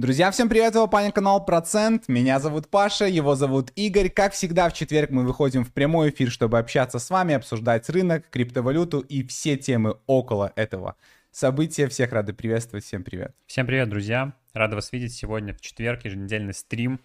Друзья, 0.00 0.30
всем 0.30 0.48
привет, 0.48 0.70
это 0.70 0.86
Паня 0.86 1.12
канал 1.12 1.44
Процент, 1.44 2.08
меня 2.08 2.40
зовут 2.40 2.68
Паша, 2.68 3.04
его 3.04 3.34
зовут 3.34 3.70
Игорь. 3.76 4.08
Как 4.08 4.32
всегда, 4.32 4.70
в 4.70 4.72
четверг 4.72 5.10
мы 5.10 5.26
выходим 5.26 5.62
в 5.62 5.74
прямой 5.74 6.08
эфир, 6.08 6.30
чтобы 6.30 6.58
общаться 6.58 6.98
с 6.98 7.10
вами, 7.10 7.34
обсуждать 7.34 7.86
рынок, 7.90 8.24
криптовалюту 8.30 9.00
и 9.00 9.22
все 9.26 9.58
темы 9.58 9.98
около 10.06 10.54
этого 10.56 10.96
события. 11.30 11.86
Всех 11.86 12.12
рады 12.12 12.32
приветствовать, 12.32 12.82
всем 12.86 13.04
привет. 13.04 13.36
Всем 13.44 13.66
привет, 13.66 13.90
друзья, 13.90 14.32
рада 14.54 14.76
вас 14.76 14.90
видеть 14.90 15.12
сегодня 15.12 15.52
в 15.52 15.60
четверг, 15.60 16.02
еженедельный 16.06 16.54
стрим. 16.54 17.02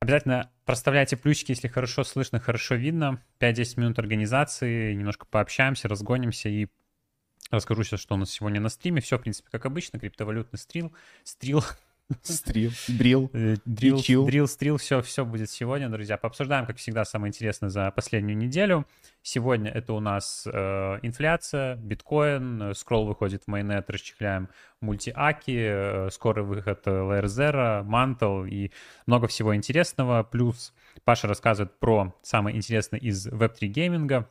Обязательно 0.00 0.50
проставляйте 0.64 1.18
плюсики, 1.18 1.50
если 1.50 1.68
хорошо 1.68 2.04
слышно, 2.04 2.40
хорошо 2.40 2.76
видно. 2.76 3.22
5-10 3.38 3.80
минут 3.80 3.98
организации, 3.98 4.94
немножко 4.94 5.26
пообщаемся, 5.26 5.88
разгонимся 5.88 6.48
и 6.48 6.68
расскажу 7.50 7.84
сейчас, 7.84 8.00
что 8.00 8.14
у 8.14 8.16
нас 8.16 8.30
сегодня 8.30 8.62
на 8.62 8.70
стриме. 8.70 9.02
Все, 9.02 9.18
в 9.18 9.20
принципе, 9.20 9.50
как 9.50 9.66
обычно, 9.66 9.98
криптовалютный 9.98 10.58
стрил, 10.58 10.94
стрил, 11.22 11.62
Стрил, 12.22 12.70
брил, 12.88 13.30
э, 13.34 13.56
дрил, 13.66 14.02
дрил, 14.26 14.48
стрил, 14.48 14.78
все, 14.78 15.02
все 15.02 15.26
будет 15.26 15.50
сегодня, 15.50 15.90
друзья. 15.90 16.16
Пообсуждаем, 16.16 16.64
как 16.64 16.78
всегда, 16.78 17.04
самое 17.04 17.30
интересное 17.30 17.68
за 17.68 17.90
последнюю 17.90 18.36
неделю. 18.36 18.86
Сегодня 19.20 19.70
это 19.70 19.92
у 19.92 20.00
нас 20.00 20.48
э, 20.50 20.98
инфляция, 21.02 21.76
биткоин, 21.76 22.62
э, 22.62 22.74
скролл 22.74 23.04
выходит 23.04 23.44
в 23.44 23.48
майнет, 23.48 23.90
расчехляем 23.90 24.48
мультиаки, 24.80 26.06
э, 26.06 26.10
скорый 26.10 26.44
выход 26.44 26.86
Layer 26.86 27.24
Zero, 27.24 27.84
Mantle 27.84 28.48
и 28.48 28.72
много 29.04 29.26
всего 29.26 29.54
интересного. 29.54 30.22
Плюс 30.22 30.72
Паша 31.04 31.28
рассказывает 31.28 31.78
про 31.78 32.14
самое 32.22 32.56
интересное 32.56 33.00
из 33.00 33.26
Web3 33.26 33.66
гейминга, 33.66 34.30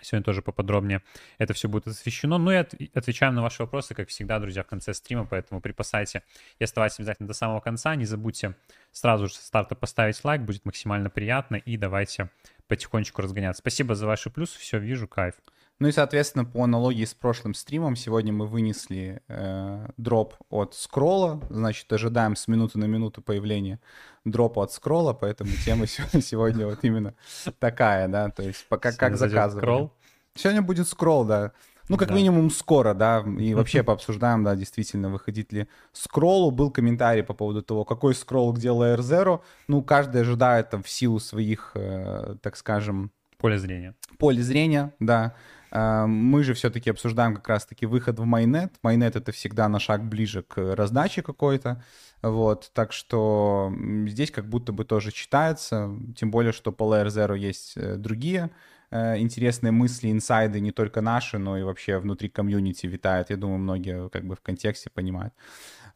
Сегодня 0.00 0.24
тоже 0.24 0.42
поподробнее 0.42 1.02
это 1.38 1.54
все 1.54 1.68
будет 1.68 1.86
освещено. 1.86 2.38
Ну 2.38 2.50
и 2.50 2.56
от, 2.56 2.74
отвечаем 2.94 3.34
на 3.34 3.42
ваши 3.42 3.62
вопросы, 3.62 3.94
как 3.94 4.08
всегда, 4.08 4.38
друзья, 4.38 4.62
в 4.62 4.66
конце 4.66 4.94
стрима, 4.94 5.26
поэтому 5.26 5.60
припасайте 5.60 6.22
и 6.58 6.64
оставайтесь 6.64 6.98
обязательно 6.98 7.28
до 7.28 7.34
самого 7.34 7.60
конца. 7.60 7.94
Не 7.94 8.04
забудьте 8.04 8.54
сразу 8.92 9.28
же 9.28 9.34
с 9.34 9.38
старта 9.38 9.74
поставить 9.74 10.22
лайк, 10.24 10.42
будет 10.42 10.64
максимально 10.64 11.10
приятно, 11.10 11.56
и 11.56 11.76
давайте 11.76 12.30
потихонечку 12.68 13.22
разгоняться. 13.22 13.60
Спасибо 13.60 13.94
за 13.94 14.06
ваши 14.06 14.30
плюсы, 14.30 14.58
все 14.58 14.78
вижу, 14.78 15.06
кайф. 15.08 15.34
Ну 15.78 15.88
и, 15.88 15.92
соответственно, 15.92 16.46
по 16.46 16.64
аналогии 16.64 17.04
с 17.04 17.12
прошлым 17.12 17.52
стримом, 17.52 17.96
сегодня 17.96 18.32
мы 18.32 18.46
вынесли 18.46 19.20
э, 19.28 19.86
дроп 19.98 20.34
от 20.48 20.74
скролла, 20.74 21.42
значит, 21.50 21.92
ожидаем 21.92 22.34
с 22.34 22.48
минуты 22.48 22.78
на 22.78 22.86
минуту 22.86 23.20
появления 23.20 23.78
дропа 24.24 24.62
от 24.62 24.72
скролла, 24.72 25.12
поэтому 25.12 25.50
тема 25.64 25.86
сегодня 25.86 26.66
вот 26.66 26.78
именно 26.82 27.14
такая, 27.58 28.08
да, 28.08 28.30
то 28.30 28.42
есть 28.42 28.66
пока 28.68 28.92
как 28.92 29.16
заказывали. 29.16 29.90
Сегодня 30.34 30.62
будет 30.62 30.88
скролл, 30.88 31.24
да. 31.24 31.52
Ну, 31.88 31.96
как 31.96 32.08
да. 32.08 32.14
минимум, 32.14 32.50
скоро, 32.50 32.94
да, 32.94 33.24
и 33.38 33.54
вообще 33.54 33.82
пообсуждаем, 33.82 34.42
да, 34.42 34.56
действительно, 34.56 35.08
выходить 35.08 35.52
ли 35.52 35.68
скроллу. 35.92 36.50
Был 36.50 36.70
комментарий 36.70 37.22
по 37.22 37.32
поводу 37.32 37.62
того, 37.62 37.84
какой 37.84 38.14
скролл, 38.14 38.52
где 38.52 38.68
Layer 38.68 38.98
Zero. 38.98 39.40
Ну, 39.68 39.82
каждый 39.82 40.22
ожидает 40.22 40.70
там 40.70 40.82
в 40.82 40.88
силу 40.88 41.20
своих, 41.20 41.72
э, 41.74 42.36
так 42.42 42.56
скажем... 42.56 43.12
Поле 43.38 43.58
зрения. 43.58 43.94
Поле 44.18 44.42
зрения, 44.42 44.94
да. 44.98 45.34
Э, 45.76 46.06
мы 46.06 46.42
же 46.42 46.54
все-таки 46.54 46.90
обсуждаем 46.90 47.34
как 47.34 47.48
раз-таки 47.48 47.86
выход 47.86 48.18
в 48.18 48.24
майнет. 48.24 48.72
Майнет— 48.82 49.16
это 49.16 49.32
всегда 49.32 49.68
на 49.68 49.78
шаг 49.78 50.04
ближе 50.04 50.42
к 50.42 50.74
раздаче 50.74 51.22
какой-то. 51.22 51.82
Вот, 52.22 52.70
так 52.72 52.92
что 52.92 53.72
здесь 54.06 54.30
как 54.30 54.48
будто 54.48 54.72
бы 54.72 54.84
тоже 54.84 55.12
читается, 55.12 55.90
тем 56.16 56.30
более, 56.30 56.52
что 56.52 56.72
по 56.72 56.84
Layer 56.84 57.08
Zero 57.08 57.36
есть 57.36 57.76
э, 57.76 57.96
другие 57.96 58.50
Э, 58.90 59.18
интересные 59.18 59.72
мысли, 59.72 60.10
инсайды 60.10 60.60
не 60.60 60.70
только 60.70 61.00
наши, 61.00 61.38
но 61.38 61.58
и 61.58 61.62
вообще 61.62 61.98
внутри 61.98 62.28
комьюнити 62.28 62.86
витают. 62.86 63.30
Я 63.30 63.36
думаю, 63.36 63.58
многие 63.58 64.08
как 64.10 64.24
бы 64.24 64.36
в 64.36 64.40
контексте 64.40 64.90
понимают. 64.90 65.34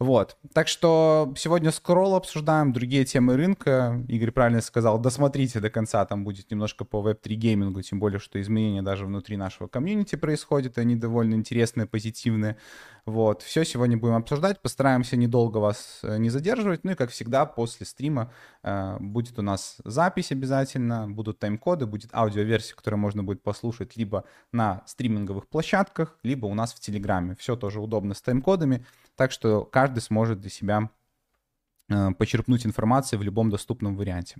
Вот. 0.00 0.38
Так 0.54 0.66
что 0.66 1.34
сегодня 1.36 1.70
Scroll 1.70 2.14
обсуждаем, 2.14 2.72
другие 2.72 3.04
темы 3.04 3.36
рынка. 3.36 4.02
Игорь 4.08 4.30
правильно 4.30 4.62
сказал, 4.62 4.98
досмотрите 4.98 5.60
до 5.60 5.68
конца, 5.68 6.06
там 6.06 6.24
будет 6.24 6.50
немножко 6.50 6.86
по 6.86 7.06
Web3 7.06 7.34
геймингу, 7.34 7.82
тем 7.82 8.00
более, 8.00 8.18
что 8.18 8.40
изменения 8.40 8.80
даже 8.80 9.04
внутри 9.04 9.36
нашего 9.36 9.68
комьюнити 9.68 10.16
происходят, 10.16 10.78
они 10.78 10.96
довольно 10.96 11.34
интересные, 11.34 11.86
позитивные. 11.86 12.56
Вот. 13.04 13.42
Все 13.42 13.62
сегодня 13.62 13.98
будем 13.98 14.14
обсуждать, 14.14 14.62
постараемся 14.62 15.16
недолго 15.16 15.58
вас 15.58 16.00
э, 16.02 16.16
не 16.16 16.30
задерживать. 16.30 16.82
Ну 16.82 16.92
и, 16.92 16.94
как 16.94 17.10
всегда, 17.10 17.44
после 17.44 17.84
стрима 17.84 18.32
э, 18.62 18.96
будет 19.00 19.38
у 19.38 19.42
нас 19.42 19.76
запись 19.84 20.32
обязательно, 20.32 21.10
будут 21.10 21.38
тайм-коды, 21.40 21.84
будет 21.84 22.08
аудиоверсия, 22.14 22.74
которую 22.74 23.00
можно 23.00 23.22
будет 23.22 23.42
послушать 23.42 23.98
либо 23.98 24.24
на 24.50 24.82
стриминговых 24.86 25.46
площадках, 25.46 26.16
либо 26.22 26.46
у 26.46 26.54
нас 26.54 26.72
в 26.72 26.80
Телеграме. 26.80 27.36
Все 27.38 27.54
тоже 27.54 27.80
удобно 27.80 28.14
с 28.14 28.22
тайм-кодами. 28.22 28.86
Так 29.20 29.32
что 29.32 29.66
каждый 29.66 30.00
сможет 30.00 30.40
для 30.40 30.48
себя 30.48 30.88
э, 31.90 32.10
почерпнуть 32.12 32.64
информацию 32.64 33.18
в 33.18 33.22
любом 33.22 33.50
доступном 33.50 33.94
варианте. 33.94 34.36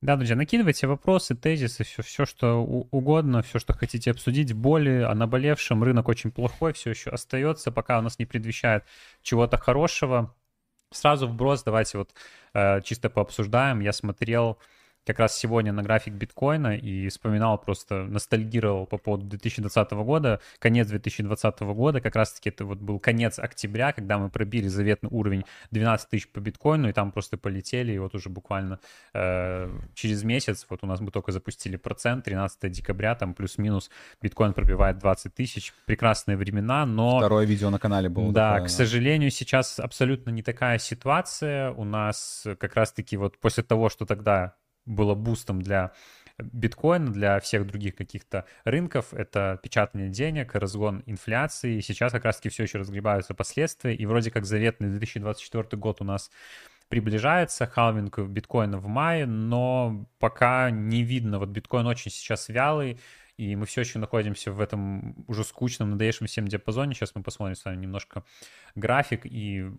Да, 0.00 0.16
друзья, 0.16 0.34
накидывайте 0.34 0.86
вопросы, 0.86 1.34
тезисы, 1.34 1.84
все, 1.84 2.02
все 2.02 2.24
что 2.24 2.64
угодно, 2.64 3.42
все, 3.42 3.58
что 3.58 3.74
хотите 3.74 4.12
обсудить. 4.12 4.54
Боли 4.54 5.02
о 5.02 5.14
наболевшем, 5.14 5.84
рынок 5.84 6.08
очень 6.08 6.30
плохой, 6.30 6.72
все 6.72 6.88
еще 6.88 7.10
остается, 7.10 7.70
пока 7.70 7.98
у 7.98 8.00
нас 8.00 8.18
не 8.18 8.24
предвещает 8.24 8.84
чего-то 9.20 9.58
хорошего. 9.58 10.34
Сразу 10.90 11.28
вброс, 11.28 11.64
давайте 11.64 11.98
вот 11.98 12.14
э, 12.54 12.80
чисто 12.80 13.10
пообсуждаем. 13.10 13.80
Я 13.80 13.92
смотрел 13.92 14.58
как 15.06 15.18
раз 15.18 15.36
сегодня 15.36 15.72
на 15.72 15.82
график 15.82 16.14
биткоина 16.14 16.76
и 16.76 17.08
вспоминал, 17.08 17.58
просто 17.58 18.04
ностальгировал 18.04 18.86
по 18.86 18.98
поводу 18.98 19.26
2020 19.26 19.92
года, 19.92 20.40
конец 20.58 20.88
2020 20.88 21.60
года, 21.60 22.00
как 22.00 22.16
раз-таки 22.16 22.48
это 22.48 22.64
вот 22.64 22.78
был 22.78 22.98
конец 22.98 23.38
октября, 23.38 23.92
когда 23.92 24.18
мы 24.18 24.30
пробили 24.30 24.68
заветный 24.68 25.10
уровень 25.10 25.44
12 25.70 26.08
тысяч 26.08 26.28
по 26.28 26.40
биткоину, 26.40 26.88
и 26.88 26.92
там 26.92 27.12
просто 27.12 27.36
полетели, 27.36 27.92
и 27.92 27.98
вот 27.98 28.14
уже 28.14 28.28
буквально 28.30 28.80
э, 29.12 29.70
через 29.94 30.24
месяц, 30.24 30.66
вот 30.68 30.80
у 30.82 30.86
нас 30.86 31.00
мы 31.00 31.10
только 31.10 31.32
запустили 31.32 31.76
процент, 31.76 32.24
13 32.24 32.70
декабря, 32.70 33.14
там 33.14 33.34
плюс-минус 33.34 33.90
биткоин 34.22 34.54
пробивает 34.54 34.98
20 34.98 35.34
тысяч, 35.34 35.74
прекрасные 35.86 36.36
времена, 36.36 36.86
но... 36.86 37.18
Второе 37.18 37.44
видео 37.44 37.70
на 37.70 37.78
канале 37.78 38.08
было. 38.08 38.32
Да, 38.32 38.54
такое, 38.54 38.68
к 38.68 38.70
сожалению, 38.70 39.30
сейчас 39.30 39.78
абсолютно 39.78 40.30
не 40.30 40.42
такая 40.42 40.78
ситуация, 40.78 41.72
у 41.72 41.84
нас 41.84 42.46
как 42.58 42.74
раз-таки 42.74 43.16
вот 43.16 43.38
после 43.38 43.62
того, 43.62 43.88
что 43.88 44.06
тогда 44.06 44.54
было 44.86 45.14
бустом 45.14 45.62
для 45.62 45.92
биткоина, 46.38 47.12
для 47.12 47.40
всех 47.40 47.66
других 47.66 47.94
каких-то 47.94 48.44
рынков. 48.64 49.14
Это 49.14 49.58
печатание 49.62 50.08
денег, 50.08 50.54
разгон 50.54 51.02
инфляции. 51.06 51.80
Сейчас 51.80 52.12
как 52.12 52.24
раз-таки 52.24 52.48
все 52.48 52.64
еще 52.64 52.78
разгребаются 52.78 53.34
последствия. 53.34 53.94
И 53.94 54.06
вроде 54.06 54.30
как 54.30 54.44
заветный 54.44 54.90
2024 54.90 55.80
год 55.80 56.00
у 56.00 56.04
нас 56.04 56.30
приближается, 56.88 57.66
халвинг 57.66 58.18
биткоина 58.18 58.78
в 58.78 58.86
мае, 58.86 59.26
но 59.26 60.06
пока 60.18 60.70
не 60.70 61.02
видно. 61.02 61.38
Вот 61.38 61.48
биткоин 61.48 61.86
очень 61.86 62.10
сейчас 62.10 62.48
вялый, 62.48 63.00
и 63.36 63.56
мы 63.56 63.66
все 63.66 63.80
еще 63.80 63.98
находимся 63.98 64.52
в 64.52 64.60
этом 64.60 65.24
уже 65.26 65.44
скучном, 65.44 65.90
надоевшем 65.90 66.26
всем 66.26 66.46
диапазоне. 66.46 66.94
Сейчас 66.94 67.14
мы 67.14 67.22
посмотрим 67.22 67.56
с 67.56 67.64
вами 67.64 67.80
немножко 67.80 68.24
график, 68.74 69.22
и 69.24 69.70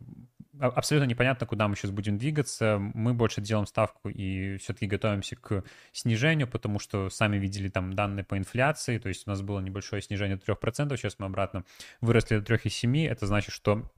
абсолютно 0.60 1.07
непонятно, 1.07 1.46
куда 1.46 1.68
мы 1.68 1.75
сейчас 1.75 1.92
будем 1.92 2.18
двигаться. 2.18 2.78
Мы 2.80 3.13
больше 3.13 3.42
делаем 3.42 3.66
ставку 3.66 4.10
и 4.10 4.57
все-таки 4.57 4.88
готовимся 4.88 5.36
к 5.36 5.63
снижению, 5.92 6.48
потому 6.48 6.80
что 6.80 7.10
сами 7.10 7.38
видели 7.38 7.69
там 7.69 7.94
данные 7.94 8.24
по 8.24 8.38
инфляции, 8.38 8.98
то 8.98 9.10
есть 9.10 9.28
у 9.28 9.30
нас 9.30 9.42
было 9.42 9.60
небольшое 9.60 10.02
снижение 10.02 10.38
до 10.38 10.54
3%, 10.54 10.96
сейчас 10.98 11.19
мы 11.19 11.25
обратно 11.25 11.63
выросли 12.02 12.40
до 12.40 12.54
3,7%, 12.54 13.07
это 13.07 13.28
значит, 13.28 13.54
что 13.54 13.90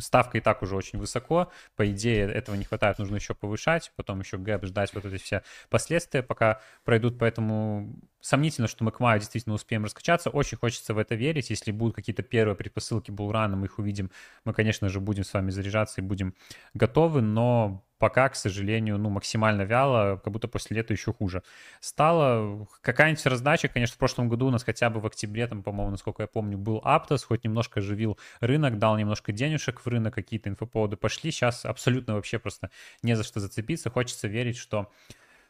ставка 0.00 0.38
и 0.38 0.40
так 0.40 0.62
уже 0.62 0.76
очень 0.76 0.98
высоко, 0.98 1.50
по 1.76 1.90
идее 1.90 2.30
этого 2.30 2.54
не 2.54 2.64
хватает, 2.64 2.98
нужно 2.98 3.16
еще 3.16 3.34
повышать, 3.34 3.92
потом 3.96 4.20
еще 4.20 4.38
гэп 4.38 4.64
ждать 4.64 4.94
вот 4.94 5.04
эти 5.04 5.22
все 5.22 5.42
последствия, 5.70 6.22
пока 6.22 6.60
пройдут, 6.84 7.18
поэтому 7.18 7.94
сомнительно, 8.20 8.68
что 8.68 8.84
мы 8.84 8.92
к 8.92 9.00
маю 9.00 9.20
действительно 9.20 9.54
успеем 9.54 9.84
раскачаться, 9.84 10.30
очень 10.30 10.58
хочется 10.58 10.94
в 10.94 10.98
это 10.98 11.14
верить, 11.14 11.50
если 11.50 11.72
будут 11.72 11.94
какие-то 11.94 12.22
первые 12.22 12.56
предпосылки 12.56 13.10
булрана, 13.10 13.56
мы 13.56 13.66
их 13.66 13.78
увидим, 13.78 14.10
мы, 14.44 14.52
конечно 14.52 14.88
же, 14.88 15.00
будем 15.00 15.24
с 15.24 15.32
вами 15.32 15.50
заряжаться 15.50 16.00
и 16.00 16.04
будем 16.04 16.34
готовы, 16.72 17.20
но 17.20 17.84
пока, 18.04 18.28
к 18.28 18.36
сожалению, 18.36 18.98
ну, 18.98 19.08
максимально 19.08 19.62
вяло, 19.62 20.20
как 20.22 20.30
будто 20.30 20.46
после 20.46 20.76
лета 20.76 20.92
еще 20.92 21.14
хуже 21.14 21.42
стало. 21.80 22.68
Какая-нибудь 22.82 23.24
раздача, 23.24 23.68
конечно, 23.68 23.94
в 23.94 23.98
прошлом 23.98 24.28
году 24.28 24.48
у 24.48 24.50
нас 24.50 24.62
хотя 24.62 24.90
бы 24.90 25.00
в 25.00 25.06
октябре, 25.06 25.46
там, 25.46 25.62
по-моему, 25.62 25.92
насколько 25.92 26.22
я 26.22 26.26
помню, 26.26 26.58
был 26.58 26.82
Аптос, 26.84 27.24
хоть 27.24 27.44
немножко 27.44 27.80
оживил 27.80 28.18
рынок, 28.40 28.78
дал 28.78 28.98
немножко 28.98 29.32
денежек 29.32 29.80
в 29.80 29.86
рынок, 29.86 30.14
какие-то 30.14 30.50
инфоповоды 30.50 30.98
пошли. 30.98 31.30
Сейчас 31.30 31.64
абсолютно 31.64 32.16
вообще 32.16 32.38
просто 32.38 32.68
не 33.02 33.16
за 33.16 33.24
что 33.24 33.40
зацепиться. 33.40 33.88
Хочется 33.88 34.28
верить, 34.28 34.58
что 34.58 34.90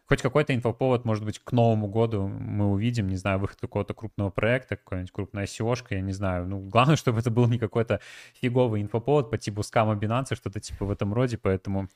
хоть 0.07 0.23
какой-то 0.23 0.55
инфоповод, 0.55 1.05
может 1.05 1.25
быть, 1.25 1.41
к 1.41 1.51
Новому 1.51 1.89
году 1.89 2.29
мы 2.29 2.71
увидим, 2.71 3.09
не 3.09 3.17
знаю, 3.17 3.41
выход 3.41 3.59
какого-то 3.61 3.95
крупного 3.95 4.31
проекта, 4.31 4.77
какой-нибудь 4.77 5.11
крупная 5.11 5.47
seo 5.47 5.75
я 5.91 6.01
не 6.01 6.13
знаю. 6.13 6.47
Ну, 6.47 6.61
главное, 6.61 6.95
чтобы 7.05 7.19
это 7.19 7.33
был 7.33 7.49
не 7.49 7.59
какой-то 7.59 7.99
фиговый 8.41 8.81
инфоповод 8.81 9.29
по 9.29 9.39
типу 9.39 9.65
скама 9.65 9.95
Binance, 9.95 10.37
что-то 10.37 10.61
типа 10.61 10.85
в 10.85 10.93
этом 10.93 11.13
роде, 11.13 11.37
поэтому 11.37 11.89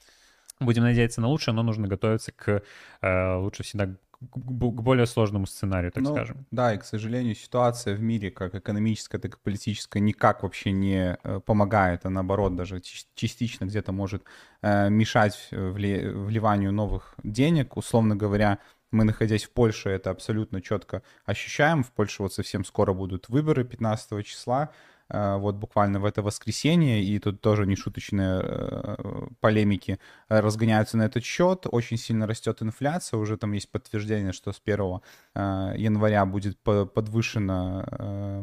Будем 0.60 0.82
надеяться 0.82 1.20
на 1.20 1.28
лучшее, 1.28 1.54
но 1.54 1.62
нужно 1.62 1.88
готовиться 1.88 2.32
к 2.32 2.62
э, 3.00 3.34
лучше 3.36 3.62
всегда 3.62 3.94
к 4.20 4.36
более 4.36 5.06
сложному 5.06 5.46
сценарию, 5.46 5.92
так 5.92 6.02
ну, 6.02 6.10
скажем. 6.10 6.44
Да, 6.50 6.74
и, 6.74 6.78
к 6.78 6.84
сожалению, 6.84 7.36
ситуация 7.36 7.94
в 7.94 8.00
мире, 8.00 8.32
как 8.32 8.54
экономическая, 8.54 9.18
так 9.18 9.34
и 9.34 9.38
политическая, 9.40 10.00
никак 10.00 10.42
вообще 10.42 10.72
не 10.72 11.16
э, 11.22 11.40
помогает, 11.40 12.04
а 12.04 12.10
наоборот 12.10 12.56
даже 12.56 12.80
частично 13.14 13.66
где-то 13.66 13.92
может 13.92 14.24
э, 14.62 14.90
мешать 14.90 15.48
вли 15.52 16.08
вливанию 16.08 16.72
новых 16.72 17.14
денег. 17.22 17.76
Условно 17.76 18.16
говоря, 18.16 18.58
мы, 18.90 19.04
находясь 19.04 19.44
в 19.44 19.50
Польше, 19.50 19.90
это 19.90 20.10
абсолютно 20.10 20.60
четко 20.62 21.02
ощущаем. 21.24 21.84
В 21.84 21.92
Польше 21.92 22.22
вот 22.22 22.32
совсем 22.32 22.64
скоро 22.64 22.92
будут 22.92 23.28
выборы 23.28 23.64
15 23.64 24.26
числа. 24.26 24.70
Э, 25.10 25.36
вот 25.38 25.56
буквально 25.56 26.00
в 26.00 26.04
это 26.04 26.22
воскресенье, 26.22 27.02
и 27.02 27.18
тут 27.18 27.40
тоже 27.40 27.66
нешуточные 27.66 28.40
э, 28.42 29.26
полемики 29.40 29.98
разгоняются 30.28 30.96
на 30.96 31.02
этот 31.02 31.24
счет. 31.24 31.66
Очень 31.70 31.96
сильно 31.96 32.26
растет 32.26 32.62
инфляция, 32.62 33.18
уже 33.18 33.36
там 33.36 33.52
есть 33.52 33.70
подтверждение, 33.70 34.32
что 34.32 34.52
с 34.52 34.60
1 34.64 35.00
э, 35.34 35.74
января 35.76 36.26
будет 36.26 36.58
подвышена 36.58 38.42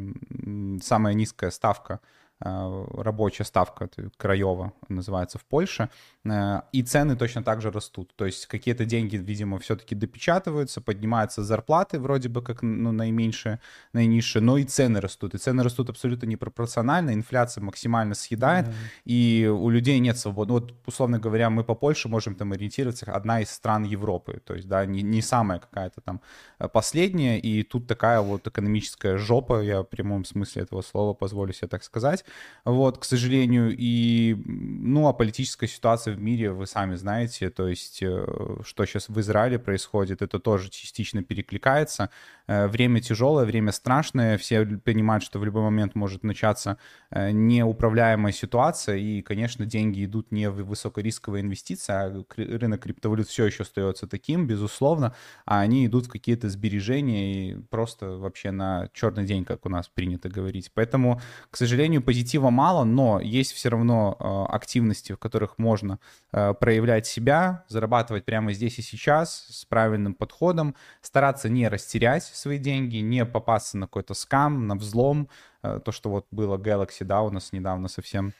самая 0.81 1.13
низкая 1.13 1.51
ставка 1.51 1.99
Э, 1.99 2.24
рабочая 2.39 3.45
ставка 3.45 3.89
краева 4.17 4.73
называется 4.89 5.39
в 5.39 5.45
Польше, 5.45 5.89
э, 6.25 6.61
и 6.73 6.83
цены 6.83 7.15
точно 7.15 7.43
так 7.43 7.61
же 7.61 7.71
растут. 7.71 8.13
То 8.15 8.25
есть 8.25 8.47
какие-то 8.47 8.85
деньги, 8.85 9.15
видимо, 9.15 9.57
все-таки 9.59 9.95
допечатываются, 9.95 10.81
поднимаются 10.81 11.43
зарплаты 11.43 11.97
вроде 11.97 12.27
бы 12.27 12.41
как 12.41 12.61
ну, 12.61 12.91
наименьшие, 12.91 13.61
наинизшие, 13.93 14.41
но 14.41 14.57
и 14.57 14.65
цены 14.65 14.99
растут. 14.99 15.33
И 15.33 15.37
цены 15.37 15.63
растут 15.63 15.89
абсолютно 15.89 16.25
непропорционально, 16.25 17.13
инфляция 17.13 17.63
максимально 17.63 18.15
съедает, 18.15 18.67
mm-hmm. 18.67 19.01
и 19.05 19.47
у 19.47 19.69
людей 19.69 19.99
нет 19.99 20.17
свободы. 20.17 20.53
Вот, 20.53 20.73
условно 20.85 21.19
говоря, 21.19 21.49
мы 21.49 21.63
по 21.63 21.75
Польше 21.75 22.09
можем 22.09 22.35
там 22.35 22.51
ориентироваться, 22.51 23.11
одна 23.13 23.39
из 23.39 23.49
стран 23.49 23.83
Европы, 23.83 24.41
то 24.45 24.55
есть, 24.55 24.67
да, 24.67 24.85
не, 24.85 25.03
не 25.03 25.21
самая 25.21 25.59
какая-то 25.59 26.01
там 26.01 26.21
э, 26.59 26.67
последняя, 26.67 27.39
и 27.39 27.63
тут 27.63 27.87
такая 27.87 28.19
вот 28.19 28.45
экономическая 28.45 29.17
жопа, 29.17 29.61
я 29.61 29.81
в 29.81 29.85
прямом 29.85 30.25
смысле 30.25 30.63
этого 30.63 30.81
слова 30.81 31.13
позволю 31.13 31.53
себе 31.53 31.69
так 31.69 31.83
сказать, 31.83 32.24
вот, 32.65 32.97
к 32.97 33.03
сожалению, 33.03 33.75
и, 33.77 34.35
ну, 34.45 35.07
а 35.07 35.13
политическая 35.13 35.67
ситуация 35.67 36.15
в 36.15 36.19
мире, 36.19 36.51
вы 36.51 36.65
сами 36.65 36.95
знаете, 36.95 37.49
то 37.49 37.67
есть, 37.67 38.01
э, 38.01 38.25
что 38.65 38.85
сейчас 38.85 39.07
в 39.07 39.19
Израиле 39.19 39.59
происходит, 39.59 40.21
это 40.21 40.39
тоже 40.39 40.69
частично 40.69 41.23
перекликается, 41.23 42.09
Э, 42.47 42.67
время 42.67 43.01
тяжелое, 43.01 43.45
время 43.45 43.71
страшное, 43.71 44.37
все 44.37 44.65
понимают, 44.65 45.23
что 45.23 45.39
в 45.39 45.45
любой 45.45 45.63
момент 45.63 45.95
может 45.95 46.23
начаться 46.23 46.77
э, 47.09 47.31
неуправляемая 47.31 48.31
ситуация, 48.31 48.97
и, 48.97 49.21
конечно, 49.21 49.65
деньги 49.65 50.05
идут 50.05 50.31
не 50.31 50.49
в 50.49 50.63
высокорисковые 50.63 51.41
инвестиции, 51.41 51.91
а 51.91 52.25
рынок 52.37 52.83
криптовалют 52.83 53.27
все 53.27 53.45
еще 53.45 53.63
остается 53.63 54.07
таким, 54.07 54.45
безусловно, 54.45 55.15
а 55.45 55.61
они 55.61 55.87
идут 55.87 56.05
в 56.05 56.09
какие-то 56.09 56.49
сбережения 56.49 57.49
и 57.49 57.55
просто 57.55 58.17
вообще 58.17 58.51
на 58.51 58.89
черный 58.93 59.25
день, 59.25 59.43
как 59.43 59.65
у 59.65 59.69
нас 59.69 59.87
принято 59.87 60.29
говорить. 60.29 60.71
Поэтому, 60.73 61.21
к 61.49 61.57
сожалению, 61.57 62.03
позитива 62.15 62.49
мало, 62.49 62.85
но 62.85 63.19
есть 63.19 63.51
все 63.51 63.67
равно 63.67 64.15
э, 64.17 64.55
активности, 64.55 65.11
в 65.11 65.17
которых 65.17 65.57
можно 65.57 65.99
проявлять 66.31 67.05
себя, 67.05 67.65
зарабатывать 67.67 68.23
прямо 68.23 68.53
здесь 68.53 68.79
и 68.79 68.81
сейчас 68.81 69.47
с 69.49 69.65
правильным 69.65 70.13
подходом, 70.13 70.75
стараться 71.01 71.49
не 71.49 71.67
растерять 71.67 72.23
свои 72.23 72.57
деньги, 72.57 72.97
не 72.97 73.25
попасться 73.25 73.77
на 73.77 73.87
какой-то 73.87 74.13
скам, 74.13 74.65
на 74.67 74.75
взлом. 74.75 75.27
Э, 75.61 75.81
то, 75.83 75.91
что 75.91 76.09
вот 76.09 76.25
было 76.31 76.57
Galaxy, 76.57 77.03
да, 77.03 77.21
у 77.21 77.29
нас 77.31 77.51
недавно 77.51 77.89
совсем 77.89 78.31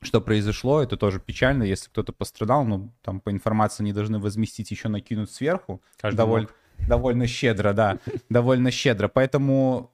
что 0.00 0.20
произошло, 0.20 0.82
это 0.82 0.96
тоже 0.96 1.20
печально, 1.20 1.64
если 1.64 1.88
кто-то 1.88 2.12
пострадал, 2.12 2.64
ну, 2.64 2.92
там 3.02 3.20
по 3.20 3.30
информации 3.30 3.84
не 3.84 3.92
должны 3.92 4.18
возместить, 4.18 4.70
еще 4.70 4.88
накинуть 4.88 5.30
сверху. 5.30 5.80
довольно, 6.16 6.48
довольно 6.88 7.26
щедро, 7.26 7.72
да, 7.72 7.98
довольно 8.28 8.70
щедро. 8.70 9.08
Поэтому, 9.08 9.90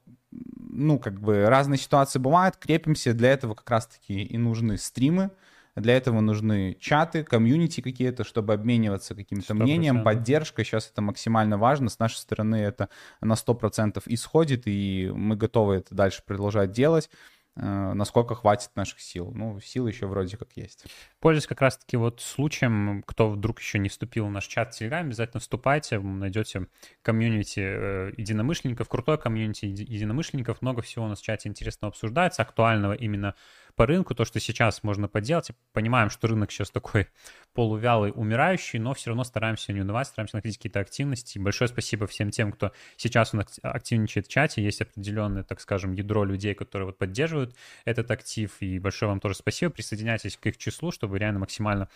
ну, 0.71 0.99
как 0.99 1.21
бы 1.21 1.47
разные 1.47 1.79
ситуации 1.79 2.19
бывают, 2.19 2.57
крепимся, 2.57 3.15
для 3.15 3.31
этого 3.31 3.55
как 3.55 3.71
раз-таки 3.71 4.23
и 4.23 4.37
нужны 4.39 4.77
стримы, 4.77 5.31
для 5.77 5.97
этого 5.97 6.21
нужны 6.21 6.77
чаты, 6.79 7.25
комьюнити 7.25 7.81
какие-то, 7.81 8.23
чтобы 8.25 8.55
обмениваться 8.55 9.15
каким-то 9.15 9.55
мнением, 9.55 10.05
поддержкой. 10.05 10.65
Сейчас 10.65 10.91
это 10.91 11.03
максимально 11.03 11.59
важно. 11.59 11.89
С 11.89 11.99
нашей 11.99 12.17
стороны 12.17 12.57
это 12.57 12.89
на 13.21 13.35
100% 13.35 14.03
исходит, 14.07 14.63
и 14.67 15.11
мы 15.13 15.37
готовы 15.37 15.77
это 15.77 15.95
дальше 15.95 16.23
продолжать 16.25 16.71
делать 16.71 17.11
насколько 17.57 18.35
хватит 18.35 18.71
наших 18.75 19.01
сил. 19.01 19.31
Ну, 19.33 19.61
силы 19.61 19.91
еще 19.91 20.07
вроде 20.07 20.37
как 20.37 20.49
есть. 20.57 20.87
Пользуясь 21.21 21.47
как 21.47 21.61
раз-таки 21.61 21.97
вот 21.97 22.21
случаем, 22.21 23.05
кто 23.07 23.31
вдруг 23.31 23.61
еще 23.61 23.79
не 23.79 23.89
вступил 23.89 24.27
в 24.27 24.31
наш 24.31 24.47
чат 24.47 24.75
в 24.75 24.79
Телеграме, 24.79 25.09
обязательно 25.09 25.41
вступайте, 25.41 26.01
найдете 26.01 26.67
комьюнити 27.03 27.61
э, 27.61 28.13
единомышленников, 28.17 28.89
крутой 28.89 29.19
комьюнити 29.19 29.67
единомышленников, 29.67 30.63
много 30.63 30.83
всего 30.83 31.05
у 31.05 31.09
нас 31.09 31.21
в 31.21 31.25
чате 31.25 31.49
интересного 31.49 31.93
обсуждается, 31.93 32.43
актуального 32.43 32.93
именно 32.93 33.35
по 33.77 33.87
рынку, 33.87 34.15
то, 34.15 34.25
что 34.25 34.41
сейчас 34.41 34.83
можно 34.83 35.09
поделать. 35.09 35.51
Понимаем, 35.73 36.11
что 36.11 36.29
рынок 36.29 36.51
сейчас 36.51 36.71
такой 36.71 37.09
полувялый, 37.55 38.13
умирающий, 38.15 38.79
но 38.79 38.95
все 38.95 39.11
равно 39.11 39.25
стараемся 39.25 39.73
не 39.73 39.81
унывать, 39.81 40.09
стараемся 40.09 40.37
находить 40.37 40.59
какие-то 40.59 40.81
активности. 40.81 41.39
Большое 41.39 41.69
спасибо 41.69 42.07
всем 42.07 42.31
тем, 42.31 42.53
кто 42.53 42.73
сейчас 42.97 43.35
у 43.35 43.39
нас 43.39 43.59
активничает 43.63 44.27
в 44.27 44.31
чате. 44.31 44.63
Есть 44.63 44.81
определенное, 44.81 45.43
так 45.43 45.61
скажем, 45.61 45.93
ядро 45.93 46.25
людей, 46.25 46.55
которые 46.55 46.87
вот 46.87 46.99
поддерживают 46.99 47.55
этот 47.85 48.11
актив. 48.11 48.55
И 48.61 48.79
большое 48.79 49.11
вам 49.11 49.21
тоже 49.21 49.35
спасибо. 49.35 49.73
Присоединяйтесь 49.73 50.37
к 50.37 50.47
их 50.47 50.57
числу, 50.57 50.93
чтобы 50.93 51.19
реально 51.19 51.41
максимально 51.41 51.89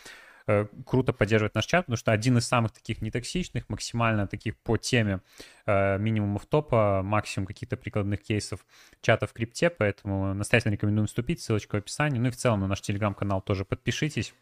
Э, 0.50 0.66
круто 0.86 1.12
поддерживать 1.12 1.54
наш 1.54 1.66
чат, 1.66 1.84
потому 1.84 1.98
что 1.98 2.10
один 2.10 2.38
из 2.38 2.46
самых 2.48 2.72
таких 2.72 3.02
нетоксичных, 3.02 3.68
максимально 3.68 4.26
таких 4.26 4.56
по 4.56 4.78
теме 4.78 5.20
э, 5.66 5.98
минимумов 5.98 6.46
топа, 6.46 7.02
максимум 7.04 7.46
каких-то 7.46 7.76
прикладных 7.76 8.22
кейсов 8.22 8.64
чата 9.02 9.26
в 9.26 9.34
крипте, 9.34 9.68
поэтому 9.68 10.32
настоятельно 10.32 10.72
рекомендуем 10.72 11.06
вступить, 11.06 11.42
ссылочка 11.42 11.74
в 11.74 11.78
описании. 11.80 12.18
Ну 12.18 12.28
и 12.28 12.30
в 12.30 12.36
целом 12.36 12.60
на 12.60 12.66
наш 12.66 12.80
телеграм-канал 12.80 13.42
тоже 13.42 13.66
подпишитесь. 13.66 14.32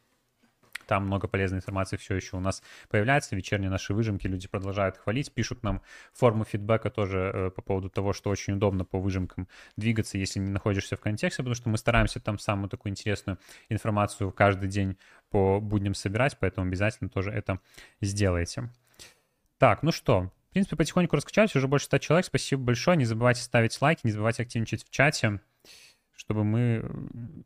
Там 0.87 1.07
много 1.07 1.29
полезной 1.29 1.59
информации 1.59 1.97
все 1.97 2.15
еще 2.15 2.37
у 2.37 2.41
нас 2.41 2.63
появляется. 2.89 3.37
Вечерние 3.37 3.71
наши 3.71 3.93
выжимки 3.95 4.27
люди 4.27 4.49
продолжают 4.49 4.97
хвалить, 4.97 5.33
пишут 5.33 5.63
нам 5.63 5.83
форму 6.13 6.45
фидбэка 6.45 6.91
тоже 6.91 7.31
э, 7.35 7.51
по 7.51 7.63
поводу 7.63 7.91
того, 7.91 8.13
что 8.13 8.31
очень 8.31 8.55
удобно 8.55 8.85
по 8.85 8.99
выжимкам 8.99 9.49
двигаться, 9.77 10.19
если 10.19 10.39
не 10.39 10.51
находишься 10.51 10.97
в 10.97 11.01
контексте, 11.01 11.43
потому 11.43 11.55
что 11.55 11.69
мы 11.69 11.79
стараемся 11.79 12.21
там 12.21 12.39
самую 12.39 12.69
такую 12.69 12.91
интересную 12.91 13.39
информацию 13.69 14.33
каждый 14.33 14.69
день 14.69 14.97
по 15.31 15.61
будням 15.61 15.95
собирать, 15.95 16.39
поэтому 16.39 16.67
обязательно 16.67 17.11
тоже 17.11 17.31
это 17.31 17.61
сделайте. 18.01 18.71
Так, 19.59 19.83
ну 19.83 19.91
что, 19.91 20.31
в 20.51 20.53
принципе, 20.53 20.77
потихоньку 20.77 21.17
раскачались, 21.17 21.57
уже 21.57 21.69
больше 21.69 21.87
100 21.87 21.99
человек. 21.99 22.27
Спасибо 22.27 22.63
большое. 22.63 22.97
Не 22.97 23.05
забывайте 23.05 23.43
ставить 23.43 23.81
лайки, 23.81 24.01
не 24.05 24.13
забывайте 24.13 24.43
активничать 24.43 24.85
в 24.85 24.91
чате 24.91 25.41
чтобы 26.17 26.45
мы 26.45 26.85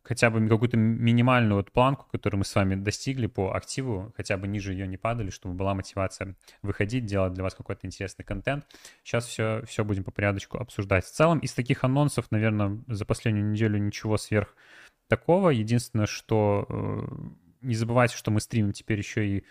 хотя 0.04 0.30
бы 0.30 0.48
какую-то 0.48 0.76
минимальную 0.76 1.56
вот 1.56 1.72
планку, 1.72 2.06
которую 2.10 2.38
мы 2.38 2.44
с 2.44 2.54
вами 2.54 2.76
достигли 2.76 3.26
по 3.26 3.52
активу, 3.54 4.12
хотя 4.16 4.36
бы 4.36 4.46
ниже 4.46 4.72
ее 4.72 4.86
не 4.86 4.96
падали, 4.96 5.30
чтобы 5.30 5.56
была 5.56 5.74
мотивация 5.74 6.36
выходить, 6.62 7.04
делать 7.04 7.32
для 7.34 7.42
вас 7.42 7.54
какой-то 7.54 7.86
интересный 7.86 8.24
контент. 8.24 8.64
Сейчас 9.02 9.26
все, 9.26 9.62
все 9.66 9.84
будем 9.84 10.04
по 10.04 10.12
порядочку 10.12 10.58
обсуждать. 10.58 11.04
В 11.04 11.10
целом, 11.10 11.40
из 11.40 11.52
таких 11.52 11.82
анонсов, 11.82 12.30
наверное, 12.30 12.78
за 12.86 13.04
последнюю 13.04 13.50
неделю 13.50 13.78
ничего 13.78 14.16
сверх 14.16 14.54
такого. 15.08 15.50
Единственное, 15.50 16.06
что 16.06 16.66
э, 16.68 17.06
не 17.62 17.74
забывайте, 17.74 18.16
что 18.16 18.30
мы 18.30 18.40
стримим 18.40 18.72
теперь 18.72 18.98
еще 18.98 19.26
и 19.26 19.44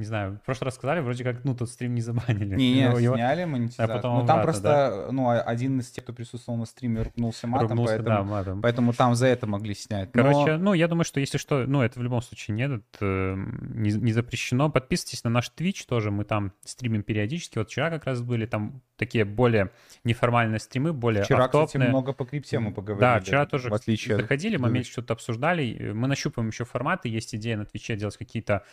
не 0.00 0.06
знаю, 0.06 0.38
в 0.42 0.46
прошлый 0.46 0.66
раз 0.66 0.74
сказали, 0.74 1.00
вроде 1.00 1.22
как, 1.22 1.44
ну, 1.44 1.54
тут 1.54 1.70
стрим 1.70 1.94
не 1.94 2.00
забанили. 2.00 2.56
Не, 2.56 2.72
не, 2.72 2.80
его... 2.80 3.14
сняли 3.14 3.44
монетизацию. 3.44 3.84
А 3.84 3.96
потом 3.96 4.18
ну, 4.18 4.26
там 4.26 4.40
обратно, 4.40 4.44
просто, 4.44 5.04
да? 5.06 5.12
ну, 5.12 5.30
один 5.30 5.78
из 5.78 5.90
тех, 5.90 6.04
кто 6.04 6.12
присутствовал 6.12 6.58
на 6.58 6.64
стриме, 6.64 7.02
ругнулся 7.02 7.46
матом, 7.46 7.68
ругнулся, 7.68 7.94
поэтому, 7.94 8.16
да, 8.16 8.22
матом. 8.22 8.62
поэтому 8.62 8.92
там 8.92 9.14
за 9.14 9.28
это 9.28 9.46
могли 9.46 9.74
снять. 9.74 10.10
Короче, 10.12 10.56
Но... 10.56 10.58
ну, 10.58 10.72
я 10.72 10.88
думаю, 10.88 11.04
что 11.04 11.20
если 11.20 11.38
что, 11.38 11.66
ну, 11.66 11.82
это 11.82 12.00
в 12.00 12.02
любом 12.02 12.22
случае 12.22 12.56
нет, 12.56 12.82
это 12.92 13.34
не, 13.36 13.92
не 13.92 14.12
запрещено. 14.12 14.70
Подписывайтесь 14.70 15.22
на 15.22 15.30
наш 15.30 15.52
Twitch 15.56 15.84
тоже, 15.86 16.10
мы 16.10 16.24
там 16.24 16.52
стримим 16.64 17.02
периодически. 17.02 17.58
Вот 17.58 17.68
вчера 17.68 17.90
как 17.90 18.06
раз 18.06 18.22
были 18.22 18.46
там 18.46 18.82
такие 18.96 19.24
более 19.24 19.70
неформальные 20.04 20.60
стримы, 20.60 20.92
более 20.92 21.24
Вчера, 21.24 21.44
автопные. 21.44 21.66
кстати, 21.66 21.88
много 21.88 22.12
по 22.12 22.24
крипте 22.24 22.58
мы 22.58 22.72
поговорили. 22.72 23.00
Да, 23.00 23.20
вчера 23.20 23.46
тоже 23.46 23.70
в 23.70 23.74
отличие 23.74 24.16
заходили, 24.16 24.56
мы 24.56 24.70
меньше 24.70 24.92
что-то 24.92 25.14
обсуждали. 25.14 25.92
Мы 25.92 26.06
нащупаем 26.06 26.48
еще 26.48 26.64
форматы, 26.64 27.08
есть 27.08 27.34
идея 27.34 27.56
на 27.56 27.64
Твиче 27.64 27.96
делать 27.96 28.16
какие-то 28.16 28.64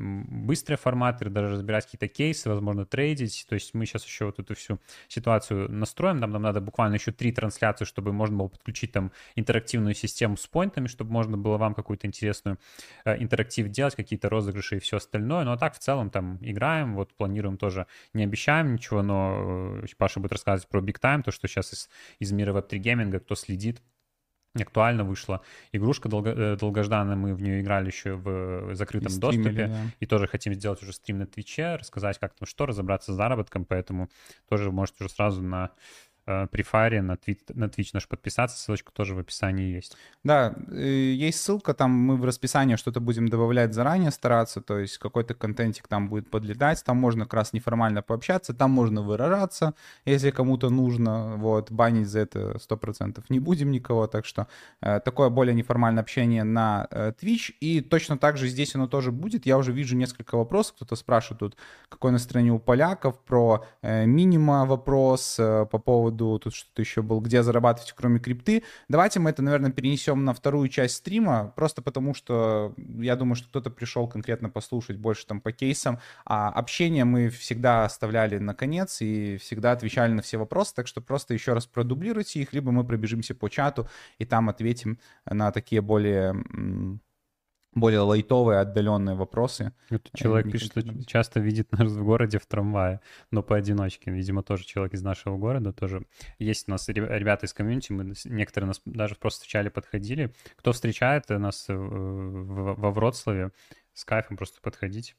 быстрые 0.00 0.78
форматы, 0.78 1.28
даже 1.28 1.54
разбирать 1.54 1.84
какие-то 1.84 2.08
кейсы, 2.08 2.48
возможно, 2.48 2.86
трейдить. 2.86 3.46
То 3.48 3.54
есть 3.54 3.74
мы 3.74 3.86
сейчас 3.86 4.04
еще 4.04 4.26
вот 4.26 4.38
эту 4.38 4.54
всю 4.54 4.78
ситуацию 5.08 5.70
настроим. 5.70 6.16
Нам, 6.16 6.30
нам 6.30 6.42
надо 6.42 6.60
буквально 6.60 6.94
еще 6.94 7.12
три 7.12 7.32
трансляции, 7.32 7.84
чтобы 7.84 8.12
можно 8.12 8.36
было 8.36 8.48
подключить 8.48 8.92
там 8.92 9.12
интерактивную 9.34 9.94
систему 9.94 10.36
с 10.36 10.46
поинтами, 10.46 10.86
чтобы 10.86 11.12
можно 11.12 11.36
было 11.36 11.56
вам 11.56 11.74
какую-то 11.74 12.06
интересную 12.06 12.58
э, 13.04 13.22
интерактив 13.22 13.68
делать, 13.68 13.94
какие-то 13.94 14.28
розыгрыши 14.28 14.76
и 14.76 14.80
все 14.80 14.96
остальное. 14.96 15.44
Ну 15.44 15.52
а 15.52 15.58
так 15.58 15.74
в 15.74 15.78
целом 15.78 16.10
там 16.10 16.38
играем, 16.40 16.94
вот 16.94 17.12
планируем 17.14 17.56
тоже, 17.56 17.86
не 18.14 18.24
обещаем 18.24 18.72
ничего, 18.72 19.02
но 19.02 19.80
э, 19.82 19.86
Паша 19.98 20.20
будет 20.20 20.32
рассказывать 20.32 20.68
про 20.68 20.80
Big 20.80 21.00
Time, 21.00 21.22
то, 21.22 21.30
что 21.30 21.48
сейчас 21.48 21.72
из, 21.72 21.88
из 22.18 22.32
мира 22.32 22.52
веб-3 22.52 22.78
гейминга, 22.78 23.20
кто 23.20 23.34
следит, 23.34 23.82
актуально 24.54 25.04
вышла 25.04 25.42
игрушка 25.72 26.08
долго, 26.08 26.30
э, 26.30 26.56
долгожданная, 26.56 27.16
мы 27.16 27.34
в 27.34 27.42
нее 27.42 27.60
играли 27.60 27.86
еще 27.86 28.14
в 28.14 28.74
закрытом 28.74 29.12
и 29.12 29.18
доступе, 29.18 29.66
да. 29.66 29.80
и 30.00 30.06
тоже 30.06 30.26
хотим 30.26 30.54
сделать 30.54 30.82
уже 30.82 30.92
стрим 30.92 31.18
на 31.18 31.26
Твиче, 31.26 31.76
рассказать 31.76 32.18
как 32.18 32.34
там 32.34 32.46
что, 32.46 32.66
разобраться 32.66 33.12
с 33.12 33.16
заработком, 33.16 33.64
поэтому 33.64 34.10
тоже 34.48 34.72
можете 34.72 35.04
уже 35.04 35.12
сразу 35.12 35.42
на 35.42 35.70
при 36.24 36.62
фаре 36.62 37.02
на, 37.02 37.16
твит, 37.16 37.42
на 37.54 37.64
Twitch 37.64 37.90
наш 37.92 38.06
подписаться, 38.06 38.58
ссылочка 38.58 38.92
тоже 38.92 39.14
в 39.14 39.18
описании 39.18 39.74
есть. 39.74 39.96
Да, 40.24 40.54
есть 40.70 41.40
ссылка, 41.40 41.74
там 41.74 41.90
мы 41.90 42.16
в 42.16 42.24
расписании 42.24 42.76
что-то 42.76 43.00
будем 43.00 43.28
добавлять 43.28 43.74
заранее, 43.74 44.10
стараться, 44.10 44.60
то 44.60 44.78
есть 44.78 44.98
какой-то 44.98 45.34
контентик 45.34 45.88
там 45.88 46.08
будет 46.08 46.30
подлетать, 46.30 46.82
там 46.84 46.96
можно 46.96 47.24
как 47.24 47.34
раз 47.34 47.52
неформально 47.52 48.02
пообщаться, 48.02 48.54
там 48.54 48.70
можно 48.70 49.02
выражаться, 49.02 49.74
если 50.04 50.30
кому-то 50.30 50.70
нужно, 50.70 51.36
вот, 51.36 51.70
банить 51.70 52.08
за 52.08 52.20
это 52.20 52.58
100% 52.58 53.24
не 53.28 53.40
будем 53.40 53.70
никого, 53.70 54.06
так 54.06 54.26
что 54.26 54.46
э, 54.80 55.00
такое 55.00 55.30
более 55.30 55.54
неформальное 55.54 56.02
общение 56.02 56.44
на 56.44 56.86
э, 56.90 57.12
Twitch, 57.20 57.52
и 57.60 57.80
точно 57.80 58.18
так 58.18 58.36
же 58.36 58.48
здесь 58.48 58.74
оно 58.74 58.86
тоже 58.86 59.10
будет, 59.12 59.46
я 59.46 59.56
уже 59.58 59.72
вижу 59.72 59.96
несколько 59.96 60.36
вопросов, 60.36 60.76
кто-то 60.76 60.96
спрашивает 60.96 61.40
тут, 61.40 61.56
какое 61.88 62.12
настроение 62.12 62.52
у 62.52 62.58
поляков, 62.58 63.18
про 63.20 63.64
э, 63.82 64.06
минима 64.06 64.66
вопрос 64.66 65.36
э, 65.38 65.66
по 65.70 65.78
поводу 65.78 66.09
поводу, 66.10 66.38
тут 66.38 66.54
что-то 66.54 66.82
еще 66.82 67.02
был, 67.02 67.20
где 67.20 67.42
зарабатывать, 67.42 67.92
кроме 67.96 68.18
крипты. 68.18 68.62
Давайте 68.88 69.20
мы 69.20 69.30
это, 69.30 69.42
наверное, 69.42 69.70
перенесем 69.70 70.24
на 70.24 70.34
вторую 70.34 70.68
часть 70.68 70.96
стрима, 70.96 71.52
просто 71.56 71.82
потому 71.82 72.14
что 72.14 72.74
я 72.98 73.16
думаю, 73.16 73.36
что 73.36 73.48
кто-то 73.48 73.70
пришел 73.70 74.08
конкретно 74.08 74.50
послушать 74.50 74.96
больше 74.96 75.26
там 75.26 75.40
по 75.40 75.52
кейсам, 75.52 75.98
а 76.24 76.48
общение 76.48 77.04
мы 77.04 77.28
всегда 77.28 77.84
оставляли 77.84 78.38
на 78.38 78.54
конец 78.54 79.00
и 79.00 79.38
всегда 79.38 79.72
отвечали 79.72 80.12
на 80.12 80.22
все 80.22 80.36
вопросы, 80.38 80.74
так 80.74 80.86
что 80.86 81.00
просто 81.00 81.34
еще 81.34 81.52
раз 81.52 81.66
продублируйте 81.66 82.40
их, 82.40 82.52
либо 82.52 82.72
мы 82.72 82.84
пробежимся 82.84 83.34
по 83.34 83.48
чату 83.48 83.88
и 84.18 84.24
там 84.24 84.48
ответим 84.48 84.98
на 85.24 85.52
такие 85.52 85.80
более 85.80 86.34
более 87.74 88.00
лайтовые, 88.00 88.60
отдаленные 88.60 89.14
вопросы. 89.14 89.72
Это 89.90 90.10
человек 90.14 90.50
пишет, 90.50 90.72
что 90.72 91.04
часто 91.04 91.40
видит 91.40 91.70
нас 91.72 91.90
в 91.90 92.04
городе 92.04 92.38
в 92.38 92.46
трамвае, 92.46 93.00
но 93.30 93.42
поодиночке. 93.42 94.10
Видимо, 94.10 94.42
тоже 94.42 94.64
человек 94.64 94.94
из 94.94 95.02
нашего 95.02 95.36
города. 95.36 95.72
Тоже 95.72 96.06
есть 96.38 96.68
у 96.68 96.72
нас 96.72 96.88
ребята 96.88 97.46
из 97.46 97.54
комьюнити, 97.54 97.92
мы 97.92 98.14
некоторые 98.24 98.68
нас 98.68 98.80
даже 98.84 99.14
просто 99.14 99.40
встречали, 99.40 99.68
подходили. 99.68 100.32
Кто 100.56 100.72
встречает 100.72 101.28
нас 101.28 101.66
э, 101.68 101.74
во 101.74 102.90
Вроцлаве, 102.90 103.52
с 103.94 104.04
кайфом 104.04 104.36
просто 104.36 104.60
подходить, 104.60 105.16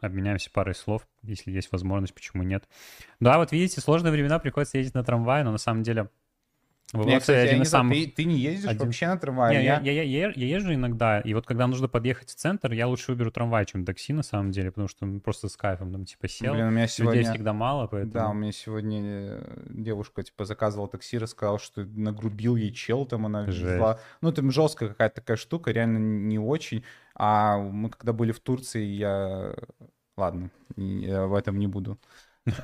обменяемся 0.00 0.50
парой 0.50 0.74
слов, 0.74 1.06
если 1.22 1.50
есть 1.50 1.70
возможность, 1.70 2.14
почему 2.14 2.42
нет. 2.42 2.68
Да, 3.20 3.38
вот 3.38 3.52
видите, 3.52 3.80
сложные 3.80 4.12
времена, 4.12 4.38
приходится 4.38 4.78
ездить 4.78 4.94
на 4.94 5.04
трамвае, 5.04 5.44
но 5.44 5.52
на 5.52 5.58
самом 5.58 5.82
деле 5.82 6.10
в 6.92 7.08
я, 7.08 7.20
кстати, 7.20 7.48
один 7.48 7.60
не 7.60 7.64
самых... 7.64 7.94
ты, 7.94 8.06
ты 8.06 8.24
не 8.24 8.36
ездишь 8.36 8.68
один... 8.68 8.86
вообще 8.86 9.06
на 9.06 9.16
трамвае? 9.16 9.58
Не, 9.58 9.64
я... 9.64 9.80
Я, 9.80 9.92
я, 9.92 10.02
я, 10.02 10.32
я 10.34 10.46
езжу 10.56 10.74
иногда, 10.74 11.20
и 11.20 11.32
вот 11.32 11.46
когда 11.46 11.66
нужно 11.66 11.88
подъехать 11.88 12.28
в 12.28 12.34
центр, 12.34 12.72
я 12.72 12.86
лучше 12.86 13.12
выберу 13.12 13.30
трамвай, 13.30 13.64
чем 13.64 13.86
такси 13.86 14.12
на 14.12 14.22
самом 14.22 14.50
деле, 14.50 14.70
потому 14.70 14.88
что 14.88 15.06
просто 15.20 15.48
с 15.48 15.56
кайфом 15.56 15.90
там 15.90 16.04
типа 16.04 16.28
сел. 16.28 16.52
Блин, 16.52 16.66
у 16.66 16.70
меня 16.70 16.86
сегодня... 16.86 17.20
Людей 17.20 17.32
всегда 17.32 17.52
мало, 17.54 17.86
поэтому... 17.86 18.12
Да, 18.12 18.28
у 18.28 18.34
меня 18.34 18.52
сегодня 18.52 19.00
э, 19.02 19.66
девушка 19.70 20.22
типа 20.22 20.44
заказывала 20.44 20.88
такси, 20.88 21.16
рассказала, 21.16 21.58
что 21.58 21.84
нагрубил 21.84 22.56
ей 22.56 22.72
чел, 22.72 23.06
там 23.06 23.24
она 23.24 23.44
везла. 23.44 23.98
Ну, 24.20 24.30
там 24.30 24.50
жесткая 24.50 24.90
какая-то 24.90 25.16
такая 25.16 25.36
штука, 25.38 25.70
реально 25.70 25.98
не 25.98 26.38
очень. 26.38 26.84
А 27.14 27.56
мы 27.58 27.88
когда 27.88 28.12
были 28.12 28.32
в 28.32 28.40
Турции, 28.40 28.84
я... 28.84 29.54
Ладно, 30.16 30.50
я 30.76 31.26
в 31.26 31.34
этом 31.34 31.58
не 31.58 31.66
буду 31.66 31.98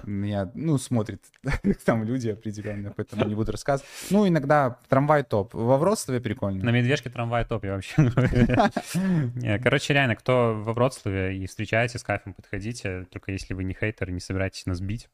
меня, 0.04 0.50
ну, 0.54 0.76
смотрят 0.78 1.22
там 1.84 2.04
люди 2.04 2.28
определенно, 2.30 2.92
поэтому 2.92 3.24
не 3.26 3.34
буду 3.34 3.52
рассказывать. 3.52 3.88
Ну, 4.10 4.26
иногда 4.26 4.78
трамвай 4.88 5.22
топ. 5.22 5.54
Во 5.54 5.78
Вроцлаве 5.78 6.20
прикольно. 6.20 6.64
На 6.64 6.70
Медвежке 6.70 7.10
трамвай 7.10 7.44
топ, 7.44 7.64
я 7.64 7.74
вообще 7.74 7.94
Короче, 9.62 9.94
реально, 9.94 10.16
кто 10.16 10.54
во 10.60 10.72
Вроцлаве 10.72 11.38
и 11.38 11.46
встречаете, 11.46 11.98
с 11.98 12.02
кайфом 12.02 12.34
подходите, 12.34 13.04
только 13.10 13.32
если 13.32 13.54
вы 13.54 13.64
не 13.64 13.74
хейтер, 13.74 14.10
не 14.10 14.20
собираетесь 14.20 14.66
нас 14.66 14.80
бить, 14.80 15.08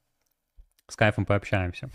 с 0.89 0.97
кайфом 0.97 1.27
пообщаемся. 1.27 1.91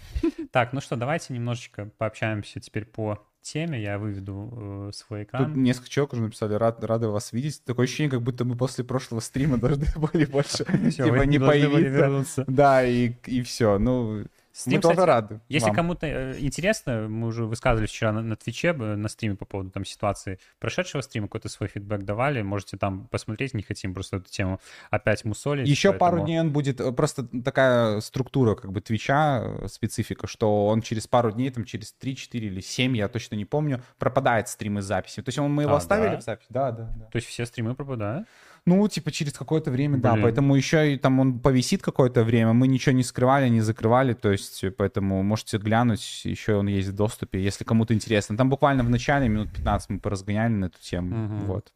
Так, 0.51 0.73
ну 0.73 0.81
что, 0.81 0.95
давайте 0.95 1.33
немножечко 1.33 1.89
пообщаемся 1.97 2.59
теперь 2.59 2.85
по 2.85 3.28
теме, 3.41 3.81
я 3.81 3.97
выведу 3.97 4.49
э, 4.51 4.91
свой 4.93 5.23
экран. 5.23 5.45
Тут 5.45 5.55
несколько 5.57 5.89
человек 5.89 6.13
уже 6.13 6.21
написали, 6.23 6.53
рад, 6.53 6.83
рады 6.83 7.07
вас 7.07 7.33
видеть. 7.33 7.63
Такое 7.63 7.85
ощущение, 7.85 8.11
как 8.11 8.21
будто 8.21 8.45
мы 8.45 8.55
после 8.55 8.83
прошлого 8.83 9.19
стрима 9.19 9.57
должны 9.57 9.85
были 10.13 10.25
больше 10.25 10.65
типа 10.91 11.23
не 11.23 11.39
появиться. 11.39 12.43
Да, 12.47 12.83
и, 12.85 13.13
и 13.25 13.41
все. 13.41 13.79
Ну, 13.79 14.25
Стрим, 14.51 14.77
мы 14.77 14.81
тоже 14.81 15.05
рады. 15.05 15.39
Если 15.47 15.71
кому-то 15.71 16.07
э, 16.07 16.39
интересно, 16.39 17.07
мы 17.07 17.27
уже 17.27 17.45
высказывались 17.45 17.91
вчера 17.91 18.11
на, 18.11 18.21
на 18.21 18.35
Твиче, 18.35 18.73
на 18.73 19.07
стриме 19.07 19.35
по 19.35 19.45
поводу 19.45 19.69
там 19.69 19.85
ситуации 19.85 20.39
прошедшего 20.59 21.01
стрима, 21.01 21.27
какой-то 21.27 21.49
свой 21.49 21.69
фидбэк 21.69 22.03
давали, 22.03 22.41
можете 22.41 22.77
там 22.77 23.07
посмотреть, 23.07 23.53
не 23.53 23.61
хотим 23.61 23.93
просто 23.93 24.17
эту 24.17 24.29
тему 24.29 24.59
опять 24.89 25.23
мусолить. 25.23 25.67
Еще 25.67 25.89
поэтому... 25.89 25.99
пару 25.99 26.25
дней 26.25 26.39
он 26.39 26.51
будет, 26.51 26.81
э, 26.81 26.91
просто 26.91 27.27
такая 27.43 27.99
структура 28.01 28.55
как 28.55 28.71
бы 28.71 28.81
Твича, 28.81 29.43
э, 29.43 29.67
специфика, 29.67 30.27
что 30.27 30.67
он 30.67 30.81
через 30.81 31.07
пару 31.07 31.31
дней, 31.31 31.51
там 31.51 31.63
через 31.63 31.93
3, 31.93 32.15
4 32.15 32.47
или 32.47 32.61
7, 32.61 32.97
я 32.97 33.07
точно 33.07 33.35
не 33.35 33.45
помню, 33.45 33.83
пропадает 33.97 34.49
стрим 34.49 34.79
из 34.79 34.85
записи. 34.85 35.21
То 35.21 35.29
есть 35.29 35.37
мы 35.37 35.63
его 35.63 35.73
а, 35.73 35.77
оставили 35.77 36.11
да? 36.11 36.19
в 36.19 36.23
запись? 36.23 36.47
Да, 36.49 36.71
да, 36.71 36.91
да. 36.95 37.05
То 37.05 37.15
есть 37.17 37.27
все 37.27 37.45
стримы 37.45 37.75
пропадают? 37.75 38.27
Ну, 38.65 38.87
типа 38.87 39.11
через 39.11 39.33
какое-то 39.33 39.71
время, 39.71 39.97
Блин. 39.97 40.01
да. 40.01 40.17
Поэтому 40.21 40.55
еще 40.55 40.93
и 40.93 40.97
там 40.97 41.19
он 41.19 41.39
повисит 41.39 41.81
какое-то 41.81 42.23
время. 42.23 42.53
Мы 42.53 42.67
ничего 42.67 42.95
не 42.95 43.03
скрывали, 43.03 43.49
не 43.49 43.61
закрывали. 43.61 44.13
То 44.13 44.31
есть, 44.31 44.63
поэтому 44.77 45.23
можете 45.23 45.57
глянуть. 45.57 46.21
Еще 46.25 46.55
он 46.55 46.67
есть 46.67 46.89
в 46.89 46.95
доступе, 46.95 47.41
если 47.41 47.63
кому-то 47.63 47.93
интересно. 47.93 48.37
Там 48.37 48.49
буквально 48.49 48.83
в 48.83 48.89
начале 48.89 49.27
минут 49.27 49.51
15 49.51 49.89
мы 49.89 49.99
поразгоняли 49.99 50.51
на 50.51 50.65
эту 50.65 50.79
тему. 50.81 51.25
Угу. 51.25 51.45
Вот. 51.45 51.73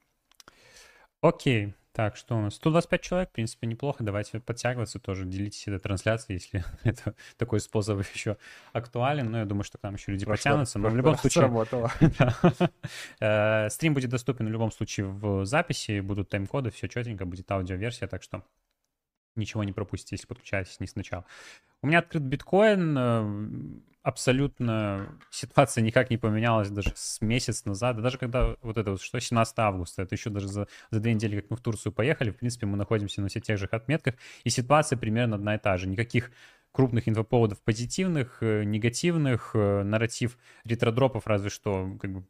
Окей. 1.22 1.74
Так, 1.94 2.18
что 2.18 2.36
у 2.36 2.42
нас? 2.42 2.56
125 2.56 3.02
человек, 3.02 3.30
в 3.30 3.34
принципе, 3.34 3.68
неплохо. 3.68 4.04
Давайте 4.04 4.40
подтягиваться 4.40 4.98
тоже. 5.00 5.26
Делитесь 5.26 5.68
этой 5.68 5.78
трансляцией, 5.78 6.40
если 6.40 6.66
это 6.84 7.14
такой 7.38 7.60
способ 7.60 8.04
еще 8.16 8.38
актуален. 8.74 9.30
Но 9.30 9.40
я 9.40 9.46
думаю, 9.46 9.64
что 9.64 9.78
к 9.78 9.84
нам 9.84 9.94
еще 9.94 10.12
люди 10.12 10.26
Прошло, 10.26 10.44
потянутся. 10.44 10.80
Но 10.80 10.90
в 10.90 10.96
любом 10.96 11.18
случае... 11.18 11.44
Э, 13.20 13.70
стрим 13.70 13.94
будет 13.94 14.10
доступен 14.10 14.48
в 14.48 14.50
любом 14.50 14.72
случае 14.72 15.06
в 15.06 15.46
записи. 15.46 16.00
Будут 16.00 16.30
тайм-коды, 16.30 16.72
все 16.72 16.88
четенько, 16.88 17.26
будет 17.26 17.50
аудиоверсия. 17.52 18.08
Так 18.08 18.24
что 18.24 18.44
ничего 19.36 19.64
не 19.64 19.72
пропустите, 19.72 20.16
если 20.16 20.28
подключаетесь 20.28 20.80
не 20.80 20.88
сначала. 20.88 21.26
У 21.84 21.88
меня 21.88 22.00
открыт 22.00 22.24
биткоин. 22.24 22.98
Э, 22.98 23.82
абсолютно 24.04 25.20
ситуация 25.30 25.82
никак 25.82 26.10
не 26.10 26.18
поменялась 26.18 26.70
даже 26.70 26.94
с 26.96 27.20
месяц 27.22 27.66
назад. 27.66 28.02
даже 28.02 28.18
когда 28.18 28.56
вот 28.62 28.78
это 28.78 28.92
вот, 28.92 29.02
что 29.02 29.20
17 29.20 29.60
августа, 29.60 30.02
это 30.02 30.16
еще 30.16 30.30
даже 30.30 30.48
за, 30.48 30.68
за 30.92 31.00
две 31.02 31.14
недели, 31.14 31.42
как 31.42 31.50
мы 31.50 31.58
в 31.58 31.62
Турцию 31.62 31.92
поехали, 31.92 32.32
в 32.32 32.38
принципе, 32.38 32.66
мы 32.66 32.78
находимся 32.78 33.22
на 33.22 33.28
всех 33.28 33.44
тех 33.44 33.58
же 33.58 33.66
отметках, 33.66 34.16
и 34.46 34.50
ситуация 34.50 34.98
примерно 34.98 35.36
одна 35.36 35.56
и 35.56 35.58
та 35.58 35.78
же. 35.78 35.88
Никаких 35.88 36.32
крупных 36.72 37.08
инфоповодов 37.08 37.62
позитивных, 37.62 38.38
э, 38.42 38.64
негативных, 38.64 39.52
э, 39.54 39.84
нарратив 39.84 40.38
ретродропов 40.64 41.28
разве 41.28 41.50
что 41.50 41.98
как 42.00 42.14
бы 42.14 42.24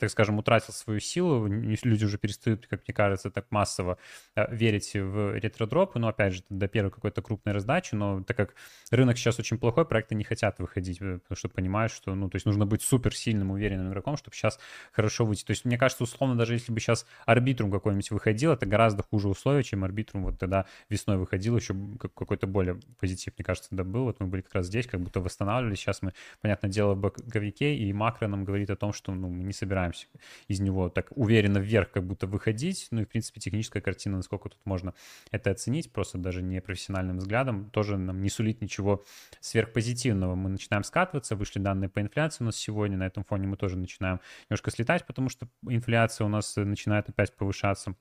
так 0.00 0.10
скажем, 0.10 0.38
утратил 0.38 0.72
свою 0.72 1.00
силу, 1.00 1.46
люди 1.46 2.04
уже 2.04 2.18
перестают, 2.18 2.66
как 2.66 2.82
мне 2.86 2.94
кажется, 2.94 3.30
так 3.30 3.46
массово 3.50 3.98
э, 4.34 4.54
верить 4.54 4.94
в 4.94 5.36
ретродропы, 5.36 5.98
но, 5.98 6.08
опять 6.08 6.34
же, 6.34 6.42
до 6.48 6.68
первой 6.68 6.90
какой-то 6.90 7.22
крупной 7.22 7.54
раздачи, 7.54 7.94
но 7.94 8.22
так 8.22 8.36
как 8.36 8.54
рынок 8.90 9.18
сейчас 9.18 9.38
очень 9.38 9.58
плохой, 9.58 9.84
проекты 9.84 10.14
не 10.14 10.24
хотят 10.24 10.58
выходить, 10.58 11.00
э, 11.00 11.18
потому 11.18 11.36
что 11.36 11.48
понимают, 11.48 11.92
что, 11.92 12.14
ну, 12.14 12.28
то 12.28 12.36
есть 12.36 12.46
нужно 12.46 12.66
быть 12.66 12.82
супер 12.82 13.14
сильным, 13.14 13.50
уверенным 13.50 13.90
игроком, 13.90 14.16
чтобы 14.16 14.34
сейчас 14.34 14.58
хорошо 14.92 15.26
выйти. 15.26 15.44
То 15.44 15.50
есть, 15.52 15.64
мне 15.64 15.78
кажется, 15.78 16.04
условно, 16.04 16.36
даже 16.36 16.54
если 16.54 16.72
бы 16.72 16.80
сейчас 16.80 17.06
арбитрум 17.26 17.70
какой-нибудь 17.70 18.10
выходил, 18.10 18.52
это 18.52 18.66
гораздо 18.66 19.02
хуже 19.02 19.28
условия, 19.28 19.62
чем 19.62 19.84
арбитрум 19.84 20.24
вот 20.24 20.38
тогда 20.38 20.66
весной 20.88 21.18
выходил, 21.18 21.56
еще 21.56 21.74
какой-то 21.98 22.46
более 22.46 22.80
позитив, 22.98 23.34
мне 23.36 23.44
кажется, 23.44 23.70
тогда 23.70 23.84
был. 23.84 24.04
Вот 24.04 24.20
мы 24.20 24.26
были 24.26 24.40
как 24.40 24.54
раз 24.54 24.66
здесь, 24.66 24.86
как 24.86 25.00
будто 25.00 25.20
восстанавливались. 25.20 25.78
Сейчас 25.78 26.02
мы, 26.02 26.14
понятное 26.40 26.70
дело, 26.70 26.94
в 26.94 26.98
боковике, 26.98 27.74
и 27.74 27.92
макро 27.92 28.26
нам 28.26 28.44
говорит 28.44 28.70
о 28.70 28.76
том, 28.76 28.92
что 28.92 29.12
ну, 29.12 29.28
мы 29.28 29.44
не 29.44 29.52
собираемся 29.52 29.89
стараемся 29.90 30.06
из 30.48 30.60
него 30.60 30.88
так 30.88 31.08
уверенно 31.16 31.58
вверх 31.58 31.90
как 31.90 32.04
будто 32.04 32.26
выходить. 32.26 32.88
Ну 32.90 33.02
и, 33.02 33.04
в 33.04 33.08
принципе, 33.08 33.40
техническая 33.40 33.82
картина, 33.82 34.16
насколько 34.16 34.48
тут 34.48 34.58
можно 34.64 34.94
это 35.30 35.50
оценить, 35.50 35.92
просто 35.92 36.18
даже 36.18 36.42
не 36.42 36.60
профессиональным 36.60 37.18
взглядом, 37.18 37.70
тоже 37.70 37.96
нам 37.96 38.22
не 38.22 38.30
сулит 38.30 38.60
ничего 38.60 39.04
сверхпозитивного. 39.40 40.34
Мы 40.34 40.50
начинаем 40.50 40.84
скатываться, 40.84 41.36
вышли 41.36 41.58
данные 41.58 41.88
по 41.88 42.00
инфляции 42.00 42.44
у 42.44 42.46
нас 42.46 42.56
сегодня, 42.56 42.96
на 42.96 43.06
этом 43.06 43.24
фоне 43.24 43.46
мы 43.46 43.56
тоже 43.56 43.76
начинаем 43.76 44.20
немножко 44.48 44.70
слетать, 44.70 45.06
потому 45.06 45.28
что 45.28 45.48
инфляция 45.68 46.24
у 46.24 46.28
нас 46.28 46.56
начинает 46.56 47.08
опять 47.08 47.34
повышаться. 47.34 47.94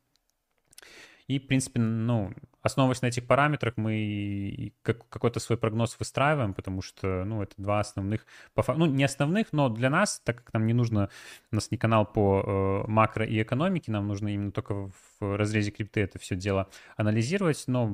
И, 1.28 1.38
в 1.38 1.46
принципе, 1.46 1.80
ну, 1.80 2.34
основываясь 2.62 3.02
на 3.02 3.08
этих 3.08 3.26
параметрах, 3.26 3.78
мы 3.78 4.74
какой-то 4.84 5.40
свой 5.40 5.58
прогноз 5.58 5.96
выстраиваем, 6.00 6.54
потому 6.54 6.82
что, 6.82 7.24
ну, 7.26 7.42
это 7.42 7.54
два 7.58 7.80
основных, 7.80 8.26
ну, 8.56 8.86
не 8.86 9.04
основных, 9.04 9.48
но 9.52 9.70
для 9.70 9.90
нас, 9.90 10.22
так 10.24 10.44
как 10.44 10.54
нам 10.54 10.68
не 10.68 10.74
нужно, 10.74 11.10
у 11.52 11.56
нас 11.56 11.72
не 11.72 11.78
канал 11.78 12.06
по 12.06 12.84
э, 12.86 12.92
макро 12.92 13.26
и 13.26 13.42
экономике, 13.42 13.92
нам 13.92 14.08
нужно 14.08 14.30
именно 14.30 14.52
только 14.52 14.92
в 15.20 15.38
разрезе 15.38 15.72
крипты 15.72 16.02
это 16.02 16.20
все 16.20 16.36
дело 16.36 16.68
анализировать, 16.98 17.64
но 17.68 17.88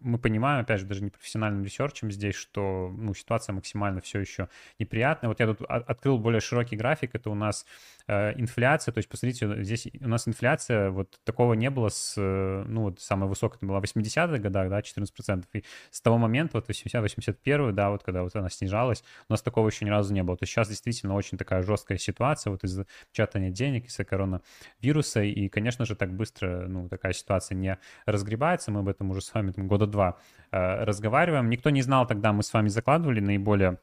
мы 0.00 0.18
понимаем, 0.18 0.60
опять 0.60 0.80
же, 0.80 0.86
даже 0.86 1.02
не 1.02 1.10
профессиональным 1.10 1.64
ресерчем 1.64 2.10
здесь, 2.10 2.34
что, 2.34 2.92
ну, 2.96 3.14
ситуация 3.14 3.52
максимально 3.52 4.00
все 4.00 4.20
еще 4.20 4.48
неприятная. 4.78 5.28
Вот 5.28 5.40
я 5.40 5.46
тут 5.46 5.62
открыл 5.62 6.18
более 6.18 6.40
широкий 6.40 6.76
график, 6.76 7.14
это 7.14 7.30
у 7.30 7.34
нас 7.34 7.66
э, 8.06 8.38
инфляция, 8.38 8.92
то 8.92 8.98
есть, 8.98 9.08
посмотрите, 9.08 9.62
здесь 9.62 9.88
у 10.00 10.08
нас 10.08 10.28
инфляция, 10.28 10.90
вот 10.90 11.20
такого 11.24 11.54
не 11.54 11.70
было 11.70 11.88
с, 11.88 12.14
э, 12.16 12.64
ну, 12.66 12.82
вот 12.82 13.00
самая 13.00 13.28
высокая 13.28 13.58
была 13.66 13.80
в 13.80 13.84
80-х 14.04 14.38
годах, 14.38 14.68
да, 14.68 14.80
14%, 14.80 15.44
и 15.54 15.64
с 15.90 16.00
того 16.00 16.18
момента, 16.18 16.58
вот 16.58 16.68
80-81, 16.68 17.72
да, 17.72 17.90
вот 17.90 18.02
когда 18.02 18.22
вот 18.22 18.34
она 18.36 18.48
снижалась, 18.48 19.02
у 19.28 19.32
нас 19.32 19.42
такого 19.42 19.68
еще 19.68 19.84
ни 19.84 19.90
разу 19.90 20.12
не 20.14 20.22
было. 20.22 20.36
То 20.36 20.44
есть 20.44 20.52
сейчас 20.52 20.68
действительно 20.68 21.14
очень 21.14 21.38
такая 21.38 21.62
жесткая 21.62 21.98
ситуация 21.98 22.50
вот 22.50 22.64
из-за 22.64 22.86
печатания 23.12 23.50
денег, 23.50 23.86
из-за 23.86 24.04
коронавируса, 24.04 25.22
и, 25.22 25.48
конечно 25.48 25.84
же, 25.84 25.96
так 25.96 26.12
быстро, 26.12 26.66
ну, 26.68 26.88
такая 26.88 27.12
ситуация 27.12 27.56
не 27.56 27.78
разгребается, 28.06 28.70
мы 28.70 28.80
об 28.80 28.88
этом 28.88 29.10
уже 29.10 29.20
с 29.20 29.32
вами 29.34 29.52
там, 29.52 29.68
года 29.68 29.86
два 29.86 30.18
э, 30.50 30.84
разговариваем. 30.84 31.50
Никто 31.50 31.70
не 31.70 31.82
знал 31.82 32.06
тогда, 32.06 32.32
мы 32.32 32.42
с 32.42 32.52
вами 32.52 32.68
закладывали 32.68 33.20
наиболее 33.20 33.78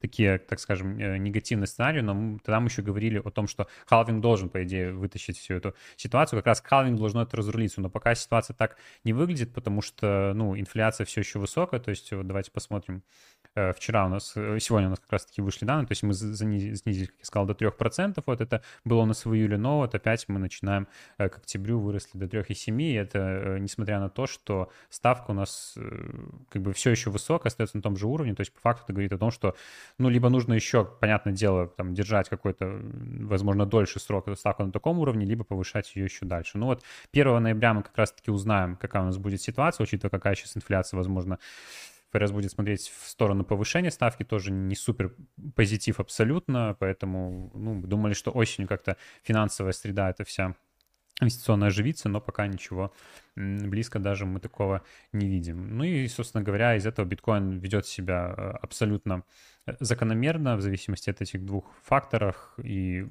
такие, 0.00 0.38
так 0.38 0.60
скажем, 0.60 0.98
э, 0.98 1.18
негативные 1.18 1.66
сценарии, 1.66 2.00
но 2.00 2.38
тогда 2.44 2.60
мы 2.60 2.68
еще 2.68 2.82
говорили 2.82 3.18
о 3.18 3.30
том, 3.30 3.46
что 3.46 3.68
халвинг 3.86 4.20
должен, 4.20 4.48
по 4.48 4.62
идее, 4.64 4.92
вытащить 4.92 5.38
всю 5.38 5.54
эту 5.54 5.74
ситуацию. 5.96 6.38
Как 6.38 6.46
раз 6.46 6.60
халвинг 6.60 6.98
должно 6.98 7.22
это 7.22 7.36
разрулиться, 7.36 7.80
но 7.80 7.90
пока 7.90 8.14
ситуация 8.14 8.54
так 8.54 8.76
не 9.04 9.12
выглядит, 9.12 9.52
потому 9.52 9.82
что, 9.82 10.32
ну, 10.34 10.58
инфляция 10.58 11.04
все 11.04 11.20
еще 11.20 11.38
высокая, 11.38 11.80
то 11.80 11.90
есть 11.90 12.10
вот 12.12 12.26
давайте 12.26 12.50
посмотрим, 12.50 13.02
вчера 13.54 14.06
у 14.06 14.08
нас, 14.08 14.32
э, 14.36 14.58
сегодня 14.60 14.88
у 14.88 14.90
нас 14.90 15.00
как 15.00 15.12
раз-таки 15.12 15.42
вышли 15.42 15.66
данные, 15.66 15.86
то 15.86 15.92
есть 15.92 16.02
мы 16.02 16.14
снизили, 16.14 17.06
как 17.06 17.16
я 17.18 17.24
сказал, 17.24 17.46
до 17.46 17.54
3%, 17.54 18.22
вот 18.26 18.40
это 18.40 18.62
было 18.84 19.02
у 19.02 19.06
нас 19.06 19.24
в 19.24 19.34
июле, 19.34 19.56
но 19.56 19.78
вот 19.78 19.94
опять 19.94 20.28
мы 20.28 20.38
начинаем 20.38 20.88
э, 21.18 21.28
к 21.28 21.38
октябрю 21.38 21.80
выросли 21.80 22.18
до 22.18 22.26
3,7%, 22.26 22.80
и 22.82 22.92
это 22.94 23.58
несмотря 23.60 24.00
на 24.00 24.08
то, 24.08 24.26
что 24.26 24.70
ставка 24.88 25.32
у 25.32 25.34
нас 25.34 25.76
как 26.50 26.62
бы 26.62 26.72
все 26.72 26.90
еще 26.90 27.10
высокая, 27.10 27.48
остается 27.48 27.76
на 27.76 27.82
том 27.82 27.96
же 27.96 28.06
уровне, 28.06 28.34
то 28.34 28.40
есть 28.40 28.52
по 28.52 28.60
факту 28.60 28.84
это 28.84 28.92
говорит 28.92 29.12
о 29.12 29.18
том, 29.18 29.30
что, 29.30 29.56
ну, 29.98 30.08
либо 30.08 30.28
нужно 30.28 30.54
еще, 30.54 30.84
понятное 30.84 31.32
дело, 31.32 31.66
там, 31.68 31.94
держать 31.94 32.28
какой-то, 32.28 32.80
возможно, 33.20 33.66
дольше 33.66 34.00
срок 34.00 34.28
ставку 34.36 34.64
на 34.64 34.72
таком 34.72 34.98
уровне, 34.98 35.26
либо 35.26 35.44
повышать 35.44 35.94
ее 35.96 36.04
еще 36.04 36.26
дальше. 36.26 36.58
Ну 36.58 36.66
вот 36.66 36.82
1 37.12 37.42
ноября 37.42 37.74
мы 37.74 37.82
как 37.82 37.96
раз-таки 37.96 38.30
узнаем, 38.30 38.76
какая 38.76 39.02
у 39.02 39.06
нас 39.06 39.18
будет 39.18 39.40
ситуация, 39.40 39.84
учитывая, 39.84 40.10
какая 40.10 40.34
сейчас 40.34 40.56
инфляция, 40.56 40.98
возможно, 40.98 41.38
ФРС 42.12 42.32
будет 42.32 42.50
смотреть 42.50 42.88
в 42.88 43.08
сторону 43.08 43.44
повышения 43.44 43.90
ставки, 43.90 44.24
тоже 44.24 44.50
не 44.50 44.74
супер 44.74 45.14
позитив 45.54 46.00
абсолютно, 46.00 46.76
поэтому 46.78 47.50
ну, 47.54 47.80
думали, 47.82 48.14
что 48.14 48.30
осенью 48.30 48.68
как-то 48.68 48.96
финансовая 49.22 49.72
среда 49.72 50.10
это 50.10 50.24
вся 50.24 50.54
инвестиционно 51.20 51.66
оживится, 51.66 52.08
но 52.08 52.20
пока 52.20 52.46
ничего 52.46 52.92
близко 53.36 53.98
даже 53.98 54.26
мы 54.26 54.40
такого 54.40 54.82
не 55.12 55.28
видим. 55.28 55.76
Ну 55.76 55.84
и, 55.84 56.08
собственно 56.08 56.42
говоря, 56.42 56.76
из 56.76 56.86
этого 56.86 57.06
биткоин 57.06 57.58
ведет 57.58 57.86
себя 57.86 58.34
э, 58.36 58.50
абсолютно 58.62 59.24
э, 59.66 59.72
закономерно 59.80 60.56
в 60.56 60.60
зависимости 60.60 61.10
от 61.10 61.20
этих 61.20 61.44
двух 61.44 61.64
факторов, 61.82 62.54
и 62.62 63.06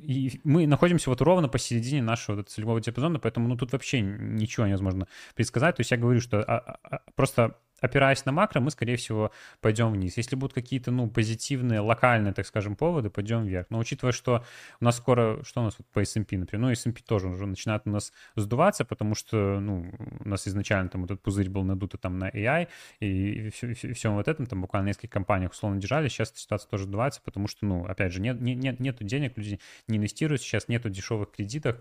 и 0.00 0.40
мы 0.42 0.66
находимся 0.66 1.10
вот 1.10 1.20
ровно 1.20 1.48
посередине 1.48 2.02
нашего 2.02 2.42
целевого 2.42 2.80
диапазона, 2.80 3.20
поэтому 3.20 3.46
ну, 3.46 3.56
тут 3.56 3.70
вообще 3.70 4.00
ничего 4.00 4.66
невозможно 4.66 5.06
предсказать. 5.36 5.76
То 5.76 5.80
есть 5.80 5.92
я 5.92 5.96
говорю, 5.96 6.20
что 6.20 6.42
а, 6.42 6.58
а, 6.58 6.78
а 6.82 7.02
просто 7.14 7.56
опираясь 7.80 8.24
на 8.24 8.32
макро, 8.32 8.60
мы, 8.60 8.70
скорее 8.70 8.96
всего, 8.96 9.30
пойдем 9.60 9.92
вниз. 9.92 10.16
Если 10.16 10.36
будут 10.36 10.54
какие-то, 10.54 10.90
ну, 10.90 11.08
позитивные, 11.08 11.80
локальные, 11.80 12.32
так 12.32 12.46
скажем, 12.46 12.76
поводы, 12.76 13.10
пойдем 13.10 13.44
вверх. 13.44 13.66
Но 13.70 13.78
учитывая, 13.78 14.12
что 14.12 14.44
у 14.80 14.84
нас 14.84 14.96
скоро, 14.96 15.42
что 15.44 15.60
у 15.60 15.64
нас 15.64 15.76
вот 15.78 15.86
по 15.88 16.00
S&P, 16.00 16.38
например, 16.38 16.66
ну, 16.66 16.72
S&P 16.72 17.02
тоже 17.02 17.28
уже 17.28 17.46
начинает 17.46 17.82
у 17.86 17.90
нас 17.90 18.12
сдуваться, 18.36 18.84
потому 18.84 19.14
что, 19.14 19.60
ну, 19.60 19.92
у 20.20 20.28
нас 20.28 20.46
изначально 20.46 20.88
там 20.88 21.04
этот 21.04 21.20
пузырь 21.22 21.48
был 21.48 21.64
надут 21.64 21.90
там 22.00 22.18
на 22.18 22.28
AI, 22.28 22.68
и 23.00 23.50
все, 23.50 23.74
все, 23.74 24.12
вот 24.12 24.28
этом, 24.28 24.46
там 24.46 24.60
буквально 24.60 24.88
несколько 24.88 25.08
компаниях 25.08 25.52
условно 25.52 25.80
держали, 25.80 26.08
сейчас 26.08 26.32
ситуация 26.34 26.68
тоже 26.68 26.84
сдувается, 26.84 27.20
потому 27.24 27.48
что, 27.48 27.66
ну, 27.66 27.84
опять 27.84 28.12
же, 28.12 28.20
нет, 28.20 28.40
нет, 28.40 28.80
нету 28.80 29.04
денег, 29.04 29.36
люди 29.36 29.60
не 29.88 29.98
инвестируют, 29.98 30.42
сейчас 30.42 30.68
нету 30.68 30.88
дешевых 30.88 31.30
кредитов, 31.30 31.76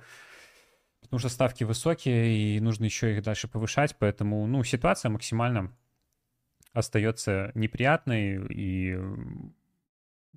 потому 1.02 1.20
что 1.20 1.30
ставки 1.30 1.64
высокие, 1.64 2.38
и 2.38 2.60
нужно 2.60 2.86
еще 2.86 3.16
их 3.16 3.24
дальше 3.24 3.48
повышать, 3.48 3.96
поэтому, 4.00 4.46
ну, 4.48 4.64
ситуация 4.64 5.10
максимально 5.10 5.72
остается 6.74 7.52
неприятной, 7.56 8.46
и 8.50 8.98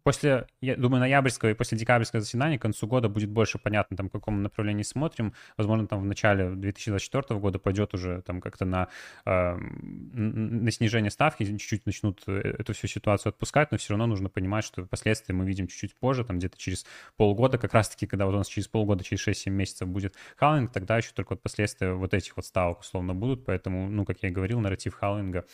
после, 0.03 0.47
я 0.61 0.77
думаю, 0.77 1.01
ноябрьского 1.01 1.51
и 1.51 1.55
после 1.55 1.79
декабрьского 1.79 2.21
заседания 2.21 2.59
к 2.59 2.63
концу 2.63 2.87
года 2.87 3.09
будет 3.09 3.31
больше 3.31 3.59
понятно, 3.59 3.97
там, 3.97 4.09
в 4.09 4.13
каком 4.13 4.43
направлении 4.43 4.83
смотрим. 4.83 5.35
Возможно, 5.57 5.87
там 5.87 6.01
в 6.01 6.05
начале 6.05 6.51
2024 6.51 7.39
года 7.41 7.59
пойдет 7.59 7.95
уже 7.95 8.23
там 8.23 8.41
как-то 8.41 8.65
на, 8.65 8.89
э, 9.25 9.57
на 9.57 10.71
снижение 10.71 11.11
ставки, 11.11 11.45
чуть-чуть 11.45 11.87
начнут 11.87 12.23
э, 12.27 12.57
эту 12.59 12.73
всю 12.75 12.89
ситуацию 12.89 13.31
отпускать, 13.31 13.71
но 13.71 13.79
все 13.79 13.91
равно 13.91 14.07
нужно 14.07 14.29
понимать, 14.29 14.65
что 14.65 14.85
последствия 14.85 15.35
мы 15.35 15.47
видим 15.47 15.67
чуть-чуть 15.67 15.95
позже, 15.95 16.25
там 16.25 16.39
где-то 16.39 16.59
через 16.59 16.85
полгода, 17.17 17.59
как 17.59 17.75
раз-таки, 17.75 18.07
когда 18.07 18.27
вот 18.27 18.35
у 18.35 18.39
нас 18.39 18.49
через 18.49 18.69
полгода, 18.69 19.05
через 19.05 19.27
6-7 19.27 19.51
месяцев 19.51 19.89
будет 19.89 20.17
халвинг, 20.37 20.73
тогда 20.73 20.97
еще 20.97 21.13
только 21.15 21.35
вот 21.35 21.43
последствия 21.43 21.93
вот 21.93 22.15
этих 22.15 22.37
вот 22.37 22.47
ставок 22.47 22.81
условно 22.81 23.15
будут, 23.15 23.45
поэтому, 23.45 23.89
ну, 23.89 24.05
как 24.05 24.23
я 24.23 24.29
и 24.31 24.33
говорил, 24.33 24.61
нарратив 24.61 24.95
халвинга, 24.95 25.45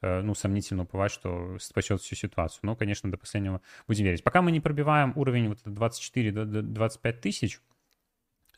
э, 0.00 0.22
ну, 0.22 0.34
сомнительно 0.34 0.84
уповать, 0.84 1.12
что 1.12 1.58
спасет 1.60 2.00
всю 2.00 2.14
ситуацию. 2.14 2.60
Но, 2.62 2.76
конечно, 2.76 3.10
до 3.10 3.18
последнего 3.18 3.60
будет 3.86 3.97
будем 3.98 4.06
верить. 4.06 4.24
Пока 4.24 4.42
мы 4.42 4.52
не 4.52 4.60
пробиваем 4.60 5.12
уровень 5.16 5.48
вот 5.48 5.58
24-25 5.64 7.12
тысяч, 7.20 7.60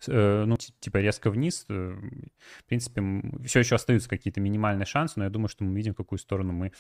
э, 0.07 0.45
ну, 0.47 0.57
типа 0.57 0.99
резко 0.99 1.31
вниз, 1.31 1.67
э, 1.69 1.95
в 2.59 2.65
принципе, 2.65 3.03
все 3.45 3.61
еще 3.61 3.75
остаются 3.75 4.09
какие-то 4.09 4.41
минимальные 4.41 4.87
шансы, 4.87 5.15
но 5.17 5.25
я 5.25 5.31
думаю, 5.31 5.49
что 5.49 5.65
мы 5.65 5.75
видим, 5.75 5.95
в 5.95 5.97
какую 5.97 6.19
сторону 6.19 6.53
мы 6.53 6.73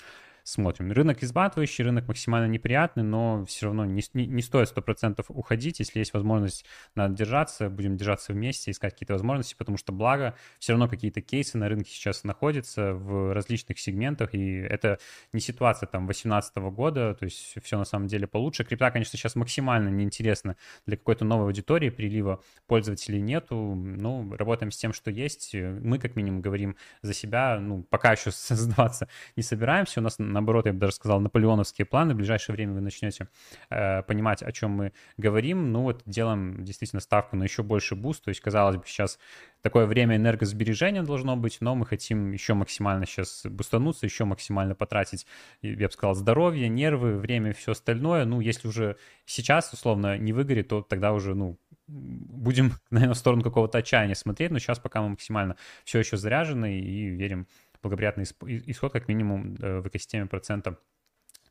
смотрим. 0.45 0.93
Рынок 0.93 1.23
изматывающий, 1.23 1.85
рынок 1.85 2.09
максимально 2.09 2.51
неприятный, 2.51 3.03
но 3.03 3.45
все 3.47 3.67
равно 3.67 3.85
не, 3.85 4.03
не, 4.15 4.27
не 4.27 4.43
стоит 4.43 4.73
100% 4.75 5.25
уходить. 5.29 5.79
Если 5.79 5.99
есть 5.99 6.13
возможность, 6.15 6.65
надо 6.95 7.15
держаться, 7.15 7.69
будем 7.69 7.97
держаться 7.97 8.33
вместе, 8.33 8.71
искать 8.71 8.93
какие-то 8.93 9.15
возможности, 9.15 9.55
потому 9.57 9.77
что 9.79 9.93
благо 9.93 10.35
все 10.59 10.73
равно 10.73 10.89
какие-то 10.89 11.21
кейсы 11.21 11.59
на 11.59 11.69
рынке 11.69 11.91
сейчас 11.91 12.25
находятся 12.25 12.93
в 12.95 13.35
различных 13.35 13.79
сегментах, 13.79 14.35
и 14.35 14.57
это 14.57 14.99
не 15.33 15.41
ситуация 15.41 15.87
там 15.87 16.07
2018 16.07 16.57
года, 16.57 17.15
то 17.15 17.25
есть 17.25 17.55
все 17.63 17.79
на 17.79 17.85
самом 17.85 18.07
деле 18.07 18.27
получше. 18.27 18.65
Крипта, 18.65 18.91
конечно, 18.91 19.17
сейчас 19.19 19.35
максимально 19.35 19.89
неинтересна 19.89 20.57
для 20.87 20.97
какой-то 20.97 21.25
новой 21.25 21.47
аудитории, 21.47 21.91
прилива 21.91 22.43
пользователей 22.67 23.21
нету, 23.21 23.75
ну, 23.75 24.35
работаем 24.37 24.71
с 24.71 24.77
тем, 24.77 24.93
что 24.93 25.11
есть. 25.11 25.55
Мы, 25.55 25.99
как 25.99 26.17
минимум, 26.17 26.41
говорим 26.41 26.77
за 27.03 27.15
себя, 27.15 27.59
ну, 27.61 27.83
пока 27.83 28.13
еще 28.13 28.31
сдаваться 28.55 29.09
не 29.37 29.43
собираемся, 29.43 30.01
у 30.01 30.03
нас 30.03 30.19
наоборот, 30.33 30.67
я 30.67 30.73
бы 30.73 30.79
даже 30.79 30.95
сказал, 30.95 31.21
наполеоновские 31.21 31.85
планы. 31.85 32.15
В 32.15 32.17
ближайшее 32.17 32.55
время 32.55 32.75
вы 32.75 32.81
начнете 32.81 33.29
э, 33.71 34.03
понимать, 34.03 34.43
о 34.43 34.53
чем 34.53 34.71
мы 34.71 34.93
говорим. 35.17 35.73
Ну 35.73 35.83
вот 35.83 36.03
делаем 36.07 36.65
действительно 36.65 37.01
ставку 37.01 37.37
на 37.37 37.45
еще 37.45 37.63
больше 37.63 37.95
boost. 37.95 38.25
То 38.25 38.29
есть, 38.31 38.41
казалось 38.41 38.77
бы, 38.77 38.83
сейчас 38.87 39.19
такое 39.63 39.87
время 39.87 40.17
энергосбережения 40.17 41.03
должно 41.03 41.37
быть, 41.37 41.59
но 41.61 41.75
мы 41.75 41.87
хотим 41.87 42.33
еще 42.33 42.55
максимально 42.55 43.07
сейчас 43.07 43.43
бустануться, 43.45 44.07
еще 44.07 44.25
максимально 44.25 44.75
потратить, 44.75 45.27
я 45.63 45.87
бы 45.87 45.93
сказал, 45.93 46.15
здоровье, 46.15 46.69
нервы, 46.69 47.17
время, 47.17 47.53
все 47.53 47.73
остальное. 47.73 48.25
Ну, 48.25 48.41
если 48.41 48.69
уже 48.69 48.97
сейчас, 49.25 49.73
условно, 49.73 50.19
не 50.19 50.33
выгорит, 50.33 50.69
то 50.69 50.83
тогда 50.83 51.13
уже, 51.13 51.35
ну, 51.35 51.59
будем, 51.87 52.73
наверное, 52.91 53.15
в 53.15 53.19
сторону 53.19 53.43
какого-то 53.43 53.79
отчаяния 53.79 54.15
смотреть, 54.15 54.51
но 54.51 54.59
сейчас 54.59 54.79
пока 54.79 55.03
мы 55.03 55.11
максимально 55.11 55.57
все 55.85 55.99
еще 55.99 56.17
заряжены 56.17 56.81
и 56.81 57.07
верим 57.09 57.47
благоприятный 57.83 58.25
исход 58.25 58.93
как 58.93 59.09
минимум 59.09 59.57
э, 59.61 59.81
в 59.81 59.89
экосистеме 59.89 60.27
процента. 60.27 60.79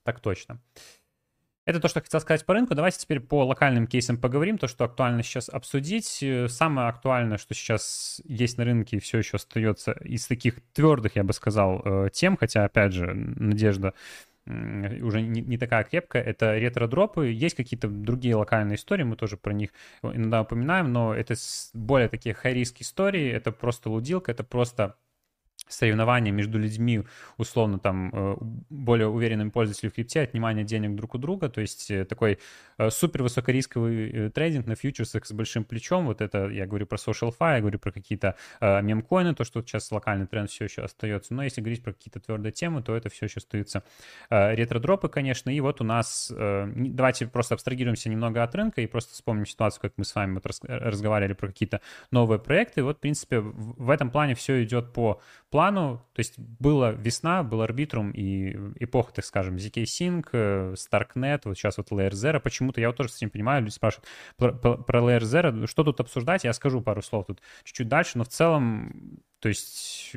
Так 0.03 0.19
точно. 0.19 0.61
Это 1.65 1.79
то, 1.79 1.87
что 1.87 2.01
хотел 2.01 2.19
сказать 2.19 2.45
по 2.45 2.55
рынку. 2.55 2.73
Давайте 2.73 2.97
теперь 2.97 3.19
по 3.19 3.45
локальным 3.45 3.85
кейсам 3.85 4.17
поговорим. 4.17 4.57
То, 4.57 4.67
что 4.67 4.85
актуально 4.85 5.21
сейчас 5.21 5.49
обсудить. 5.49 6.23
Э, 6.23 6.47
самое 6.47 6.89
актуальное, 6.89 7.37
что 7.37 7.53
сейчас 7.53 8.21
есть 8.25 8.57
на 8.57 8.65
рынке 8.65 8.97
и 8.97 8.99
все 8.99 9.19
еще 9.19 9.35
остается 9.35 9.91
из 9.91 10.25
таких 10.25 10.61
твердых, 10.73 11.15
я 11.15 11.23
бы 11.23 11.33
сказал, 11.33 11.81
э, 11.85 12.09
тем, 12.11 12.37
хотя, 12.37 12.65
опять 12.65 12.93
же, 12.93 13.13
надежда 13.13 13.93
уже 14.47 15.21
не, 15.21 15.41
не 15.41 15.57
такая 15.59 15.83
крепкая, 15.83 16.23
это 16.23 16.57
ретро-дропы. 16.57 17.27
Есть 17.27 17.55
какие-то 17.55 17.87
другие 17.87 18.35
локальные 18.35 18.77
истории, 18.77 19.03
мы 19.03 19.15
тоже 19.15 19.37
про 19.37 19.53
них 19.53 19.69
иногда 20.01 20.41
упоминаем, 20.41 20.91
но 20.91 21.13
это 21.13 21.35
более 21.75 22.09
такие 22.09 22.35
high-risk 22.35 22.77
истории, 22.79 23.29
это 23.29 23.51
просто 23.51 23.91
лудилка, 23.91 24.31
это 24.31 24.43
просто 24.43 24.95
соревнования 25.69 26.31
между 26.31 26.59
людьми, 26.59 27.03
условно, 27.37 27.79
там, 27.79 28.09
э, 28.11 28.35
более 28.69 29.07
уверенными 29.07 29.49
пользователями 29.49 29.91
в 29.91 29.95
крипте, 29.95 30.21
отнимание 30.21 30.65
денег 30.65 30.95
друг 30.95 31.15
у 31.15 31.17
друга, 31.17 31.47
то 31.47 31.61
есть 31.61 31.89
э, 31.91 32.05
такой 32.05 32.39
э, 32.77 32.89
супер 32.89 33.23
высокорисковый 33.23 34.31
трейдинг 34.31 34.65
на 34.65 34.75
фьючерсах 34.75 35.25
с 35.25 35.31
большим 35.31 35.63
плечом, 35.63 36.07
вот 36.07 36.21
это 36.21 36.49
я 36.49 36.65
говорю 36.65 36.87
про 36.87 36.97
social 36.97 37.33
fi, 37.39 37.55
я 37.55 37.59
говорю 37.61 37.79
про 37.79 37.91
какие-то 37.91 38.35
мемкоины, 38.59 39.35
то, 39.35 39.43
что 39.43 39.61
сейчас 39.61 39.91
локальный 39.91 40.25
тренд 40.25 40.49
все 40.49 40.65
еще 40.65 40.81
остается, 40.81 41.33
но 41.33 41.43
если 41.43 41.61
говорить 41.61 41.83
про 41.83 41.93
какие-то 41.93 42.19
твердые 42.19 42.51
темы, 42.51 42.81
то 42.81 42.95
это 42.95 43.09
все 43.09 43.27
еще 43.27 43.37
остаются 43.37 43.83
ретро-дропы, 44.29 45.07
конечно, 45.07 45.49
и 45.49 45.59
вот 45.59 45.81
у 45.81 45.83
нас, 45.83 46.31
давайте 46.31 47.27
просто 47.27 47.53
абстрагируемся 47.53 48.09
немного 48.09 48.43
от 48.43 48.55
рынка 48.55 48.81
и 48.81 48.87
просто 48.87 49.13
вспомним 49.13 49.45
ситуацию, 49.45 49.81
как 49.81 49.93
мы 49.97 50.05
с 50.05 50.15
вами 50.15 50.33
вот 50.33 50.45
разговаривали 50.67 51.33
про 51.33 51.47
какие-то 51.47 51.81
новые 52.11 52.39
проекты, 52.39 52.83
вот, 52.83 52.97
в 52.97 52.99
принципе, 52.99 53.39
в 53.39 53.89
этом 53.89 54.09
плане 54.09 54.35
все 54.35 54.63
идет 54.63 54.93
по 54.93 55.21
плану, 55.49 55.58
то 56.13 56.19
есть 56.19 56.37
была 56.37 56.91
весна, 56.91 57.43
был 57.43 57.61
арбитрум 57.61 58.11
и 58.11 58.51
эпоха, 58.83 59.13
так 59.13 59.25
скажем, 59.25 59.55
ZK 59.55 59.83
Sync, 59.83 60.73
Starknet, 60.73 61.41
вот 61.45 61.57
сейчас 61.57 61.77
вот 61.77 61.91
Layer 61.91 62.11
Zero. 62.11 62.39
Почему-то 62.39 62.81
я 62.81 62.87
вот 62.87 62.97
тоже 62.97 63.09
с 63.09 63.17
этим 63.17 63.29
понимаю, 63.29 63.61
люди 63.61 63.73
спрашивают 63.73 64.07
про, 64.37 64.51
про 64.51 64.99
Layer 64.99 65.21
Zero, 65.21 65.67
что 65.67 65.83
тут 65.83 65.99
обсуждать, 65.99 66.43
я 66.43 66.53
скажу 66.53 66.81
пару 66.81 67.01
слов 67.01 67.25
тут 67.27 67.41
чуть-чуть 67.63 67.87
дальше, 67.87 68.17
но 68.17 68.23
в 68.23 68.29
целом, 68.29 69.19
то 69.39 69.49
есть 69.49 70.15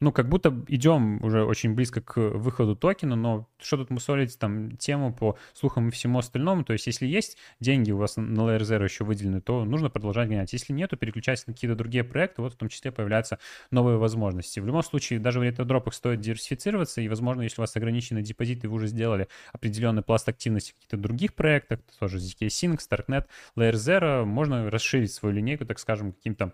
ну, 0.00 0.12
как 0.12 0.28
будто 0.28 0.64
идем 0.68 1.22
уже 1.24 1.44
очень 1.44 1.74
близко 1.74 2.00
к 2.00 2.18
выходу 2.18 2.76
токена, 2.76 3.16
но 3.16 3.48
что 3.58 3.76
тут 3.78 3.90
мусолить 3.90 4.38
там 4.38 4.76
тему 4.76 5.14
по 5.14 5.38
слухам 5.54 5.88
и 5.88 5.90
всему 5.90 6.18
остальному, 6.18 6.64
то 6.64 6.72
есть 6.72 6.86
если 6.86 7.06
есть 7.06 7.38
деньги 7.60 7.90
у 7.90 7.96
вас 7.96 8.16
на 8.16 8.40
Layer 8.40 8.60
Zero 8.60 8.84
еще 8.84 9.04
выделены, 9.04 9.40
то 9.40 9.64
нужно 9.64 9.90
продолжать 9.90 10.28
гонять. 10.28 10.52
Если 10.52 10.72
нет, 10.72 10.90
то 10.90 10.96
переключайтесь 10.96 11.46
на 11.46 11.54
какие-то 11.54 11.76
другие 11.76 12.04
проекты, 12.04 12.42
вот 12.42 12.54
в 12.54 12.56
том 12.56 12.68
числе 12.68 12.92
появляются 12.92 13.38
новые 13.70 13.96
возможности. 13.98 14.60
В 14.60 14.66
любом 14.66 14.82
случае, 14.82 15.20
даже 15.20 15.38
в 15.38 15.42
ретро-дропах 15.42 15.94
стоит 15.94 16.20
диверсифицироваться, 16.20 17.00
и, 17.00 17.08
возможно, 17.08 17.42
если 17.42 17.60
у 17.60 17.62
вас 17.62 17.76
ограниченный 17.76 18.22
депозит, 18.22 18.64
и 18.64 18.66
вы 18.66 18.74
уже 18.74 18.88
сделали 18.88 19.28
определенный 19.52 20.02
пласт 20.02 20.28
активности 20.28 20.72
в 20.72 20.74
каких-то 20.74 20.96
других 20.96 21.34
проектах, 21.34 21.80
тоже 21.98 22.18
ZK 22.18 22.48
Sync, 22.48 22.78
Starknet, 22.78 23.26
Layer 23.56 23.74
Zero, 23.74 24.24
можно 24.24 24.70
расширить 24.70 25.12
свою 25.12 25.34
линейку, 25.34 25.64
так 25.64 25.78
скажем, 25.78 26.12
каким-то 26.12 26.52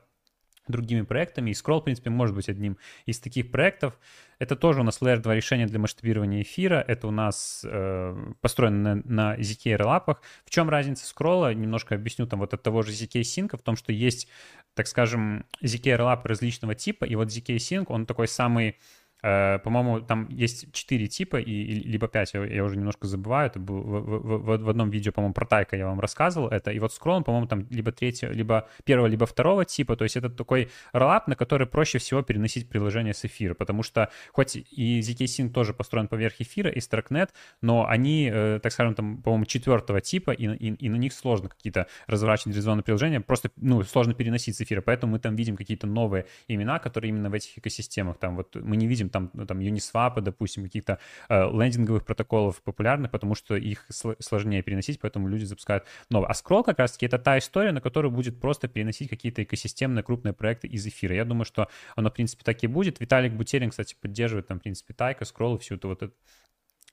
другими 0.69 1.03
проектами. 1.03 1.51
И 1.51 1.53
Scroll, 1.55 1.81
в 1.81 1.85
принципе, 1.85 2.11
может 2.11 2.35
быть 2.35 2.49
одним 2.49 2.79
из 3.07 3.19
таких 3.21 3.51
проектов. 3.51 3.99
Это 4.39 4.57
тоже 4.57 4.81
у 4.81 4.85
нас 4.85 5.01
Layer 5.03 5.19
2 5.19 5.35
решение 5.35 5.67
для 5.67 5.79
масштабирования 5.79 6.43
эфира. 6.43 6.85
Это 6.87 7.07
у 7.07 7.11
нас 7.11 7.65
э, 7.69 8.33
построено 8.41 8.95
на, 8.95 9.03
на 9.05 9.37
ZK 9.37 9.77
релапах. 9.77 10.23
В 10.45 10.51
чем 10.51 10.71
разница 10.71 11.07
скролла? 11.07 11.53
Немножко 11.53 11.95
объясню 11.95 12.27
там 12.27 12.41
вот 12.41 12.55
от 12.55 12.63
того 12.63 12.83
же 12.83 12.93
ZK 12.93 13.21
Sync, 13.21 13.57
в 13.57 13.63
том, 13.63 13.77
что 13.77 13.93
есть, 13.93 14.29
так 14.75 14.87
скажем, 14.87 15.45
ZK 15.63 15.97
релапы 15.97 16.29
различного 16.29 16.75
типа, 16.75 17.05
и 17.05 17.15
вот 17.17 17.29
ZK 17.29 17.57
Sync, 17.57 17.87
он 17.89 18.07
такой 18.07 18.29
самый 18.29 18.79
по-моему, 19.21 20.01
там 20.01 20.29
есть 20.29 20.73
четыре 20.73 21.07
типа, 21.07 21.37
и, 21.37 21.53
либо 21.53 22.09
пять, 22.09 22.35
я, 22.35 22.45
я 22.45 22.65
уже 22.65 22.77
немножко 22.77 23.07
забываю, 23.07 23.49
это 23.49 23.59
был 23.59 23.81
в, 23.83 24.01
в, 24.01 24.59
в, 24.65 24.69
одном 24.69 24.91
видео, 24.91 25.13
по-моему, 25.13 25.35
про 25.35 25.47
Тайка 25.47 25.77
я 25.77 25.87
вам 25.87 26.01
рассказывал 26.01 26.49
это, 26.49 26.71
и 26.71 26.79
вот 26.79 26.93
скролл, 26.93 27.23
по-моему, 27.23 27.47
там 27.47 27.67
либо 27.71 27.93
третьего, 27.93 28.33
либо 28.33 28.69
первого, 28.85 29.07
либо 29.07 29.27
второго 29.27 29.65
типа, 29.65 29.97
то 29.97 30.05
есть 30.05 30.17
это 30.17 30.31
такой 30.31 30.71
роллап, 30.93 31.29
на 31.29 31.37
который 31.37 31.67
проще 31.67 31.99
всего 31.99 32.23
переносить 32.23 32.69
приложение 32.69 33.15
с 33.15 33.25
эфира, 33.25 33.55
потому 33.55 33.83
что 33.83 34.11
хоть 34.33 34.57
и 34.57 35.01
ZK 35.01 35.25
Sync 35.25 35.51
тоже 35.51 35.75
построен 35.75 36.09
поверх 36.09 36.41
эфира, 36.41 36.71
и 36.71 36.79
Starknet, 36.79 37.31
но 37.61 37.87
они, 37.87 38.31
э, 38.33 38.61
так 38.63 38.73
скажем, 38.73 38.95
там, 38.95 39.23
по-моему, 39.23 39.45
четвертого 39.45 40.01
типа, 40.01 40.31
и, 40.31 40.47
и, 40.47 40.75
и 40.75 40.89
на 40.89 40.97
них 40.97 41.13
сложно 41.13 41.49
какие-то 41.49 41.87
разворачивать 42.07 42.57
резонные 42.57 42.85
приложения, 42.85 43.21
просто, 43.21 43.51
ну, 43.57 43.83
сложно 43.83 44.15
переносить 44.15 44.57
с 44.57 44.61
эфира, 44.63 44.81
поэтому 44.81 45.13
мы 45.13 45.19
там 45.19 45.37
видим 45.37 45.57
какие-то 45.57 45.87
новые 45.87 46.27
имена, 46.49 46.79
которые 46.79 47.11
именно 47.11 47.31
в 47.31 47.35
этих 47.35 47.59
экосистемах, 47.59 48.19
там, 48.19 48.37
вот 48.37 48.57
мы 48.57 48.77
не 48.77 48.87
видим 48.87 49.10
там, 49.11 49.31
ну, 49.35 49.47
там 49.47 49.59
Uniswap, 49.59 50.21
допустим, 50.21 50.65
каких-то 50.65 50.99
э, 51.29 51.51
лендинговых 51.51 52.05
протоколов 52.05 52.63
популярных, 52.63 53.11
потому 53.11 53.35
что 53.35 53.57
их 53.57 53.87
сложнее 53.89 54.63
переносить, 54.63 55.01
поэтому 55.01 55.29
люди 55.29 55.45
запускают 55.45 55.85
новые. 56.11 56.29
А 56.29 56.33
Scroll 56.33 56.65
как 56.65 56.79
раз-таки 56.79 57.07
это 57.07 57.19
та 57.19 57.39
история, 57.39 57.73
на 57.73 57.81
которую 57.81 58.13
будет 58.13 58.41
просто 58.41 58.69
переносить 58.69 59.09
какие-то 59.09 59.43
экосистемные 59.43 60.03
крупные 60.03 60.33
проекты 60.33 60.69
из 60.69 60.87
эфира. 60.87 61.15
Я 61.15 61.25
думаю, 61.25 61.45
что 61.45 61.69
оно, 61.97 62.11
в 62.11 62.15
принципе, 62.15 62.45
так 62.45 62.63
и 62.63 62.67
будет. 62.67 63.01
Виталик 63.01 63.33
Бутерин, 63.33 63.71
кстати, 63.71 63.97
поддерживает 64.01 64.47
там, 64.47 64.59
в 64.59 64.63
принципе, 64.63 64.95
Тайка, 64.95 65.25
Scroll 65.25 65.57
и 65.57 65.59
всю 65.59 65.77
эту 65.77 65.89
вот 65.89 66.03
эту 66.03 66.15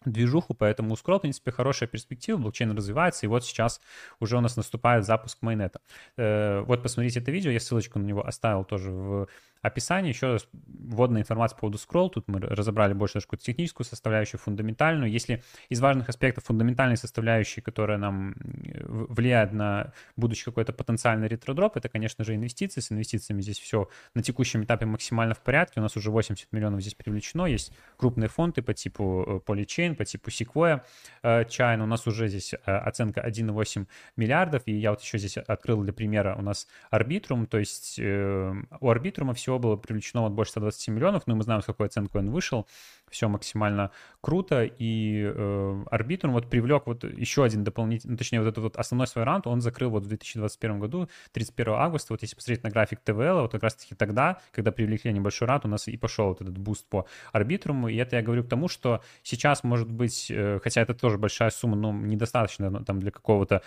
движуху, 0.06 0.54
поэтому 0.54 0.94
у 0.94 0.96
Scroll, 0.96 1.18
в 1.18 1.22
принципе, 1.22 1.52
хорошая 1.52 1.90
перспектива, 1.90 2.38
блокчейн 2.38 2.76
развивается, 2.76 3.26
и 3.26 3.30
вот 3.30 3.46
сейчас 3.46 3.82
уже 4.20 4.38
у 4.38 4.42
нас 4.42 4.56
наступает 4.56 5.06
запуск 5.06 5.42
майнета. 5.42 5.82
Э, 6.18 6.62
вот 6.62 6.84
посмотрите 6.84 7.20
это 7.20 7.32
видео, 7.32 7.52
я 7.52 7.60
ссылочку 7.60 8.00
на 8.00 8.06
него 8.06 8.26
оставил 8.26 8.64
тоже 8.64 8.92
в 8.92 9.28
описании. 9.68 10.10
Еще 10.10 10.34
раз 10.34 10.48
вводная 10.54 11.22
информация 11.22 11.56
по 11.56 11.62
поводу 11.62 11.78
Scroll, 11.78 12.10
тут 12.10 12.28
мы 12.28 12.40
разобрали 12.40 12.94
больше 12.94 13.16
даже 13.16 13.26
какую-то 13.26 13.46
техническую 13.46 13.86
составляющую, 13.86 14.40
фундаментальную. 14.40 15.12
Если 15.12 15.44
из 15.70 15.80
важных 15.80 16.10
аспектов 16.10 16.46
фундаментальной 16.46 16.98
составляющей, 16.98 17.62
которая 17.62 17.98
нам 17.98 18.36
влияет 18.40 19.52
на 19.54 19.94
будущий 20.16 20.46
какой-то 20.46 20.74
потенциальный 20.74 21.28
ретродроп, 21.28 21.78
это, 21.78 21.90
конечно 21.90 22.24
же, 22.24 22.36
инвестиции. 22.36 22.82
С 22.82 22.92
инвестициями 22.92 23.42
здесь 23.42 23.60
все 23.60 23.90
на 24.14 24.24
текущем 24.24 24.64
этапе 24.64 24.86
максимально 24.86 25.34
в 25.34 25.40
порядке. 25.40 25.80
У 25.80 25.84
нас 25.84 25.96
уже 25.98 26.12
80 26.12 26.52
миллионов 26.52 26.82
здесь 26.82 26.96
привлечено. 26.96 27.46
Есть 27.46 27.74
крупные 27.98 28.30
фонды 28.30 28.62
по 28.62 28.74
типу 28.74 29.44
э, 29.48 29.52
Polychain, 29.52 29.96
по 29.96 30.06
типу 30.06 30.30
Sequoia 30.30 30.82
China. 31.24 31.84
У 31.84 31.86
нас 31.88 32.08
уже 32.08 32.28
здесь 32.28 32.54
э, 32.54 32.58
оценка 32.66 33.22
1,8 33.28 33.86
миллиардов. 34.16 34.64
И 34.66 34.74
я 34.74 34.92
вот 34.92 35.02
еще 35.02 35.18
здесь 35.18 35.38
открыл 35.38 35.84
для 35.84 35.94
примера 35.94 36.36
у 36.38 36.42
нас 36.42 36.68
Arbitrum. 36.92 37.46
То 37.46 37.58
есть 37.60 38.00
э, 38.00 38.54
у 38.80 38.92
Arbitrum 38.92 39.32
всего 39.58 39.70
было 39.70 39.76
привлечено 39.76 40.24
вот 40.24 40.32
больше 40.32 40.52
120 40.52 40.88
миллионов. 40.90 41.28
Но 41.28 41.36
мы 41.36 41.44
знаем, 41.44 41.62
с 41.62 41.66
какой 41.66 41.88
оценкой 41.88 42.22
он 42.22 42.32
вышел 42.32 42.68
все 43.10 43.28
максимально 43.28 43.92
круто, 44.22 44.64
и 44.64 45.24
э, 45.24 45.84
вот 46.24 46.50
привлек 46.50 46.88
вот 46.88 47.04
еще 47.04 47.44
один 47.44 47.64
дополнительный, 47.64 48.12
ну, 48.12 48.18
точнее, 48.18 48.40
вот 48.40 48.48
этот 48.48 48.64
вот 48.64 48.78
основной 48.78 49.08
свой 49.08 49.26
раунд 49.26 49.48
он 49.48 49.62
закрыл 49.62 49.90
вот 49.90 50.04
в 50.04 50.08
2021 50.08 50.80
году, 50.80 51.10
31 51.32 51.74
августа, 51.74 52.14
вот 52.14 52.22
если 52.22 52.36
посмотреть 52.36 52.64
на 52.64 52.70
график 52.70 53.00
TVL, 53.02 53.42
вот 53.42 53.52
как 53.52 53.64
раз-таки 53.64 53.96
тогда, 53.96 54.40
когда 54.52 54.72
привлекли 54.72 55.14
небольшой 55.14 55.48
раунд, 55.48 55.66
у 55.66 55.70
нас 55.70 55.88
и 55.88 55.98
пошел 55.98 56.28
вот 56.28 56.42
этот 56.42 56.58
boost 56.58 56.86
по 56.88 57.06
Arbitrum, 57.34 57.92
и 57.92 57.96
это 57.96 58.16
я 58.18 58.22
говорю 58.22 58.44
к 58.44 58.50
тому, 58.50 58.68
что 58.68 59.02
сейчас, 59.24 59.64
может 59.64 59.90
быть, 59.90 60.28
э, 60.30 60.60
хотя 60.64 60.82
это 60.82 60.94
тоже 60.94 61.18
большая 61.18 61.50
сумма, 61.50 61.76
но 61.76 61.92
недостаточно 61.92 62.70
ну, 62.70 62.84
там 62.84 63.00
для 63.00 63.12
какого-то 63.12 63.62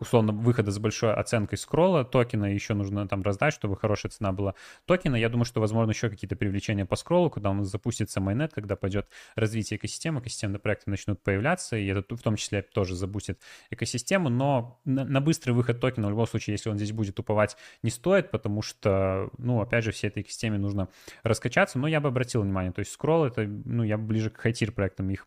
условно 0.00 0.32
выхода 0.32 0.70
с 0.70 0.78
большой 0.78 1.14
оценкой 1.14 1.56
скролла 1.58 2.04
токена, 2.04 2.46
еще 2.46 2.74
нужно 2.74 3.06
там 3.06 3.22
раздать, 3.22 3.54
чтобы 3.54 3.76
хорошая 3.76 4.10
цена 4.10 4.32
была 4.32 4.54
токена. 4.86 5.16
Я 5.16 5.28
думаю, 5.28 5.44
что, 5.44 5.60
возможно, 5.60 5.92
еще 5.92 6.10
какие-то 6.10 6.36
привлечения 6.36 6.84
по 6.84 6.96
скроллу, 6.96 7.30
когда 7.30 7.52
нас 7.52 7.68
запустится 7.68 8.20
майнет, 8.20 8.52
когда 8.62 8.76
пойдет 8.76 9.08
развитие 9.34 9.76
экосистемы, 9.76 10.20
экосистемные 10.20 10.58
проекты 10.58 10.90
начнут 10.90 11.22
появляться, 11.22 11.76
и 11.76 11.86
это 11.86 12.16
в 12.16 12.22
том 12.22 12.36
числе 12.36 12.62
тоже 12.62 12.94
забустит 12.94 13.40
экосистему, 13.70 14.28
но 14.28 14.80
на, 14.84 15.04
на 15.04 15.20
быстрый 15.20 15.52
выход 15.52 15.80
токена 15.80 16.06
в 16.06 16.10
любом 16.10 16.26
случае, 16.26 16.54
если 16.54 16.70
он 16.70 16.76
здесь 16.76 16.92
будет 16.92 17.18
уповать, 17.18 17.56
не 17.82 17.90
стоит, 17.90 18.30
потому 18.30 18.62
что, 18.62 19.30
ну, 19.38 19.60
опять 19.60 19.84
же, 19.84 19.92
всей 19.92 20.08
этой 20.08 20.22
экосистеме 20.22 20.58
нужно 20.58 20.88
раскачаться, 21.22 21.78
но 21.78 21.88
я 21.88 22.00
бы 22.00 22.08
обратил 22.08 22.42
внимание, 22.42 22.72
то 22.72 22.80
есть 22.80 22.92
скролл 22.92 23.24
это, 23.24 23.42
ну, 23.44 23.82
я 23.82 23.98
ближе 23.98 24.30
к 24.30 24.38
хайтир 24.38 24.72
проектам 24.72 25.10
их 25.10 25.26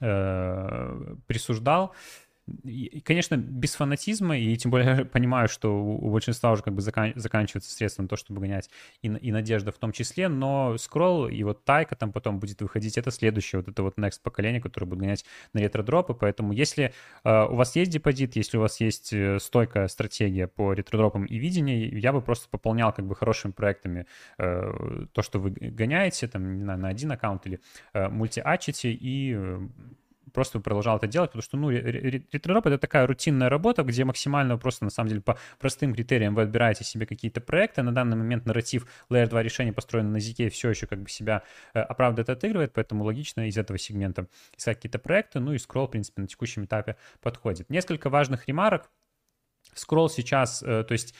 э, 0.00 1.16
присуждал, 1.26 1.94
и, 2.64 3.00
конечно, 3.00 3.36
без 3.36 3.74
фанатизма, 3.74 4.38
и 4.38 4.56
тем 4.56 4.70
более 4.70 5.04
понимаю, 5.04 5.48
что 5.48 5.76
у, 5.76 6.10
большинства 6.10 6.52
уже 6.52 6.62
как 6.62 6.74
бы 6.74 6.80
закан, 6.80 7.12
заканчиваются 7.16 7.70
средства 7.70 8.02
на 8.02 8.08
то, 8.08 8.16
чтобы 8.16 8.40
гонять, 8.40 8.70
и, 9.02 9.08
и 9.08 9.32
надежда 9.32 9.72
в 9.72 9.78
том 9.78 9.92
числе, 9.92 10.28
но 10.28 10.76
скролл 10.78 11.28
и 11.28 11.42
вот 11.42 11.64
тайка 11.64 11.96
там 11.96 12.12
потом 12.12 12.38
будет 12.38 12.62
выходить, 12.62 12.98
это 12.98 13.10
следующее, 13.10 13.60
вот 13.60 13.68
это 13.68 13.82
вот 13.82 13.98
next 13.98 14.20
поколение, 14.22 14.60
которое 14.60 14.86
будет 14.86 15.00
гонять 15.00 15.24
на 15.52 15.60
ретро-дропы, 15.60 16.14
поэтому 16.14 16.52
если 16.52 16.92
э, 17.24 17.44
у 17.46 17.56
вас 17.56 17.74
есть 17.74 17.90
депозит, 17.90 18.36
если 18.36 18.58
у 18.58 18.60
вас 18.60 18.80
есть 18.80 19.12
э, 19.12 19.38
стойкая 19.40 19.88
стратегия 19.88 20.46
по 20.46 20.72
ретро-дропам 20.72 21.24
и 21.24 21.38
видению, 21.38 21.98
я 21.98 22.12
бы 22.12 22.20
просто 22.22 22.48
пополнял 22.48 22.92
как 22.92 23.06
бы 23.06 23.16
хорошими 23.16 23.52
проектами 23.52 24.06
э, 24.38 25.06
то, 25.12 25.22
что 25.22 25.40
вы 25.40 25.50
гоняете, 25.50 26.28
там, 26.28 26.58
не 26.58 26.62
знаю, 26.62 26.78
на 26.78 26.88
один 26.88 27.10
аккаунт 27.10 27.46
или 27.46 27.60
э, 27.92 28.08
мультиачите, 28.08 28.92
и 28.92 29.34
э, 29.34 29.60
просто 30.36 30.60
продолжал 30.60 30.98
это 30.98 31.06
делать, 31.06 31.30
потому 31.30 31.42
что, 31.42 31.56
ну, 31.56 31.70
ретро 31.70 32.58
это 32.58 32.76
такая 32.76 33.06
рутинная 33.06 33.48
работа, 33.48 33.82
где 33.84 34.04
максимально 34.04 34.58
просто, 34.58 34.84
на 34.84 34.90
самом 34.90 35.08
деле, 35.08 35.22
по 35.22 35.38
простым 35.58 35.94
критериям 35.94 36.34
вы 36.34 36.42
отбираете 36.42 36.84
себе 36.84 37.06
какие-то 37.06 37.40
проекты. 37.40 37.82
На 37.82 37.94
данный 37.94 38.18
момент 38.18 38.44
нарратив 38.44 38.86
Layer 39.08 39.28
2 39.28 39.42
решения, 39.42 39.72
построенный 39.72 40.10
на 40.10 40.18
ZK, 40.18 40.50
все 40.50 40.68
еще 40.68 40.86
как 40.86 41.00
бы 41.00 41.08
себя 41.08 41.42
э, 41.72 41.80
оправдывает, 41.80 42.28
отыгрывает, 42.28 42.74
поэтому 42.74 43.04
логично 43.04 43.48
из 43.48 43.56
этого 43.56 43.78
сегмента 43.78 44.28
искать 44.58 44.76
какие-то 44.76 44.98
проекты, 44.98 45.40
ну 45.40 45.54
и 45.54 45.58
скролл, 45.58 45.86
в 45.86 45.92
принципе, 45.92 46.20
на 46.20 46.28
текущем 46.28 46.66
этапе 46.66 46.96
подходит. 47.22 47.70
Несколько 47.70 48.10
важных 48.10 48.46
ремарок. 48.46 48.90
Скролл 49.72 50.10
сейчас, 50.10 50.62
э, 50.62 50.84
то 50.84 50.92
есть 50.92 51.14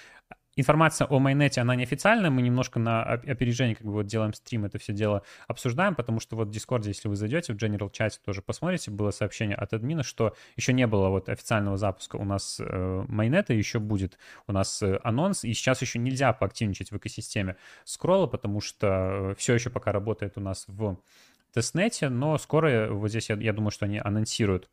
информация 0.57 1.07
о 1.09 1.19
майонете, 1.19 1.61
она 1.61 1.77
неофициальная, 1.77 2.31
мы 2.31 2.43
немножко 2.43 2.79
на 2.79 3.03
опережение 3.03 3.77
как 3.77 3.87
бы 3.87 3.93
вот 3.93 4.07
делаем 4.07 4.33
стрим, 4.33 4.65
это 4.65 4.79
все 4.79 4.93
дело 4.93 5.23
обсуждаем, 5.47 5.95
потому 5.95 6.19
что 6.19 6.35
вот 6.37 6.49
в 6.49 6.51
Discord, 6.51 6.87
если 6.87 7.09
вы 7.09 7.17
зайдете 7.17 7.53
в 7.53 7.57
General 7.57 7.91
чате, 7.93 8.19
тоже 8.25 8.43
посмотрите, 8.43 8.91
было 8.91 9.11
сообщение 9.11 9.57
от 9.57 9.73
админа, 9.73 10.03
что 10.03 10.35
еще 10.57 10.73
не 10.73 10.87
было 10.87 11.09
вот 11.09 11.29
официального 11.29 11.77
запуска 11.77 12.17
у 12.17 12.25
нас 12.25 12.59
э, 12.59 13.05
майонета, 13.09 13.53
еще 13.53 13.79
будет 13.79 14.19
у 14.47 14.53
нас 14.53 14.83
э, 14.83 14.99
анонс, 15.05 15.45
и 15.45 15.53
сейчас 15.53 15.83
еще 15.83 15.99
нельзя 15.99 16.33
поактивничать 16.33 16.91
в 16.91 16.97
экосистеме 16.97 17.57
скролла, 17.85 18.27
потому 18.27 18.61
что 18.61 18.87
э, 18.87 19.35
все 19.37 19.55
еще 19.55 19.71
пока 19.71 19.93
работает 19.93 20.33
у 20.37 20.41
нас 20.41 20.65
в 20.69 20.99
тестнете, 21.53 22.09
но 22.09 22.37
скоро 22.39 22.89
вот 22.91 23.09
здесь 23.09 23.31
я, 23.31 23.37
я 23.37 23.53
думаю, 23.53 23.71
что 23.71 23.85
они 23.85 23.99
анонсируют 23.99 24.69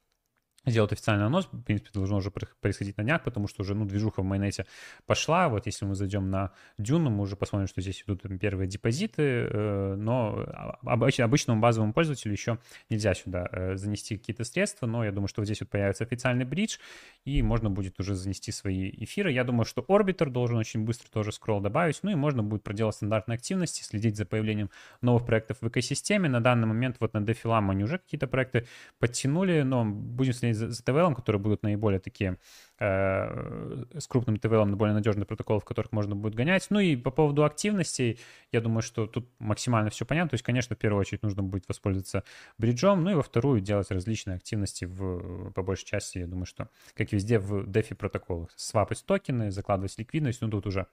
сделать 0.66 0.92
официальный 0.94 1.26
анонс, 1.26 1.48
в 1.52 1.62
принципе, 1.62 1.90
должно 1.94 2.18
уже 2.18 2.32
происходить 2.32 2.98
на 2.98 3.04
днях, 3.04 3.24
потому 3.24 3.48
что 3.48 3.62
уже, 3.62 3.76
ну, 3.76 3.86
движуха 3.86 4.22
в 4.22 4.26
майонете 4.26 4.66
пошла, 5.06 5.50
вот 5.50 5.66
если 5.66 5.86
мы 5.86 5.96
зайдем 5.96 6.30
на 6.30 6.52
Дюну, 6.78 7.10
мы 7.10 7.24
уже 7.24 7.36
посмотрим, 7.36 7.68
что 7.68 7.82
здесь 7.82 8.04
идут 8.06 8.24
первые 8.40 8.68
депозиты, 8.68 9.22
э, 9.22 9.96
но 9.98 10.46
обыч, 10.84 11.20
обычному 11.20 11.60
базовому 11.60 11.94
пользователю 11.94 12.32
еще 12.32 12.60
нельзя 12.90 13.14
сюда 13.14 13.50
э, 13.52 13.76
занести 13.76 14.18
какие-то 14.18 14.44
средства, 14.44 14.86
но 14.86 15.04
я 15.04 15.12
думаю, 15.12 15.28
что 15.28 15.42
вот 15.42 15.46
здесь 15.46 15.60
вот 15.62 15.70
появится 15.70 16.06
официальный 16.06 16.46
бридж, 16.46 16.78
и 17.26 17.42
можно 17.42 17.70
будет 17.70 18.00
уже 18.00 18.16
занести 18.16 18.52
свои 18.52 18.90
эфиры. 18.90 19.32
Я 19.32 19.44
думаю, 19.44 19.66
что 19.66 19.82
Orbiter 19.82 20.30
должен 20.30 20.58
очень 20.58 20.86
быстро 20.86 21.10
тоже 21.10 21.32
скролл 21.32 21.60
добавить, 21.60 22.00
ну 22.04 22.12
и 22.12 22.16
можно 22.16 22.42
будет 22.44 22.64
проделать 22.64 22.96
стандартные 22.96 23.36
активности, 23.36 23.84
следить 23.84 24.16
за 24.16 24.26
появлением 24.26 24.70
новых 25.02 25.26
проектов 25.26 25.58
в 25.62 25.68
экосистеме. 25.68 26.30
На 26.30 26.40
данный 26.40 26.68
момент 26.68 26.98
вот 27.00 27.14
на 27.14 27.20
DeFi 27.20 27.70
они 27.70 27.84
уже 27.84 27.98
какие-то 27.98 28.28
проекты 28.28 28.68
подтянули, 29.00 29.62
но 29.62 29.86
будем 29.86 30.34
следить 30.34 30.53
за, 30.54 30.70
за 30.70 30.84
TVL, 30.84 31.14
которые 31.16 31.42
будут 31.42 31.64
наиболее 31.64 32.00
такие 32.00 32.38
э, 32.80 33.86
с 33.98 34.08
крупным 34.08 34.36
TVL, 34.36 34.66
наиболее 34.66 34.94
надежный 34.94 35.26
протокол, 35.26 35.60
в 35.60 35.66
которых 35.66 35.92
можно 35.92 36.16
будет 36.16 36.36
гонять. 36.36 36.68
Ну 36.70 36.80
и 36.80 36.96
по 36.96 37.12
поводу 37.12 37.44
активностей, 37.46 38.20
я 38.52 38.62
думаю, 38.62 38.82
что 38.82 39.08
тут 39.08 39.30
максимально 39.40 39.90
все 39.90 40.06
понятно. 40.06 40.30
То 40.30 40.36
есть, 40.36 40.44
конечно, 40.44 40.76
в 40.76 40.80
первую 40.80 41.02
очередь 41.02 41.24
нужно 41.24 41.44
будет 41.44 41.68
воспользоваться 41.68 42.24
бриджом, 42.58 43.04
ну 43.04 43.12
и 43.12 43.16
во 43.16 43.24
вторую 43.24 43.62
делать 43.62 43.92
различные 43.92 44.36
активности 44.36 44.86
в, 44.86 45.52
по 45.52 45.64
большей 45.64 45.86
части, 45.86 46.20
я 46.20 46.28
думаю, 46.28 46.46
что, 46.46 46.70
как 46.96 47.12
везде 47.12 47.40
в 47.40 47.64
DeFi 47.64 47.96
протоколах. 47.96 48.50
Свапать 48.56 49.04
токены, 49.06 49.52
закладывать 49.52 49.98
ликвидность, 49.98 50.42
ну 50.42 50.50
тут 50.50 50.66
уже 50.68 50.88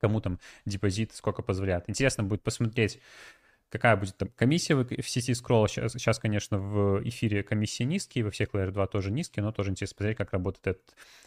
кому 0.00 0.20
там 0.20 0.38
депозит 0.64 1.12
сколько 1.14 1.42
позволяет. 1.42 1.88
Интересно 1.88 2.24
будет 2.24 2.42
посмотреть, 2.42 3.00
какая 3.70 3.96
будет 3.96 4.16
там 4.16 4.30
комиссия 4.36 4.74
в, 4.74 5.08
сети 5.08 5.34
скролла. 5.34 5.68
Сейчас, 5.68 5.92
сейчас, 5.92 6.18
конечно, 6.18 6.58
в 6.58 7.02
эфире 7.08 7.42
комиссии 7.42 7.82
низкие, 7.82 8.24
во 8.24 8.30
всех 8.30 8.50
Layer 8.50 8.70
2 8.70 8.86
тоже 8.86 9.10
низкие, 9.10 9.44
но 9.44 9.52
тоже 9.52 9.70
интересно 9.70 9.94
посмотреть, 9.94 10.18
как 10.18 10.32
работает 10.32 10.66
это 10.66 10.80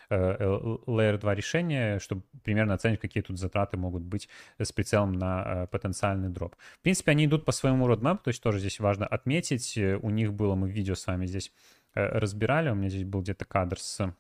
э, 0.09 0.43
Layer 0.87 1.17
2 1.17 1.35
решение, 1.35 1.99
чтобы 1.99 2.23
примерно 2.43 2.73
оценить, 2.73 2.99
какие 2.99 3.23
тут 3.23 3.37
затраты 3.37 3.77
могут 3.77 4.03
быть 4.03 4.27
с 4.57 4.71
прицелом 4.71 5.13
на 5.13 5.43
э, 5.45 5.67
потенциальный 5.67 6.29
дроп. 6.29 6.55
В 6.79 6.81
принципе, 6.81 7.11
они 7.11 7.25
идут 7.25 7.45
по 7.45 7.51
своему 7.51 7.87
roadmap, 7.87 8.19
то 8.23 8.29
есть 8.29 8.41
тоже 8.41 8.59
здесь 8.59 8.79
важно 8.79 9.05
отметить. 9.05 9.77
У 9.77 10.09
них 10.09 10.33
было, 10.33 10.55
мы 10.55 10.69
видео 10.69 10.95
с 10.95 11.05
вами 11.05 11.25
здесь 11.25 11.51
э, 11.93 12.03
разбирали, 12.03 12.69
у 12.69 12.75
меня 12.75 12.89
здесь 12.89 13.05
был 13.05 13.21
где-то 13.21 13.45
кадр 13.45 13.79
с 13.79 14.13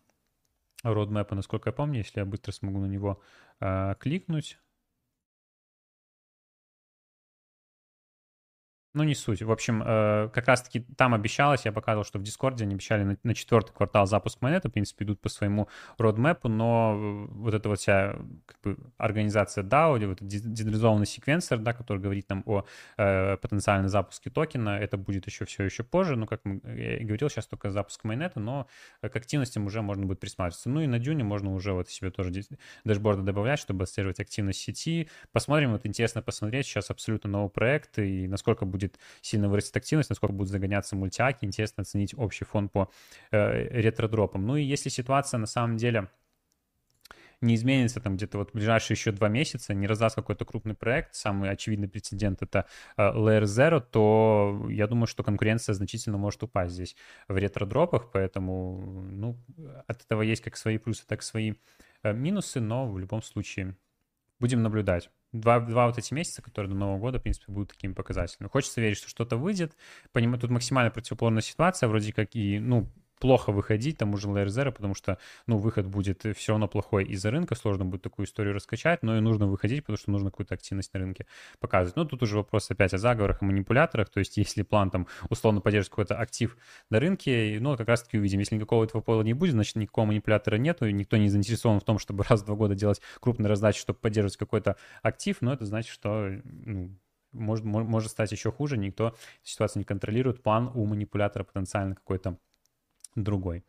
roadmap, 0.83 1.33
насколько 1.33 1.69
я 1.69 1.73
помню, 1.73 1.99
если 1.99 2.19
я 2.19 2.25
быстро 2.25 2.51
смогу 2.51 2.79
на 2.79 2.87
него 2.87 3.21
э, 3.59 3.95
кликнуть. 3.99 4.57
Ну, 8.93 9.03
не 9.03 9.15
суть. 9.15 9.41
В 9.41 9.49
общем, 9.49 9.81
э, 9.85 10.29
как 10.33 10.47
раз-таки 10.47 10.81
там 10.97 11.13
обещалось, 11.13 11.63
я 11.63 11.71
показывал, 11.71 12.03
что 12.03 12.19
в 12.19 12.23
Дискорде 12.23 12.65
они 12.65 12.73
обещали 12.73 13.17
на, 13.23 13.33
четвертый 13.33 13.71
квартал 13.71 14.05
запуск 14.05 14.41
монеты, 14.41 14.67
в 14.67 14.73
принципе, 14.73 15.05
идут 15.05 15.21
по 15.21 15.29
своему 15.29 15.69
родмэпу, 15.97 16.49
но 16.49 16.93
э, 16.93 17.27
вот 17.31 17.53
эта 17.53 17.69
вот 17.69 17.79
вся 17.79 18.17
как 18.45 18.59
бы, 18.61 18.77
организация 18.97 19.63
DAO, 19.63 20.05
вот 20.07 20.17
децентрализованный 20.21 21.05
секвенсор, 21.05 21.59
да, 21.59 21.71
который 21.71 21.99
говорит 21.99 22.27
нам 22.29 22.43
о 22.45 22.65
э, 22.97 23.37
потенциальном 23.37 23.87
запуске 23.87 24.29
токена, 24.29 24.77
это 24.77 24.97
будет 24.97 25.25
еще 25.25 25.45
все 25.45 25.63
еще 25.63 25.85
позже, 25.85 26.17
ну, 26.17 26.25
как 26.25 26.41
я 26.65 26.97
и 26.97 27.05
говорил, 27.05 27.29
сейчас 27.29 27.47
только 27.47 27.71
запуск 27.71 28.03
майонета, 28.03 28.41
но 28.41 28.67
к 28.99 29.15
активностям 29.15 29.65
уже 29.67 29.81
можно 29.81 30.05
будет 30.05 30.19
присматриваться. 30.19 30.69
Ну, 30.69 30.81
и 30.81 30.87
на 30.87 30.99
Дюне 30.99 31.23
можно 31.23 31.53
уже 31.53 31.71
вот 31.71 31.89
себе 31.89 32.11
тоже 32.11 32.33
дашборды 32.83 33.21
добавлять, 33.21 33.59
чтобы 33.59 33.83
отслеживать 33.83 34.19
активность 34.19 34.59
сети. 34.59 35.07
Посмотрим, 35.31 35.71
вот 35.71 35.85
интересно 35.85 36.21
посмотреть, 36.21 36.65
сейчас 36.65 36.89
абсолютно 36.89 37.29
новый 37.29 37.49
проект, 37.49 37.97
и 37.97 38.27
насколько 38.27 38.65
будет 38.65 38.80
будет 38.81 38.99
сильно 39.21 39.49
вырастет 39.49 39.77
активность, 39.77 40.09
насколько 40.09 40.33
будут 40.33 40.49
загоняться 40.49 40.95
мультяки, 40.95 41.45
интересно 41.45 41.81
оценить 41.81 42.13
общий 42.17 42.45
фон 42.45 42.69
по 42.69 42.89
э, 43.31 43.81
ретро-дропам. 43.81 44.45
Ну 44.45 44.55
и 44.55 44.63
если 44.63 44.89
ситуация 44.89 45.37
на 45.37 45.47
самом 45.47 45.77
деле 45.77 46.09
не 47.41 47.55
изменится 47.55 47.99
там 47.99 48.17
где-то 48.17 48.37
вот 48.37 48.51
в 48.51 48.53
ближайшие 48.53 48.95
еще 48.95 49.11
два 49.11 49.27
месяца, 49.27 49.73
не 49.73 49.87
раздаст 49.87 50.15
какой-то 50.15 50.45
крупный 50.45 50.75
проект, 50.75 51.15
самый 51.15 51.49
очевидный 51.49 51.87
прецедент 51.87 52.41
это 52.41 52.65
э, 52.97 53.01
Layer 53.01 53.43
Zero, 53.43 53.81
то 53.81 54.67
я 54.69 54.87
думаю, 54.87 55.07
что 55.07 55.23
конкуренция 55.23 55.73
значительно 55.73 56.17
может 56.17 56.43
упасть 56.43 56.73
здесь 56.73 56.95
в 57.27 57.35
ретро-дропах, 57.35 58.11
поэтому 58.11 59.05
ну, 59.11 59.37
от 59.87 60.03
этого 60.03 60.21
есть 60.21 60.43
как 60.43 60.55
свои 60.55 60.77
плюсы, 60.77 61.03
так 61.07 61.21
и 61.21 61.23
свои 61.23 61.53
э, 62.03 62.13
минусы, 62.13 62.59
но 62.59 62.87
в 62.87 62.99
любом 62.99 63.23
случае 63.23 63.75
будем 64.39 64.61
наблюдать 64.61 65.09
два, 65.31 65.59
два 65.59 65.87
вот 65.87 65.97
эти 65.97 66.13
месяца, 66.13 66.41
которые 66.41 66.71
до 66.71 66.77
Нового 66.77 66.99
года, 66.99 67.19
в 67.19 67.21
принципе, 67.21 67.51
будут 67.51 67.69
такими 67.69 67.93
показательными. 67.93 68.49
Хочется 68.49 68.81
верить, 68.81 68.97
что 68.97 69.09
что-то 69.09 69.37
выйдет. 69.37 69.75
Поним... 70.11 70.37
Тут 70.39 70.49
максимально 70.49 70.91
противоположная 70.91 71.41
ситуация, 71.41 71.87
вроде 71.87 72.13
как 72.13 72.35
и, 72.35 72.59
ну, 72.59 72.89
плохо 73.21 73.51
выходить 73.51 73.97
тому 73.97 74.17
же 74.17 74.27
Layer 74.27 74.71
потому 74.71 74.95
что, 74.95 75.19
ну, 75.45 75.57
выход 75.57 75.85
будет 75.85 76.25
все 76.35 76.53
равно 76.53 76.67
плохой 76.67 77.05
из-за 77.05 77.29
рынка, 77.29 77.55
сложно 77.55 77.85
будет 77.85 78.01
такую 78.01 78.25
историю 78.25 78.55
раскачать, 78.55 79.03
но 79.03 79.15
и 79.15 79.21
нужно 79.21 79.45
выходить, 79.45 79.83
потому 79.83 79.97
что 79.97 80.11
нужно 80.11 80.31
какую-то 80.31 80.55
активность 80.55 80.91
на 80.93 80.99
рынке 80.99 81.27
показывать. 81.59 81.95
Ну, 81.95 82.05
тут 82.05 82.23
уже 82.23 82.35
вопрос 82.37 82.69
опять 82.71 82.93
о 82.95 82.97
заговорах 82.97 83.41
и 83.41 83.45
манипуляторах, 83.45 84.09
то 84.09 84.19
есть 84.19 84.37
если 84.37 84.63
план 84.63 84.89
там 84.89 85.07
условно 85.29 85.61
поддерживать 85.61 85.91
какой-то 85.91 86.15
актив 86.17 86.57
на 86.89 86.99
рынке, 86.99 87.59
ну, 87.61 87.77
как 87.77 87.87
раз-таки 87.87 88.17
увидим, 88.17 88.39
если 88.39 88.55
никакого 88.55 88.83
этого 88.83 89.01
пола 89.01 89.21
не 89.21 89.33
будет, 89.33 89.51
значит, 89.51 89.75
никакого 89.75 90.07
манипулятора 90.07 90.55
нету, 90.55 90.87
и 90.87 90.93
никто 90.93 91.15
не 91.17 91.29
заинтересован 91.29 91.79
в 91.79 91.83
том, 91.83 91.99
чтобы 91.99 92.23
раз 92.27 92.41
в 92.41 92.45
два 92.45 92.55
года 92.55 92.73
делать 92.73 93.01
крупные 93.19 93.47
раздачи, 93.47 93.79
чтобы 93.79 93.99
поддерживать 93.99 94.37
какой-то 94.37 94.77
актив, 95.03 95.37
но 95.41 95.53
это 95.53 95.65
значит, 95.65 95.91
что 95.91 96.41
ну, 96.43 96.89
может, 97.33 97.65
может 97.65 98.11
стать 98.11 98.31
еще 98.31 98.51
хуже, 98.51 98.77
никто 98.77 99.15
ситуацию 99.43 99.81
не 99.81 99.85
контролирует, 99.85 100.41
план 100.41 100.71
у 100.73 100.85
манипулятора 100.85 101.43
потенциально 101.43 101.95
какой-то 101.95 102.37
другой. 103.15 103.63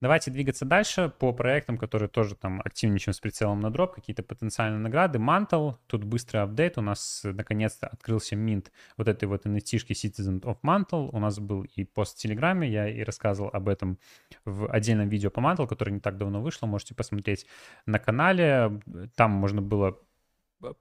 Давайте 0.00 0.30
двигаться 0.30 0.64
дальше 0.64 1.12
по 1.18 1.32
проектам, 1.32 1.76
которые 1.76 2.08
тоже 2.08 2.36
там 2.36 2.60
активничаем 2.64 3.12
с 3.12 3.18
прицелом 3.18 3.58
на 3.58 3.70
дроп, 3.72 3.96
какие-то 3.96 4.22
потенциальные 4.22 4.78
награды. 4.78 5.18
Mantle, 5.18 5.74
тут 5.88 6.04
быстрый 6.04 6.40
апдейт, 6.40 6.78
у 6.78 6.82
нас 6.82 7.22
наконец-то 7.24 7.88
открылся 7.88 8.36
минт 8.36 8.70
вот 8.96 9.08
этой 9.08 9.24
вот 9.24 9.44
nft 9.44 9.88
Citizen 9.88 10.40
of 10.42 10.58
Mantle. 10.62 11.10
У 11.12 11.18
нас 11.18 11.40
был 11.40 11.64
и 11.64 11.82
пост 11.82 12.16
в 12.16 12.20
Телеграме, 12.20 12.70
я 12.70 12.88
и 12.88 13.02
рассказывал 13.02 13.50
об 13.52 13.68
этом 13.68 13.98
в 14.44 14.70
отдельном 14.70 15.08
видео 15.08 15.30
по 15.30 15.40
Mantle, 15.40 15.66
которое 15.66 15.90
не 15.90 16.00
так 16.00 16.16
давно 16.16 16.40
вышло, 16.40 16.66
можете 16.66 16.94
посмотреть 16.94 17.46
на 17.84 17.98
канале. 17.98 18.80
Там 19.16 19.32
можно 19.32 19.62
было 19.62 19.98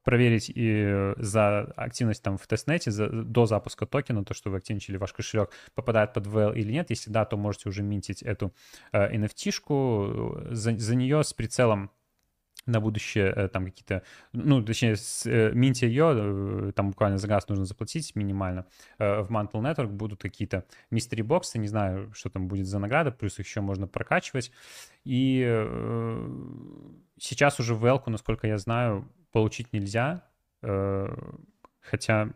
проверить 0.03 0.51
и 0.53 1.13
за 1.17 1.61
активность 1.75 2.23
там 2.23 2.37
в 2.37 2.47
тестнете 2.47 2.91
за, 2.91 3.09
до 3.09 3.45
запуска 3.45 3.85
токена, 3.85 4.23
то, 4.23 4.33
что 4.33 4.49
вы 4.49 4.57
активничали 4.57 4.97
ваш 4.97 5.13
кошелек, 5.13 5.51
попадает 5.75 6.13
под 6.13 6.27
VL 6.27 6.55
или 6.55 6.71
нет. 6.71 6.89
Если 6.89 7.09
да, 7.11 7.25
то 7.25 7.37
можете 7.37 7.69
уже 7.69 7.83
минтить 7.83 8.23
эту 8.23 8.53
э, 8.91 9.15
NFT-шку. 9.15 10.53
За, 10.53 10.77
за 10.77 10.95
нее 10.95 11.23
с 11.23 11.33
прицелом 11.33 11.91
на 12.67 12.81
будущее 12.81 13.33
э, 13.35 13.47
там 13.47 13.65
какие-то, 13.65 14.03
ну, 14.33 14.61
точнее, 14.61 14.95
с, 14.95 15.25
э, 15.25 15.51
минти 15.53 15.85
ее, 15.85 16.13
э, 16.15 16.71
там 16.75 16.89
буквально 16.89 17.17
за 17.17 17.27
газ 17.27 17.47
нужно 17.47 17.65
заплатить 17.65 18.15
минимально. 18.15 18.65
Э, 18.99 19.21
в 19.21 19.31
Mantle 19.31 19.61
Network 19.61 19.87
будут 19.87 20.21
какие-то 20.21 20.65
мистери 20.91 21.21
боксы, 21.21 21.57
не 21.57 21.67
знаю, 21.67 22.11
что 22.13 22.29
там 22.29 22.47
будет 22.47 22.67
за 22.67 22.79
награда, 22.79 23.11
плюс 23.11 23.39
их 23.39 23.47
еще 23.47 23.61
можно 23.61 23.87
прокачивать. 23.87 24.51
И 25.05 25.43
э, 25.47 26.29
сейчас 27.17 27.59
уже 27.59 27.73
Велку, 27.73 28.09
насколько 28.09 28.47
я 28.47 28.57
знаю, 28.57 29.07
получить 29.37 29.71
нельзя, 29.71 30.23
э, 30.63 31.07
хотя... 31.81 32.29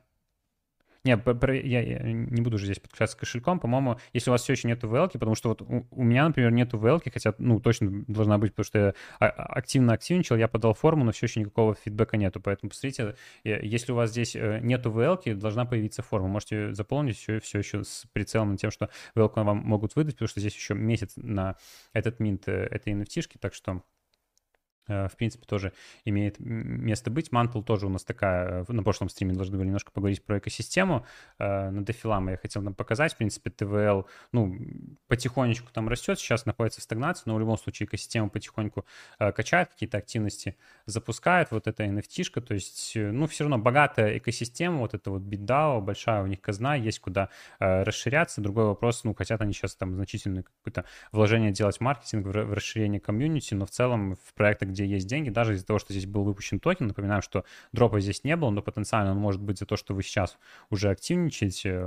Не, 1.03 1.19
я, 1.67 1.99
не 2.03 2.41
буду 2.41 2.57
уже 2.57 2.65
здесь 2.65 2.79
подключаться 2.79 3.17
с 3.17 3.19
кошельком. 3.19 3.59
По-моему, 3.59 3.97
если 4.13 4.29
у 4.29 4.33
вас 4.33 4.43
все 4.43 4.53
еще 4.53 4.67
нету 4.67 4.87
VL, 4.87 5.09
потому 5.11 5.33
что 5.33 5.49
вот 5.49 5.63
у, 5.63 6.03
меня, 6.03 6.27
например, 6.27 6.51
нету 6.51 6.77
VL, 6.77 7.01
хотя, 7.11 7.33
ну, 7.39 7.59
точно 7.59 8.05
должна 8.07 8.37
быть, 8.37 8.51
потому 8.53 8.65
что 8.65 8.79
я 8.79 8.93
а, 9.19 9.29
активно 9.29 9.93
активничал, 9.93 10.35
я 10.35 10.47
подал 10.47 10.75
форму, 10.75 11.03
но 11.03 11.11
все 11.11 11.25
еще 11.25 11.39
никакого 11.39 11.73
фидбэка 11.73 12.17
нету. 12.17 12.39
Поэтому, 12.39 12.69
посмотрите, 12.69 13.15
если 13.43 13.93
у 13.93 13.95
вас 13.95 14.11
здесь 14.11 14.35
э, 14.35 14.59
нету 14.61 14.91
VL, 14.91 15.33
должна 15.33 15.65
появиться 15.65 16.03
форма. 16.03 16.27
Можете 16.27 16.75
заполнить 16.75 17.17
все, 17.17 17.39
все 17.39 17.57
еще 17.57 17.83
с 17.83 18.05
прицелом 18.13 18.51
на 18.51 18.57
тем, 18.57 18.69
что 18.69 18.91
VL 19.15 19.31
вам 19.43 19.57
могут 19.57 19.95
выдать, 19.95 20.13
потому 20.13 20.29
что 20.29 20.39
здесь 20.39 20.53
еще 20.53 20.75
месяц 20.75 21.13
на 21.15 21.55
этот 21.93 22.19
минт 22.19 22.47
э, 22.47 22.67
этой 22.69 22.93
NFT, 22.93 23.39
так 23.39 23.55
что 23.55 23.81
в 24.87 25.11
принципе, 25.17 25.45
тоже 25.45 25.73
имеет 26.05 26.39
место 26.39 27.11
быть. 27.11 27.29
Mantle 27.29 27.63
тоже 27.63 27.85
у 27.85 27.89
нас 27.89 28.03
такая, 28.03 28.65
э, 28.67 28.71
на 28.71 28.83
прошлом 28.83 29.09
стриме 29.09 29.33
должны 29.33 29.57
были 29.57 29.67
немножко 29.67 29.91
поговорить 29.91 30.23
про 30.23 30.39
экосистему. 30.39 31.05
Э, 31.39 31.69
на 31.69 31.83
Дефилама 31.83 32.31
я 32.31 32.37
хотел 32.37 32.61
нам 32.61 32.73
показать. 32.73 33.13
В 33.13 33.17
принципе, 33.17 33.49
ТВЛ, 33.51 34.07
ну, 34.31 34.57
потихонечку 35.07 35.71
там 35.71 35.87
растет, 35.87 36.19
сейчас 36.19 36.45
находится 36.45 36.81
в 36.81 36.83
стагнации, 36.83 37.23
но 37.25 37.35
в 37.35 37.39
любом 37.39 37.57
случае 37.57 37.87
экосистема 37.87 38.29
потихоньку 38.29 38.85
качает, 39.17 39.69
какие-то 39.69 39.97
активности 39.97 40.57
запускает. 40.85 41.51
Вот 41.51 41.67
эта 41.67 41.83
nft 41.83 42.41
то 42.41 42.53
есть, 42.53 42.93
ну, 42.95 43.27
все 43.27 43.43
равно 43.43 43.57
богатая 43.57 44.17
экосистема, 44.17 44.79
вот 44.79 44.93
это 44.93 45.11
вот 45.11 45.21
BitDAO, 45.21 45.81
большая 45.81 46.23
у 46.23 46.27
них 46.27 46.41
казна, 46.41 46.75
есть 46.75 46.99
куда 46.99 47.29
расширяться. 47.59 48.41
Другой 48.41 48.65
вопрос, 48.65 49.03
ну, 49.03 49.13
хотят 49.13 49.41
они 49.41 49.53
сейчас 49.53 49.75
там 49.75 49.95
значительное 49.95 50.43
какое-то 50.43 50.85
вложение 51.11 51.51
делать 51.51 51.77
в 51.77 51.81
маркетинг, 51.81 52.25
в 52.25 52.53
расширение 52.53 52.99
комьюнити, 52.99 53.53
но 53.53 53.65
в 53.65 53.71
целом 53.71 54.15
в 54.15 54.33
проектах, 54.33 54.70
где 54.71 54.85
есть 54.85 55.07
деньги, 55.07 55.29
даже 55.29 55.53
из-за 55.53 55.65
того, 55.65 55.79
что 55.79 55.93
здесь 55.93 56.05
был 56.05 56.23
выпущен 56.23 56.59
токен, 56.59 56.87
напоминаю, 56.87 57.21
что 57.21 57.45
дропа 57.71 57.99
здесь 57.99 58.23
не 58.23 58.35
было, 58.35 58.49
но 58.49 58.61
потенциально 58.61 59.11
он 59.11 59.17
может 59.17 59.41
быть 59.41 59.59
за 59.59 59.65
то, 59.65 59.75
что 59.75 59.93
вы 59.93 60.03
сейчас 60.03 60.37
уже 60.69 60.89
активничаете, 60.89 61.85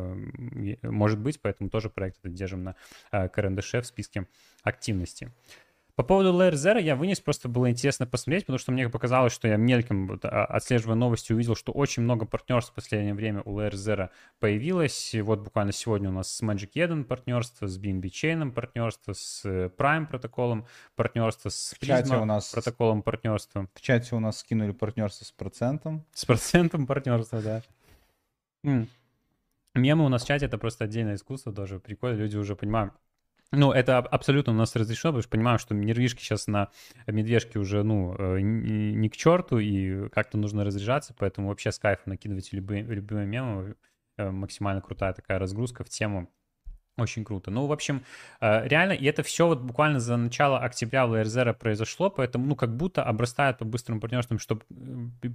может 0.83 1.19
быть, 1.19 1.41
поэтому 1.41 1.71
тоже 1.71 1.91
проект 1.91 2.19
это 2.21 2.29
держим 2.29 2.65
на 2.65 2.77
э, 3.13 3.29
КРНДШ 3.29 3.75
в 3.75 3.85
списке 3.85 4.27
активности. 4.63 5.31
По 5.97 6.03
поводу 6.03 6.33
Layer 6.33 6.55
Zero 6.55 6.83
я 6.83 6.97
вынес, 6.97 7.21
просто 7.21 7.49
было 7.49 7.71
интересно 7.71 8.05
посмотреть, 8.05 8.47
потому 8.47 8.59
что 8.59 8.73
мне 8.73 8.89
показалось, 8.89 9.33
что 9.33 9.47
я 9.47 9.57
мельком, 9.57 10.19
а, 10.25 10.45
отслеживая 10.47 10.97
новости, 10.97 11.33
увидел, 11.33 11.55
что 11.55 11.71
очень 11.71 12.03
много 12.03 12.27
партнерств 12.27 12.73
в 12.73 12.75
последнее 12.75 13.15
время 13.15 13.43
у 13.45 13.61
Layer 13.61 13.75
Zero 13.75 14.11
появилось. 14.41 15.15
И 15.15 15.21
вот 15.21 15.41
буквально 15.41 15.73
сегодня 15.73 16.09
у 16.09 16.13
нас 16.13 16.35
с 16.35 16.43
Magic 16.43 16.73
Eden 16.75 17.05
партнерство, 17.05 17.69
с 17.69 17.79
BNB 17.79 18.03
Chain 18.07 18.51
партнерство, 18.51 19.13
с 19.13 19.43
э, 19.45 19.71
Prime 19.77 20.07
протоколом 20.07 20.67
партнерство, 20.97 21.49
с 21.49 21.77
Prisma 21.81 22.23
у 22.23 22.25
нас 22.25 22.51
протоколом 22.51 23.03
партнерства. 23.03 23.69
В 23.75 23.81
чате 23.81 24.17
у 24.17 24.21
нас 24.21 24.39
скинули 24.39 24.73
партнерство 24.73 25.25
с 25.25 25.31
процентом. 25.31 26.05
С 26.13 26.25
процентом 26.25 26.89
партнерства, 26.89 27.41
да. 27.41 27.63
Мемы 29.75 30.05
у 30.05 30.09
нас 30.09 30.25
в 30.25 30.27
чате— 30.27 30.47
это 30.47 30.59
просто 30.59 30.85
отдельное 30.85 31.15
искусство 31.15 31.53
тоже. 31.53 31.79
Прикольно, 31.79 32.17
люди 32.17 32.37
уже 32.37 32.57
понимают, 32.57 32.95
ну, 33.55 33.73
это 33.73 33.99
абсолютно 33.99 34.53
у 34.53 34.57
нас 34.57 34.77
разрешено, 34.77 35.13
потому 35.13 35.23
что 35.23 35.31
понимаем, 35.31 35.59
что 35.59 35.75
нервишки 35.75 36.21
сейчас 36.21 36.47
на 36.47 36.71
медвежке 37.07 37.59
уже, 37.59 37.83
ну, 37.83 38.15
э, 38.19 38.41
не 38.41 39.09
к 39.09 39.17
черту, 39.17 39.59
и 39.59 40.09
как-то 40.11 40.39
нужно 40.39 40.65
разряжаться, 40.65 41.15
поэтому 41.19 41.49
вообще 41.49 41.73
с 41.73 41.79
кайфом 41.79 42.05
накидывайте 42.07 42.57
любые, 42.57 42.83
любые 42.83 43.27
мемы. 43.27 43.77
Э, 44.17 44.31
максимально 44.31 44.81
крутая 44.81 45.13
такая 45.13 45.39
разгрузка 45.39 45.85
в 45.85 45.89
тему. 45.89 46.31
Очень 46.97 47.25
круто. 47.25 47.51
Ну, 47.51 47.67
в 47.67 47.73
общем, 47.73 48.05
э, 48.41 48.69
реально, 48.69 48.93
и 48.93 49.05
это 49.07 49.25
все 49.25 49.49
вот 49.49 49.61
буквально 49.61 49.99
за 49.99 50.17
начало 50.17 50.61
октября 50.61 51.07
в 51.07 51.11
Layer 51.11 51.35
Zero 51.35 51.55
произошло, 51.55 52.09
поэтому, 52.09 52.47
ну, 52.47 52.55
как 52.55 52.77
будто 52.77 53.03
обрастает 53.03 53.59
по 53.59 53.65
быстрому 53.65 54.01
партнерству, 54.01 54.39
чтобы 54.39 54.63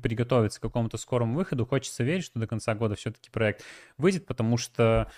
приготовиться 0.02 0.60
к 0.60 0.64
какому-то 0.64 0.98
скорому 0.98 1.36
выходу. 1.36 1.66
Хочется 1.66 2.04
верить, 2.06 2.24
что 2.24 2.40
до 2.40 2.48
конца 2.48 2.76
года 2.76 2.96
все-таки 2.96 3.30
проект 3.30 3.66
выйдет, 3.98 4.26
потому 4.26 4.56
что, 4.56 5.12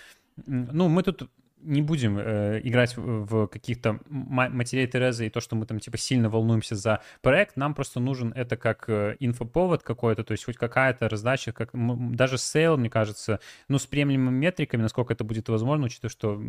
ну, 0.46 0.88
мы 0.88 1.04
тут 1.04 1.30
не 1.62 1.82
будем 1.82 2.18
э, 2.18 2.60
играть 2.62 2.96
в, 2.96 3.46
каких-то 3.46 4.00
матерей 4.08 4.86
Терезы 4.86 5.26
и 5.26 5.30
то, 5.30 5.40
что 5.40 5.56
мы 5.56 5.66
там 5.66 5.80
типа 5.80 5.96
сильно 5.98 6.28
волнуемся 6.28 6.76
за 6.76 7.00
проект, 7.20 7.56
нам 7.56 7.74
просто 7.74 8.00
нужен 8.00 8.32
это 8.34 8.56
как 8.56 8.88
э, 8.88 9.16
инфоповод 9.20 9.82
какой-то, 9.82 10.24
то 10.24 10.32
есть 10.32 10.44
хоть 10.44 10.56
какая-то 10.56 11.08
раздача, 11.08 11.52
как 11.52 11.70
даже 11.72 12.38
sale, 12.38 12.76
мне 12.76 12.90
кажется, 12.90 13.40
ну 13.68 13.78
с 13.78 13.86
приемлемыми 13.86 14.36
метриками, 14.36 14.82
насколько 14.82 15.12
это 15.12 15.24
будет 15.24 15.48
возможно, 15.48 15.86
учитывая, 15.86 16.10
что 16.10 16.40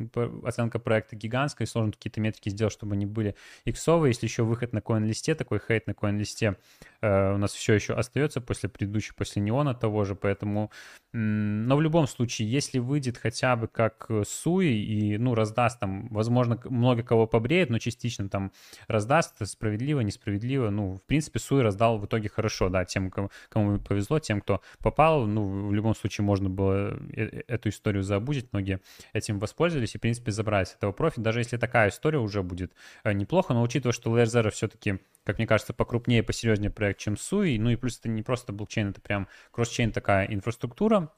оценка 0.43 0.79
проекта 0.79 1.15
гигантская, 1.15 1.67
и 1.67 1.69
сложно 1.69 1.91
какие-то 1.91 2.21
метрики 2.21 2.49
сделать, 2.49 2.73
чтобы 2.73 2.93
они 2.93 3.05
были 3.05 3.35
иксовые, 3.65 4.11
если 4.11 4.25
еще 4.25 4.43
выход 4.43 4.73
на 4.73 4.81
коин-листе, 4.81 5.35
такой 5.35 5.59
хейт 5.59 5.87
на 5.87 5.93
коин-листе 5.93 6.57
у 7.03 7.37
нас 7.37 7.53
все 7.53 7.73
еще 7.73 7.93
остается 7.93 8.39
после 8.39 8.69
предыдущего, 8.69 9.15
после 9.17 9.41
неона 9.41 9.73
того 9.73 10.05
же, 10.05 10.15
поэтому, 10.15 10.71
но 11.11 11.75
в 11.75 11.81
любом 11.81 12.07
случае, 12.07 12.49
если 12.49 12.79
выйдет 12.79 13.17
хотя 13.17 13.55
бы 13.55 13.67
как 13.67 14.09
Суи 14.25 14.73
и 14.73 15.17
ну, 15.17 15.35
раздаст 15.35 15.79
там, 15.79 16.07
возможно, 16.09 16.59
много 16.65 17.03
кого 17.03 17.27
побреет, 17.27 17.69
но 17.69 17.79
частично 17.79 18.29
там 18.29 18.51
раздаст 18.87 19.45
справедливо, 19.45 19.99
несправедливо. 20.01 20.69
Ну, 20.69 20.95
в 20.95 21.03
принципе, 21.03 21.39
Суй 21.39 21.61
раздал 21.61 21.97
в 21.97 22.05
итоге 22.05 22.29
хорошо, 22.29 22.69
да, 22.69 22.85
тем, 22.85 23.11
кому, 23.11 23.79
повезло, 23.79 24.19
тем, 24.19 24.41
кто 24.41 24.61
попал. 24.79 25.25
Ну, 25.25 25.67
в 25.67 25.73
любом 25.73 25.95
случае 25.95 26.25
можно 26.25 26.49
было 26.49 26.97
э, 27.13 27.23
э, 27.23 27.43
эту 27.47 27.69
историю 27.69 28.03
забудить, 28.03 28.51
многие 28.51 28.79
этим 29.13 29.39
воспользовались 29.39 29.95
и, 29.95 29.97
в 29.97 30.01
принципе, 30.01 30.31
забрать 30.31 30.69
с 30.69 30.75
этого 30.75 30.91
профит. 30.91 31.23
Даже 31.23 31.39
если 31.39 31.57
такая 31.57 31.89
история 31.89 32.19
уже 32.19 32.43
будет 32.43 32.73
э, 33.03 33.13
неплохо, 33.13 33.53
но 33.53 33.61
учитывая, 33.61 33.93
что 33.93 34.17
Zero 34.23 34.49
все-таки, 34.51 34.99
как 35.23 35.37
мне 35.37 35.47
кажется, 35.47 35.73
покрупнее, 35.73 36.23
посерьезнее 36.23 36.71
проект, 36.71 36.99
чем 36.99 37.17
Sui. 37.17 37.57
Ну 37.57 37.69
и 37.69 37.75
плюс 37.75 37.99
это 37.99 38.09
не 38.09 38.23
просто 38.23 38.53
блокчейн, 38.53 38.89
это 38.89 39.01
прям 39.01 39.27
кросс-чейн 39.51 39.91
такая 39.91 40.25
инфраструктура, 40.27 41.11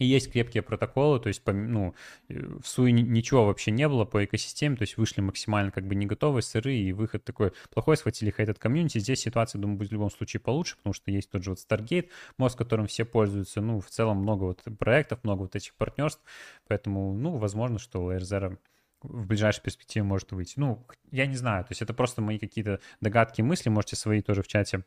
и 0.00 0.06
есть 0.06 0.32
крепкие 0.32 0.62
протоколы, 0.62 1.20
то 1.20 1.28
есть, 1.28 1.42
ну, 1.46 1.94
в 2.28 2.64
Sui 2.64 2.90
ничего 2.90 3.44
вообще 3.44 3.70
не 3.70 3.86
было 3.86 4.06
по 4.06 4.24
экосистеме, 4.24 4.76
то 4.76 4.82
есть 4.82 4.96
вышли 4.96 5.20
максимально 5.20 5.70
как 5.70 5.86
бы 5.86 5.94
не 5.94 6.06
готовые, 6.06 6.42
сырые, 6.42 6.82
и 6.88 6.92
выход 6.94 7.22
такой 7.22 7.52
плохой, 7.68 7.98
схватили 7.98 8.30
хейт 8.34 8.48
от 8.48 8.58
комьюнити. 8.58 8.96
Здесь 8.96 9.20
ситуация, 9.20 9.60
думаю, 9.60 9.76
будет 9.76 9.90
в 9.90 9.92
любом 9.92 10.10
случае 10.10 10.40
получше, 10.40 10.76
потому 10.78 10.94
что 10.94 11.10
есть 11.10 11.30
тот 11.30 11.44
же 11.44 11.50
вот 11.50 11.58
Stargate, 11.58 12.08
мост, 12.38 12.56
которым 12.56 12.86
все 12.86 13.04
пользуются, 13.04 13.60
ну, 13.60 13.80
в 13.80 13.90
целом 13.90 14.16
много 14.16 14.44
вот 14.44 14.62
проектов, 14.78 15.22
много 15.22 15.42
вот 15.42 15.54
этих 15.54 15.74
партнерств, 15.74 16.22
поэтому, 16.66 17.12
ну, 17.12 17.36
возможно, 17.36 17.78
что 17.78 18.10
Layer 18.10 18.20
Zero 18.20 18.58
в 19.02 19.26
ближайшей 19.26 19.62
перспективе 19.62 20.04
может 20.04 20.32
выйти. 20.32 20.54
Ну, 20.56 20.84
я 21.10 21.26
не 21.26 21.36
знаю, 21.36 21.64
то 21.64 21.72
есть 21.72 21.82
это 21.82 21.94
просто 21.94 22.22
мои 22.22 22.38
какие-то 22.38 22.80
догадки, 23.00 23.42
мысли, 23.42 23.68
можете 23.68 23.96
свои 23.96 24.22
тоже 24.22 24.42
в 24.42 24.48
чате 24.48 24.84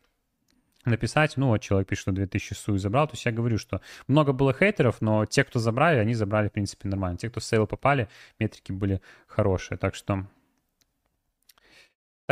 написать, 0.85 1.37
ну, 1.37 1.47
вот 1.47 1.59
человек 1.59 1.87
пишет, 1.87 2.01
что 2.03 2.11
2000 2.11 2.53
Sui 2.53 2.77
забрал, 2.77 3.07
то 3.07 3.13
есть 3.13 3.25
я 3.25 3.31
говорю, 3.31 3.57
что 3.57 3.81
много 4.07 4.33
было 4.33 4.53
хейтеров, 4.53 5.01
но 5.01 5.25
те, 5.25 5.43
кто 5.43 5.59
забрали, 5.59 5.99
они 5.99 6.13
забрали, 6.13 6.49
в 6.49 6.51
принципе, 6.51 6.89
нормально. 6.89 7.17
Те, 7.17 7.29
кто 7.29 7.39
в 7.39 7.43
сейл 7.43 7.67
попали, 7.67 8.09
метрики 8.39 8.71
были 8.71 9.01
хорошие, 9.27 9.77
так 9.77 9.95
что 9.95 10.27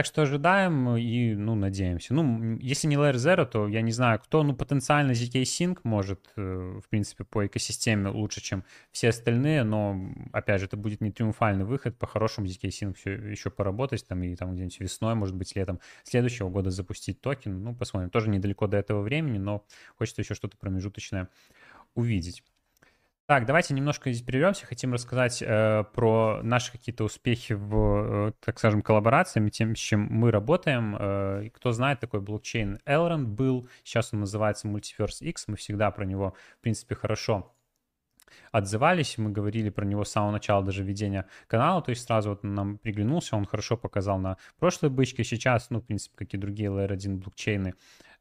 так 0.01 0.07
что 0.07 0.23
ожидаем 0.23 0.97
и, 0.97 1.35
ну, 1.35 1.53
надеемся. 1.53 2.15
Ну, 2.15 2.57
если 2.59 2.87
не 2.87 2.95
Layer 2.95 3.17
Zero, 3.17 3.45
то 3.45 3.67
я 3.67 3.83
не 3.83 3.91
знаю, 3.91 4.19
кто, 4.19 4.41
ну, 4.41 4.55
потенциально 4.55 5.11
ZK 5.11 5.43
Sync 5.43 5.81
может, 5.83 6.27
э, 6.37 6.79
в 6.83 6.89
принципе, 6.89 7.23
по 7.23 7.45
экосистеме 7.45 8.09
лучше, 8.09 8.41
чем 8.41 8.63
все 8.91 9.09
остальные, 9.09 9.63
но, 9.63 10.09
опять 10.33 10.59
же, 10.59 10.65
это 10.65 10.75
будет 10.75 11.01
не 11.01 11.11
триумфальный 11.11 11.65
выход, 11.65 11.99
по-хорошему 11.99 12.47
ZK 12.47 12.69
Sync 12.69 12.93
все 12.95 13.11
еще 13.11 13.51
поработать, 13.51 14.07
там, 14.07 14.23
и 14.23 14.35
там 14.35 14.55
где-нибудь 14.55 14.79
весной, 14.79 15.13
может 15.13 15.35
быть, 15.35 15.55
летом 15.55 15.79
следующего 16.03 16.49
года 16.49 16.71
запустить 16.71 17.21
токен, 17.21 17.63
ну, 17.63 17.75
посмотрим. 17.75 18.09
Тоже 18.09 18.31
недалеко 18.31 18.65
до 18.65 18.77
этого 18.77 19.03
времени, 19.03 19.37
но 19.37 19.63
хочется 19.99 20.23
еще 20.23 20.33
что-то 20.33 20.57
промежуточное 20.57 21.29
увидеть. 21.93 22.43
Так, 23.27 23.45
давайте 23.45 23.73
немножко 23.73 24.11
здесь 24.11 24.25
прервемся. 24.25 24.65
Хотим 24.65 24.93
рассказать 24.93 25.41
э, 25.41 25.85
про 25.93 26.41
наши 26.43 26.71
какие-то 26.71 27.05
успехи 27.05 27.53
в, 27.53 28.29
э, 28.29 28.31
так 28.43 28.59
скажем, 28.59 28.81
коллаборациями, 28.81 29.49
тем, 29.49 29.75
с 29.75 29.79
чем 29.79 30.07
мы 30.09 30.31
работаем. 30.31 30.97
Э, 30.99 31.49
кто 31.53 31.71
знает, 31.71 32.01
такой 32.01 32.19
блокчейн 32.19 32.79
Elrond 32.85 33.23
был. 33.23 33.69
Сейчас 33.83 34.13
он 34.13 34.21
называется 34.21 34.67
Multiverse 34.67 35.21
X. 35.21 35.47
Мы 35.47 35.55
всегда 35.55 35.91
про 35.91 36.03
него, 36.03 36.35
в 36.57 36.61
принципе, 36.61 36.95
хорошо 36.95 37.53
отзывались, 38.51 39.17
мы 39.17 39.31
говорили 39.31 39.69
про 39.69 39.85
него 39.85 40.03
с 40.03 40.11
самого 40.11 40.31
начала 40.31 40.63
даже 40.63 40.83
ведения 40.83 41.25
канала, 41.47 41.81
то 41.81 41.89
есть 41.89 42.03
сразу 42.05 42.29
вот 42.29 42.43
нам 42.43 42.77
приглянулся, 42.77 43.35
он 43.35 43.45
хорошо 43.45 43.77
показал 43.77 44.19
на 44.19 44.37
прошлой 44.59 44.89
бычке, 44.89 45.23
сейчас, 45.23 45.69
ну, 45.69 45.79
в 45.79 45.85
принципе, 45.85 46.15
как 46.17 46.33
и 46.33 46.37
другие 46.37 46.69
Layer 46.69 46.93
1 46.93 47.19
блокчейны, 47.19 47.73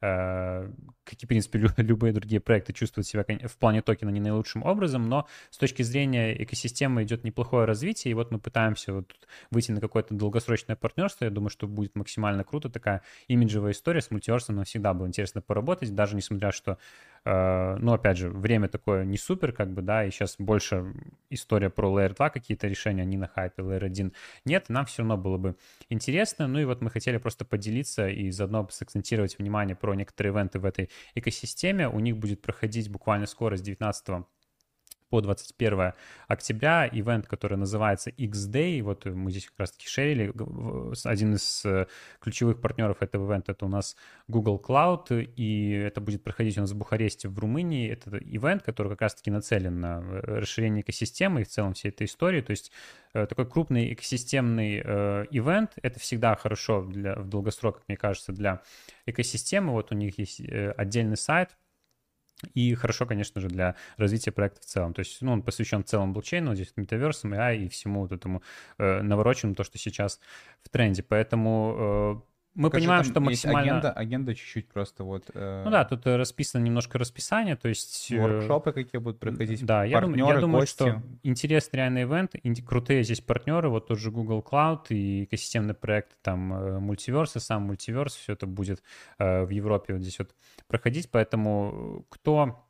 Э, 0.03 0.71
как 1.05 1.23
и, 1.23 1.27
в 1.27 1.29
принципе, 1.29 1.59
любые 1.77 2.13
другие 2.13 2.41
проекты 2.41 2.73
чувствуют 2.73 3.07
себя 3.07 3.25
в 3.47 3.57
плане 3.59 3.83
токена 3.83 4.09
не 4.09 4.21
наилучшим 4.21 4.63
образом, 4.63 5.09
но 5.09 5.29
с 5.51 5.59
точки 5.59 5.83
зрения 5.83 6.43
экосистемы 6.43 7.03
идет 7.03 7.23
неплохое 7.23 7.67
развитие, 7.67 8.13
и 8.13 8.15
вот 8.15 8.31
мы 8.31 8.39
пытаемся 8.39 8.95
вот 8.95 9.13
выйти 9.51 9.73
на 9.73 9.81
какое-то 9.81 10.15
долгосрочное 10.15 10.77
партнерство, 10.77 11.27
я 11.27 11.31
думаю, 11.31 11.51
что 11.51 11.67
будет 11.67 11.97
максимально 11.97 12.45
круто, 12.45 12.71
такая 12.71 13.03
имиджевая 13.29 13.73
история 13.73 14.01
с 14.01 14.11
мультиверсом, 14.11 14.57
нам 14.57 14.65
всегда 14.65 14.95
было 14.95 15.07
интересно 15.07 15.43
поработать, 15.43 15.95
даже 15.95 16.17
несмотря, 16.17 16.51
что, 16.51 16.79
э, 17.25 17.77
ну, 17.77 17.93
опять 17.93 18.17
же, 18.17 18.31
время 18.31 18.69
такое 18.69 19.05
не 19.05 19.17
супер, 19.17 19.53
как 19.53 19.73
бы, 19.73 19.83
да, 19.83 20.05
и 20.05 20.11
сейчас 20.11 20.37
больше 20.39 20.93
история 21.31 21.71
про 21.71 21.89
Layer 21.89 22.15
2, 22.15 22.31
какие-то 22.31 22.67
решения, 22.67 23.05
не 23.05 23.17
на 23.17 23.29
хайпе, 23.29 23.63
Layer 23.63 23.85
1 23.85 24.13
нет, 24.45 24.69
нам 24.69 24.87
все 24.87 25.03
равно 25.03 25.17
было 25.17 25.39
бы 25.39 25.57
интересно, 25.89 26.47
ну 26.47 26.59
и 26.59 26.65
вот 26.65 26.81
мы 26.81 26.91
хотели 26.91 27.19
просто 27.19 27.45
поделиться 27.45 28.09
и 28.09 28.31
заодно 28.31 28.67
сакцентировать 28.71 29.39
внимание 29.39 29.77
про 29.77 29.95
некоторые 29.95 30.33
ивенты 30.33 30.59
в 30.59 30.65
этой 30.65 30.91
экосистеме. 31.15 31.89
У 31.89 32.01
них 32.01 32.17
будет 32.17 32.43
проходить 32.43 32.91
буквально 32.91 33.27
скоро 33.27 33.57
с 33.57 33.63
19 33.63 34.25
по 35.11 35.21
21 35.21 35.93
октября, 36.29 36.89
ивент, 36.91 37.27
который 37.27 37.59
называется 37.59 38.11
X-Day, 38.11 38.81
вот 38.83 39.05
мы 39.05 39.31
здесь 39.33 39.47
как 39.47 39.59
раз-таки 39.59 39.89
шерили, 39.89 40.33
один 41.05 41.35
из 41.35 41.65
э, 41.65 41.87
ключевых 42.21 42.61
партнеров 42.61 43.03
этого 43.03 43.31
ивента 43.31 43.53
это 43.53 43.67
у 43.67 43.69
нас 43.69 43.97
Google 44.29 44.63
Cloud, 44.65 45.23
и 45.37 45.73
это 45.73 46.01
будет 46.01 46.23
проходить 46.23 46.57
у 46.59 46.61
нас 46.61 46.71
в 46.71 46.77
Бухаресте 46.77 47.29
в 47.29 47.39
Румынии, 47.39 47.91
это 47.91 48.17
ивент, 48.19 48.63
который 48.63 48.91
как 48.91 49.03
раз-таки 49.03 49.33
нацелен 49.33 49.81
на 49.81 50.01
э, 50.01 50.39
расширение 50.39 50.83
экосистемы 50.83 51.41
и 51.41 51.45
в 51.45 51.49
целом 51.49 51.75
всей 51.75 51.89
этой 51.89 52.07
истории, 52.07 52.41
то 52.41 52.53
есть 52.53 52.71
э, 53.13 53.27
такой 53.27 53.51
крупный 53.51 53.93
экосистемный 53.93 54.81
э, 54.85 55.27
это 55.83 55.99
всегда 55.99 56.37
хорошо 56.37 56.83
для, 56.83 57.17
в 57.17 57.29
долгосрок, 57.29 57.83
мне 57.89 57.97
кажется, 57.97 58.33
для 58.33 58.63
экосистемы, 59.07 59.73
вот 59.73 59.91
у 59.91 59.97
них 59.97 60.19
есть 60.19 60.41
э, 60.41 60.71
отдельный 60.77 61.17
сайт, 61.17 61.57
и 62.55 62.75
хорошо, 62.75 63.07
конечно 63.07 63.41
же, 63.41 63.49
для 63.49 63.77
развития 63.97 64.33
проекта 64.33 64.61
в 64.61 64.65
целом. 64.65 64.95
То 64.95 65.01
есть, 65.01 65.21
ну, 65.23 65.33
он 65.33 65.43
посвящен 65.43 65.85
целому 65.85 66.13
блокчейну, 66.13 66.55
здесь 66.55 66.73
метаверсам, 66.77 67.35
AI 67.35 67.65
и 67.65 67.69
всему 67.69 68.03
вот 68.03 68.13
этому 68.13 68.43
э, 68.79 69.03
навороченному, 69.03 69.55
то, 69.55 69.65
что 69.65 69.79
сейчас 69.79 70.21
в 70.63 70.69
тренде. 70.69 71.03
Поэтому 71.03 72.23
э, 72.27 72.30
мы 72.61 72.69
Скажи, 72.69 72.83
понимаем, 72.83 73.05
что 73.05 73.21
максимально... 73.21 73.71
Агенда, 73.71 73.93
агенда 73.93 74.35
чуть-чуть 74.35 74.69
просто 74.69 75.03
вот... 75.03 75.31
Э... 75.33 75.63
Ну 75.65 75.71
да, 75.71 75.87
тут 75.87 76.07
э, 76.07 76.17
расписано 76.17 76.63
немножко 76.63 76.99
расписание, 76.99 77.57
то 77.57 77.69
есть... 77.69 78.13
Э, 78.13 78.21
Воркшопы 78.21 78.73
какие 78.73 79.01
будут 79.01 79.19
проходить, 79.19 79.65
Да, 79.65 79.83
я, 79.85 80.03
дум, 80.03 80.15
я 80.15 80.39
думаю, 80.39 80.67
что 80.67 81.03
интересный 81.23 81.79
реальный 81.79 82.03
ивент, 82.03 82.35
крутые 82.67 83.03
здесь 83.03 83.23
партнеры, 83.23 83.71
вот 83.71 83.89
тот 83.89 83.99
же 83.99 84.11
Google 84.11 84.47
Cloud 84.47 84.89
и 84.91 85.25
экосистемный 85.25 85.73
проект, 85.73 86.11
там, 86.21 86.83
мультиверс, 86.83 87.37
и 87.37 87.41
сам 87.41 87.63
мультиверс, 87.63 88.15
все 88.15 88.35
это 88.35 88.47
будет 88.47 88.83
э, 89.19 89.45
в 89.45 89.49
Европе 89.49 89.95
вот 89.95 90.03
здесь 90.03 90.19
вот 90.19 90.35
проходить, 90.69 91.11
поэтому 91.11 92.05
кто 92.11 92.67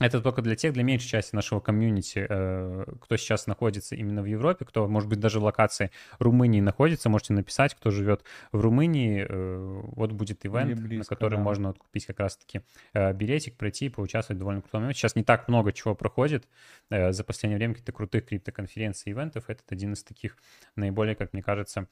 это 0.00 0.20
только 0.20 0.42
для 0.42 0.54
тех, 0.54 0.72
для 0.72 0.84
меньшей 0.84 1.08
части 1.08 1.34
нашего 1.34 1.60
комьюнити, 1.60 2.26
э, 2.28 2.84
кто 3.00 3.16
сейчас 3.16 3.46
находится 3.46 3.96
именно 3.96 4.22
в 4.22 4.26
Европе, 4.26 4.64
кто, 4.64 4.86
может 4.86 5.08
быть, 5.08 5.18
даже 5.18 5.40
в 5.40 5.44
локации 5.44 5.90
Румынии 6.18 6.60
находится, 6.60 7.08
можете 7.08 7.32
написать, 7.32 7.74
кто 7.74 7.90
живет 7.90 8.22
в 8.52 8.60
Румынии. 8.60 9.26
Э, 9.28 9.80
вот 9.96 10.12
будет 10.12 10.46
ивент, 10.46 10.78
близко, 10.80 11.12
на 11.12 11.16
который 11.16 11.36
да. 11.36 11.42
можно 11.42 11.68
вот 11.68 11.78
купить 11.78 12.06
как 12.06 12.20
раз-таки 12.20 12.60
э, 12.92 13.12
билетик, 13.12 13.56
пройти 13.56 13.86
и 13.86 13.88
поучаствовать 13.88 14.36
в 14.36 14.40
довольно 14.40 14.62
крутом 14.62 14.82
моменте. 14.82 15.00
Сейчас 15.00 15.16
не 15.16 15.24
так 15.24 15.48
много 15.48 15.72
чего 15.72 15.94
проходит. 15.94 16.46
За 16.90 17.24
последнее 17.24 17.58
время 17.58 17.74
каких-то 17.74 17.92
крутых 17.92 18.26
криптоконференций, 18.26 19.12
ивентов. 19.12 19.44
Это 19.48 19.62
один 19.70 19.92
из 19.92 20.04
таких 20.04 20.36
наиболее, 20.76 21.14
как 21.14 21.32
мне 21.32 21.42
кажется, 21.42 21.88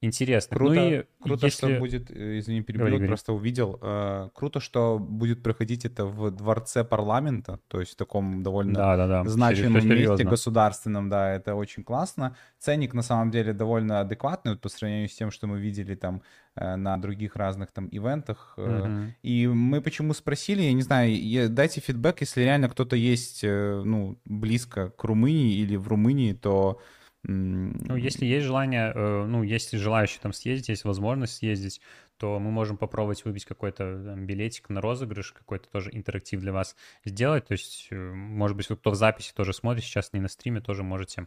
интересно. 0.00 0.56
Круто, 0.56 0.74
ну 0.74 0.90
и 0.90 1.04
круто 1.20 1.46
если... 1.46 1.66
что 1.66 1.78
будет, 1.78 2.10
э, 2.10 2.38
извини, 2.38 2.62
перебил, 2.62 2.86
говори, 2.86 3.06
просто 3.06 3.32
увидел. 3.32 3.78
Э, 3.82 4.28
круто, 4.34 4.60
что 4.60 4.98
будет 4.98 5.42
проходить 5.42 5.84
это 5.84 6.06
в 6.06 6.30
дворце 6.30 6.84
парламента, 6.84 7.60
то 7.68 7.80
есть 7.80 7.92
в 7.92 7.96
таком 7.96 8.42
довольно 8.42 8.74
да, 8.74 8.96
да, 8.96 9.06
да. 9.06 9.24
значимом 9.24 9.80
Серьезно. 9.80 10.12
месте 10.12 10.28
государственном, 10.28 11.08
да, 11.08 11.32
это 11.32 11.54
очень 11.54 11.84
классно. 11.84 12.36
Ценник 12.58 12.94
на 12.94 13.02
самом 13.02 13.30
деле 13.30 13.52
довольно 13.52 14.00
адекватный 14.00 14.52
вот, 14.52 14.60
по 14.60 14.68
сравнению 14.68 15.08
с 15.08 15.14
тем, 15.14 15.30
что 15.30 15.46
мы 15.46 15.60
видели 15.60 15.94
там 15.94 16.22
э, 16.56 16.76
на 16.76 16.96
других 16.96 17.36
разных 17.36 17.70
там 17.72 17.88
ивентах. 17.90 18.54
Mm-hmm. 18.56 19.10
И 19.22 19.46
мы 19.46 19.80
почему 19.80 20.14
спросили, 20.14 20.62
я 20.62 20.72
не 20.72 20.82
знаю, 20.82 21.50
дайте 21.50 21.80
фидбэк, 21.80 22.20
если 22.20 22.42
реально 22.42 22.68
кто-то 22.68 22.96
есть, 22.96 23.42
ну, 23.42 24.18
близко 24.24 24.90
к 24.90 25.04
Румынии 25.04 25.56
или 25.56 25.76
в 25.76 25.88
Румынии, 25.88 26.32
то 26.32 26.80
ну, 27.22 27.96
если 27.96 28.24
есть 28.24 28.46
желание, 28.46 28.92
э, 28.94 29.26
ну, 29.26 29.42
если 29.42 29.76
желающие 29.76 30.20
там 30.20 30.32
съездить, 30.32 30.70
есть 30.70 30.84
возможность 30.84 31.36
съездить, 31.36 31.80
то 32.16 32.38
мы 32.38 32.50
можем 32.50 32.76
попробовать 32.76 33.24
выбить 33.24 33.44
какой-то 33.44 34.02
там, 34.04 34.26
билетик 34.26 34.68
на 34.68 34.80
розыгрыш, 34.80 35.32
какой-то 35.32 35.68
тоже 35.68 35.90
интерактив 35.92 36.40
для 36.40 36.52
вас 36.52 36.76
сделать. 37.04 37.46
То 37.46 37.52
есть, 37.52 37.88
э, 37.90 37.96
может 37.96 38.56
быть, 38.56 38.70
вы 38.70 38.76
кто 38.76 38.90
в 38.90 38.94
записи 38.94 39.32
тоже 39.34 39.52
смотрит, 39.52 39.84
сейчас 39.84 40.12
не 40.12 40.20
на 40.20 40.28
стриме, 40.28 40.60
тоже 40.60 40.82
можете 40.82 41.26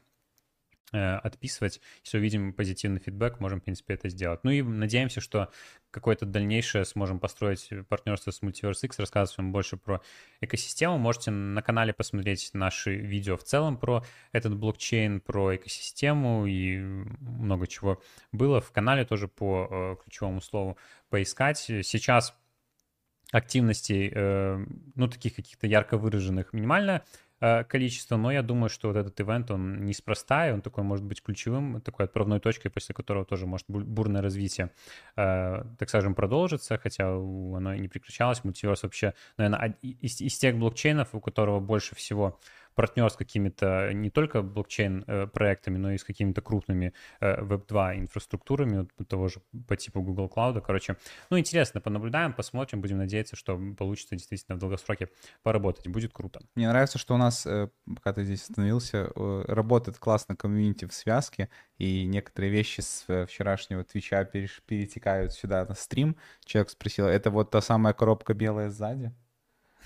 отписывать. 0.93 1.81
Если 2.03 2.17
увидим 2.17 2.53
позитивный 2.53 2.99
фидбэк, 2.99 3.39
можем, 3.39 3.59
в 3.59 3.63
принципе, 3.63 3.95
это 3.95 4.09
сделать. 4.09 4.43
Ну 4.43 4.51
и 4.51 4.61
надеемся, 4.61 5.21
что 5.21 5.49
какое-то 5.91 6.25
дальнейшее 6.25 6.85
сможем 6.85 7.19
построить 7.19 7.69
партнерство 7.87 8.31
с 8.31 8.41
Multiverse 8.41 8.79
X, 8.83 8.99
рассказывать 8.99 9.37
вам 9.37 9.51
больше 9.51 9.77
про 9.77 10.01
экосистему. 10.41 10.97
Можете 10.97 11.31
на 11.31 11.61
канале 11.61 11.93
посмотреть 11.93 12.49
наши 12.53 12.95
видео 12.95 13.37
в 13.37 13.43
целом 13.43 13.77
про 13.77 14.03
этот 14.31 14.57
блокчейн, 14.57 15.21
про 15.21 15.55
экосистему 15.55 16.45
и 16.45 16.79
много 16.79 17.67
чего 17.67 18.01
было. 18.31 18.59
В 18.59 18.71
канале 18.71 19.05
тоже 19.05 19.27
по 19.27 19.67
э, 19.69 20.03
ключевому 20.03 20.41
слову 20.41 20.77
поискать. 21.09 21.59
Сейчас 21.59 22.35
активностей, 23.31 24.11
э, 24.13 24.65
ну, 24.95 25.07
таких 25.07 25.35
каких-то 25.35 25.67
ярко 25.67 25.97
выраженных 25.97 26.53
минимально. 26.53 27.03
Э, 27.45 27.65
количество, 27.65 28.15
но 28.15 28.31
я 28.31 28.41
думаю, 28.41 28.69
что 28.69 28.87
вот 28.87 28.95
этот 28.95 29.19
ивент, 29.19 29.51
он 29.51 29.85
неспроста, 29.85 30.47
и 30.47 30.53
он 30.53 30.61
такой 30.61 30.85
может 30.85 31.03
быть 31.03 31.21
ключевым, 31.21 31.81
такой 31.81 32.05
отправной 32.05 32.39
точкой, 32.39 32.69
после 32.69 32.95
которого 32.95 33.25
тоже 33.25 33.45
может 33.47 33.65
бурное 33.67 34.21
развитие, 34.21 34.71
э, 35.17 35.65
так 35.77 35.89
скажем, 35.89 36.15
продолжится, 36.15 36.77
хотя 36.77 37.09
оно 37.09 37.73
и 37.73 37.79
не 37.81 37.89
прекращалось. 37.89 38.45
Мультиверс 38.45 38.83
вообще, 38.83 39.13
наверное, 39.35 39.75
из, 39.81 40.21
из 40.21 40.37
тех 40.37 40.57
блокчейнов, 40.57 41.09
у 41.11 41.19
которого 41.19 41.59
больше 41.59 41.95
всего 41.95 42.39
партнер 42.76 43.09
с 43.09 43.15
какими-то 43.15 43.91
не 43.93 44.09
только 44.09 44.41
блокчейн-проектами, 44.41 45.78
но 45.78 45.91
и 45.91 45.97
с 45.97 46.03
какими-то 46.03 46.41
крупными 46.41 46.93
Web2 47.21 47.93
э, 47.93 47.99
инфраструктурами, 47.99 48.88
того 49.07 49.28
же 49.28 49.41
по 49.67 49.76
типу 49.76 50.01
Google 50.01 50.32
Cloud. 50.34 50.61
Короче, 50.61 50.97
ну, 51.30 51.39
интересно, 51.39 51.82
понаблюдаем, 51.82 52.34
посмотрим, 52.34 52.82
будем 52.82 52.97
надеяться, 52.97 53.36
что 53.36 53.59
получится 53.78 54.15
действительно 54.15 54.55
в 54.55 54.59
долгосроке 54.59 55.09
поработать. 55.43 55.88
Будет 55.88 56.13
круто. 56.13 56.41
Мне 56.55 56.67
нравится, 56.67 56.97
что 56.97 57.15
у 57.15 57.17
нас, 57.17 57.45
э, 57.45 57.69
пока 57.86 58.13
ты 58.13 58.24
здесь 58.24 58.43
остановился, 58.43 59.11
э, 59.15 59.45
работает 59.47 59.97
классно 59.97 60.36
комьюнити 60.36 60.86
в 60.86 60.93
связке, 60.93 61.49
и 61.78 62.05
некоторые 62.05 62.51
вещи 62.51 62.82
с 62.82 63.26
вчерашнего 63.28 63.84
Твича 63.84 64.24
перетекают 64.26 65.34
сюда 65.34 65.65
на 65.65 65.76
стрим. 65.76 66.15
Человек 66.45 66.69
спросил, 66.69 67.05
это 67.07 67.32
вот 67.32 67.51
та 67.51 67.61
самая 67.61 67.93
коробка 67.93 68.34
белая 68.34 68.69
сзади? 68.69 69.13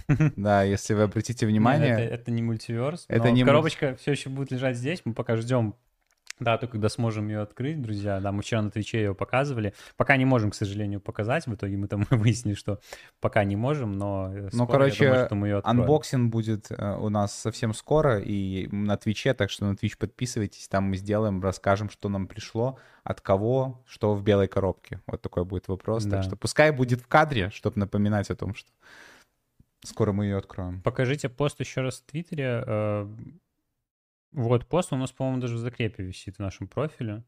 Да, 0.36 0.64
если 0.64 0.94
вы 0.94 1.04
обратите 1.04 1.46
внимание... 1.46 1.90
Нет, 1.90 2.00
это, 2.00 2.14
это 2.16 2.32
не 2.32 2.42
мультиверс, 2.42 3.06
это 3.08 3.32
не 3.32 3.44
коробочка 3.44 3.88
мульти... 3.88 4.02
все 4.02 4.12
еще 4.12 4.30
будет 4.30 4.52
лежать 4.52 4.78
здесь, 4.78 5.02
мы 5.06 5.14
пока 5.14 5.36
ждем 5.36 5.76
дату, 6.40 6.68
когда 6.68 6.90
сможем 6.90 7.28
ее 7.28 7.42
открыть, 7.42 7.82
друзья. 7.82 8.20
Да, 8.20 8.32
мы 8.32 8.42
вчера 8.42 8.62
на 8.62 8.70
Твиче 8.70 9.00
ее 9.00 9.16
показывали. 9.16 9.74
Пока 9.96 10.18
не 10.18 10.26
можем, 10.26 10.52
к 10.52 10.56
сожалению, 10.56 11.00
показать. 11.00 11.48
В 11.48 11.56
итоге 11.56 11.78
мы 11.78 11.88
там 11.88 12.06
выяснили, 12.10 12.56
что 12.56 12.80
пока 13.20 13.44
не 13.44 13.56
можем, 13.56 13.94
но 13.94 14.32
э, 14.34 14.50
Ну, 14.54 14.68
короче, 14.68 15.06
думаю, 15.08 15.26
что 15.26 15.36
мы 15.36 15.48
ее 15.48 15.62
анбоксинг 15.64 16.32
будет 16.32 16.68
э, 16.70 16.98
у 16.98 17.10
нас 17.10 17.34
совсем 17.34 17.74
скоро 17.74 18.20
и 18.20 18.68
на 18.72 18.98
Твиче, 18.98 19.34
так 19.34 19.50
что 19.50 19.66
на 19.66 19.76
Твич 19.76 19.98
подписывайтесь, 19.98 20.68
там 20.68 20.86
мы 20.86 20.98
сделаем, 20.98 21.42
расскажем, 21.42 21.90
что 21.90 22.10
нам 22.10 22.28
пришло, 22.28 22.78
от 23.04 23.22
кого, 23.22 23.84
что 23.88 24.14
в 24.14 24.24
белой 24.24 24.48
коробке. 24.48 25.02
Вот 25.08 25.22
такой 25.22 25.46
будет 25.46 25.68
вопрос. 25.68 26.04
Да. 26.04 26.18
Так 26.18 26.24
что 26.24 26.36
пускай 26.36 26.72
будет 26.72 27.02
в 27.02 27.08
кадре, 27.08 27.50
чтобы 27.50 27.80
напоминать 27.80 28.30
о 28.30 28.36
том, 28.36 28.54
что 28.54 28.70
Скоро 29.84 30.12
мы 30.12 30.26
ее 30.26 30.38
откроем. 30.38 30.82
Покажите 30.82 31.30
пост 31.30 31.60
еще 31.60 31.82
раз 31.82 32.00
в 32.00 32.06
Твиттере. 32.06 32.64
Э, 32.66 33.08
вот 34.32 34.66
пост 34.66 34.92
у 34.92 34.98
нас, 34.98 35.12
по-моему, 35.12 35.42
даже 35.42 35.56
в 35.56 35.60
закрепе 35.60 36.04
висит 36.04 36.38
в 36.38 36.40
нашем 36.40 36.68
профиле, 36.68 37.24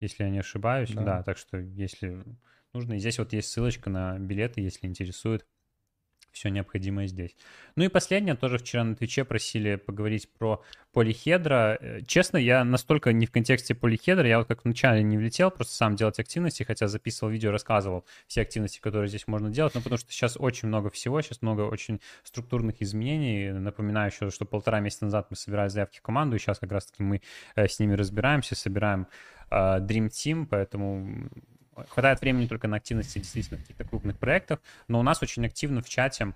если 0.00 0.24
я 0.24 0.30
не 0.30 0.38
ошибаюсь. 0.38 0.90
Да, 0.90 1.04
да 1.04 1.22
так 1.22 1.38
что 1.38 1.58
если 1.58 2.24
нужно. 2.72 2.94
И 2.94 2.98
здесь 2.98 3.18
вот 3.18 3.32
есть 3.32 3.48
ссылочка 3.48 3.90
на 3.90 4.18
билеты, 4.18 4.60
если 4.60 4.86
интересует 4.86 5.46
все 6.32 6.48
необходимое 6.48 7.06
здесь. 7.06 7.36
Ну 7.76 7.84
и 7.84 7.88
последнее, 7.88 8.34
тоже 8.34 8.58
вчера 8.58 8.84
на 8.84 8.94
Твиче 8.94 9.24
просили 9.24 9.76
поговорить 9.76 10.28
про 10.32 10.62
полихедра. 10.92 11.78
Э, 11.80 12.00
честно, 12.06 12.36
я 12.36 12.64
настолько 12.64 13.12
не 13.12 13.26
в 13.26 13.30
контексте 13.30 13.74
полихедра, 13.74 14.26
я 14.26 14.38
вот 14.38 14.48
как 14.48 14.64
вначале 14.64 15.02
не 15.02 15.16
влетел, 15.16 15.50
просто 15.50 15.74
сам 15.74 15.96
делать 15.96 16.18
активности, 16.18 16.62
хотя 16.62 16.88
записывал 16.88 17.32
видео, 17.32 17.50
рассказывал 17.50 18.04
все 18.26 18.42
активности, 18.42 18.80
которые 18.80 19.08
здесь 19.08 19.26
можно 19.26 19.50
делать, 19.50 19.74
но 19.74 19.80
потому 19.80 19.98
что 19.98 20.12
сейчас 20.12 20.36
очень 20.38 20.68
много 20.68 20.90
всего, 20.90 21.20
сейчас 21.22 21.42
много 21.42 21.62
очень 21.62 22.00
структурных 22.22 22.82
изменений. 22.82 23.52
Напоминаю 23.52 24.10
еще, 24.10 24.30
что 24.30 24.44
полтора 24.44 24.80
месяца 24.80 25.04
назад 25.04 25.28
мы 25.30 25.36
собирали 25.36 25.68
заявки 25.68 25.98
в 25.98 26.02
команду, 26.02 26.36
и 26.36 26.38
сейчас 26.38 26.58
как 26.58 26.72
раз-таки 26.72 27.02
мы 27.02 27.22
э, 27.54 27.68
с 27.68 27.78
ними 27.78 27.94
разбираемся, 27.94 28.54
собираем 28.54 29.06
э, 29.50 29.54
Dream 29.54 30.08
Team, 30.08 30.46
поэтому 30.46 31.28
хватает 31.88 32.20
времени 32.20 32.46
только 32.46 32.68
на 32.68 32.76
активности 32.76 33.18
действительно 33.18 33.60
каких-то 33.60 33.84
крупных 33.84 34.18
проектов, 34.18 34.60
но 34.88 35.00
у 35.00 35.02
нас 35.02 35.22
очень 35.22 35.44
активно 35.46 35.82
в 35.82 35.88
чате 35.88 36.34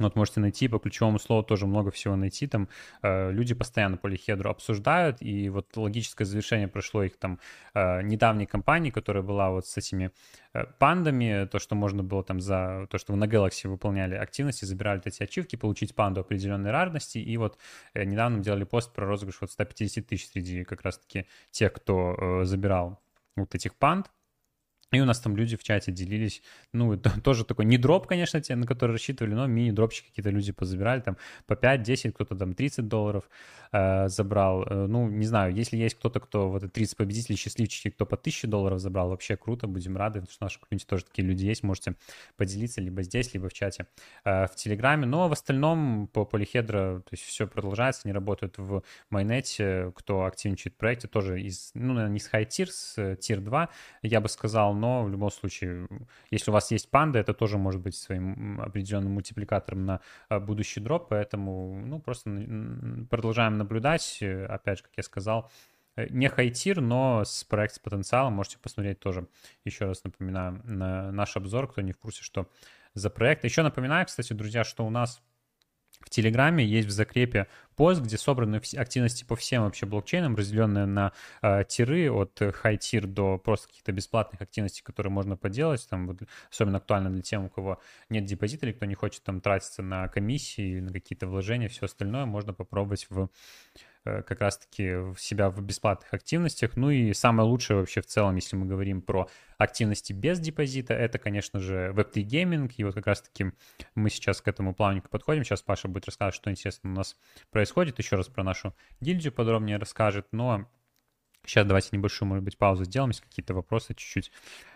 вот 0.00 0.16
можете 0.16 0.40
найти 0.40 0.66
по 0.68 0.78
ключевому 0.78 1.18
слову 1.18 1.44
тоже 1.44 1.66
много 1.66 1.90
всего 1.90 2.16
найти. 2.16 2.46
Там 2.46 2.68
э, 3.02 3.30
люди 3.30 3.54
постоянно 3.54 3.96
полихедру 3.96 4.50
обсуждают, 4.50 5.18
и 5.20 5.48
вот 5.48 5.76
логическое 5.76 6.24
завершение 6.24 6.66
прошло 6.66 7.04
их 7.04 7.16
там 7.16 7.38
э, 7.74 8.02
недавней 8.02 8.46
кампании, 8.46 8.90
которая 8.90 9.22
была 9.22 9.50
вот 9.50 9.66
с 9.66 9.76
этими 9.76 10.10
э, 10.52 10.64
пандами, 10.78 11.46
то, 11.46 11.58
что 11.60 11.76
можно 11.76 12.02
было 12.02 12.24
там 12.24 12.40
за 12.40 12.88
то, 12.90 12.98
что 12.98 13.12
вы 13.12 13.18
на 13.18 13.24
Galaxy 13.24 13.68
выполняли 13.68 14.16
активности, 14.16 14.64
забирали 14.64 15.00
эти 15.04 15.22
ачивки, 15.22 15.54
получить 15.56 15.94
панду 15.94 16.20
определенной 16.22 16.72
рарности, 16.72 17.18
и 17.18 17.36
вот 17.36 17.58
э, 17.94 18.04
недавно 18.04 18.40
делали 18.42 18.64
пост 18.64 18.92
про 18.92 19.06
розыгрыш 19.06 19.40
вот 19.40 19.52
150 19.52 20.06
тысяч 20.06 20.28
среди 20.28 20.64
как 20.64 20.82
раз-таки 20.82 21.26
тех, 21.52 21.72
кто 21.72 22.16
э, 22.18 22.44
забирал 22.44 23.00
вот 23.36 23.54
этих 23.54 23.74
панд, 23.76 24.10
И 24.92 25.00
у 25.00 25.04
нас 25.04 25.20
там 25.20 25.36
люди 25.36 25.56
в 25.56 25.62
чате 25.62 25.92
делились, 25.92 26.42
ну, 26.72 26.96
тоже 27.24 27.44
такой, 27.44 27.64
не 27.64 27.78
дроп, 27.78 28.06
конечно, 28.06 28.40
те, 28.40 28.54
на 28.54 28.66
который 28.66 28.92
рассчитывали, 28.92 29.34
но 29.34 29.46
мини-дропчики 29.46 30.08
какие-то 30.08 30.30
люди 30.30 30.52
позабирали, 30.52 31.00
там, 31.00 31.16
по 31.46 31.54
5-10, 31.54 32.12
кто-то 32.12 32.36
там 32.36 32.54
30 32.54 32.86
долларов 32.88 33.28
э, 33.72 34.08
забрал. 34.08 34.64
Э, 34.64 34.86
ну, 34.86 35.08
не 35.08 35.26
знаю, 35.26 35.54
если 35.54 35.76
есть 35.76 35.96
кто-то, 35.96 36.20
кто 36.20 36.50
вот 36.50 36.72
30 36.72 36.96
победителей, 36.96 37.36
счастливчики, 37.36 37.90
кто 37.90 38.06
по 38.06 38.16
1000 38.16 38.46
долларов 38.46 38.80
забрал, 38.80 39.08
вообще 39.08 39.36
круто, 39.36 39.66
будем 39.66 39.96
рады, 39.96 40.20
потому 40.20 40.30
что 40.30 40.38
в 40.38 40.42
нашем 40.42 40.62
комьюнити 40.62 40.86
тоже 40.86 41.04
такие 41.04 41.26
люди 41.26 41.44
есть, 41.44 41.62
можете 41.62 41.94
поделиться 42.36 42.80
либо 42.80 43.02
здесь, 43.02 43.34
либо 43.34 43.48
в 43.48 43.52
чате 43.52 43.86
э, 44.24 44.46
в 44.46 44.54
Телеграме. 44.54 45.06
Но 45.06 45.28
в 45.28 45.32
остальном 45.32 46.08
по 46.12 46.24
Полихедро, 46.24 47.00
то 47.00 47.08
есть 47.12 47.24
все 47.24 47.46
продолжается, 47.46 48.02
они 48.04 48.12
работают 48.12 48.58
в 48.58 48.82
майонете, 49.10 49.92
кто 49.96 50.24
активничает 50.24 50.74
в 50.74 50.78
проекте, 50.78 51.08
тоже 51.08 51.40
из, 51.40 51.70
ну, 51.74 51.94
наверное, 51.94 52.14
не 52.14 52.20
с 52.20 52.30
high 52.30 52.46
tier, 52.46 52.66
с 52.70 53.16
тир 53.16 53.40
2, 53.40 53.68
я 54.02 54.20
бы 54.20 54.28
сказал, 54.28 54.74
но 54.84 55.02
в 55.02 55.08
любом 55.08 55.30
случае, 55.30 55.88
если 56.30 56.50
у 56.50 56.52
вас 56.52 56.70
есть 56.70 56.90
панда, 56.90 57.18
это 57.18 57.32
тоже 57.32 57.56
может 57.56 57.80
быть 57.80 57.96
своим 57.96 58.60
определенным 58.60 59.12
мультипликатором 59.12 59.86
на 59.86 60.00
а, 60.28 60.40
будущий 60.40 60.78
дроп, 60.78 61.06
поэтому, 61.08 61.82
ну, 61.86 62.00
просто 62.00 62.28
продолжаем 63.08 63.56
наблюдать, 63.56 64.22
опять 64.22 64.78
же, 64.78 64.84
как 64.84 64.92
я 64.98 65.02
сказал, 65.02 65.50
э, 65.96 66.06
не 66.10 66.28
хайтир, 66.28 66.82
но 66.82 67.24
с 67.24 67.44
проект 67.44 67.76
с 67.76 67.78
потенциалом 67.78 68.34
можете 68.34 68.58
посмотреть 68.58 69.00
тоже. 69.00 69.26
Еще 69.64 69.86
раз 69.86 70.04
напоминаю 70.04 70.60
на 70.64 71.10
наш 71.12 71.34
обзор, 71.38 71.66
кто 71.68 71.80
не 71.80 71.92
в 71.92 71.98
курсе, 71.98 72.22
что 72.22 72.46
за 72.92 73.08
проект. 73.08 73.44
Еще 73.44 73.62
напоминаю, 73.62 74.04
кстати, 74.04 74.34
друзья, 74.34 74.64
что 74.64 74.84
у 74.84 74.90
нас 74.90 75.22
в 76.04 76.10
Телеграме 76.10 76.64
есть 76.64 76.86
в 76.86 76.90
закрепе 76.90 77.46
пост, 77.76 78.02
где 78.02 78.18
собраны 78.18 78.60
активности 78.76 79.24
по 79.24 79.36
всем 79.36 79.64
вообще 79.64 79.86
блокчейнам, 79.86 80.36
разделенные 80.36 80.86
на 80.86 81.12
э, 81.42 81.64
тиры 81.66 82.10
от 82.10 82.40
tier 82.40 83.06
до 83.06 83.38
просто 83.38 83.68
каких-то 83.68 83.92
бесплатных 83.92 84.42
активностей, 84.42 84.82
которые 84.84 85.10
можно 85.10 85.36
поделать. 85.36 85.86
Там 85.88 86.06
вот, 86.06 86.18
особенно 86.50 86.78
актуально 86.78 87.10
для 87.10 87.22
тех, 87.22 87.42
у 87.42 87.48
кого 87.48 87.80
нет 88.10 88.26
депозита 88.26 88.66
или 88.66 88.72
кто 88.72 88.86
не 88.86 88.94
хочет 88.94 89.22
там 89.22 89.40
тратиться 89.40 89.82
на 89.82 90.08
комиссии, 90.08 90.80
на 90.80 90.92
какие-то 90.92 91.26
вложения, 91.26 91.68
все 91.68 91.86
остальное 91.86 92.26
можно 92.26 92.52
попробовать 92.52 93.06
в 93.08 93.28
как 94.04 94.40
раз-таки 94.40 95.14
себя 95.18 95.50
в 95.50 95.60
бесплатных 95.62 96.12
активностях. 96.12 96.76
Ну 96.76 96.90
и 96.90 97.12
самое 97.14 97.48
лучшее 97.48 97.78
вообще 97.78 98.00
в 98.00 98.06
целом, 98.06 98.36
если 98.36 98.56
мы 98.56 98.66
говорим 98.66 99.00
про 99.00 99.28
активности 99.56 100.12
без 100.12 100.40
депозита, 100.40 100.94
это, 100.94 101.18
конечно 101.18 101.58
же, 101.58 101.92
Web3 101.94 102.20
гейминг. 102.20 102.72
И 102.76 102.84
вот 102.84 102.94
как 102.94 103.06
раз-таки 103.06 103.52
мы 103.94 104.10
сейчас 104.10 104.40
к 104.40 104.48
этому 104.48 104.74
плавненько 104.74 105.08
подходим. 105.08 105.44
Сейчас 105.44 105.62
Паша 105.62 105.88
будет 105.88 106.06
рассказывать, 106.06 106.34
что 106.34 106.50
интересно 106.50 106.90
у 106.90 106.94
нас 106.94 107.16
происходит. 107.50 107.98
Еще 107.98 108.16
раз 108.16 108.28
про 108.28 108.44
нашу 108.44 108.74
гильдию 109.00 109.32
подробнее 109.32 109.78
расскажет. 109.78 110.26
Но 110.32 110.68
сейчас 111.46 111.66
давайте 111.66 111.88
небольшую, 111.92 112.28
может 112.28 112.44
быть, 112.44 112.58
паузу 112.58 112.84
сделаем, 112.84 113.10
если 113.10 113.22
какие-то 113.22 113.54
вопросы 113.54 113.94
чуть-чуть 113.94 114.30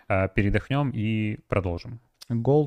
э, 0.09 0.29
передохнем 0.35 0.91
и 0.91 1.39
продолжим. 1.49 2.01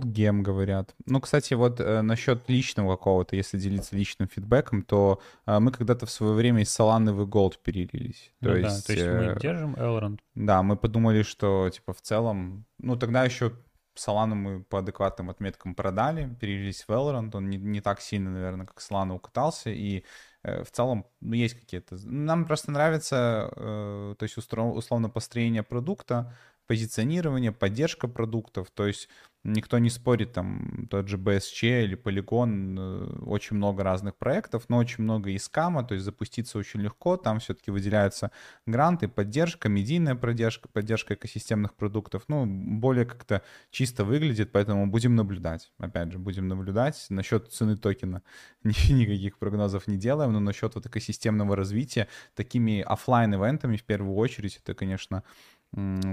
Gem 0.05 0.41
говорят. 0.41 0.95
Ну, 1.05 1.21
кстати, 1.21 1.53
вот 1.53 1.79
э, 1.79 2.01
насчет 2.01 2.49
личного 2.49 2.95
какого-то, 2.95 3.35
если 3.35 3.59
делиться 3.59 3.95
личным 3.95 4.27
фидбэком, 4.27 4.81
то 4.81 5.21
э, 5.45 5.59
мы 5.59 5.71
когда-то 5.71 6.05
в 6.05 6.11
свое 6.11 6.33
время 6.33 6.63
из 6.63 6.77
в 6.77 7.27
Gold 7.27 7.55
перелились. 7.63 8.31
То, 8.41 8.49
ну, 8.49 8.55
есть, 8.55 8.87
да, 8.87 8.93
то 8.93 8.93
есть 8.93 9.05
мы 9.05 9.23
э, 9.23 9.39
держим 9.39 9.75
Elrond. 9.75 10.19
Да, 10.35 10.63
мы 10.63 10.75
подумали, 10.77 11.21
что, 11.21 11.69
типа, 11.69 11.93
в 11.93 12.01
целом... 12.01 12.65
Ну, 12.79 12.95
тогда 12.95 13.23
еще 13.23 13.51
Solana 13.95 14.33
мы 14.33 14.63
по 14.63 14.79
адекватным 14.79 15.29
отметкам 15.29 15.75
продали, 15.75 16.33
перелились 16.39 16.83
в 16.87 16.89
Elrond. 16.89 17.35
Он 17.35 17.49
не, 17.49 17.57
не 17.57 17.81
так 17.81 18.01
сильно, 18.01 18.31
наверное, 18.31 18.65
как 18.65 18.79
Solana 18.79 19.13
укатался, 19.13 19.69
и 19.69 20.03
э, 20.43 20.63
в 20.63 20.71
целом 20.71 21.05
ну, 21.19 21.33
есть 21.33 21.59
какие-то... 21.59 21.97
Нам 22.05 22.45
просто 22.45 22.71
нравится, 22.71 23.51
э, 23.55 24.15
то 24.17 24.23
есть, 24.23 24.37
условно, 24.37 25.09
построение 25.09 25.63
продукта, 25.63 26.35
позиционирование, 26.67 27.51
поддержка 27.51 28.07
продуктов, 28.07 28.71
то 28.71 28.87
есть 28.87 29.09
никто 29.43 29.79
не 29.79 29.89
спорит, 29.89 30.33
там, 30.33 30.87
тот 30.89 31.07
же 31.07 31.17
BSC 31.17 31.83
или 31.83 31.97
Polygon, 31.97 32.75
э, 32.77 33.23
очень 33.25 33.55
много 33.57 33.83
разных 33.83 34.15
проектов, 34.15 34.65
но 34.69 34.77
очень 34.77 35.03
много 35.03 35.35
искама, 35.35 35.83
то 35.83 35.95
есть 35.95 36.05
запуститься 36.05 36.57
очень 36.57 36.81
легко, 36.81 37.17
там 37.17 37.39
все-таки 37.39 37.71
выделяются 37.71 38.31
гранты, 38.67 39.07
поддержка, 39.07 39.67
медийная 39.69 40.15
поддержка, 40.15 40.67
поддержка 40.69 41.15
экосистемных 41.15 41.73
продуктов, 41.75 42.23
ну, 42.27 42.45
более 42.45 43.05
как-то 43.05 43.41
чисто 43.71 44.05
выглядит, 44.05 44.51
поэтому 44.51 44.87
будем 44.87 45.15
наблюдать, 45.15 45.71
опять 45.79 46.11
же, 46.11 46.19
будем 46.19 46.47
наблюдать. 46.47 47.05
Насчет 47.09 47.51
цены 47.51 47.77
токена 47.77 48.21
никаких 48.63 49.39
прогнозов 49.39 49.87
не 49.87 49.97
делаем, 49.97 50.33
но 50.33 50.39
насчет 50.39 50.75
вот 50.75 50.85
экосистемного 50.85 51.55
развития, 51.55 52.07
такими 52.35 52.81
офлайн 52.81 53.33
ивентами 53.33 53.77
в 53.77 53.83
первую 53.83 54.15
очередь, 54.15 54.57
это, 54.57 54.75
конечно, 54.75 55.23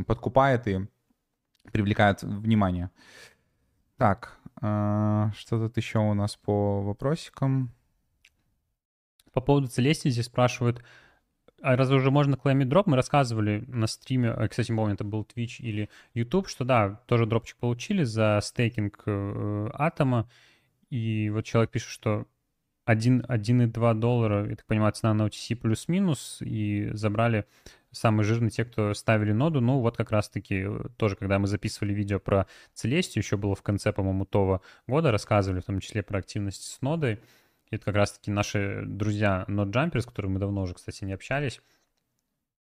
подкупает 0.07 0.67
и 0.69 0.87
привлекает 1.73 2.23
внимание. 2.23 2.91
Так, 3.97 4.39
а, 4.61 5.31
что 5.37 5.59
тут 5.59 5.77
еще 5.77 5.99
у 5.99 6.15
нас 6.15 6.37
по 6.37 6.83
вопросикам? 6.83 7.73
По 9.33 9.41
поводу 9.41 9.69
Целестии 9.69 10.09
здесь 10.09 10.27
спрашивают, 10.27 10.83
а 11.61 11.77
разве 11.77 11.97
уже 11.97 12.11
можно 12.11 12.37
клеймить 12.37 12.69
дроп? 12.69 12.87
Мы 12.87 12.97
рассказывали 12.97 13.65
на 13.67 13.87
стриме, 13.87 14.29
э, 14.37 14.49
кстати, 14.49 14.75
помню, 14.75 14.95
это 14.95 15.05
был 15.05 15.23
Twitch 15.23 15.57
или 15.59 15.91
YouTube, 16.15 16.49
что 16.49 16.65
да, 16.65 17.03
тоже 17.07 17.27
дропчик 17.27 17.57
получили 17.57 18.05
за 18.05 18.39
стейкинг 18.43 19.03
э, 19.07 19.71
атома. 19.75 20.29
И 20.91 21.31
вот 21.31 21.45
человек 21.45 21.71
пишет, 21.71 21.91
что 21.91 22.27
1,2 22.89 23.95
доллара, 23.95 24.49
я 24.49 24.57
так 24.57 24.67
понимаю, 24.67 24.93
цена 24.93 25.15
на 25.15 25.27
OTC 25.27 25.57
плюс-минус, 25.57 26.39
и 26.41 26.91
забрали 26.93 27.47
самые 27.93 28.25
жирные 28.25 28.51
те, 28.51 28.65
кто 28.65 28.95
ставили 28.95 29.33
ноду. 29.33 29.61
Ну, 29.61 29.81
вот 29.81 29.97
как 29.97 30.11
раз-таки 30.11 30.65
э, 30.67 30.89
тоже, 30.97 31.17
когда 31.17 31.39
мы 31.39 31.47
записывали 31.47 31.93
видео 31.93 32.19
про 32.19 32.47
Целестию, 32.75 33.23
еще 33.23 33.37
было 33.37 33.55
в 33.55 33.63
конце, 33.63 33.93
по-моему, 33.93 34.25
того 34.25 34.63
года, 34.87 35.11
рассказывали 35.11 35.61
в 35.61 35.65
том 35.65 35.81
числе 35.81 36.03
про 36.03 36.19
активность 36.19 36.63
с 36.63 36.81
нодой. 36.83 37.21
И 37.71 37.77
это 37.77 37.87
как 37.87 37.97
раз-таки 37.97 38.31
наши 38.31 38.83
друзья 38.87 39.45
NodeJumper, 39.49 40.01
с 40.01 40.07
которыми 40.07 40.35
мы 40.35 40.41
давно 40.41 40.63
уже, 40.63 40.75
кстати, 40.75 41.05
не 41.05 41.13
общались. 41.13 41.61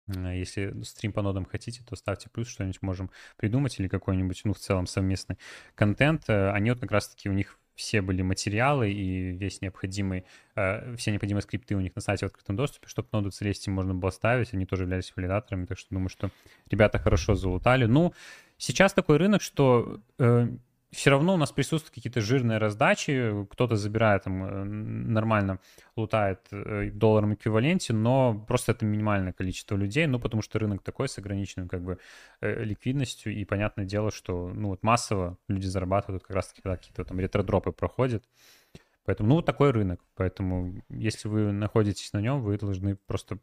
Если 0.06 0.82
стрим 0.82 1.12
по 1.12 1.22
нодам 1.22 1.46
хотите, 1.46 1.82
то 1.82 1.96
ставьте 1.96 2.28
плюс, 2.28 2.48
что-нибудь 2.48 2.82
можем 2.82 3.10
придумать 3.38 3.80
или 3.80 3.88
какой-нибудь, 3.88 4.42
ну, 4.44 4.52
в 4.52 4.58
целом 4.58 4.86
совместный 4.86 5.38
контент. 5.74 6.24
Э, 6.28 6.50
они 6.50 6.70
вот 6.70 6.80
как 6.80 6.90
раз-таки 6.90 7.30
у 7.30 7.32
них 7.32 7.58
все 7.74 8.02
были 8.02 8.22
материалы 8.22 8.90
и 8.90 9.32
весь 9.32 9.60
необходимый, 9.60 10.24
э, 10.56 10.94
все 10.96 11.10
необходимые 11.10 11.42
скрипты 11.42 11.74
у 11.76 11.80
них 11.80 11.94
на 11.94 12.02
сайте 12.02 12.26
в 12.26 12.28
открытом 12.28 12.56
доступе, 12.56 12.88
чтобы 12.88 13.08
ноду 13.12 13.30
Celestia 13.30 13.70
можно 13.70 13.94
было 13.94 14.10
ставить, 14.10 14.54
они 14.54 14.66
тоже 14.66 14.84
являлись 14.84 15.12
валидаторами, 15.16 15.66
так 15.66 15.78
что 15.78 15.90
думаю, 15.90 16.08
что 16.08 16.30
ребята 16.70 16.98
хорошо 16.98 17.34
залутали. 17.34 17.86
Ну, 17.86 18.14
сейчас 18.58 18.92
такой 18.92 19.16
рынок, 19.16 19.42
что 19.42 20.00
э, 20.18 20.48
все 20.94 21.10
равно 21.10 21.34
у 21.34 21.36
нас 21.36 21.52
присутствуют 21.52 21.94
какие-то 21.94 22.20
жирные 22.20 22.58
раздачи, 22.58 23.46
кто-то 23.50 23.76
забирает 23.76 24.22
там 24.24 24.44
э, 24.44 24.64
нормально, 24.64 25.58
лутает 25.96 26.40
э, 26.50 26.90
долларом 26.90 27.34
эквиваленте, 27.34 27.92
но 27.92 28.44
просто 28.46 28.72
это 28.72 28.86
минимальное 28.86 29.32
количество 29.32 29.76
людей, 29.76 30.06
ну, 30.06 30.18
потому 30.18 30.42
что 30.42 30.58
рынок 30.58 30.82
такой 30.82 31.08
с 31.08 31.18
ограниченным 31.18 31.68
как 31.68 31.82
бы 31.82 31.98
э, 32.40 32.64
ликвидностью, 32.64 33.34
и 33.34 33.44
понятное 33.44 33.84
дело, 33.84 34.10
что, 34.10 34.48
ну, 34.54 34.68
вот 34.68 34.82
массово 34.82 35.36
люди 35.48 35.66
зарабатывают 35.66 36.22
как 36.22 36.36
раз-таки, 36.36 36.62
когда 36.62 36.76
какие-то 36.76 37.04
там 37.04 37.20
ретродропы 37.20 37.72
проходят, 37.72 38.24
поэтому, 39.04 39.28
ну, 39.28 39.34
вот 39.36 39.46
такой 39.46 39.72
рынок, 39.72 40.00
поэтому 40.14 40.82
если 40.88 41.28
вы 41.28 41.52
находитесь 41.52 42.12
на 42.12 42.20
нем, 42.20 42.40
вы 42.40 42.56
должны 42.56 42.96
просто 42.96 43.38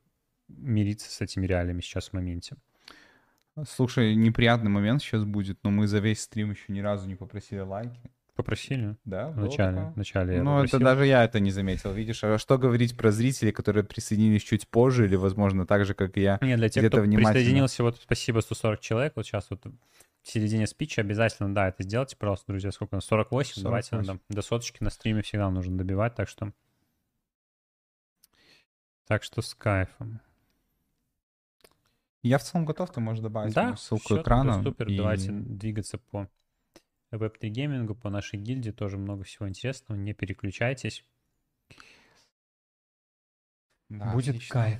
мириться 0.48 1.10
с 1.10 1.22
этими 1.22 1.46
реалиями 1.46 1.82
сейчас 1.82 2.10
в 2.10 2.14
моменте. 2.14 2.56
Слушай, 3.68 4.16
неприятный 4.16 4.70
момент 4.70 5.02
сейчас 5.02 5.24
будет, 5.24 5.60
но 5.64 5.72
мы 5.72 5.88
за 5.88 6.00
весь 6.00 6.22
стрим 6.22 6.52
еще 6.52 6.66
ни 6.70 6.80
разу 6.80 7.08
не 7.08 7.16
попросили 7.16 7.60
лайки. 7.60 8.00
Попросили? 8.36 8.96
Да, 9.04 9.30
в 9.30 9.38
начале. 9.38 9.92
В 9.94 9.98
начале 9.98 10.42
Ну, 10.42 10.64
это 10.64 10.80
даже 10.80 11.06
я 11.06 11.24
это 11.26 11.40
не 11.40 11.52
заметил, 11.52 11.92
видишь. 11.92 12.24
А 12.24 12.38
что 12.38 12.58
говорить 12.58 12.96
про 12.96 13.12
зрителей, 13.12 13.52
которые 13.52 13.84
присоединились 13.84 14.42
чуть 14.42 14.68
позже 14.68 15.06
или, 15.06 15.16
возможно, 15.16 15.68
так 15.68 15.86
же, 15.86 15.94
как 15.94 16.18
и 16.18 16.22
я? 16.22 16.40
Нет, 16.42 16.58
для 16.58 16.70
тех, 16.70 16.88
кто 16.88 17.02
внимательно... 17.02 17.34
присоединился, 17.34 17.84
вот 17.84 17.98
спасибо, 18.02 18.40
140 18.40 18.80
человек. 18.80 19.14
Вот 19.16 19.26
сейчас 19.26 19.48
вот 19.50 19.66
в 19.66 20.28
середине 20.28 20.66
спича 20.66 21.02
обязательно, 21.02 21.54
да, 21.54 21.68
это 21.68 21.84
сделайте, 21.84 22.16
пожалуйста, 22.16 22.46
друзья. 22.48 22.72
Сколько 22.72 22.94
у 22.94 22.98
нас? 22.98 23.06
48? 23.06 23.62
48. 23.62 23.64
Давайте 23.64 23.96
надо 23.96 24.20
до 24.30 24.42
соточки 24.42 24.82
на 24.82 24.90
стриме 24.90 25.22
всегда 25.22 25.50
нужно 25.50 25.78
добивать, 25.78 26.16
так 26.16 26.30
что... 26.30 26.54
Так 29.08 29.24
что 29.24 29.42
с 29.42 29.54
кайфом. 29.54 30.22
Я 32.24 32.38
в 32.38 32.44
целом 32.44 32.66
готов, 32.66 32.92
ты 32.92 33.00
можешь 33.00 33.24
добавить 33.24 33.54
да, 33.54 33.76
ссылку 33.76 34.22
экрана. 34.22 34.62
супер, 34.62 34.88
и... 34.88 34.96
давайте 34.96 35.32
двигаться 35.32 35.98
по 35.98 36.30
веб-3 37.10 37.50
геймингу, 37.50 37.96
по 37.96 38.10
нашей 38.10 38.40
гильдии, 38.40 38.72
тоже 38.72 38.98
много 38.98 39.24
всего 39.24 39.50
интересного, 39.50 39.98
не 39.98 40.14
переключайтесь. 40.14 41.04
Да, 43.90 44.14
Будет 44.14 44.36
отлично. 44.36 44.54
кайф. 44.54 44.80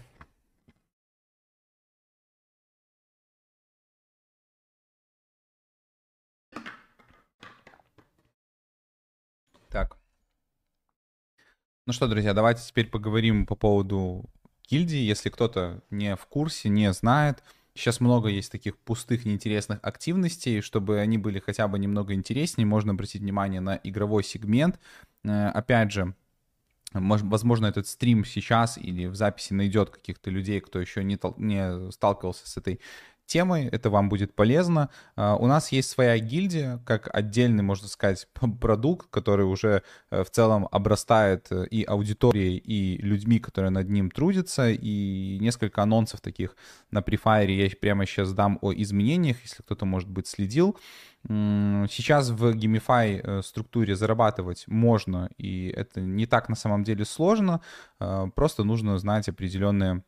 Так. 9.70 9.98
Ну 11.88 11.94
что, 11.94 12.08
друзья, 12.08 12.34
давайте 12.34 12.62
теперь 12.64 12.88
поговорим 12.90 13.46
по 13.46 13.56
поводу 13.56 14.30
гильдии. 14.72 15.00
Если 15.00 15.30
кто-то 15.30 15.82
не 15.90 16.16
в 16.16 16.26
курсе, 16.26 16.70
не 16.70 16.92
знает, 16.94 17.44
Сейчас 17.74 18.02
много 18.02 18.28
есть 18.28 18.52
таких 18.52 18.78
пустых, 18.78 19.24
неинтересных 19.24 19.80
активностей. 19.82 20.62
Чтобы 20.62 21.00
они 21.00 21.18
были 21.18 21.40
хотя 21.40 21.68
бы 21.68 21.80
немного 21.80 22.14
интереснее, 22.14 22.66
можно 22.66 22.92
обратить 22.92 23.22
внимание 23.22 23.62
на 23.62 23.80
игровой 23.84 24.24
сегмент. 24.24 24.78
Э, 25.24 25.48
опять 25.48 25.92
же, 25.92 26.14
возможно, 26.94 27.68
этот 27.68 27.88
стрим 27.88 28.26
сейчас 28.26 28.78
или 28.78 29.06
в 29.06 29.16
записи 29.16 29.54
найдет 29.54 29.90
каких-то 29.90 30.30
людей, 30.30 30.60
кто 30.60 30.80
еще 30.80 31.04
не, 31.04 31.18
не 31.38 31.92
сталкивался 31.92 32.50
с 32.50 32.58
этой 32.58 32.82
темой, 33.32 33.68
это 33.68 33.90
вам 33.90 34.10
будет 34.10 34.36
полезно. 34.36 34.90
А, 35.16 35.36
у 35.38 35.48
нас 35.48 35.72
есть 35.72 35.90
своя 35.90 36.20
гильдия, 36.20 36.82
как 36.86 37.10
отдельный, 37.14 37.64
можно 37.64 37.88
сказать, 37.88 38.28
продукт, 38.62 39.08
который 39.10 39.46
уже 39.46 39.84
э, 40.12 40.24
в 40.24 40.30
целом 40.30 40.68
обрастает 40.72 41.48
э, 41.52 41.66
и 41.68 41.84
аудиторией, 41.84 42.58
и 42.58 42.98
людьми, 42.98 43.40
которые 43.40 43.72
над 43.72 43.90
ним 43.90 44.12
трудятся, 44.12 44.70
и 44.70 45.38
несколько 45.40 45.82
анонсов 45.82 46.20
таких 46.20 46.58
на 46.92 47.00
Prefire 47.00 47.52
я 47.52 47.70
прямо 47.80 48.06
сейчас 48.06 48.34
дам 48.34 48.60
о 48.62 48.74
изменениях, 48.74 49.38
если 49.44 49.64
кто-то, 49.64 49.86
может 49.86 50.10
быть, 50.10 50.28
следил. 50.28 50.78
Сейчас 51.24 52.30
в 52.32 52.56
Gamify 52.56 53.22
э, 53.24 53.42
структуре 53.44 53.96
зарабатывать 53.96 54.64
можно, 54.68 55.30
и 55.38 55.68
это 55.68 56.02
не 56.02 56.26
так 56.26 56.50
на 56.50 56.56
самом 56.56 56.84
деле 56.84 57.06
сложно, 57.06 57.62
а, 58.00 58.28
просто 58.28 58.64
нужно 58.64 58.98
знать 58.98 59.30
определенные 59.30 60.04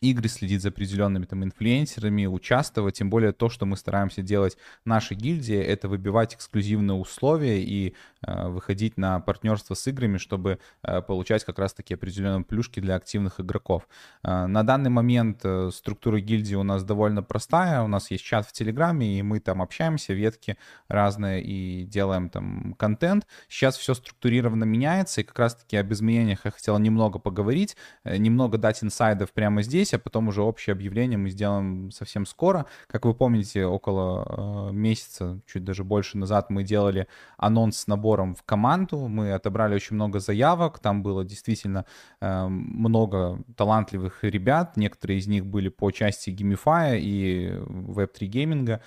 игры, 0.00 0.28
следить 0.28 0.62
за 0.62 0.68
определенными 0.68 1.24
там 1.24 1.44
инфлюенсерами, 1.44 2.26
участвовать, 2.26 2.96
тем 2.96 3.10
более 3.10 3.32
то, 3.32 3.48
что 3.48 3.66
мы 3.66 3.76
стараемся 3.76 4.22
делать 4.22 4.56
нашей 4.84 5.16
гильдии, 5.16 5.56
это 5.56 5.88
выбивать 5.88 6.34
эксклюзивные 6.34 6.96
условия 6.96 7.62
и 7.62 7.94
э, 8.26 8.48
выходить 8.48 8.96
на 8.96 9.20
партнерство 9.20 9.74
с 9.74 9.86
играми, 9.86 10.18
чтобы 10.18 10.58
э, 10.82 11.02
получать 11.02 11.44
как 11.44 11.58
раз-таки 11.58 11.94
определенные 11.94 12.44
плюшки 12.44 12.80
для 12.80 12.96
активных 12.96 13.40
игроков. 13.40 13.88
Э, 14.22 14.46
на 14.46 14.62
данный 14.62 14.90
момент 14.90 15.40
э, 15.44 15.70
структура 15.72 16.20
гильдии 16.20 16.54
у 16.54 16.62
нас 16.62 16.84
довольно 16.84 17.22
простая, 17.22 17.82
у 17.82 17.88
нас 17.88 18.10
есть 18.10 18.24
чат 18.24 18.46
в 18.46 18.52
Телеграме, 18.52 19.18
и 19.18 19.22
мы 19.22 19.40
там 19.40 19.62
общаемся, 19.62 20.12
ветки 20.12 20.56
разные, 20.88 21.42
и 21.42 21.84
делаем 21.84 22.28
там 22.28 22.74
контент. 22.78 23.26
Сейчас 23.48 23.76
все 23.76 23.94
структурированно 23.94 24.64
меняется, 24.64 25.20
и 25.20 25.24
как 25.24 25.38
раз-таки 25.38 25.76
об 25.76 25.92
изменениях 25.92 26.44
я 26.44 26.50
хотел 26.50 26.78
немного 26.78 27.18
поговорить, 27.18 27.76
э, 28.04 28.16
немного 28.16 28.58
дать 28.58 28.82
инсайдов 28.82 29.32
прямо 29.32 29.62
здесь, 29.62 29.83
а 29.92 29.98
потом 29.98 30.28
уже 30.28 30.42
общее 30.42 30.72
объявление 30.72 31.18
мы 31.18 31.30
сделаем 31.30 31.90
совсем 31.90 32.24
скоро. 32.24 32.66
Как 32.86 33.04
вы 33.04 33.14
помните, 33.14 33.66
около 33.66 34.70
э, 34.70 34.72
месяца, 34.72 35.40
чуть 35.46 35.64
даже 35.64 35.84
больше 35.84 36.16
назад 36.16 36.48
мы 36.48 36.62
делали 36.62 37.08
анонс 37.36 37.78
с 37.78 37.86
набором 37.86 38.34
в 38.34 38.42
команду. 38.44 39.08
Мы 39.08 39.32
отобрали 39.32 39.74
очень 39.74 39.96
много 39.96 40.20
заявок, 40.20 40.78
там 40.78 41.02
было 41.02 41.24
действительно 41.24 41.84
э, 42.20 42.46
много 42.46 43.42
талантливых 43.56 44.22
ребят. 44.22 44.76
Некоторые 44.76 45.18
из 45.18 45.26
них 45.26 45.44
были 45.44 45.68
по 45.68 45.90
части 45.90 46.30
геймифая 46.30 46.98
и 46.98 47.52
веб-3 47.66 48.26
гейминга. 48.26 48.80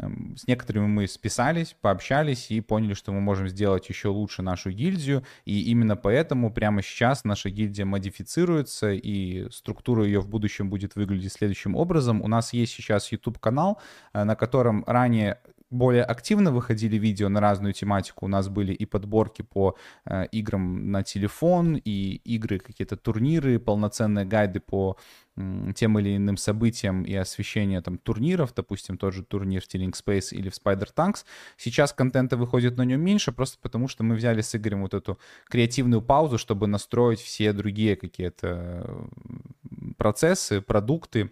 Эм, 0.00 0.36
с 0.36 0.46
некоторыми 0.46 0.86
мы 0.86 1.08
списались, 1.08 1.76
пообщались 1.80 2.50
и 2.50 2.60
поняли, 2.60 2.94
что 2.94 3.12
мы 3.12 3.20
можем 3.20 3.48
сделать 3.48 3.88
еще 3.88 4.08
лучше 4.08 4.42
нашу 4.42 4.70
гильдию. 4.70 5.24
И 5.44 5.70
именно 5.70 5.96
поэтому 5.96 6.52
прямо 6.52 6.82
сейчас 6.82 7.24
наша 7.24 7.50
гильдия 7.50 7.84
модифицируется, 7.84 8.92
и 8.92 9.50
структура 9.50 10.04
ее 10.04 10.20
в 10.20 10.28
будущем 10.28 10.70
будет 10.70 10.94
выглядеть 10.94 11.32
следующим 11.32 11.74
образом. 11.74 12.22
У 12.22 12.28
нас 12.28 12.52
есть 12.52 12.74
сейчас 12.74 13.10
YouTube-канал, 13.10 13.80
э, 14.12 14.22
на 14.24 14.36
котором 14.36 14.84
ранее 14.86 15.38
более 15.70 16.02
активно 16.02 16.50
выходили 16.50 16.96
видео 16.96 17.28
на 17.28 17.40
разную 17.40 17.72
тематику. 17.72 18.24
У 18.24 18.28
нас 18.28 18.48
были 18.48 18.72
и 18.72 18.86
подборки 18.86 19.42
по 19.42 19.76
э, 20.06 20.26
играм 20.32 20.90
на 20.90 21.02
телефон, 21.02 21.76
и 21.76 22.20
игры, 22.24 22.58
какие-то 22.58 22.96
турниры, 22.96 23.58
полноценные 23.58 24.24
гайды 24.24 24.60
по 24.60 24.96
э, 25.36 25.72
тем 25.74 25.98
или 25.98 26.16
иным 26.16 26.36
событиям 26.36 27.02
и 27.02 27.14
освещение 27.14 27.82
там 27.82 27.98
турниров, 27.98 28.54
допустим, 28.54 28.96
тот 28.96 29.12
же 29.12 29.24
турнир 29.24 29.62
в 29.62 29.66
Tilling 29.66 29.92
Space 29.92 30.28
или 30.32 30.48
в 30.48 30.54
Spider 30.54 30.88
Tanks. 30.96 31.24
Сейчас 31.56 31.92
контента 31.92 32.36
выходит 32.36 32.76
на 32.78 32.82
нем 32.82 33.02
меньше, 33.02 33.32
просто 33.32 33.58
потому 33.60 33.88
что 33.88 34.04
мы 34.04 34.14
взяли 34.14 34.40
с 34.40 34.54
Игорем 34.54 34.82
вот 34.82 34.94
эту 34.94 35.18
креативную 35.48 36.00
паузу, 36.00 36.38
чтобы 36.38 36.66
настроить 36.66 37.20
все 37.20 37.52
другие 37.52 37.96
какие-то 37.96 39.08
процессы, 39.98 40.62
продукты, 40.62 41.30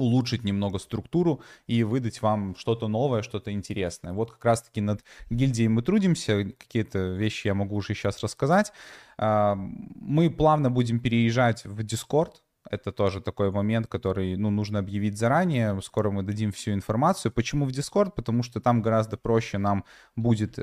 улучшить 0.00 0.44
немного 0.44 0.78
структуру 0.78 1.40
и 1.66 1.84
выдать 1.84 2.22
вам 2.22 2.56
что-то 2.56 2.88
новое, 2.88 3.22
что-то 3.22 3.52
интересное. 3.52 4.12
Вот 4.12 4.32
как 4.32 4.44
раз-таки 4.44 4.80
над 4.80 5.04
гильдией 5.30 5.68
мы 5.68 5.82
трудимся, 5.82 6.44
какие-то 6.58 6.98
вещи 7.12 7.48
я 7.48 7.54
могу 7.54 7.76
уже 7.76 7.94
сейчас 7.94 8.22
рассказать. 8.22 8.72
Мы 9.18 10.30
плавно 10.30 10.70
будем 10.70 11.00
переезжать 11.00 11.64
в 11.64 11.80
Discord, 11.80 12.32
это 12.68 12.92
тоже 12.92 13.20
такой 13.20 13.50
момент, 13.50 13.86
который, 13.86 14.36
ну, 14.36 14.50
нужно 14.50 14.78
объявить 14.80 15.16
заранее. 15.16 15.80
Скоро 15.82 16.10
мы 16.10 16.22
дадим 16.22 16.52
всю 16.52 16.72
информацию. 16.72 17.32
Почему 17.32 17.64
в 17.64 17.70
Discord? 17.70 18.12
Потому 18.14 18.42
что 18.42 18.60
там 18.60 18.82
гораздо 18.82 19.16
проще 19.16 19.58
нам 19.58 19.84
будет 20.14 20.58
э, 20.58 20.62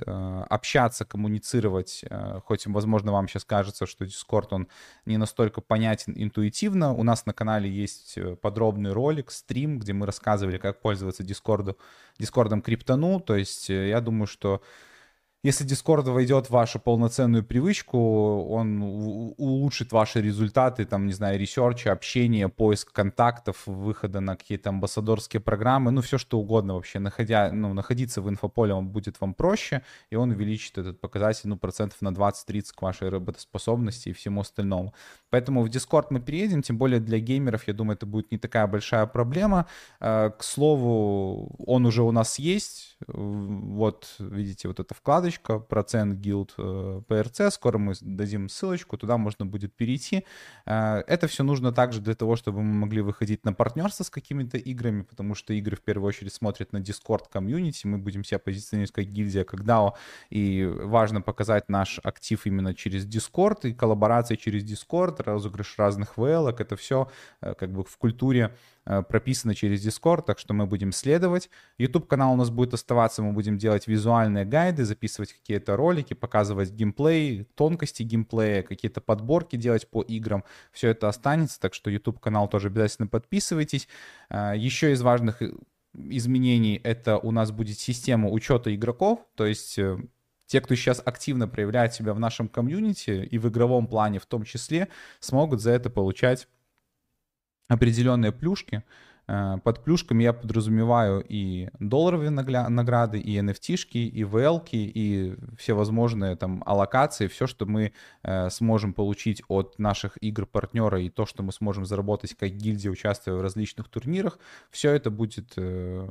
общаться, 0.50 1.06
коммуницировать. 1.06 2.06
Э, 2.10 2.40
хоть, 2.46 2.68
возможно, 2.68 3.12
вам 3.12 3.28
сейчас 3.28 3.46
кажется, 3.46 3.88
что 3.88 4.06
Discord, 4.06 4.48
он 4.52 4.68
не 5.06 5.18
настолько 5.18 5.62
понятен 5.62 6.14
интуитивно. 6.16 6.94
У 6.94 7.04
нас 7.04 7.26
на 7.26 7.34
канале 7.34 7.70
есть 7.70 8.18
э, 8.18 8.36
подробный 8.36 8.94
ролик, 8.94 9.32
стрим, 9.32 9.80
где 9.80 9.94
мы 9.94 10.06
рассказывали, 10.06 10.58
как 10.58 10.82
пользоваться 10.82 11.24
Discord, 11.24 11.76
Discord 12.20 12.62
криптону. 12.62 13.20
То 13.20 13.36
есть 13.36 13.70
э, 13.70 13.90
я 13.90 14.02
думаю, 14.02 14.28
что 14.28 14.62
если 15.48 15.66
Discord 15.66 16.12
войдет 16.12 16.48
в 16.48 16.50
вашу 16.50 16.78
полноценную 16.78 17.42
привычку, 17.42 17.98
он 18.50 18.82
улучшит 19.38 19.94
ваши 19.94 20.22
результаты, 20.22 20.84
там, 20.84 21.08
не 21.08 21.14
знаю, 21.14 21.40
ресерча, 21.40 21.94
общения, 21.94 22.50
поиск 22.50 22.92
контактов, 22.92 23.64
выхода 23.66 24.20
на 24.20 24.36
какие-то 24.36 24.70
амбассадорские 24.70 25.40
программы, 25.40 25.92
ну, 25.92 26.02
все 26.02 26.18
что 26.18 26.38
угодно 26.38 26.74
вообще. 26.74 27.00
Находя, 27.00 27.50
ну, 27.54 27.74
находиться 27.74 28.22
в 28.22 28.28
инфополе 28.28 28.74
он 28.74 28.90
будет 28.90 29.22
вам 29.22 29.34
проще, 29.34 29.84
и 30.10 30.18
он 30.18 30.32
увеличит 30.32 30.78
этот 30.78 31.00
показатель, 31.00 31.48
ну, 31.48 31.58
процентов 31.58 32.02
на 32.02 32.10
20-30 32.10 32.74
к 32.76 32.82
вашей 32.82 33.08
работоспособности 33.08 34.10
и 34.10 34.14
всему 34.14 34.42
остальному. 34.42 34.94
Поэтому 35.30 35.64
в 35.64 35.70
Discord 35.70 36.08
мы 36.10 36.20
переедем, 36.20 36.62
тем 36.62 36.78
более 36.78 37.00
для 37.00 37.20
геймеров, 37.20 37.68
я 37.68 37.74
думаю, 37.74 37.96
это 37.96 38.06
будет 38.06 38.32
не 38.32 38.38
такая 38.38 38.68
большая 38.68 39.06
проблема. 39.06 39.66
Э, 40.02 40.30
к 40.38 40.44
слову, 40.44 41.56
он 41.66 41.86
уже 41.86 42.04
у 42.04 42.12
нас 42.12 42.38
есть. 42.38 42.98
Вот, 43.08 44.16
видите, 44.20 44.68
вот 44.68 44.82
эта 44.82 44.94
вкладочка, 44.94 45.37
процент 45.42 46.20
guild 46.26 46.56
PRC. 46.58 47.48
Э, 47.48 47.52
Скоро 47.52 47.78
мы 47.78 47.94
дадим 48.02 48.50
ссылочку, 48.50 48.98
туда 48.98 49.18
можно 49.18 49.46
будет 49.46 49.74
перейти. 49.74 50.26
Э, 50.66 51.04
это 51.08 51.28
все 51.28 51.44
нужно 51.44 51.72
также 51.72 52.02
для 52.02 52.16
того, 52.16 52.36
чтобы 52.36 52.62
мы 52.62 52.74
могли 52.74 53.02
выходить 53.02 53.46
на 53.46 53.54
партнерство 53.54 54.04
с 54.04 54.10
какими-то 54.10 54.58
играми, 54.58 55.02
потому 55.02 55.36
что 55.36 55.54
игры 55.54 55.76
в 55.76 55.82
первую 55.82 56.08
очередь 56.08 56.34
смотрят 56.34 56.74
на 56.74 56.78
Discord 56.78 57.24
комьюнити. 57.32 57.88
Мы 57.88 57.98
будем 57.98 58.24
себя 58.24 58.40
позиционировать 58.40 58.92
как 58.92 59.06
гильдия, 59.06 59.44
как 59.44 59.62
DAO, 59.62 59.94
и 60.30 60.66
важно 60.66 61.22
показать 61.22 61.70
наш 61.70 62.00
актив 62.04 62.46
именно 62.46 62.74
через 62.74 63.06
Discord 63.06 63.68
и 63.70 63.74
коллаборации 63.74 64.36
через 64.36 64.64
Discord 64.64 65.22
розыгрыш 65.24 65.76
разных 65.78 66.18
VL, 66.18 66.56
это 66.68 66.76
все 66.76 67.10
э, 67.42 67.54
как 67.54 67.72
бы 67.72 67.84
в 67.84 67.98
культуре 67.98 68.56
э, 68.88 69.04
прописано 69.04 69.54
через 69.54 69.86
Discord, 69.86 70.24
так 70.26 70.40
что 70.40 70.54
мы 70.54 70.66
будем 70.66 70.92
следовать. 70.92 71.50
YouTube-канал 71.78 72.34
у 72.34 72.36
нас 72.36 72.50
будет 72.50 72.74
оставаться, 72.74 73.22
мы 73.22 73.34
будем 73.34 73.58
делать 73.58 73.88
визуальные 73.88 74.46
гайды, 74.46 74.86
записывать 74.86 75.34
какие-то 75.34 75.76
ролики, 75.76 76.14
показывать 76.14 76.72
геймплей, 76.72 77.44
тонкости 77.56 78.04
геймплея, 78.04 78.64
какие-то 78.64 79.02
подборки 79.02 79.56
делать 79.56 79.90
по 79.90 80.02
играм. 80.02 80.44
Все 80.72 80.90
это 80.90 81.08
останется, 81.08 81.60
так 81.60 81.74
что 81.74 81.90
YouTube-канал 81.92 82.48
тоже 82.48 82.68
обязательно 82.68 83.08
подписывайтесь. 83.08 83.88
Э, 84.30 84.54
Еще 84.56 84.94
из 84.94 85.02
важных 85.02 85.42
изменений 85.94 86.80
это 86.84 87.18
у 87.18 87.32
нас 87.32 87.52
будет 87.52 87.78
система 87.78 88.30
учета 88.30 88.74
игроков, 88.74 89.26
то 89.36 89.46
есть 89.46 89.80
те, 90.48 90.62
кто 90.62 90.76
сейчас 90.76 91.02
активно 91.06 91.48
проявляет 91.48 91.94
себя 91.94 92.14
в 92.14 92.20
нашем 92.20 92.48
комьюнити 92.48 93.28
и 93.30 93.38
в 93.38 93.48
игровом 93.50 93.88
плане 93.88 94.20
в 94.20 94.26
том 94.26 94.44
числе, 94.44 94.88
смогут 95.20 95.62
за 95.62 95.72
это 95.72 95.90
получать 95.90 96.48
определенные 97.68 98.32
плюшки. 98.32 98.84
Э, 99.28 99.58
под 99.64 99.84
плюшками 99.84 100.24
я 100.24 100.34
подразумеваю 100.34 101.24
и 101.28 101.70
долларовые 101.80 102.30
награды, 102.30 103.20
и 103.20 103.38
NFT-шки, 103.38 103.98
и 103.98 104.24
vl 104.24 104.64
и 104.72 105.36
все 105.58 105.74
возможные 105.74 106.36
там 106.36 106.64
аллокации, 106.66 107.28
все, 107.28 107.48
что 107.48 107.66
мы 107.66 107.92
э, 108.24 108.50
сможем 108.50 108.94
получить 108.94 109.44
от 109.50 109.78
наших 109.80 110.18
игр-партнера 110.22 111.02
и 111.02 111.10
то, 111.10 111.26
что 111.26 111.44
мы 111.44 111.52
сможем 111.52 111.86
заработать 111.86 112.36
как 112.36 112.52
гильдия, 112.52 112.92
участвуя 112.92 113.36
в 113.36 113.42
различных 113.42 113.90
турнирах, 113.90 114.40
все 114.72 114.92
это 114.92 115.12
будет 115.12 115.54
э, 115.58 116.08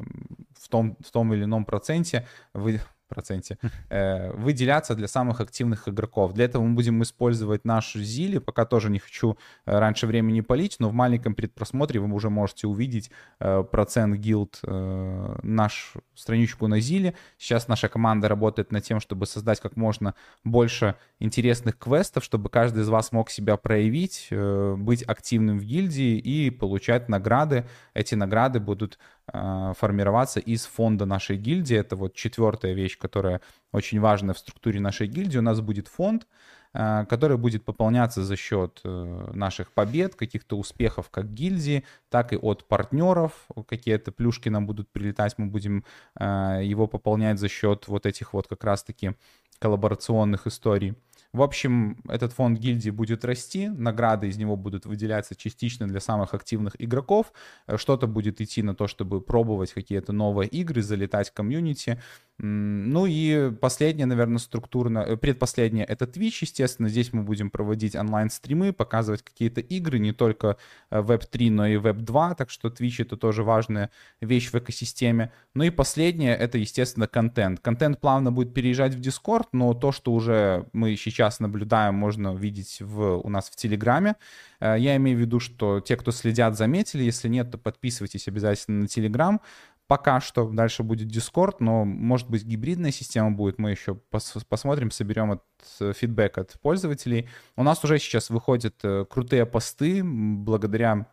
в 0.58 0.68
том, 0.68 0.96
в 1.00 1.10
том 1.10 1.32
или 1.32 1.44
ином 1.44 1.64
проценте 1.64 2.26
вы, 2.52 2.80
проценте, 3.08 3.58
э, 3.88 4.32
выделяться 4.32 4.94
для 4.94 5.08
самых 5.08 5.40
активных 5.40 5.88
игроков. 5.88 6.32
Для 6.32 6.44
этого 6.44 6.62
мы 6.62 6.74
будем 6.74 7.02
использовать 7.02 7.64
наш 7.64 7.94
Зили, 7.94 8.38
пока 8.38 8.64
тоже 8.64 8.90
не 8.90 8.98
хочу 8.98 9.36
э, 9.66 9.78
раньше 9.78 10.06
времени 10.06 10.40
полить, 10.40 10.76
но 10.78 10.88
в 10.88 10.92
маленьком 10.92 11.34
предпросмотре 11.34 12.00
вы 12.00 12.12
уже 12.14 12.30
можете 12.30 12.66
увидеть 12.66 13.10
э, 13.40 13.64
процент 13.70 14.16
гилд, 14.16 14.60
э, 14.62 15.38
наш 15.42 15.94
страничку 16.14 16.66
на 16.66 16.80
Зиле. 16.80 17.14
Сейчас 17.38 17.68
наша 17.68 17.88
команда 17.88 18.28
работает 18.28 18.72
над 18.72 18.84
тем, 18.84 19.00
чтобы 19.00 19.26
создать 19.26 19.60
как 19.60 19.76
можно 19.76 20.14
больше 20.44 20.94
интересных 21.18 21.78
квестов, 21.78 22.24
чтобы 22.24 22.48
каждый 22.50 22.82
из 22.82 22.88
вас 22.88 23.12
мог 23.12 23.30
себя 23.30 23.56
проявить, 23.56 24.28
э, 24.30 24.74
быть 24.76 25.02
активным 25.02 25.58
в 25.58 25.64
гильдии 25.64 26.18
и 26.18 26.50
получать 26.50 27.08
награды. 27.08 27.66
Эти 27.94 28.14
награды 28.14 28.60
будут 28.60 28.98
формироваться 29.32 30.40
из 30.40 30.66
фонда 30.66 31.04
нашей 31.04 31.36
гильдии. 31.36 31.76
Это 31.76 31.96
вот 31.96 32.14
четвертая 32.14 32.74
вещь, 32.74 32.96
которая 32.96 33.40
очень 33.72 34.00
важная 34.00 34.34
в 34.34 34.38
структуре 34.38 34.78
нашей 34.80 35.08
гильдии. 35.08 35.38
У 35.38 35.42
нас 35.42 35.60
будет 35.60 35.88
фонд, 35.88 36.26
э, 36.74 37.04
который 37.08 37.36
будет 37.36 37.64
пополняться 37.64 38.24
за 38.24 38.36
счет 38.36 38.80
наших 38.84 39.72
побед, 39.72 40.14
каких-то 40.14 40.56
успехов 40.56 41.10
как 41.10 41.32
гильдии, 41.34 41.84
так 42.08 42.32
и 42.32 42.36
от 42.36 42.68
партнеров. 42.68 43.32
Какие-то 43.66 44.12
плюшки 44.12 44.48
нам 44.48 44.66
будут 44.66 44.88
прилетать, 44.92 45.38
мы 45.38 45.46
будем 45.46 45.84
его 46.18 46.86
пополнять 46.86 47.38
за 47.38 47.48
счет 47.48 47.88
вот 47.88 48.06
этих 48.06 48.32
вот 48.32 48.46
как 48.46 48.62
раз-таки 48.62 49.14
коллаборационных 49.58 50.46
историй. 50.46 50.94
В 51.36 51.42
общем, 51.42 51.98
этот 52.08 52.32
фонд 52.32 52.58
гильдии 52.58 52.88
будет 52.88 53.22
расти, 53.22 53.68
награды 53.68 54.28
из 54.28 54.38
него 54.38 54.56
будут 54.56 54.86
выделяться 54.86 55.34
частично 55.34 55.86
для 55.86 56.00
самых 56.00 56.32
активных 56.32 56.76
игроков, 56.78 57.30
э, 57.66 57.76
что-то 57.76 58.06
будет 58.06 58.40
идти 58.40 58.62
на 58.62 58.74
то, 58.74 58.86
чтобы 58.86 59.20
пробовать 59.20 59.74
какие-то 59.74 60.14
новые 60.14 60.48
игры, 60.48 60.80
залетать 60.80 61.28
в 61.28 61.34
комьюнити, 61.34 62.00
ну 62.38 63.06
и 63.06 63.50
последнее, 63.50 64.04
наверное, 64.04 64.38
структурно, 64.38 64.98
э, 64.98 65.16
предпоследнее— 65.16 65.84
это 65.88 66.04
Twitch, 66.04 66.38
естественно. 66.42 66.88
Здесь 66.88 67.14
мы 67.14 67.22
будем 67.22 67.48
проводить 67.50 67.96
онлайн-стримы, 67.96 68.74
показывать 68.74 69.22
какие-то 69.22 69.62
игры, 69.62 69.98
не 69.98 70.12
только 70.12 70.58
Web3, 70.90 71.48
э, 71.48 71.50
но 71.50 71.66
и 71.66 71.76
Web2, 71.76 72.34
так 72.36 72.50
что 72.50 72.68
Twitch— 72.68 72.96
это 72.98 73.16
тоже 73.16 73.42
важная 73.42 73.90
вещь 74.20 74.50
в 74.50 74.54
экосистеме. 74.54 75.32
Ну 75.54 75.64
и 75.64 75.70
последнее— 75.70 76.36
это, 76.36 76.58
естественно, 76.58 77.06
контент. 77.08 77.60
Контент 77.60 78.00
плавно 78.00 78.30
будет 78.30 78.52
переезжать 78.52 78.94
в 78.94 79.00
Discord, 79.00 79.48
но 79.52 79.72
то, 79.72 79.90
что 79.90 80.12
уже 80.12 80.66
мы 80.74 80.94
сейчас 80.96 81.25
наблюдаем, 81.40 81.94
можно 81.94 82.34
видеть 82.34 82.78
в, 82.80 83.18
у 83.18 83.28
нас 83.28 83.48
в 83.50 83.56
Телеграме. 83.56 84.16
Э, 84.60 84.76
я 84.78 84.96
имею 84.96 85.18
в 85.18 85.20
виду, 85.20 85.40
что 85.40 85.80
те, 85.80 85.96
кто 85.96 86.10
следят, 86.12 86.56
заметили. 86.56 87.02
Если 87.02 87.28
нет, 87.28 87.50
то 87.50 87.58
подписывайтесь 87.58 88.28
обязательно 88.28 88.82
на 88.82 88.88
Телеграм. 88.88 89.40
Пока 89.86 90.20
что 90.20 90.48
дальше 90.50 90.82
будет 90.82 91.08
Discord, 91.08 91.56
но 91.60 91.84
может 91.84 92.28
быть 92.28 92.44
гибридная 92.44 92.90
система 92.90 93.30
будет. 93.30 93.58
Мы 93.58 93.70
еще 93.70 93.94
пос 93.94 94.34
посмотрим, 94.48 94.90
соберем 94.90 95.32
от, 95.32 95.44
э, 95.80 95.92
фидбэк 95.92 96.38
от 96.38 96.60
пользователей. 96.60 97.28
У 97.56 97.62
нас 97.62 97.84
уже 97.84 97.98
сейчас 97.98 98.30
выходят 98.30 98.74
э, 98.82 99.04
крутые 99.08 99.46
посты 99.46 100.02
благодаря 100.02 101.06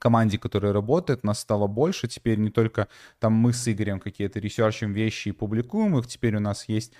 команде, 0.00 0.38
которая 0.38 0.72
работает, 0.72 1.24
нас 1.24 1.38
стало 1.40 1.66
больше. 1.66 2.08
Теперь 2.08 2.38
не 2.38 2.50
только 2.50 2.88
там 3.20 3.34
мы 3.34 3.52
с 3.52 3.70
Игорем 3.70 4.00
какие-то 4.00 4.40
ресерчим 4.40 4.92
вещи 4.92 5.28
и 5.28 5.32
публикуем 5.32 5.96
их, 5.98 6.06
теперь 6.06 6.36
у 6.36 6.40
нас 6.40 6.68
есть 6.68 6.92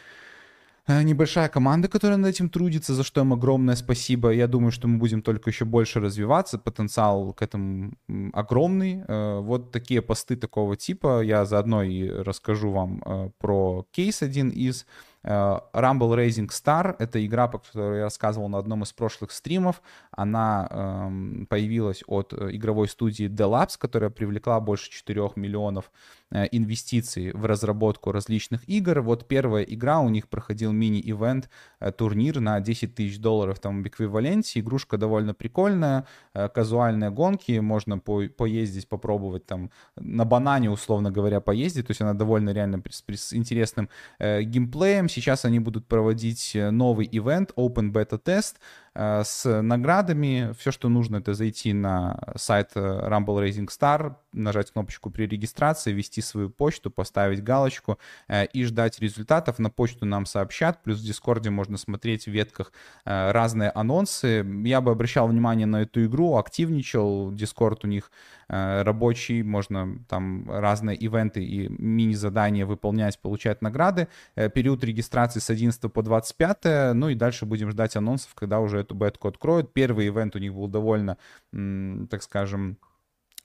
небольшая 1.03 1.49
команда, 1.49 1.89
которая 1.89 2.19
над 2.19 2.31
этим 2.31 2.49
трудится, 2.49 2.95
за 2.95 3.05
что 3.05 3.21
им 3.21 3.33
огромное 3.33 3.77
спасибо. 3.77 4.31
Я 4.31 4.47
думаю, 4.47 4.73
что 4.73 4.89
мы 4.89 4.99
будем 4.99 5.23
только 5.23 5.51
еще 5.51 5.65
больше 5.65 6.01
развиваться. 6.01 6.59
Потенциал 6.59 7.33
к 7.33 7.43
этому 7.43 7.93
огромный. 8.33 9.05
Э, 9.07 9.41
вот 9.41 9.71
такие 9.73 10.03
посты 10.03 10.37
такого 10.37 10.77
типа. 10.77 11.23
Я 11.23 11.45
заодно 11.45 11.83
и 11.83 12.09
расскажу 12.09 12.71
вам 12.71 13.03
э, 13.05 13.31
про 13.39 13.87
кейс 13.93 14.23
один 14.23 14.51
из. 14.51 14.87
Rumble 15.23 16.17
Raising 16.17 16.49
Star— 16.49 16.97
это 16.99 17.23
игра, 17.27 17.47
по 17.47 17.59
которой 17.59 17.99
я 17.99 18.05
рассказывал 18.05 18.49
на 18.49 18.57
одном 18.57 18.85
из 18.85 18.93
прошлых 18.95 19.33
стримов. 19.33 19.83
Она 20.13 20.67
эм, 20.71 21.47
появилась 21.47 22.03
от 22.07 22.33
игровой 22.33 22.89
студии 22.89 23.29
Delabs, 23.29 23.77
которая 23.79 24.09
привлекла 24.09 24.59
больше 24.61 24.91
4 24.91 25.33
миллионов 25.37 25.91
Э, 25.91 26.20
инвестиций 26.33 27.33
в 27.33 27.45
разработку 27.45 28.13
различных 28.13 28.69
игр. 28.69 29.01
Вот 29.01 29.27
первая 29.27 29.65
игра, 29.65 30.01
у 30.01 30.09
них 30.09 30.29
проходил 30.29 30.73
мини-ивент, 30.73 31.49
э, 31.81 31.91
турнир 31.91 32.41
на 32.41 32.61
10 32.61 32.95
тысяч 32.95 33.19
долларов 33.19 33.59
там 33.59 33.83
в 33.83 33.87
эквиваленте. 33.87 34.61
Игрушка 34.61 34.97
довольно 34.97 35.35
прикольная, 35.35 36.07
э, 36.35 36.49
казуальные 36.49 37.11
гонки, 37.11 37.59
можно 37.59 37.99
по 37.99 38.23
поездить, 38.29 38.89
попробовать 38.89 39.47
там 39.47 39.71
на 39.97 40.25
банане, 40.25 40.71
условно 40.71 41.11
говоря, 41.11 41.41
поездить. 41.41 41.87
То 41.87 41.91
есть 41.91 42.01
она 42.01 42.15
довольно 42.15 42.51
реально 42.51 42.83
с, 42.89 43.33
интересным 43.33 43.89
геймплеем. 44.21 45.09
Сейчас 45.09 45.45
они 45.45 45.59
будут 45.59 45.87
проводить 45.87 46.53
новый 46.55 47.09
ивент, 47.11 47.53
Open 47.57 47.93
Beta 47.93 48.21
Test, 48.23 48.57
с 49.01 49.63
наградами. 49.63 50.53
Все, 50.59 50.71
что 50.71 50.89
нужно, 50.89 51.17
это 51.17 51.35
зайти 51.35 51.73
на 51.73 52.19
сайт 52.37 52.73
Rumble 52.75 53.43
Racing 53.43 53.69
Star, 53.69 54.17
нажать 54.33 54.71
кнопочку 54.71 55.11
при 55.11 55.27
регистрации, 55.27 55.93
ввести 55.93 56.21
свою 56.21 56.51
почту, 56.51 56.91
поставить 56.91 57.43
галочку 57.43 57.99
э, 58.29 58.47
и 58.47 58.65
ждать 58.65 59.01
результатов. 59.01 59.59
На 59.59 59.71
почту 59.71 60.07
нам 60.07 60.27
сообщат, 60.27 60.83
плюс 60.83 61.01
в 61.01 61.05
Discord-е 61.05 61.51
можно 61.51 61.77
смотреть 61.77 62.25
в 62.25 62.31
ветках 62.31 62.73
э, 63.05 63.33
разные 63.33 63.71
анонсы. 63.71 64.45
Я 64.65 64.81
бы 64.81 64.93
обращал 64.93 65.29
внимание 65.29 65.67
на 65.67 65.83
эту 65.83 66.05
игру, 66.05 66.37
активничал, 66.37 67.33
Discord 67.33 67.85
у 67.85 67.89
них 67.89 68.11
э, 68.49 68.83
рабочий, 68.83 69.43
можно 69.43 69.99
там 70.09 70.51
разные 70.51 70.97
ивенты 70.97 71.45
и 71.45 71.69
мини-задания 71.69 72.67
выполнять, 72.67 73.19
получать 73.21 73.63
награды. 73.63 74.09
Период 74.35 74.85
регистрации 74.85 75.41
с 75.41 75.51
11 75.51 75.93
по 75.93 76.03
25, 76.03 76.95
ну 76.95 77.09
и 77.09 77.15
дальше 77.15 77.47
будем 77.47 77.71
ждать 77.71 77.97
анонсов, 77.97 78.35
когда 78.35 78.61
уже 78.61 78.79
эту 78.79 78.90
бетку 78.95 79.29
откроют. 79.29 79.73
Первый 79.73 80.09
ивент 80.09 80.37
у 80.37 80.39
них 80.39 80.55
был 80.55 80.69
довольно, 80.69 81.19
так 81.53 82.23
скажем, 82.23 82.79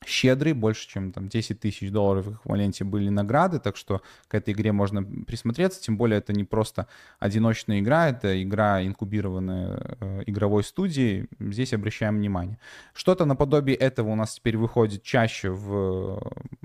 щедрый, 0.05 0.53
больше, 0.53 0.87
чем 0.87 1.11
там 1.11 1.27
10 1.29 1.59
тысяч 1.59 1.91
долларов 1.91 2.25
в 2.25 2.33
эквиваленте 2.35 2.83
были 2.83 3.09
награды, 3.09 3.59
так 3.59 3.77
что 3.77 4.01
к 4.27 4.35
этой 4.35 4.53
игре 4.53 4.71
можно 4.71 5.03
присмотреться, 5.03 5.81
тем 5.81 5.97
более 5.97 6.19
это 6.19 6.33
не 6.33 6.43
просто 6.43 6.87
одиночная 7.19 7.79
игра, 7.79 8.09
это 8.09 8.41
игра, 8.41 8.85
инкубированная 8.85 9.97
э, 9.99 10.23
игровой 10.27 10.63
студией, 10.63 11.27
здесь 11.39 11.73
обращаем 11.73 12.17
внимание. 12.17 12.59
Что-то 12.93 13.25
наподобие 13.25 13.75
этого 13.75 14.09
у 14.09 14.15
нас 14.15 14.35
теперь 14.35 14.57
выходит 14.57 15.03
чаще 15.03 15.49
в 15.49 16.21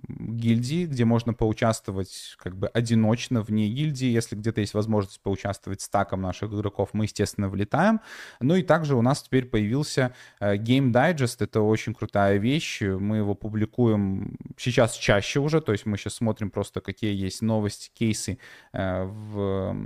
гильдии, 0.08 0.86
где 0.86 1.04
можно 1.04 1.32
поучаствовать 1.32 2.36
как 2.38 2.56
бы 2.56 2.68
одиночно 2.68 3.42
вне 3.42 3.68
гильдии, 3.68 4.08
если 4.08 4.36
где-то 4.36 4.60
есть 4.60 4.74
возможность 4.74 5.20
поучаствовать 5.20 5.80
стаком 5.80 6.20
наших 6.20 6.52
игроков, 6.52 6.90
мы, 6.92 7.04
естественно, 7.04 7.48
влетаем. 7.48 8.00
Ну 8.40 8.54
и 8.54 8.62
также 8.62 8.96
у 8.96 9.02
нас 9.02 9.22
теперь 9.22 9.46
появился 9.46 10.14
э, 10.40 10.56
Game 10.56 10.92
Digest, 10.92 11.36
это 11.40 11.60
очень 11.60 11.94
крутая 11.94 12.38
вещь, 12.38 12.82
мы 12.82 13.19
его 13.20 13.34
публикуем 13.34 14.36
сейчас 14.56 14.94
чаще 14.94 15.40
уже, 15.40 15.60
то 15.60 15.72
есть 15.72 15.86
мы 15.86 15.96
сейчас 15.96 16.14
смотрим 16.14 16.50
просто, 16.50 16.80
какие 16.80 17.14
есть 17.14 17.42
новости, 17.42 17.90
кейсы 17.94 18.38
э, 18.72 19.04
в 19.04 19.76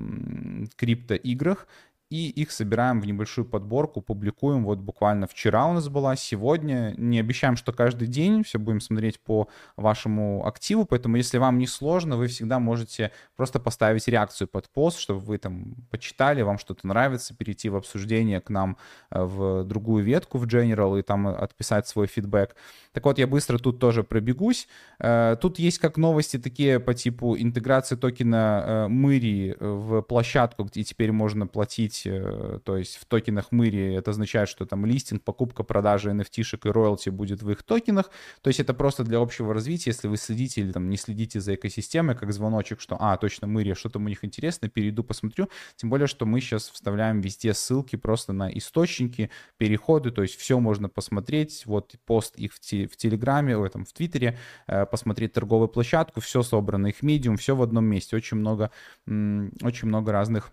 криптоиграх, 0.76 1.66
и 2.14 2.28
их 2.28 2.52
собираем 2.52 3.00
в 3.00 3.06
небольшую 3.06 3.44
подборку, 3.44 4.00
публикуем. 4.00 4.64
Вот 4.64 4.78
буквально 4.78 5.26
вчера 5.26 5.66
у 5.66 5.72
нас 5.72 5.88
была, 5.88 6.14
сегодня. 6.14 6.94
Не 6.96 7.18
обещаем, 7.18 7.56
что 7.56 7.72
каждый 7.72 8.06
день, 8.06 8.44
все 8.44 8.60
будем 8.60 8.80
смотреть 8.80 9.18
по 9.18 9.48
вашему 9.76 10.46
активу, 10.46 10.84
поэтому 10.84 11.16
если 11.16 11.38
вам 11.38 11.58
не 11.58 11.66
сложно, 11.66 12.16
вы 12.16 12.28
всегда 12.28 12.60
можете 12.60 13.10
просто 13.34 13.58
поставить 13.58 14.06
реакцию 14.06 14.46
под 14.46 14.68
пост, 14.68 15.00
чтобы 15.00 15.18
вы 15.18 15.38
там 15.38 15.74
почитали, 15.90 16.42
вам 16.42 16.58
что-то 16.58 16.86
нравится, 16.86 17.34
перейти 17.34 17.68
в 17.68 17.74
обсуждение 17.74 18.40
к 18.40 18.48
нам 18.48 18.76
э, 19.10 19.20
в 19.20 19.64
другую 19.64 20.04
ветку 20.04 20.38
в 20.38 20.46
General 20.46 20.96
и 20.96 21.02
там 21.02 21.26
отписать 21.26 21.88
свой 21.88 22.06
фидбэк. 22.06 22.54
Так 22.92 23.04
вот, 23.06 23.18
я 23.18 23.26
быстро 23.26 23.58
тут 23.58 23.80
тоже 23.80 24.04
пробегусь. 24.04 24.68
Э, 25.00 25.36
тут 25.40 25.58
есть 25.58 25.78
как 25.78 25.96
новости 25.96 26.38
такие 26.38 26.78
по 26.78 26.94
типу 26.94 27.36
интеграции 27.36 27.96
токена 27.96 28.86
Мыри 28.88 29.56
э, 29.58 29.66
в 29.66 30.02
площадку, 30.02 30.62
где 30.62 30.84
теперь 30.84 31.10
можно 31.10 31.48
платить 31.48 32.03
Э, 32.06 32.58
то 32.64 32.76
есть 32.76 32.96
в 32.96 33.04
токенах 33.04 33.52
Мыри 33.52 33.94
это 33.94 34.10
означает, 34.10 34.48
что 34.48 34.66
там 34.66 34.86
листинг, 34.86 35.22
покупка, 35.22 35.62
продажа 35.62 36.10
NFT-шек 36.10 36.68
и 36.68 36.70
роялти 36.70 37.10
будет 37.10 37.42
в 37.42 37.50
их 37.50 37.62
токенах, 37.62 38.10
то 38.42 38.48
есть 38.48 38.60
это 38.60 38.74
просто 38.74 39.04
для 39.04 39.18
общего 39.18 39.54
развития, 39.54 39.90
если 39.90 40.08
вы 40.08 40.16
следите 40.16 40.62
или 40.62 40.72
там 40.72 40.88
не 40.88 40.96
следите 40.96 41.40
за 41.40 41.54
экосистемой, 41.54 42.16
как 42.16 42.32
звоночек, 42.32 42.80
что, 42.80 42.96
а, 42.98 43.16
точно, 43.16 43.46
Мыри, 43.46 43.74
что 43.74 43.88
там 43.88 44.04
у 44.04 44.08
них 44.08 44.24
интересно, 44.24 44.68
перейду, 44.68 45.04
посмотрю, 45.04 45.48
тем 45.76 45.90
более, 45.90 46.06
что 46.06 46.26
мы 46.26 46.40
сейчас 46.40 46.68
вставляем 46.70 47.20
везде 47.20 47.54
ссылки 47.54 47.96
просто 47.96 48.32
на 48.32 48.50
источники, 48.50 49.30
переходы, 49.56 50.10
то 50.10 50.22
есть 50.22 50.36
все 50.36 50.58
можно 50.60 50.88
посмотреть, 50.88 51.64
вот 51.66 51.94
пост 52.06 52.36
их 52.36 52.54
в 52.54 52.60
Телеграме, 52.60 53.56
в 53.56 53.64
этом, 53.64 53.84
в 53.84 53.92
Твиттере, 53.92 54.38
э, 54.66 54.86
посмотреть 54.86 55.32
торговую 55.32 55.68
площадку, 55.68 56.20
все 56.20 56.42
собрано, 56.42 56.88
их 56.88 57.02
медиум, 57.02 57.36
все 57.36 57.56
в 57.56 57.62
одном 57.62 57.84
месте, 57.84 58.16
очень 58.16 58.36
много, 58.36 58.70
очень 59.06 59.88
много 59.88 60.12
разных 60.12 60.52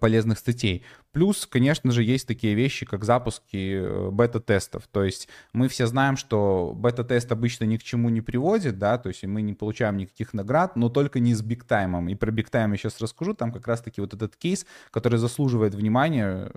полезных 0.00 0.38
статей. 0.38 0.84
Плюс, 1.12 1.46
конечно 1.46 1.90
же, 1.90 2.02
есть 2.02 2.26
такие 2.26 2.54
вещи, 2.54 2.86
как 2.86 3.04
запуски 3.04 3.74
э, 3.74 4.10
бета-тестов. 4.10 4.86
То 4.90 5.02
есть 5.02 5.28
мы 5.52 5.68
все 5.68 5.86
знаем, 5.86 6.16
что 6.16 6.72
бета-тест 6.74 7.30
обычно 7.32 7.64
ни 7.64 7.76
к 7.76 7.82
чему 7.82 8.08
не 8.08 8.20
приводит, 8.20 8.78
да, 8.78 8.96
то 8.96 9.08
есть 9.08 9.24
мы 9.24 9.42
не 9.42 9.54
получаем 9.54 9.96
никаких 9.96 10.34
наград, 10.34 10.76
но 10.76 10.88
только 10.88 11.20
не 11.20 11.34
с 11.34 11.42
бигтаймом. 11.42 12.08
И 12.08 12.14
про 12.14 12.30
бигтайм 12.30 12.72
я 12.72 12.78
сейчас 12.78 13.00
расскажу, 13.00 13.34
там 13.34 13.52
как 13.52 13.66
раз-таки 13.66 14.00
вот 14.00 14.14
этот 14.14 14.36
кейс, 14.36 14.66
который 14.90 15.18
заслуживает 15.18 15.74
внимания, 15.74 16.50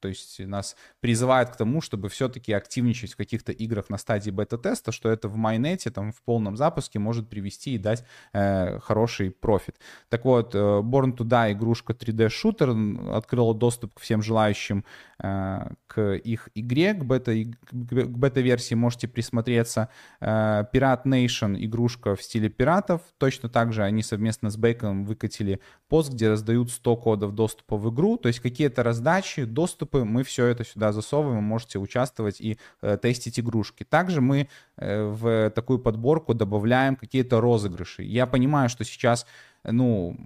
то 0.00 0.08
есть 0.08 0.40
нас 0.40 0.76
призывает 1.00 1.50
к 1.50 1.56
тому, 1.56 1.80
чтобы 1.80 2.08
все-таки 2.08 2.52
активничать 2.52 3.12
в 3.12 3.16
каких-то 3.16 3.52
играх 3.52 3.88
на 3.88 3.98
стадии 3.98 4.30
бета-теста, 4.30 4.92
что 4.92 5.08
это 5.08 5.28
в 5.28 5.36
майнете, 5.36 5.90
там, 5.90 6.12
в 6.12 6.22
полном 6.22 6.56
запуске 6.56 6.98
может 6.98 7.28
привести 7.28 7.74
и 7.74 7.78
дать 7.78 8.04
э, 8.32 8.80
хороший 8.80 9.30
профит. 9.30 9.76
Так 10.08 10.24
вот, 10.24 10.54
э, 10.54 10.58
Born 10.58 11.16
to 11.16 11.24
Die 11.24 11.52
игрушка 11.52 11.92
3D-шутер 11.92 13.14
открыла 13.14 13.54
доступ 13.54 13.94
к 13.94 14.00
всем 14.00 14.22
желающим 14.22 14.84
э, 15.22 15.70
к 15.86 16.14
их 16.16 16.48
игре, 16.54 16.94
к, 16.94 17.04
бета, 17.04 17.32
к 17.70 18.18
бета-версии 18.18 18.74
можете 18.74 19.08
присмотреться. 19.08 19.88
Э, 20.20 20.64
Pirate 20.72 21.04
Nation 21.04 21.56
игрушка 21.64 22.16
в 22.16 22.22
стиле 22.22 22.48
пиратов. 22.48 23.02
Точно 23.18 23.48
так 23.48 23.72
же 23.72 23.84
они 23.84 24.02
совместно 24.02 24.50
с 24.50 24.56
Бейком 24.56 25.04
выкатили 25.04 25.60
пост, 25.88 26.12
где 26.12 26.28
раздают 26.28 26.70
100 26.70 26.96
кодов 26.96 27.34
доступа 27.34 27.76
в 27.76 27.92
игру. 27.94 28.16
То 28.16 28.28
есть 28.28 28.40
какие-то 28.40 28.82
раздачи, 28.82 29.44
доступ 29.44 29.61
доступы, 29.62 30.04
мы 30.04 30.22
все 30.22 30.46
это 30.46 30.64
сюда 30.64 30.92
засовываем, 30.92 31.36
вы 31.36 31.42
можете 31.42 31.78
участвовать 31.78 32.40
и 32.40 32.58
э, 32.82 32.96
тестить 32.96 33.38
игрушки. 33.38 33.84
Также 33.84 34.20
мы 34.20 34.48
э, 34.76 35.04
в 35.04 35.50
такую 35.50 35.78
подборку 35.78 36.34
добавляем 36.34 36.96
какие-то 36.96 37.40
розыгрыши. 37.40 38.02
Я 38.02 38.26
понимаю, 38.26 38.68
что 38.68 38.84
сейчас 38.84 39.26
ну, 39.64 40.16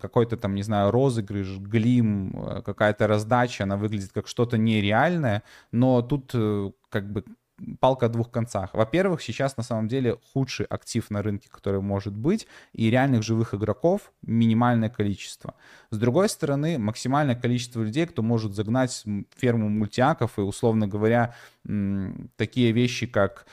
какой-то 0.00 0.36
там, 0.36 0.54
не 0.54 0.62
знаю, 0.62 0.90
розыгрыш, 0.90 1.58
глим, 1.58 2.32
э, 2.34 2.62
какая-то 2.62 3.06
раздача, 3.06 3.64
она 3.64 3.76
выглядит 3.76 4.12
как 4.12 4.28
что-то 4.28 4.58
нереальное, 4.58 5.42
но 5.72 6.02
тут 6.02 6.30
э, 6.34 6.70
как 6.88 7.12
бы 7.12 7.24
палка 7.80 8.06
о 8.06 8.08
двух 8.08 8.30
концах. 8.30 8.74
Во-первых, 8.74 9.22
сейчас 9.22 9.56
на 9.56 9.62
самом 9.62 9.88
деле 9.88 10.16
худший 10.32 10.66
актив 10.66 11.08
на 11.10 11.22
рынке, 11.22 11.48
который 11.50 11.80
может 11.80 12.14
быть, 12.14 12.46
и 12.72 12.90
реальных 12.90 13.22
живых 13.22 13.54
игроков 13.54 14.12
минимальное 14.22 14.88
количество. 14.88 15.54
С 15.90 15.98
другой 15.98 16.28
стороны, 16.28 16.78
максимальное 16.78 17.36
количество 17.36 17.82
людей, 17.82 18.06
кто 18.06 18.22
может 18.22 18.54
загнать 18.54 19.04
ферму 19.36 19.68
мультиаков 19.68 20.38
и, 20.38 20.42
условно 20.42 20.86
говоря, 20.88 21.34
такие 22.36 22.72
вещи, 22.72 23.06
как 23.06 23.46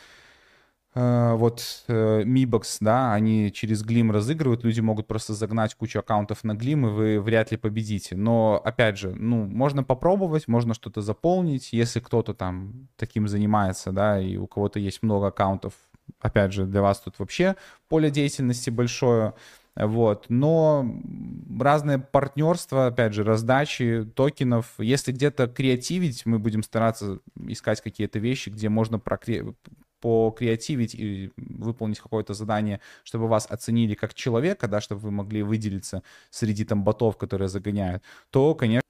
вот 0.95 1.83
э, 1.87 2.23
Mibox, 2.23 2.77
да, 2.81 3.13
они 3.13 3.51
через 3.51 3.85
Glim 3.85 4.11
разыгрывают, 4.11 4.63
люди 4.63 4.81
могут 4.81 5.07
просто 5.07 5.33
загнать 5.33 5.75
кучу 5.75 5.99
аккаунтов 5.99 6.43
на 6.43 6.53
Glim, 6.53 6.87
и 6.87 6.89
вы 6.89 7.21
вряд 7.21 7.51
ли 7.51 7.57
победите. 7.57 8.15
Но, 8.15 8.59
опять 8.63 8.97
же, 8.97 9.13
ну, 9.13 9.45
можно 9.45 9.83
попробовать, 9.83 10.47
можно 10.47 10.73
что-то 10.73 11.01
заполнить, 11.01 11.73
если 11.73 11.99
кто-то 11.99 12.33
там 12.33 12.87
таким 12.95 13.27
занимается, 13.27 13.91
да, 13.91 14.19
и 14.19 14.37
у 14.37 14.47
кого-то 14.47 14.79
есть 14.79 15.03
много 15.03 15.27
аккаунтов, 15.27 15.73
опять 16.21 16.53
же, 16.53 16.65
для 16.65 16.81
вас 16.81 16.99
тут 16.99 17.19
вообще 17.19 17.55
поле 17.87 18.09
деятельности 18.09 18.71
большое, 18.71 19.35
вот, 19.75 20.25
но 20.27 20.91
разные 21.59 21.99
партнерства, 21.99 22.87
опять 22.87 23.13
же, 23.13 23.23
раздачи 23.23 24.05
токенов, 24.15 24.73
если 24.79 25.11
где-то 25.11 25.47
креативить, 25.47 26.25
мы 26.25 26.39
будем 26.39 26.63
стараться 26.63 27.19
искать 27.47 27.79
какие-то 27.79 28.17
вещи, 28.17 28.49
где 28.49 28.69
можно 28.69 28.97
прокре 28.97 29.53
покреативить 29.99 30.95
и 30.95 31.31
выполнить 31.37 31.99
какое-то 31.99 32.33
задание, 32.33 32.79
чтобы 33.03 33.27
вас 33.27 33.47
оценили 33.49 33.95
как 33.95 34.13
человека, 34.13 34.67
да, 34.67 34.81
чтобы 34.81 35.01
вы 35.01 35.11
могли 35.11 35.43
выделиться 35.43 36.03
среди 36.29 36.65
там 36.65 36.83
ботов, 36.83 37.17
которые 37.17 37.49
загоняют, 37.49 38.03
то, 38.29 38.55
конечно, 38.55 38.87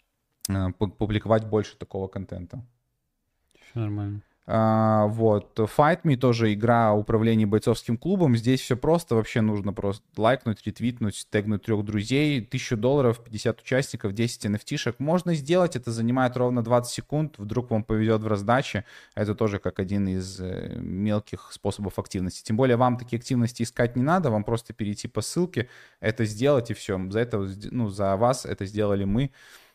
э, 0.50 0.72
публиковать 0.74 1.46
больше 1.46 1.78
такого 1.78 2.08
контента. 2.08 2.66
Все 3.70 3.80
нормально. 3.80 4.22
А, 4.52 5.06
вот. 5.06 5.60
Fight 5.60 6.02
Me 6.06 6.18
тоже 6.18 6.52
игра 6.54 6.92
управления 6.92 7.46
бойцовским 7.46 7.98
клубом. 7.98 8.36
Здесь 8.36 8.62
все 8.62 8.76
просто. 8.76 9.14
Вообще 9.14 9.42
нужно 9.42 9.74
просто 9.74 10.04
лайкнуть, 10.18 10.66
ретвитнуть, 10.66 11.28
тегнуть 11.30 11.62
трех 11.62 11.86
друзей. 11.86 12.42
Тысячу 12.42 12.76
долларов, 12.76 13.24
50 13.24 13.62
участников, 13.62 14.14
10 14.14 14.46
nft 14.48 14.96
Можно 14.98 15.36
сделать. 15.36 15.76
Это 15.76 15.92
занимает 15.92 16.36
ровно 16.36 16.64
20 16.64 16.92
секунд. 16.92 17.36
Вдруг 17.38 17.70
вам 17.70 17.84
повезет 17.84 18.24
в 18.24 18.28
раздаче. 18.28 18.86
Это 19.14 19.36
тоже 19.36 19.60
как 19.60 19.80
один 19.80 20.08
из 20.08 20.40
э, 20.40 20.80
мелких 20.80 21.52
способов 21.52 22.00
активности. 22.00 22.44
Тем 22.44 22.58
более 22.58 22.76
вам 22.76 22.98
такие 22.98 23.20
активности 23.20 23.62
искать 23.62 23.96
не 23.96 24.02
надо. 24.02 24.32
Вам 24.32 24.44
просто 24.44 24.74
перейти 24.74 25.08
по 25.08 25.22
ссылке, 25.22 25.70
это 26.00 26.26
сделать 26.26 26.72
и 26.72 26.74
все. 26.74 27.00
За 27.12 27.20
это, 27.20 27.48
ну, 27.70 27.90
за 27.90 28.16
вас 28.16 28.48
это 28.48 28.66
сделали 28.66 29.04
мы. 29.04 29.30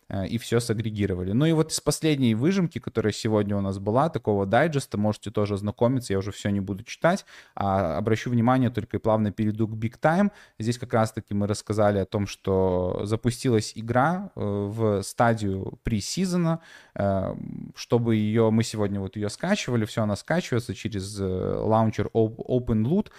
Э, 0.09 0.27
и 0.27 0.39
все 0.39 0.61
сагрегировали. 0.61 1.33
Ну 1.33 1.47
и 1.47 1.53
вот 1.53 1.73
из 1.73 1.81
последней 1.81 2.35
выжимки, 2.35 2.79
которая 2.79 3.13
сегодня 3.13 3.57
у 3.57 3.61
нас 3.61 3.79
была, 3.79 4.09
такого 4.09 4.47
дайджеста, 4.47 4.99
можете 4.99 5.31
тоже 5.31 5.55
ознакомиться, 5.55 6.13
я 6.13 6.19
уже 6.19 6.33
все 6.33 6.51
не 6.51 6.61
буду 6.61 6.85
читать, 6.85 7.25
а 7.55 7.97
обращу 7.97 8.31
внимание 8.31 8.71
только 8.71 8.97
и 8.97 9.01
плавно 9.01 9.33
перейду 9.33 9.69
к 9.69 9.73
Big 9.73 9.99
Time. 10.01 10.31
Здесь 10.59 10.79
как 10.79 10.93
раз-таки 10.93 11.35
мы 11.35 11.47
рассказали 11.47 11.99
о 11.99 12.07
том, 12.07 12.27
что 12.27 13.01
запустилась 13.05 13.73
игра 13.75 14.31
э, 14.35 14.41
в 14.41 15.03
стадию 15.03 15.79
pre-сезона, 15.85 16.61
э, 16.95 17.35
чтобы 17.75 18.17
ее, 18.17 18.51
мы 18.51 18.63
сегодня 18.63 19.01
вот 19.01 19.17
ее 19.17 19.29
скачивали, 19.29 19.85
все 19.85 20.03
она 20.03 20.17
скачивается 20.17 20.75
через 20.75 21.19
лаунчер 21.19 22.11
OpenLoot, 22.15 23.11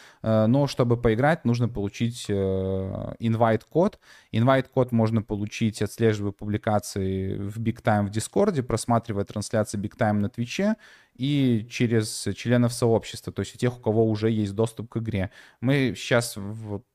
но 0.47 0.67
чтобы 0.67 0.97
поиграть, 0.97 1.45
нужно 1.45 1.67
получить 1.67 2.29
invite-код. 2.29 3.99
Invite-код 4.31 4.91
можно 4.91 5.21
получить, 5.21 5.81
отслеживая 5.81 6.31
публикацию 6.31 6.75
трансляции 6.85 7.37
в 7.37 7.59
Big 7.59 7.81
Time 7.81 8.05
в 8.05 8.09
Дискорде, 8.09 8.63
просматривая 8.63 9.25
трансляции 9.25 9.79
Big 9.79 9.97
Time 9.97 10.13
на 10.13 10.29
Твиче, 10.29 10.75
и 11.15 11.65
через 11.69 12.27
членов 12.35 12.73
сообщества, 12.73 13.31
то 13.31 13.41
есть 13.41 13.55
у 13.55 13.57
тех, 13.57 13.77
у 13.77 13.81
кого 13.81 14.05
уже 14.05 14.29
есть 14.29 14.53
доступ 14.53 14.89
к 14.89 14.97
игре. 14.97 15.31
Мы 15.61 15.93
сейчас 15.95 16.37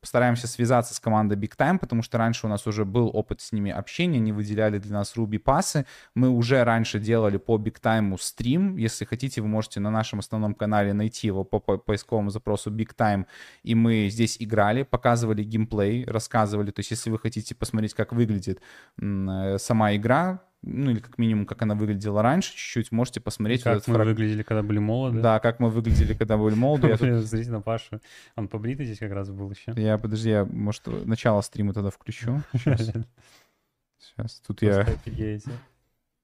постараемся 0.00 0.46
связаться 0.46 0.94
с 0.94 1.00
командой 1.00 1.38
Big 1.38 1.56
Time, 1.56 1.78
потому 1.78 2.02
что 2.02 2.18
раньше 2.18 2.46
у 2.46 2.50
нас 2.50 2.66
уже 2.66 2.84
был 2.84 3.10
опыт 3.12 3.40
с 3.40 3.52
ними 3.52 3.70
общения, 3.70 4.18
они 4.18 4.32
выделяли 4.32 4.78
для 4.78 4.92
нас 4.92 5.16
Ruby 5.16 5.38
пасы. 5.38 5.86
Мы 6.14 6.28
уже 6.28 6.62
раньше 6.64 7.00
делали 7.00 7.38
по 7.38 7.56
Big 7.56 7.80
Time 7.80 8.16
стрим. 8.20 8.76
Если 8.76 9.04
хотите, 9.04 9.40
вы 9.40 9.48
можете 9.48 9.80
на 9.80 9.90
нашем 9.90 10.18
основном 10.18 10.54
канале 10.54 10.92
найти 10.92 11.26
его 11.26 11.44
по 11.44 11.58
поисковому 11.60 12.30
запросу 12.30 12.70
Big 12.70 12.94
Time, 12.94 13.26
и 13.62 13.74
мы 13.74 14.08
здесь 14.10 14.36
играли, 14.38 14.82
показывали 14.82 15.42
геймплей, 15.42 16.04
рассказывали. 16.04 16.70
То 16.70 16.80
есть 16.80 16.90
если 16.90 17.10
вы 17.10 17.18
хотите 17.18 17.54
посмотреть, 17.54 17.94
как 17.94 18.12
выглядит 18.12 18.60
э, 19.00 19.56
сама 19.58 19.96
игра, 19.96 20.42
ну 20.62 20.90
или 20.90 21.00
как 21.00 21.16
минимум, 21.18 21.46
как 21.46 21.62
она 21.62 21.74
выглядела 21.74 22.22
раньше, 22.22 22.50
чуть-чуть, 22.50 22.92
можете 22.92 23.20
посмотреть. 23.20 23.62
Как 23.62 23.86
мы 23.86 23.94
фраг... 23.94 24.06
выглядели, 24.06 24.42
когда 24.42 24.62
были 24.62 24.78
молоды. 24.78 25.20
Да, 25.20 25.40
как 25.40 25.58
мы 25.58 25.70
выглядели, 25.70 26.12
когда 26.14 26.36
были 26.36 26.54
молоды. 26.54 26.94
Смотрите 26.96 27.50
на 27.50 27.62
Пашу. 27.62 28.00
Он 28.36 28.48
побритый 28.48 28.84
здесь 28.84 28.98
как 28.98 29.12
раз 29.12 29.30
был 29.30 29.50
еще. 29.50 29.72
Я, 29.76 29.96
подожди, 29.96 30.30
я, 30.30 30.44
может, 30.44 30.86
начало 31.06 31.40
стрима 31.40 31.72
тогда 31.72 31.90
включу. 31.90 32.42
Сейчас, 32.52 34.40
тут 34.46 34.62
я... 34.62 34.86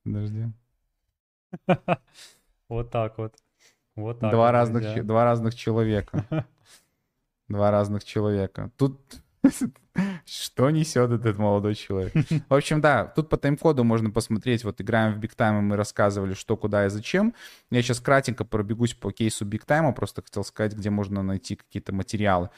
Подожди. 0.04 0.44
Вот 2.68 2.90
так 2.90 3.16
вот. 3.16 3.32
Вот 3.94 4.18
так. 4.18 4.32
Два 4.32 4.50
разных, 4.50 5.06
два 5.06 5.24
разных 5.24 5.54
человека. 5.54 6.46
Два 7.48 7.70
разных 7.70 8.02
человека. 8.04 8.72
Тут 8.76 9.00
что 10.26 10.70
несет 10.70 11.10
этот 11.12 11.38
молодой 11.38 11.74
человек? 11.74 12.12
В 12.48 12.54
общем, 12.54 12.80
да, 12.80 13.04
тут 13.04 13.28
по 13.28 13.36
тайм-коду 13.36 13.84
можно 13.84 14.10
посмотреть. 14.10 14.64
Вот 14.64 14.80
играем 14.80 15.14
в 15.14 15.18
Big 15.18 15.36
Time, 15.36 15.58
и 15.58 15.62
мы 15.62 15.76
рассказывали, 15.76 16.34
что, 16.34 16.56
куда 16.56 16.86
и 16.86 16.88
зачем. 16.88 17.32
Я 17.70 17.82
сейчас 17.82 18.00
кратенько 18.00 18.44
пробегусь 18.44 18.94
по 18.94 19.12
кейсу 19.12 19.44
Big 19.46 19.64
Time, 19.66 19.92
просто 19.92 20.22
хотел 20.22 20.44
сказать, 20.44 20.74
где 20.74 20.90
можно 20.90 21.22
найти 21.22 21.56
какие-то 21.56 21.94
материалы. 21.94 22.50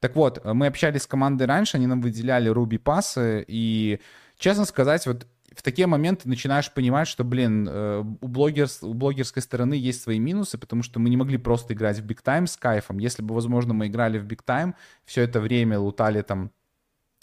Так 0.00 0.16
вот, 0.16 0.44
мы 0.44 0.66
общались 0.66 1.02
с 1.02 1.06
командой 1.06 1.46
раньше, 1.46 1.76
они 1.76 1.86
нам 1.86 2.00
выделяли 2.00 2.50
Ruby 2.50 2.78
пасы, 2.78 3.44
и, 3.46 4.00
честно 4.36 4.64
сказать, 4.64 5.06
вот 5.06 5.28
в 5.54 5.62
такие 5.62 5.86
моменты 5.86 6.28
начинаешь 6.28 6.72
понимать, 6.72 7.06
что, 7.06 7.24
блин, 7.24 7.68
э, 7.70 8.04
у, 8.20 8.26
блогер, 8.26 8.66
у 8.80 8.94
блогерской 8.94 9.42
стороны 9.42 9.74
есть 9.74 10.02
свои 10.02 10.18
минусы, 10.18 10.58
потому 10.58 10.82
что 10.82 10.98
мы 10.98 11.10
не 11.10 11.16
могли 11.16 11.38
просто 11.38 11.74
играть 11.74 12.00
в 12.00 12.06
Big 12.06 12.22
Time 12.24 12.46
с 12.46 12.56
кайфом. 12.56 12.98
Если 12.98 13.22
бы, 13.22 13.34
возможно, 13.34 13.74
мы 13.74 13.86
играли 13.86 14.18
в 14.18 14.26
Big 14.26 14.40
Time, 14.44 14.74
все 15.04 15.22
это 15.22 15.40
время 15.40 15.78
лутали 15.78 16.22
там 16.22 16.50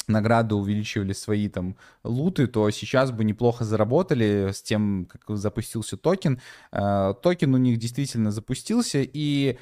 награды 0.10 0.56
увеличивали 0.56 1.14
свои 1.14 1.48
там 1.48 1.78
луты, 2.04 2.48
то 2.48 2.70
сейчас 2.72 3.12
бы 3.12 3.24
неплохо 3.24 3.64
заработали 3.64 4.52
с 4.52 4.62
тем, 4.62 5.08
как 5.10 5.38
запустился 5.38 5.98
токен. 5.98 6.42
Э, 6.72 7.14
токен 7.22 7.54
у 7.54 7.58
них 7.58 7.78
действительно 7.78 8.32
запустился, 8.32 9.00
и 9.02 9.58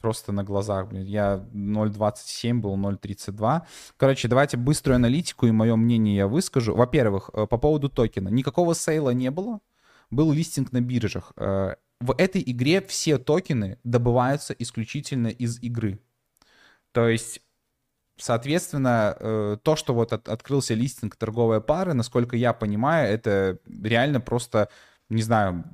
просто 0.00 0.32
на 0.32 0.44
глазах, 0.44 0.88
блин, 0.88 1.04
я 1.04 1.44
0.27 1.52 2.54
был, 2.60 2.76
0.32. 2.76 3.62
Короче, 3.96 4.28
давайте 4.28 4.56
быструю 4.56 4.96
аналитику 4.96 5.46
и 5.46 5.50
мое 5.50 5.76
мнение 5.76 6.16
я 6.16 6.28
выскажу. 6.28 6.74
Во-первых, 6.74 7.30
э, 7.32 7.46
по 7.46 7.58
поводу 7.58 7.88
токена. 7.88 8.28
Никакого 8.28 8.74
сейла 8.74 9.10
не 9.10 9.30
было, 9.30 9.60
был 10.10 10.32
листинг 10.32 10.72
на 10.72 10.80
биржах. 10.80 11.32
Э, 11.36 11.74
в 12.00 12.14
этой 12.18 12.42
игре 12.46 12.82
все 12.82 13.18
токены 13.18 13.78
добываются 13.84 14.54
исключительно 14.58 15.28
из 15.28 15.60
игры. 15.62 15.98
То 16.92 17.08
есть 17.08 17.40
Соответственно, 18.18 19.16
э, 19.18 19.56
то, 19.62 19.76
что 19.76 19.92
вот 19.92 20.12
от, 20.12 20.28
открылся 20.28 20.74
листинг 20.74 21.16
торговой 21.16 21.60
пары, 21.60 21.92
насколько 21.92 22.36
я 22.36 22.54
понимаю, 22.54 23.12
это 23.12 23.58
реально 23.82 24.20
просто, 24.20 24.70
не 25.10 25.22
знаю, 25.22 25.64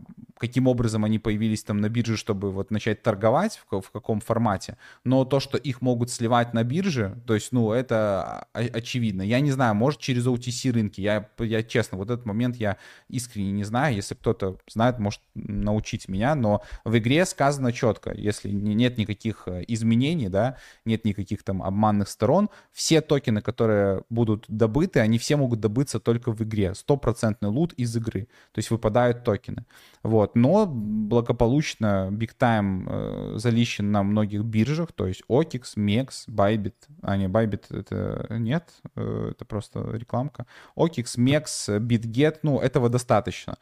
каким 0.43 0.67
образом 0.67 1.05
они 1.05 1.21
появились 1.21 1.63
там 1.63 1.81
на 1.81 1.89
бирже, 1.89 2.17
чтобы 2.17 2.51
вот 2.51 2.73
начать 2.73 3.01
торговать, 3.01 3.63
в, 3.71 3.81
в 3.81 3.91
каком 3.93 4.21
формате. 4.21 4.77
Но 5.05 5.25
то, 5.25 5.39
что 5.39 5.57
их 5.57 5.81
могут 5.81 6.11
сливать 6.11 6.53
на 6.53 6.65
бирже, 6.65 7.23
то 7.29 7.35
есть, 7.35 7.53
ну, 7.53 7.71
это 7.71 8.49
очевидно. 8.53 9.23
Я 9.23 9.39
не 9.39 9.53
знаю, 9.53 9.77
может, 9.77 10.01
через 10.01 10.27
OTC 10.27 10.73
рынки. 10.73 11.01
Я, 11.01 11.29
я 11.39 11.63
честно, 11.63 11.97
вот 11.97 12.11
этот 12.11 12.27
момент 12.27 12.57
я 12.57 12.77
искренне 13.09 13.53
не 13.53 13.63
знаю. 13.63 13.95
Если 13.95 14.17
кто-то 14.17 14.59
знает, 14.69 14.99
может 14.99 15.21
научить 15.37 16.09
меня. 16.09 16.35
Но 16.35 16.63
в 16.85 16.99
игре 16.99 17.25
сказано 17.25 17.73
четко, 17.73 18.13
если 18.13 18.51
нет 18.51 18.99
никаких 18.99 19.45
э, 19.47 19.65
изменений, 19.69 20.29
да, 20.29 20.57
нет 20.85 21.05
никаких 21.05 21.45
там 21.45 21.63
обманных 21.63 22.09
сторон, 22.09 22.51
все 22.73 23.01
токены, 23.01 23.43
которые 23.43 24.03
будут 24.11 24.47
добыты, 24.49 24.99
они 24.99 25.19
все 25.19 25.37
могут 25.37 25.61
добыться 25.61 26.01
только 26.01 26.33
в 26.33 26.43
игре. 26.43 26.75
Стопроцентный 26.75 27.49
лут 27.49 27.75
из 27.75 27.97
игры. 27.97 28.23
То 28.51 28.59
есть 28.59 28.73
выпадают 28.73 29.23
токены. 29.23 29.67
Вот. 30.03 30.32
Но 30.35 30.67
благополучно 30.67 32.09
Big 32.11 32.31
Time 32.39 32.87
э, 32.89 33.39
залищен 33.39 33.93
на 33.93 34.03
многих 34.03 34.45
биржах, 34.45 34.93
то 34.93 35.07
есть 35.07 35.23
OKX, 35.29 35.77
MEX, 35.77 36.09
Bybit. 36.29 36.75
А, 37.03 37.17
не, 37.17 37.27
Bybit 37.27 37.77
это 37.77 38.27
нет, 38.31 38.71
э, 38.97 39.31
это 39.33 39.45
просто 39.45 39.91
рекламка. 39.93 40.47
OKX, 40.77 41.19
MEX, 41.19 41.79
BitGet, 41.79 42.39
ну, 42.43 42.61
этого 42.61 42.89
достаточно. 42.89 43.59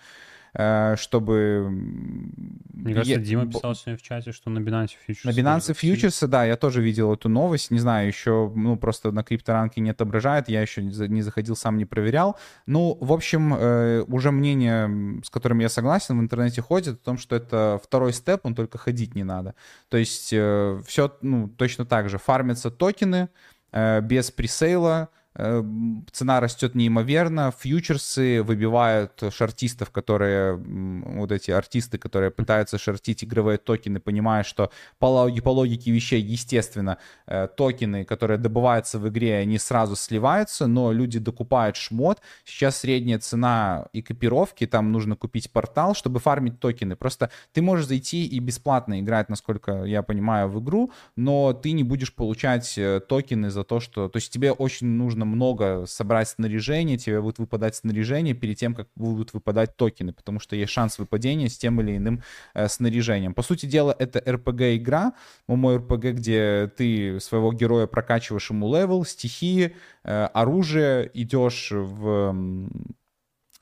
Э, 0.55 0.97
чтобы... 0.97 1.69
Мне 1.71 2.95
кажется, 2.95 3.21
Дима 3.21 3.47
писал 3.47 3.75
сегодня 3.75 3.99
в 3.99 4.03
чате, 4.03 4.33
что 4.33 4.51
на 4.51 4.59
Binance 4.59 4.93
Futures... 5.07 5.21
На 5.25 5.31
Binance 5.31 5.75
Futures, 5.75 6.27
да, 6.27 6.45
я 6.45 6.57
тоже 6.57 6.83
видел 6.83 7.13
эту 7.13 7.29
новость, 7.29 7.71
не 7.71 7.79
знаю, 7.79 8.09
еще, 8.09 8.51
ну, 8.55 8.77
просто 8.77 9.13
на 9.13 9.23
крипторанке 9.23 9.81
не 9.81 9.91
отображает, 9.91 10.49
я 10.49 10.61
еще 10.63 10.83
не 10.83 11.23
заходил, 11.23 11.57
сам 11.57 11.77
не 11.77 11.85
проверял. 11.85 12.37
Ну, 12.67 12.97
в 13.01 13.13
общем, 13.13 13.55
э, 13.55 14.05
уже 14.09 14.31
мнение, 14.31 15.23
с 15.23 15.31
которым 15.31 15.61
я 15.61 15.69
согласен, 15.69 16.19
в 16.19 16.21
интернете 16.21 16.63
ходит 16.63 16.95
о 17.01 17.05
том, 17.05 17.19
что 17.19 17.37
это 17.37 17.81
второй 17.83 18.13
степ, 18.13 18.41
он 18.45 18.55
только 18.55 18.79
ходить 18.79 19.15
не 19.15 19.25
надо. 19.25 19.55
То 19.89 19.99
есть 19.99 20.31
э, 20.33 20.81
все, 20.87 21.17
ну, 21.23 21.49
точно 21.49 21.85
так 21.85 22.09
же, 22.09 22.19
фармятся 22.19 22.71
токены 22.71 23.29
без 23.73 24.33
пресейла, 24.33 25.11
цена 25.37 26.41
растет 26.41 26.74
неимоверно, 26.74 27.53
фьючерсы 27.57 28.43
выбивают 28.43 29.22
шартистов, 29.31 29.91
которые, 29.91 30.57
вот 30.57 31.31
эти 31.31 31.53
артисты, 31.53 31.99
которые 31.99 32.33
пытаются 32.33 32.78
шортить 32.78 33.22
игровые 33.22 33.59
токены, 33.59 34.01
понимая, 34.01 34.43
что 34.43 34.72
по 34.99 35.07
логике, 35.07 35.43
по 35.43 35.51
логике 35.51 35.93
вещей, 35.93 36.20
естественно, 36.20 36.99
э, 37.26 37.47
токены, 37.57 38.05
которые 38.05 38.39
добываются 38.39 38.99
в 38.99 39.09
игре, 39.09 39.37
они 39.37 39.59
сразу 39.59 39.95
сливаются, 39.95 40.66
но 40.66 40.91
люди 40.91 41.20
докупают 41.20 41.76
шмот. 41.76 42.20
Сейчас 42.45 42.78
средняя 42.78 43.20
цена 43.20 43.87
экипировки, 43.93 44.66
там 44.66 44.91
нужно 44.91 45.14
купить 45.14 45.53
портал, 45.53 45.95
чтобы 45.95 46.18
фармить 46.18 46.59
токены. 46.59 46.97
Просто 46.97 47.31
ты 47.53 47.62
можешь 47.62 47.87
зайти 47.87 48.26
и 48.26 48.41
бесплатно 48.41 49.01
играть, 49.01 49.28
насколько 49.28 49.85
я 49.85 50.03
понимаю, 50.03 50.49
в 50.49 50.61
игру, 50.61 50.91
но 51.14 51.53
ты 51.53 51.70
не 51.70 51.85
будешь 51.85 52.12
получать 52.12 52.76
э, 52.76 53.01
токены 53.01 53.51
за 53.51 53.62
то, 53.62 53.78
что... 53.78 54.09
То 54.09 54.16
есть 54.16 54.33
тебе 54.33 54.51
очень 54.51 54.89
нужно 54.89 55.20
нужно 55.21 55.25
много 55.25 55.87
собрать 55.87 56.29
снаряжение, 56.29 56.97
тебе 56.99 57.21
будет 57.21 57.39
выпадать 57.39 57.77
снаряжение 57.77 58.35
перед 58.35 58.59
тем, 58.59 58.75
как 58.75 58.89
будут 58.97 59.33
выпадать 59.35 59.77
токены, 59.77 60.12
потому 60.12 60.41
что 60.41 60.57
есть 60.57 60.73
шанс 60.73 60.99
выпадения 60.99 61.49
с 61.49 61.59
тем 61.59 61.81
или 61.81 61.97
иным 61.97 62.23
э, 62.55 62.68
снаряжением. 62.68 63.35
По 63.35 63.43
сути 63.43 63.66
дела, 63.66 63.95
это 63.99 64.18
RPG-игра, 64.18 65.12
MMORPG, 65.47 66.12
где 66.12 66.73
ты 66.77 67.21
своего 67.21 67.53
героя 67.53 67.87
прокачиваешь 67.87 68.51
ему 68.51 68.75
левел, 68.75 69.05
стихии, 69.05 69.75
э, 70.05 70.25
оружие, 70.35 71.11
идешь 71.14 71.73
в 71.73 72.35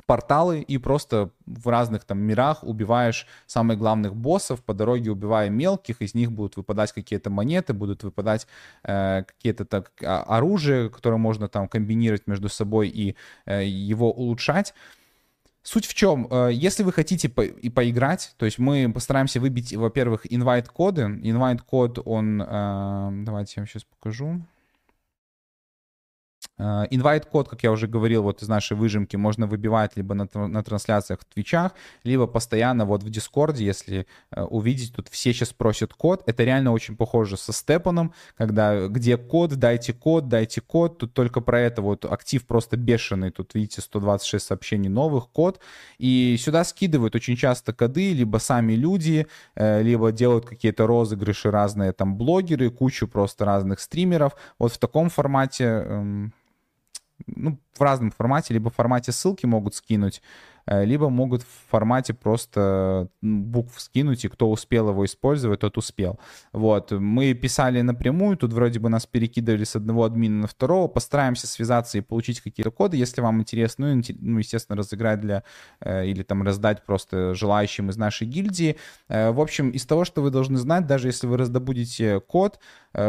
порталы 0.09 0.62
и 0.62 0.78
просто 0.78 1.30
в 1.44 1.68
разных 1.68 2.04
там 2.04 2.18
мирах 2.18 2.64
убиваешь 2.64 3.26
самых 3.46 3.76
главных 3.76 4.16
боссов, 4.16 4.64
по 4.64 4.72
дороге 4.72 5.11
убивая 5.11 5.50
мелких, 5.50 6.00
из 6.00 6.14
них 6.14 6.32
будут 6.32 6.56
выпадать 6.56 6.92
какие-то 6.92 7.28
монеты, 7.28 7.74
будут 7.74 8.04
выпадать 8.04 8.46
э, 8.84 9.24
какие-то 9.24 9.66
так 9.66 9.92
а, 10.02 10.22
оружие, 10.22 10.88
которое 10.88 11.18
можно 11.18 11.46
там 11.48 11.68
комбинировать 11.68 12.26
между 12.26 12.48
собой 12.48 12.88
и 12.88 13.16
э, 13.44 13.66
его 13.66 14.11
улучшать. 14.11 14.72
Суть 15.62 15.84
в 15.84 15.92
чем, 15.92 16.26
э, 16.30 16.52
если 16.54 16.84
вы 16.84 16.92
хотите 16.92 17.28
по 17.28 17.42
и 17.42 17.68
поиграть, 17.68 18.32
то 18.38 18.46
есть 18.46 18.59
мы 18.59 18.90
постараемся 18.90 19.40
выбить, 19.40 19.76
во-первых, 19.76 20.22
инвайт-коды. 20.32 21.02
Инвайт-код, 21.22 21.98
он, 22.06 22.40
э, 22.40 23.11
давайте 23.26 23.52
я 23.56 23.61
вам 23.61 23.68
сейчас 23.68 23.84
покажу. 23.84 24.40
Инвайт-код, 26.59 27.46
э, 27.46 27.50
как 27.50 27.62
я 27.62 27.70
уже 27.70 27.86
говорил, 27.86 28.24
вот 28.24 28.42
из 28.42 28.48
нашей 28.48 28.76
выжимки 28.76 29.14
можно 29.16 29.46
выбивать 29.46 29.96
либо 29.96 30.14
на, 30.14 30.28
на 30.34 30.62
трансляциях 30.64 31.20
в 31.20 31.24
Twitch-ах, 31.24 31.72
либо 32.02 32.26
постоянно 32.26 32.84
вот 32.84 33.02
в 33.04 33.11
Discord-е, 33.11 33.64
если 33.64 34.06
э, 34.32 34.42
увидеть, 34.42 34.92
тут 34.94 35.09
все 35.09 35.32
сейчас 35.32 35.52
просят 35.52 35.94
код. 35.94 36.22
Это 36.26 36.42
реально 36.42 36.72
очень 36.72 36.96
похоже 36.96 37.36
со 37.36 37.52
StepN-ом, 37.52 38.12
когда 38.36 38.88
где 38.88 39.16
код, 39.16 39.54
дайте 39.54 39.92
код, 39.92 40.28
дайте 40.28 40.61
код. 40.61 40.98
Тут 40.98 41.14
только 41.14 41.40
про 41.40 41.61
это 41.61 41.80
вот 41.80 42.04
актив 42.04 42.44
просто 42.44 42.76
бешеный. 42.76 43.30
Тут 43.30 43.54
видите 43.54 43.80
126 43.80 44.44
сообщений 44.44 44.88
новых, 44.88 45.28
код. 45.28 45.61
И 45.98 46.36
сюда 46.40 46.64
скидывают 46.64 47.14
очень 47.14 47.36
часто 47.36 47.72
коды, 47.72 48.12
либо 48.12 48.38
сами 48.38 48.72
люди, 48.72 49.28
э, 49.54 49.82
либо 49.82 50.11
делают 50.11 50.46
какие-то 50.46 50.88
розыгрыши 50.88 51.52
разные 51.52 51.92
там 51.92 52.16
блогеры, 52.16 52.70
кучу 52.70 53.06
просто 53.06 53.44
разных 53.44 53.78
стримеров. 53.78 54.32
Вот 54.59 54.72
в 54.72 54.78
таком 54.78 55.09
формате 55.09 55.64
эм, 55.64 56.32
ну, 57.36 57.58
в 57.76 57.82
разном 57.82 58.10
формате, 58.10 58.54
либо 58.54 58.70
в 58.70 58.74
формате 58.74 59.12
ссылки 59.12 59.46
могут 59.46 59.74
скинуть, 59.74 60.22
либо 60.70 61.08
могут 61.08 61.42
в 61.42 61.70
формате 61.70 62.14
просто 62.14 63.08
букв 63.22 63.80
скинуть, 63.80 64.24
и 64.24 64.28
кто 64.28 64.50
успел 64.50 64.90
его 64.90 65.04
использовать, 65.04 65.60
тот 65.60 65.78
успел. 65.78 66.18
Вот, 66.52 66.92
мы 66.92 67.34
писали 67.34 67.80
напрямую, 67.80 68.36
тут 68.36 68.52
вроде 68.52 68.78
бы 68.78 68.88
нас 68.88 69.06
перекидывали 69.06 69.64
с 69.64 69.76
одного 69.76 70.04
админа 70.04 70.42
на 70.42 70.46
второго, 70.46 70.88
постараемся 70.88 71.46
связаться 71.46 71.98
и 71.98 72.02
получить 72.02 72.40
какие-то 72.40 72.70
коды, 72.70 72.96
если 72.96 73.20
вам 73.20 73.40
интересно, 73.40 73.94
ну, 73.94 74.02
ну 74.20 74.38
естественно, 74.38 74.76
разыграть 74.76 75.20
для, 75.20 75.42
э, 75.80 76.06
или 76.06 76.22
там 76.22 76.42
раздать 76.42 76.84
просто 76.84 77.34
желающим 77.34 77.90
из 77.90 77.96
нашей 77.96 78.26
гильдии. 78.26 78.76
Э, 79.08 79.30
в 79.30 79.40
общем, 79.40 79.70
из 79.70 79.86
того, 79.86 80.04
что 80.04 80.22
вы 80.22 80.30
должны 80.30 80.58
знать, 80.58 80.86
даже 80.86 81.08
если 81.08 81.26
вы 81.26 81.36
раздобудете 81.36 82.20
код, 82.20 82.58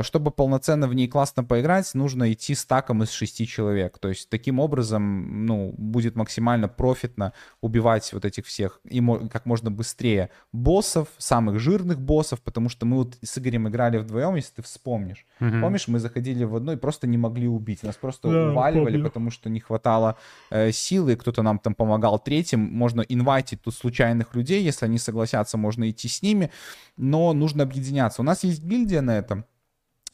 чтобы 0.01 0.31
полноценно 0.31 0.87
в 0.87 0.93
ней 0.93 1.07
классно 1.07 1.43
поиграть, 1.43 1.93
нужно 1.93 2.31
идти 2.31 2.53
стаком 2.53 3.01
из 3.03 3.11
шести 3.11 3.47
человек. 3.47 3.97
То 3.97 4.09
есть 4.09 4.29
таким 4.29 4.59
образом, 4.59 5.45
ну, 5.45 5.73
будет 5.77 6.15
максимально 6.15 6.67
профитно 6.67 7.33
убивать 7.61 8.11
вот 8.13 8.25
этих 8.25 8.45
всех 8.45 8.79
и 8.83 9.01
как 9.31 9.45
можно 9.45 9.71
быстрее 9.71 10.29
боссов, 10.51 11.07
самых 11.17 11.59
жирных 11.59 11.99
боссов, 11.99 12.41
потому 12.41 12.69
что 12.69 12.85
мы 12.85 12.97
вот 12.97 13.17
с 13.21 13.37
Игорем 13.37 13.67
играли 13.67 13.97
вдвоем, 13.97 14.35
если 14.35 14.55
ты 14.55 14.61
вспомнишь. 14.61 15.25
Угу. 15.39 15.61
Помнишь, 15.61 15.87
мы 15.87 15.99
заходили 15.99 16.43
в 16.43 16.55
одно 16.55 16.73
и 16.73 16.77
просто 16.77 17.07
не 17.07 17.17
могли 17.17 17.47
убить. 17.47 17.83
Нас 17.83 17.95
просто 17.95 18.29
да, 18.29 18.51
уваливали, 18.51 18.93
помню. 18.93 19.03
потому 19.05 19.31
что 19.31 19.49
не 19.49 19.59
хватало 19.59 20.17
э, 20.49 20.71
силы, 20.71 21.15
кто-то 21.15 21.41
нам 21.41 21.59
там 21.59 21.75
помогал 21.75 22.19
третьим. 22.19 22.59
Можно 22.59 23.01
инвайтить 23.01 23.61
тут 23.61 23.75
случайных 23.75 24.35
людей, 24.35 24.63
если 24.63 24.85
они 24.85 24.97
согласятся, 24.97 25.57
можно 25.57 25.89
идти 25.89 26.07
с 26.07 26.21
ними, 26.21 26.51
но 26.97 27.33
нужно 27.33 27.63
объединяться. 27.63 28.21
У 28.21 28.25
нас 28.25 28.43
есть 28.43 28.63
гильдия 28.63 29.01
на 29.01 29.17
этом, 29.17 29.45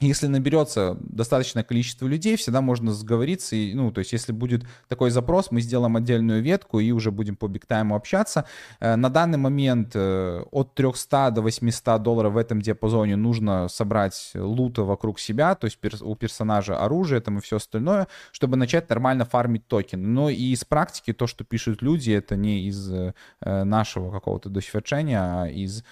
если 0.02 0.28
наберется 0.28 0.98
достаточное 1.00 1.64
количество 1.64 2.06
людей, 2.06 2.36
всегда 2.36 2.62
можно 2.62 2.94
сговориться. 2.94 3.56
И, 3.56 3.74
ну, 3.74 3.92
то 3.92 4.00
есть, 4.00 4.12
если 4.12 4.34
будет 4.34 4.66
такой 4.90 5.10
запрос, 5.10 5.52
мы 5.52 5.62
сделаем 5.62 5.96
отдельную 5.96 6.42
ветку 6.42 6.80
и 6.80 6.92
уже 6.92 7.12
будем 7.12 7.38
по 7.38 7.48
бигтайму 7.48 7.96
общаться. 7.96 8.46
Э, 8.82 8.96
на 8.96 9.10
данный 9.10 9.38
момент 9.38 9.92
э, 9.96 10.44
от 10.52 10.76
300 10.76 11.32
до 11.32 11.42
800 11.42 12.02
долларов 12.02 12.34
в 12.34 12.38
этом 12.38 12.62
диапазоне 12.62 13.16
нужно 13.16 13.70
собрать 13.70 14.32
лута 14.36 14.84
вокруг 14.84 15.20
себя, 15.20 15.56
то 15.56 15.66
есть 15.66 15.80
у 16.02 16.16
персонажа 16.16 16.78
оружие 16.78 17.22
там 17.22 17.38
и 17.38 17.42
все 17.42 17.56
остальное, 17.56 18.08
чтобы 18.34 18.58
начать 18.58 18.90
нормально 18.90 19.24
фармить 19.24 19.66
токены. 19.68 20.06
Но 20.06 20.30
и 20.30 20.52
из 20.52 20.66
практики 20.66 21.14
то, 21.14 21.26
что 21.26 21.46
пишут 21.46 21.82
люди, 21.82 22.12
это 22.12 22.36
не 22.36 22.68
из 22.68 22.92
э, 22.92 23.14
нашего 23.40 24.12
какого-то 24.12 24.50
досвидчения, 24.50 25.20
а 25.20 25.48
из 25.48 25.84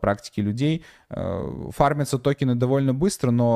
практики 0.00 0.40
людей. 0.40 0.84
Фармятся 1.08 2.18
токены 2.18 2.54
довольно 2.54 2.94
быстро, 2.94 3.30
но 3.30 3.51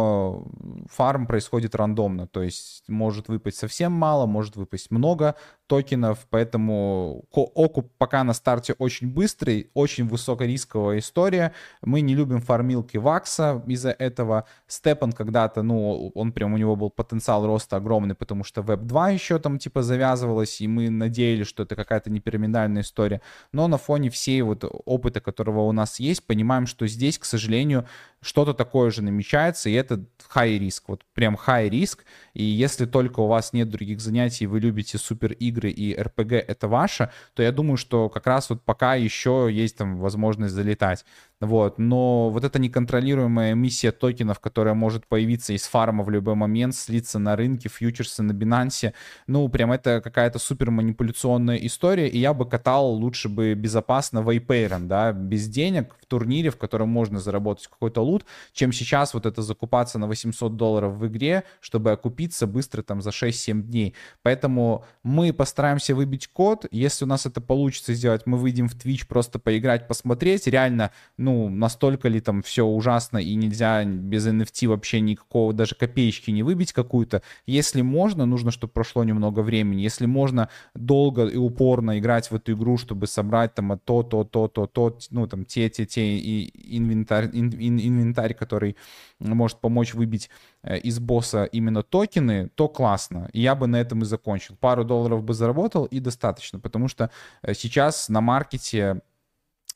фарм 0.91 1.27
происходит 1.27 1.75
рандомно, 1.75 2.27
то 2.27 2.43
есть 2.43 2.85
может 2.89 3.29
выпасть 3.29 3.59
совсем 3.59 3.93
мало, 3.93 4.27
может 4.27 4.57
выпасть 4.57 4.91
много 4.91 5.35
токенов, 5.67 6.27
поэтому 6.31 7.25
окуп 7.31 7.91
пока 7.99 8.25
на 8.25 8.35
старте 8.35 8.75
очень 8.79 9.09
быстрый, 9.09 9.71
очень 9.75 10.07
высокорисковая 10.07 10.99
история. 10.99 11.53
Мы 11.83 12.01
не 12.01 12.15
любим 12.15 12.41
фармилки 12.41 12.97
вакса 12.97 13.63
из-за 13.67 13.91
этого. 13.91 14.45
Степан 14.67 15.13
когда-то, 15.13 15.63
ну, 15.63 16.13
он 16.15 16.33
прям, 16.33 16.55
у 16.55 16.57
него 16.57 16.77
был 16.77 16.91
потенциал 16.91 17.47
роста 17.47 17.77
огромный, 17.77 18.15
потому 18.15 18.45
что 18.45 18.61
Web 18.63 18.85
2 18.85 19.11
еще 19.11 19.39
там 19.39 19.59
типа 19.59 19.83
завязывалась, 19.83 20.61
и 20.61 20.69
мы 20.69 20.91
надеялись, 20.91 21.47
что 21.47 21.65
это 21.65 21.77
какая-то 21.77 22.11
неперминальная 22.11 22.83
история. 22.83 23.21
Но 23.53 23.69
на 23.69 23.79
фоне 23.79 24.11
всей 24.11 24.43
вот 24.43 24.65
опыта, 24.85 25.21
которого 25.21 25.63
у 25.63 25.73
нас 25.73 26.01
есть, 26.01 26.27
понимаем, 26.27 26.67
что 26.67 26.87
здесь, 26.87 27.19
к 27.19 27.25
сожалению, 27.25 27.87
что-то 28.21 28.55
такое 28.55 28.91
же 28.91 29.03
намечается, 29.03 29.69
и 29.69 29.73
это 29.73 30.05
high 30.35 30.59
риск, 30.59 30.85
вот 30.89 31.05
прям 31.15 31.37
high 31.37 31.69
риск, 31.69 32.05
и 32.35 32.43
если 32.43 32.87
только 32.87 33.21
у 33.21 33.27
вас 33.27 33.53
нет 33.53 33.71
других 33.71 34.01
занятий, 34.01 34.47
вы 34.47 34.61
любите 34.61 34.99
супер 34.99 35.33
игры 35.33 35.56
и 35.65 35.95
RPG 35.95 36.37
это 36.37 36.69
ваше, 36.69 37.11
то 37.35 37.43
я 37.43 37.53
думаю, 37.53 37.77
что 37.77 38.09
как 38.09 38.27
раз 38.27 38.51
вот 38.51 38.63
пока 38.63 38.95
еще 38.95 39.49
есть 39.51 39.77
там 39.77 39.97
возможность 39.97 40.55
залетать. 40.55 41.05
Вот. 41.41 41.79
Но 41.79 42.31
вот 42.31 42.45
эта 42.45 42.59
неконтролируемая 42.59 43.53
эмиссия 43.53 43.93
токенов, 43.93 44.41
которая 44.41 44.73
может 44.73 45.07
появиться 45.07 45.53
из 45.53 45.67
фарма 45.67 46.03
в 46.03 46.09
любой 46.09 46.35
момент, 46.35 46.75
слиться 46.75 47.19
на 47.19 47.37
рынке, 47.37 47.69
фьючерсы 47.69 48.23
на 48.23 48.33
Binance, 48.33 48.95
ну, 49.27 49.47
прям 49.51 49.73
это 49.73 50.01
какая-то 50.01 50.39
супер 50.39 50.71
манипуляционная 50.71 51.57
история, 51.57 52.09
и 52.09 52.19
я 52.19 52.33
бы 52.33 52.49
катал 52.49 52.91
лучше 52.91 53.29
бы 53.29 53.53
безопасно 53.53 54.21
вейпейром, 54.21 54.89
да, 54.89 55.13
без 55.13 55.47
денег 55.47 55.95
в 56.01 56.07
турнире, 56.07 56.51
в 56.51 56.57
котором 56.57 56.89
можно 56.89 57.21
заработать 57.21 57.67
какой-то 57.67 58.01
лут, 58.01 58.25
чем 58.53 58.73
сейчас 58.73 59.13
вот 59.13 59.27
это 59.27 59.43
закупаться 59.43 59.99
на 59.99 60.07
800 60.07 60.57
долларов 60.57 60.95
в 60.95 61.07
игре, 61.07 61.45
чтобы 61.61 61.93
окупиться 61.93 62.47
быстро 62.47 62.83
там 62.83 63.03
за 63.03 63.11
6-7 63.11 63.61
дней. 63.61 63.95
Поэтому 64.23 64.87
мы 65.03 65.35
постараемся 65.35 65.95
выбить 65.95 66.29
код, 66.29 66.65
если 66.71 67.05
у 67.05 67.09
нас 67.09 67.27
это 67.27 67.43
получится 67.43 67.93
сделать, 67.93 68.23
мы 68.25 68.39
выйдем 68.39 68.69
в 68.69 68.75
Twitch 68.75 69.07
просто 69.07 69.39
поиграть, 69.39 69.87
посмотреть, 69.87 70.47
реально 70.47 70.93
ну, 71.27 71.49
настолько 71.49 72.09
ли 72.09 72.21
там 72.21 72.41
все 72.41 72.65
ужасно 72.65 73.19
и 73.19 73.35
нельзя 73.35 73.85
без 73.85 74.29
NFT 74.29 74.69
вообще 74.69 75.01
никакого, 75.01 75.53
даже 75.53 75.75
копеечки 75.75 76.31
не 76.31 76.45
выбить 76.45 76.73
какую-то. 76.73 77.21
Если 77.47 77.83
можно, 77.83 78.27
нужно, 78.27 78.53
чтобы 78.53 78.73
прошло 78.73 79.03
немного 79.03 79.41
времени. 79.41 79.81
Если 79.81 80.07
можно 80.07 80.49
долго 80.77 81.27
и 81.27 81.37
упорно 81.37 81.99
играть 81.99 82.31
в 82.31 82.37
эту 82.37 82.53
игру, 82.53 82.79
чтобы 82.79 83.09
собрать 83.09 83.55
там 83.55 83.77
то, 83.85 84.05
то, 84.05 84.23
то, 84.23 84.47
то, 84.47 84.67
то, 84.67 84.99
ну, 85.11 85.27
там, 85.27 85.45
те, 85.45 85.69
те, 85.69 85.85
те 85.85 86.17
и 86.17 86.77
инвентарь, 86.79 87.29
ин, 87.33 87.51
ин, 87.51 87.81
инвентарь, 87.81 88.33
который 88.33 88.77
может 89.19 89.59
помочь 89.61 89.95
выбить 89.95 90.31
э, 90.63 90.79
из 90.79 91.01
босса 91.01 91.43
именно 91.43 91.83
токены, 91.83 92.51
то 92.55 92.69
классно. 92.69 93.29
Я 93.33 93.57
бы 93.57 93.67
на 93.67 93.81
этом 93.81 94.03
и 94.03 94.05
закончил. 94.05 94.55
Пару 94.61 94.85
долларов 94.85 95.25
бы 95.25 95.35
заработал 95.35 95.87
и 95.87 95.99
достаточно, 95.99 96.61
потому 96.61 96.87
что 96.87 97.11
э, 97.43 97.53
сейчас 97.55 98.09
на 98.09 98.21
маркете 98.21 99.01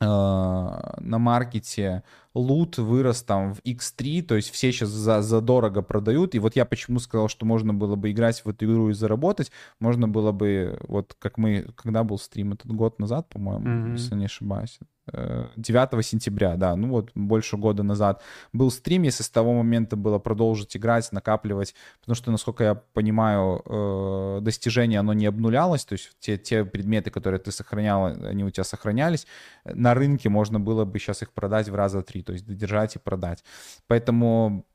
на 0.00 1.18
маркете 1.18 2.02
лут 2.34 2.78
вырос 2.78 3.22
там 3.22 3.54
в 3.54 3.60
X3, 3.60 4.22
то 4.22 4.36
есть 4.36 4.50
все 4.50 4.72
сейчас 4.72 4.88
за, 4.88 5.22
за 5.22 5.40
дорого 5.40 5.82
продают, 5.82 6.34
и 6.34 6.38
вот 6.38 6.56
я 6.56 6.64
почему 6.64 6.98
сказал, 7.00 7.28
что 7.28 7.46
можно 7.46 7.74
было 7.74 7.96
бы 7.96 8.10
играть 8.10 8.44
в 8.44 8.48
эту 8.48 8.66
игру 8.66 8.90
и 8.90 8.92
заработать, 8.92 9.50
можно 9.80 10.08
было 10.08 10.32
бы, 10.32 10.78
вот 10.86 11.16
как 11.18 11.38
мы, 11.38 11.66
когда 11.74 12.04
был 12.04 12.18
стрим, 12.18 12.52
этот 12.52 12.72
год 12.72 12.98
назад, 12.98 13.28
по-моему, 13.28 13.66
mm-hmm. 13.66 13.92
если 13.92 14.14
не 14.14 14.26
ошибаюсь, 14.26 14.78
9 15.12 15.88
э, 15.92 16.02
сентября, 16.02 16.56
да, 16.56 16.76
ну 16.76 16.88
вот 16.88 17.10
больше 17.14 17.56
года 17.56 17.82
назад 17.82 18.22
был 18.52 18.70
стрим, 18.70 19.02
если 19.02 19.22
с 19.22 19.30
того 19.30 19.54
момента 19.54 19.96
было 19.96 20.18
продолжить 20.18 20.76
играть, 20.76 21.10
накапливать, 21.12 21.74
потому 22.00 22.14
что, 22.14 22.30
насколько 22.30 22.64
я 22.64 22.74
понимаю, 22.74 23.62
э, 23.64 24.38
достижение, 24.42 25.00
оно 25.00 25.12
не 25.12 25.26
обнулялось, 25.26 25.84
то 25.84 25.94
есть 25.94 26.10
те, 26.20 26.36
те 26.36 26.64
предметы, 26.64 27.10
которые 27.10 27.40
ты 27.40 27.50
сохранял, 27.50 28.06
они 28.06 28.44
у 28.44 28.50
тебя 28.50 28.64
сохранялись, 28.64 29.26
на 29.64 29.94
рынке 29.94 30.28
можно 30.28 30.60
было 30.60 30.84
бы 30.84 30.98
сейчас 30.98 31.22
их 31.22 31.32
продать 31.32 31.68
в 31.68 31.74
раза 31.74 32.02
три, 32.02 32.19
то 32.22 32.32
есть 32.32 32.46
додержать 32.46 32.96
и 32.96 32.98
продать. 32.98 33.44
Поэтому 33.86 34.66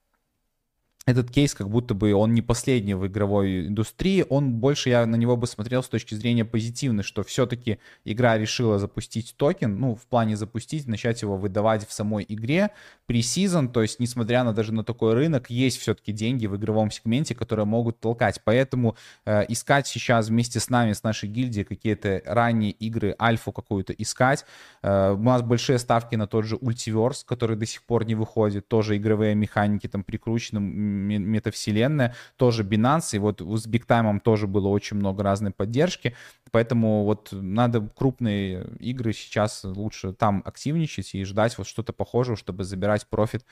этот 1.05 1.29
кейс 1.29 1.53
как 1.53 1.69
будто 1.69 1.93
бы 1.93 2.13
он 2.13 2.33
не 2.33 2.41
последний 2.41 2.95
в 2.95 3.05
игровой 3.05 3.67
индустрии, 3.67 4.25
он 4.27 4.53
больше, 4.53 4.89
я 4.89 5.05
на 5.05 5.15
него 5.15 5.37
бы 5.37 5.45
смотрел 5.45 5.83
с 5.83 5.87
точки 5.87 6.15
зрения 6.15 6.45
позитивной, 6.45 7.03
что 7.03 7.23
все-таки 7.23 7.77
игра 8.05 8.37
решила 8.39 8.79
запустить 8.79 9.35
токен, 9.37 9.79
ну, 9.79 9.95
в 9.95 10.01
плане 10.07 10.35
запустить, 10.35 10.87
начать 10.87 11.21
его 11.21 11.37
выдавать 11.37 11.87
в 11.87 11.93
самой 11.93 12.25
игре, 12.27 12.71
pre-season, 13.07 13.71
то 13.71 13.83
есть, 13.83 13.99
несмотря 13.99 14.43
на 14.43 14.53
даже 14.53 14.73
на 14.73 14.83
такой 14.83 15.13
рынок, 15.13 15.51
есть 15.51 15.79
все-таки 15.79 16.11
деньги 16.11 16.47
в 16.47 16.55
игровом 16.55 16.89
сегменте, 16.89 17.35
которые 17.35 17.67
могут 17.67 17.99
толкать, 17.99 18.41
поэтому 18.43 18.95
э, 19.25 19.45
искать 19.47 19.85
сейчас 19.85 20.29
вместе 20.29 20.59
с 20.59 20.71
нами, 20.71 20.93
с 20.93 21.03
нашей 21.03 21.29
гильдией 21.29 21.65
какие-то 21.65 22.23
ранние 22.25 22.71
игры, 22.71 23.15
альфу 23.21 23.51
какую-то 23.51 23.93
искать, 23.93 24.43
э, 24.81 25.11
у 25.11 25.21
нас 25.21 25.43
большие 25.43 25.77
ставки 25.77 26.15
на 26.15 26.25
тот 26.25 26.45
же 26.45 26.55
Ultiverse, 26.55 27.23
который 27.27 27.57
до 27.57 27.67
сих 27.67 27.83
пор 27.83 28.05
не 28.05 28.15
выходит, 28.15 28.67
тоже 28.67 28.97
игровые 28.97 29.35
механики 29.35 29.87
там 29.87 30.03
прикручены, 30.03 30.59
метавселенная, 30.95 32.15
тоже 32.35 32.63
Binance, 32.63 33.15
и 33.15 33.19
вот 33.19 33.41
с 33.41 33.67
Big 33.67 33.85
Time 33.85 34.19
тоже 34.19 34.47
было 34.47 34.67
очень 34.67 34.97
много 34.97 35.23
разной 35.23 35.51
поддержки, 35.51 36.15
поэтому 36.51 37.03
вот 37.03 37.29
надо 37.31 37.87
крупные 37.95 38.65
игры 38.79 39.13
сейчас 39.13 39.63
лучше 39.63 40.13
там 40.13 40.41
активничать 40.45 41.13
и 41.15 41.23
ждать 41.23 41.57
вот 41.57 41.67
что-то 41.67 41.93
похожего, 41.93 42.37
чтобы 42.37 42.63
забирать 42.63 43.07
профит, 43.07 43.45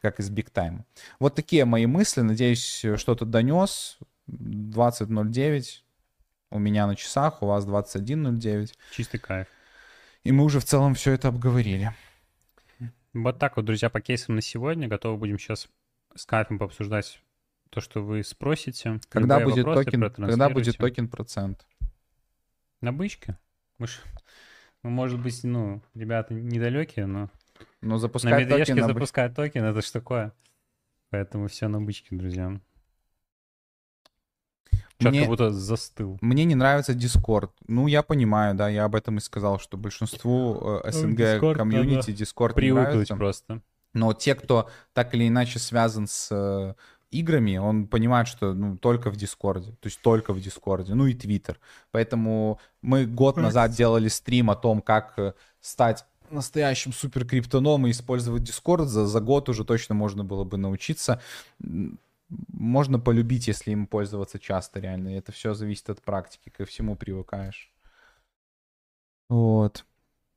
как 0.00 0.20
из 0.20 0.30
Big 0.30 0.52
Time. 0.52 0.84
Вот 1.18 1.34
такие 1.34 1.64
мои 1.64 1.86
мысли, 1.86 2.20
надеюсь, 2.20 2.84
что-то 2.96 3.24
донес. 3.24 3.98
20.09 4.28 5.82
у 6.50 6.58
меня 6.58 6.86
на 6.86 6.96
часах, 6.96 7.42
у 7.42 7.46
вас 7.46 7.66
21.09. 7.66 8.72
Чистый 8.92 9.18
кайф. 9.18 9.46
И 10.22 10.32
мы 10.32 10.44
уже 10.44 10.60
в 10.60 10.64
целом 10.64 10.94
все 10.94 11.12
это 11.12 11.28
обговорили. 11.28 11.92
Вот 13.12 13.38
так 13.38 13.56
вот, 13.56 13.64
друзья, 13.64 13.90
по 13.90 14.00
кейсам 14.00 14.36
на 14.36 14.42
сегодня. 14.42 14.86
Готовы 14.86 15.16
будем 15.16 15.38
сейчас 15.38 15.68
с 16.14 16.26
кайфом 16.26 16.58
пообсуждать 16.58 17.22
то, 17.70 17.80
что 17.80 18.02
вы 18.02 18.22
спросите. 18.24 19.00
Когда 19.08 19.40
будет 19.40 19.64
токен, 19.64 20.10
когда 20.10 20.48
будет 20.48 20.76
токен 20.76 21.08
процент? 21.08 21.66
На 22.80 22.92
бычке? 22.92 23.38
Мы 23.78 23.86
ж, 23.86 24.00
ну, 24.82 24.90
может 24.90 25.20
быть, 25.20 25.42
ну, 25.44 25.82
ребята 25.94 26.34
недалекие, 26.34 27.06
но... 27.06 27.30
Но 27.80 27.98
запускать 27.98 28.48
на 28.48 28.58
токен... 28.58 28.76
На 28.76 28.86
запускать 28.86 29.34
токен, 29.34 29.64
это 29.64 29.82
ж 29.82 29.90
такое. 29.90 30.32
Поэтому 31.10 31.48
все 31.48 31.68
на 31.68 31.80
бычке, 31.80 32.16
друзья. 32.16 32.60
Чат 34.98 35.12
мне, 35.12 35.20
как 35.20 35.28
будто 35.28 35.50
застыл. 35.50 36.18
Мне 36.20 36.44
не 36.44 36.54
нравится 36.54 36.92
Discord. 36.92 37.50
Ну, 37.66 37.86
я 37.86 38.02
понимаю, 38.02 38.54
да, 38.54 38.68
я 38.68 38.84
об 38.84 38.94
этом 38.94 39.16
и 39.16 39.20
сказал, 39.20 39.58
что 39.58 39.78
большинству 39.78 40.80
э, 40.84 40.90
СНГ 40.92 41.56
комьюнити 41.56 42.10
Discord 42.10 42.60
не 42.60 42.72
нравится. 42.72 43.16
просто. 43.16 43.62
Но 43.92 44.12
те, 44.12 44.34
кто 44.34 44.68
так 44.92 45.14
или 45.14 45.26
иначе 45.28 45.58
связан 45.58 46.06
с 46.06 46.28
э, 46.30 46.74
играми, 47.10 47.56
он 47.56 47.86
понимает, 47.86 48.28
что 48.28 48.54
ну, 48.54 48.76
только 48.76 49.10
в 49.10 49.16
Discord-е, 49.16 49.72
то 49.72 49.86
есть 49.86 50.00
только 50.00 50.32
в 50.32 50.40
Discord-е, 50.40 50.94
ну 50.94 51.06
и 51.06 51.14
Твиттер. 51.14 51.58
Поэтому 51.90 52.60
мы 52.82 53.06
год 53.06 53.36
назад 53.36 53.72
делали 53.72 54.08
стрим 54.08 54.50
о 54.50 54.56
том, 54.56 54.80
как 54.80 55.18
э, 55.18 55.34
стать 55.60 56.04
настоящим 56.30 56.92
супер 56.92 57.26
криптоном 57.26 57.86
и 57.86 57.90
использовать 57.90 58.44
Discord. 58.44 58.88
За, 58.88 59.06
за 59.06 59.20
год 59.20 59.48
уже 59.48 59.64
точно 59.64 59.94
можно 59.94 60.24
было 60.24 60.44
бы 60.44 60.56
научиться. 60.56 61.20
Можно 62.28 63.00
полюбить, 63.00 63.48
если 63.48 63.72
им 63.72 63.88
пользоваться 63.88 64.38
часто, 64.38 64.78
реально. 64.78 65.08
Это 65.08 65.32
все 65.32 65.54
зависит 65.54 65.90
от 65.90 66.00
практики, 66.00 66.48
ко 66.50 66.64
всему 66.64 66.94
привыкаешь. 66.94 67.72
Вот. 69.28 69.84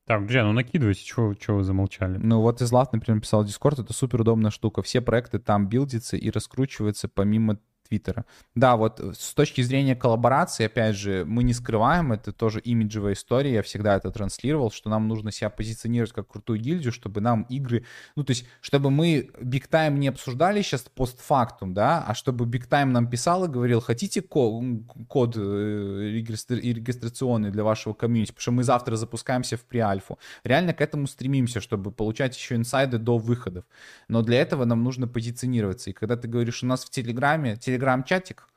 Так, 0.06 0.20
друзья, 0.20 0.44
ну 0.44 0.52
накидывайте, 0.52 1.02
чего, 1.02 1.34
чего 1.34 1.58
вы 1.58 1.64
замолчали. 1.64 2.18
Ну 2.18 2.42
вот 2.42 2.60
Излав, 2.60 2.92
например, 2.92 3.22
писал 3.22 3.42
Discord, 3.42 3.80
это 3.80 3.94
супер 3.94 4.20
удобная 4.20 4.50
штука. 4.50 4.82
Все 4.82 5.00
проекты 5.00 5.38
там 5.38 5.66
билдятся 5.66 6.18
и 6.18 6.30
раскручиваются 6.30 7.08
помимо 7.08 7.58
Твиттера. 7.88 8.24
Да, 8.54 8.76
вот 8.76 9.00
э, 9.00 9.12
с 9.16 9.34
точки 9.34 9.62
зрения 9.62 9.94
коллаборации, 9.94 10.66
опять 10.66 10.96
же, 10.96 11.24
мы 11.26 11.42
не 11.42 11.52
скрываем, 11.52 12.12
это 12.12 12.32
тоже 12.32 12.60
имиджевая 12.60 13.14
история, 13.14 13.54
я 13.54 13.62
всегда 13.62 13.96
это 13.96 14.10
транслировал, 14.10 14.70
что 14.70 14.90
нам 14.90 15.08
нужно 15.08 15.32
себя 15.32 15.50
позиционировать 15.50 16.12
как 16.12 16.28
крутую 16.28 16.60
гильдию, 16.60 16.92
чтобы 16.92 17.20
нам 17.20 17.42
игры, 17.50 17.84
ну, 18.16 18.24
то 18.24 18.30
есть, 18.30 18.46
чтобы 18.60 18.90
мы 18.90 19.30
Big 19.40 19.68
Time 19.68 19.98
не 19.98 20.08
обсуждали 20.08 20.62
сейчас 20.62 20.82
постфактум, 20.82 21.74
да, 21.74 22.04
а 22.06 22.14
чтобы 22.14 22.46
Big 22.46 22.68
Time 22.68 22.86
нам 22.86 23.08
писал 23.08 23.44
и 23.44 23.48
говорил, 23.48 23.80
хотите 23.80 24.22
ко- 24.22 24.62
код 25.08 25.36
э, 25.36 25.40
регистра- 25.40 26.60
регистрационный 26.60 27.50
для 27.50 27.64
вашего 27.64 27.94
комьюнити, 27.94 28.32
потому 28.32 28.42
что 28.42 28.52
мы 28.52 28.64
завтра 28.64 28.96
запускаемся 28.96 29.56
в 29.56 29.64
преальфу. 29.64 30.18
Реально 30.44 30.74
к 30.74 30.80
этому 30.80 31.06
стремимся, 31.06 31.60
чтобы 31.60 31.90
получать 31.90 32.36
еще 32.36 32.56
инсайды 32.56 32.98
до 32.98 33.18
выходов. 33.18 33.64
Но 34.08 34.22
для 34.22 34.40
этого 34.40 34.64
нам 34.64 34.82
нужно 34.82 35.06
позиционироваться. 35.08 35.90
И 35.90 35.92
когда 35.92 36.16
ты 36.16 36.28
говоришь, 36.28 36.62
у 36.62 36.66
нас 36.66 36.84
в 36.84 36.90
Телеграме, 36.90 37.56
телеграм-чатик, 37.74 38.48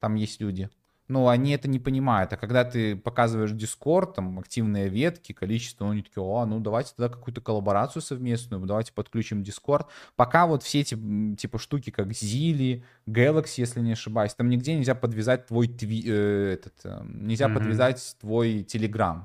там 0.00 0.14
есть 0.14 0.40
люди. 0.40 0.70
ну, 1.08 1.28
они 1.28 1.52
это 1.52 1.68
не 1.68 1.78
понимают. 1.78 2.32
А 2.34 2.36
когда 2.36 2.64
ты 2.64 2.94
показываешь 2.94 3.52
Discord, 3.52 4.14
там, 4.14 4.38
активные 4.38 4.88
ветки, 4.88 5.32
количество, 5.32 5.86
ну, 5.86 5.92
они 5.92 6.02
такие, 6.02 6.22
о, 6.22 6.44
ну, 6.44 6.60
давайте 6.60 6.92
тогда 6.94 7.08
какую-то 7.14 7.40
коллаборацию 7.40 8.02
совместную, 8.02 8.64
давайте 8.66 8.92
подключим 8.92 9.42
Discord. 9.42 9.86
Пока 10.16 10.46
вот 10.46 10.62
все 10.62 10.80
эти, 10.80 10.96
типа, 11.36 11.58
штуки, 11.58 11.90
как 11.90 12.08
Zili, 12.08 12.84
Galaxy, 13.06 13.54
если 13.58 13.80
не 13.80 13.92
ошибаюсь, 13.92 14.34
там 14.34 14.50
нигде 14.50 14.74
нельзя 14.76 14.94
подвязать 14.94 15.46
твой 15.46 15.68
тви... 15.68 16.04
э, 16.06 16.52
этот, 16.52 16.74
э, 16.84 17.02
нельзя 17.04 17.46
mm-hmm. 17.46 17.54
подвязать 17.54 18.16
твой 18.20 18.62
Telegram. 18.62 19.24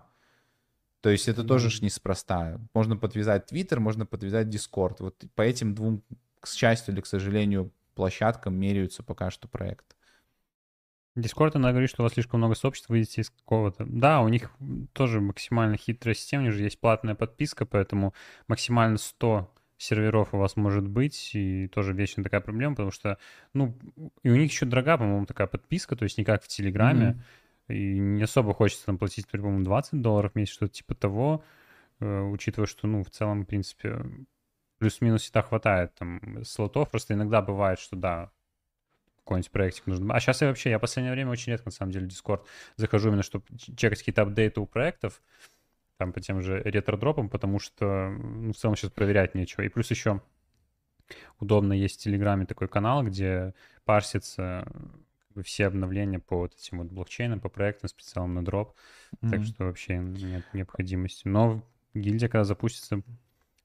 То 1.02 1.10
есть 1.10 1.28
это 1.28 1.42
mm-hmm. 1.42 1.48
тоже 1.48 1.70
ж 1.70 1.82
неспроста. 1.82 2.62
Можно 2.74 2.96
подвязать 2.96 3.52
Twitter, 3.52 3.80
можно 3.80 4.06
подвязать 4.06 4.48
Discord. 4.48 4.96
Вот 5.00 5.22
по 5.36 5.42
этим 5.42 5.76
двум, 5.76 6.02
к 6.40 6.48
счастью 6.48 6.94
или 6.94 7.02
к 7.02 7.08
сожалению, 7.08 7.72
площадкам 7.94 8.56
меряются 8.56 9.04
пока 9.04 9.32
что 9.32 9.48
проекты. 9.48 9.96
Дискорд 11.16 11.56
иногда 11.56 11.72
говорит, 11.72 11.92
что 11.92 12.02
у 12.02 12.06
вас 12.06 12.14
слишком 12.14 12.40
много 12.40 12.56
сообществ, 12.56 12.90
выйдете 12.90 13.22
из 13.22 13.30
какого-то. 13.30 13.86
Да, 13.88 14.22
у 14.22 14.30
них 14.30 14.52
тоже 14.94 15.22
максимально 15.22 15.78
хитрая 15.78 16.16
система, 16.16 16.44
у 16.44 16.46
них 16.48 16.56
же 16.56 16.64
есть 16.64 16.80
платная 16.80 17.14
подписка, 17.14 17.68
поэтому 17.68 18.16
максимально 18.48 18.98
100 18.98 19.54
серверов 19.78 20.34
у 20.34 20.38
вас 20.38 20.56
может 20.56 20.88
быть, 20.88 21.32
и 21.36 21.68
тоже 21.68 21.94
вечно 21.94 22.24
такая 22.24 22.42
проблема, 22.42 22.74
потому 22.76 22.92
что, 22.92 23.20
ну, 23.54 23.78
и 24.24 24.30
у 24.30 24.36
них 24.36 24.52
еще 24.52 24.66
дорога, 24.66 24.98
по-моему, 24.98 25.26
такая 25.26 25.46
подписка, 25.46 25.96
то 25.96 26.04
есть 26.04 26.18
не 26.18 26.24
как 26.24 26.44
в 26.44 26.48
Телеграме, 26.48 27.22
mm-hmm. 27.68 27.76
и 27.76 28.00
не 28.00 28.24
особо 28.24 28.54
хочется 28.54 28.86
там 28.86 28.98
платить, 28.98 29.28
по-моему, 29.28 29.64
20 29.64 30.02
долларов 30.02 30.32
в 30.32 30.36
месяц, 30.36 30.54
что-то 30.54 30.74
типа 30.74 30.96
того, 30.96 31.44
э, 32.00 32.22
учитывая, 32.22 32.68
что, 32.68 32.88
ну, 32.88 33.04
в 33.04 33.12
целом, 33.12 33.44
в 33.44 33.46
принципе, 33.46 34.04
плюс-минус 34.84 35.22
всегда 35.22 35.42
хватает 35.42 35.96
там 35.96 36.44
слотов, 36.44 36.92
просто 36.92 37.14
иногда 37.14 37.42
бывает, 37.42 37.80
что, 37.80 37.96
да, 37.96 38.32
какой-нибудь 39.20 39.50
проектик 39.50 39.88
нужен. 39.88 40.12
А 40.12 40.20
сейчас 40.20 40.42
я 40.42 40.50
вообще, 40.50 40.72
я 40.72 40.78
в 40.78 40.82
последнее 40.82 41.14
время 41.14 41.32
очень 41.32 41.54
редко, 41.54 41.68
на 41.68 41.72
самом 41.72 41.94
деле, 41.94 42.10
в 42.10 42.10
Discord 42.10 42.44
захожу 42.76 43.08
именно, 43.08 43.24
чтобы 43.24 43.46
чекать 43.58 44.00
какие-то 44.00 44.24
апдейты 44.24 44.60
у 44.60 44.66
проектов, 44.66 45.22
там 45.96 46.12
по 46.12 46.20
тем 46.20 46.42
же 46.42 46.62
ретро-дропам, 46.62 47.30
потому 47.30 47.60
что, 47.60 48.10
ну, 48.10 48.52
в 48.52 48.58
целом 48.58 48.76
сейчас 48.76 48.92
проверять 48.92 49.36
нечего. 49.36 49.62
И 49.62 49.70
плюс 49.70 49.90
еще 49.90 50.22
удобно 51.40 51.72
есть 51.72 52.02
в 52.02 52.04
Телеграме 52.04 52.46
такой 52.46 52.68
канал, 52.68 53.04
где 53.04 53.54
парсится 53.86 54.68
все 55.46 55.68
обновления 55.68 56.20
по 56.20 56.40
вот 56.40 56.56
этим 56.56 56.80
вот 56.80 56.88
блокчейнам, 56.88 57.40
по 57.40 57.48
проектам 57.48 57.88
специально 57.88 58.28
на 58.28 58.44
дроп. 58.44 58.74
Mm-hmm. 59.22 59.30
Так 59.30 59.44
что 59.46 59.64
вообще 59.64 59.96
нет 60.00 60.44
необходимости. 60.52 61.26
Но 61.26 61.64
гильдия, 61.94 62.28
когда 62.28 62.44
запустится, 62.44 63.02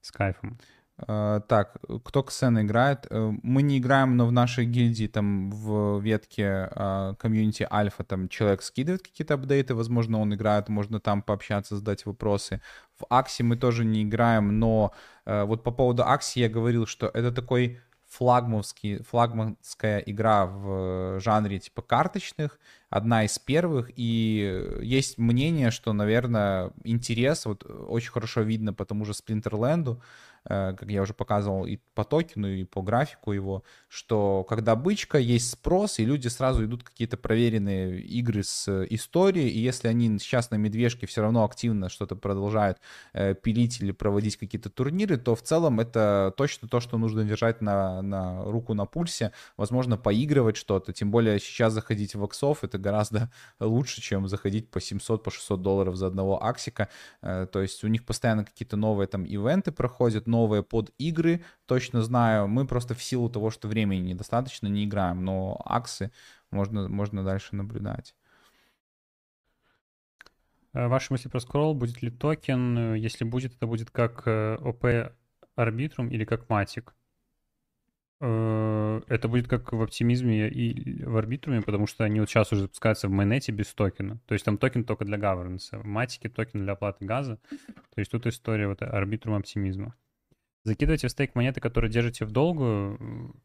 с 0.00 0.12
кайфом. 0.12 0.58
Uh, 1.06 1.40
так, 1.46 1.76
кто 2.02 2.22
Ксен 2.24 2.60
играет? 2.60 3.06
Uh, 3.06 3.38
мы 3.44 3.62
не 3.62 3.78
играем, 3.78 4.16
но 4.16 4.26
в 4.26 4.32
нашей 4.32 4.64
гильдии, 4.64 5.06
там, 5.06 5.48
в 5.50 6.00
ветке 6.00 6.68
uh, 6.74 7.14
комьюнити 7.16 7.66
Альфа, 7.70 8.02
там, 8.02 8.28
человек 8.28 8.62
скидывает 8.62 9.02
какие-то 9.02 9.34
апдейты, 9.34 9.76
возможно, 9.76 10.20
он 10.20 10.34
играет, 10.34 10.68
можно 10.68 10.98
там 10.98 11.22
пообщаться, 11.22 11.76
задать 11.76 12.04
вопросы. 12.04 12.60
В 12.98 13.06
Акси 13.10 13.42
мы 13.42 13.56
тоже 13.56 13.84
не 13.84 14.02
играем, 14.02 14.58
но 14.58 14.92
вот 15.24 15.62
по 15.62 15.70
поводу 15.70 16.02
Акси 16.04 16.40
я 16.40 16.48
говорил, 16.48 16.86
что 16.86 17.06
это 17.06 17.30
такой 17.30 17.80
флагманский, 18.08 19.02
флагманская 19.04 19.98
игра 20.00 20.46
в 20.46 21.20
жанре 21.20 21.60
типа 21.60 21.82
карточных, 21.82 22.58
одна 22.90 23.24
из 23.24 23.38
первых, 23.38 23.90
и 23.94 24.80
есть 24.82 25.18
мнение, 25.18 25.70
что, 25.70 25.92
наверное, 25.92 26.72
интерес 26.82 27.46
вот 27.46 27.64
очень 27.64 28.10
хорошо 28.10 28.40
видно 28.40 28.72
по 28.72 28.84
тому 28.84 29.04
же 29.04 29.12
Splinterland, 29.12 29.84
Э, 29.94 30.00
как 30.44 30.88
я 30.88 31.02
уже 31.02 31.14
показывал 31.14 31.66
и 31.66 31.78
по 31.94 32.04
токену, 32.04 32.48
и 32.48 32.64
по 32.64 32.82
графику 32.82 33.32
его, 33.32 33.62
что 33.88 34.44
когда 34.44 34.76
бычка, 34.76 35.18
есть 35.18 35.50
спрос, 35.50 35.98
и 35.98 36.04
люди 36.04 36.28
сразу 36.28 36.64
идут 36.64 36.82
какие-то 36.82 37.16
проверенные 37.16 38.00
игры 38.00 38.42
с 38.42 38.84
историей, 38.90 39.48
и 39.48 39.58
если 39.58 39.88
они 39.88 40.18
сейчас 40.18 40.50
на 40.50 40.56
медвежке 40.56 41.06
все 41.06 41.22
равно 41.22 41.44
активно 41.44 41.88
что-то 41.88 42.16
продолжают 42.16 42.78
э, 43.12 43.34
пилить 43.34 43.80
или 43.80 43.92
проводить 43.92 44.36
какие-то 44.36 44.70
турниры, 44.70 45.16
то 45.16 45.34
в 45.34 45.42
целом 45.42 45.80
это 45.80 46.32
точно 46.36 46.68
то, 46.68 46.80
что 46.80 46.98
нужно 46.98 47.24
держать 47.24 47.60
на, 47.60 48.02
на 48.02 48.44
руку 48.44 48.74
на 48.74 48.86
пульсе, 48.86 49.32
возможно, 49.56 49.96
поигрывать 49.96 50.56
что-то, 50.56 50.92
тем 50.92 51.10
более 51.10 51.38
сейчас 51.38 51.72
заходить 51.72 52.14
в 52.14 52.22
аксов 52.24 52.64
это 52.64 52.78
гораздо 52.78 53.30
лучше, 53.60 54.00
чем 54.00 54.28
заходить 54.28 54.70
по 54.70 54.80
700, 54.80 55.22
по 55.22 55.30
600 55.30 55.62
долларов 55.62 55.96
за 55.96 56.06
одного 56.06 56.42
аксика, 56.42 56.88
э, 57.22 57.46
то 57.50 57.60
есть 57.60 57.84
у 57.84 57.88
них 57.88 58.04
постоянно 58.04 58.44
какие-то 58.44 58.76
новые 58.76 59.08
там 59.08 59.24
ивенты 59.24 59.72
проходят, 59.72 60.26
новые 60.28 60.62
под 60.62 60.92
игры, 60.98 61.42
точно 61.66 62.02
знаю. 62.02 62.46
Мы 62.46 62.66
просто 62.66 62.94
в 62.94 63.02
силу 63.02 63.28
того, 63.28 63.50
что 63.50 63.66
времени 63.66 64.12
недостаточно, 64.12 64.68
не 64.68 64.84
играем, 64.84 65.24
но 65.24 65.60
аксы 65.64 66.12
можно, 66.50 66.88
можно 66.88 67.24
дальше 67.24 67.56
наблюдать. 67.56 68.14
Э, 70.72 70.86
ваши 70.88 71.12
мысли 71.12 71.28
про 71.28 71.40
Scroll, 71.40 71.74
будет 71.74 72.02
ли 72.02 72.10
токен? 72.10 72.94
Если 72.94 73.24
будет, 73.24 73.54
это 73.56 73.66
будет 73.66 73.90
как 73.90 74.22
э, 74.26 74.58
Arbitrum 75.56 76.10
или 76.10 76.24
как? 76.24 76.44
Э, 78.20 79.00
это 79.06 79.28
будет 79.28 79.48
как 79.48 79.72
в 79.72 79.80
оптимизме 79.80 80.48
и 80.48 81.04
в 81.04 81.16
Arbitrum 81.16 81.53
е, 81.53 81.62
потому 81.62 81.86
что 81.86 82.04
они 82.04 82.20
вот 82.20 82.28
сейчас 82.28 82.52
уже 82.52 82.62
запускаются 82.62 83.08
в 83.08 83.10
mainnet 83.10 83.47
е 83.47 83.52
без 83.52 83.72
токена. 83.74 84.18
То 84.26 84.34
есть 84.34 84.44
там 84.44 84.58
токен 84.58 84.84
только 84.84 85.04
для 85.04 85.18
governance. 85.18 85.68
В 85.72 85.84
Matic 85.84 86.21
е 86.21 86.28
токен 86.28 86.62
для 86.62 86.72
оплаты 86.72 87.04
газа. 87.04 87.38
То 87.94 87.98
есть 87.98 88.10
тут 88.10 88.26
история 88.26 88.68
вот 88.68 88.82
Arbitrum 88.82 89.36
Optimism 89.36 89.82
а. 89.82 89.94
Закидываете 90.64 91.08
в 91.08 91.10
стейк 91.10 91.34
монеты, 91.34 91.60
которые 91.60 91.90
держите 91.90 92.24
в 92.24 92.30
долгую. 92.30 92.98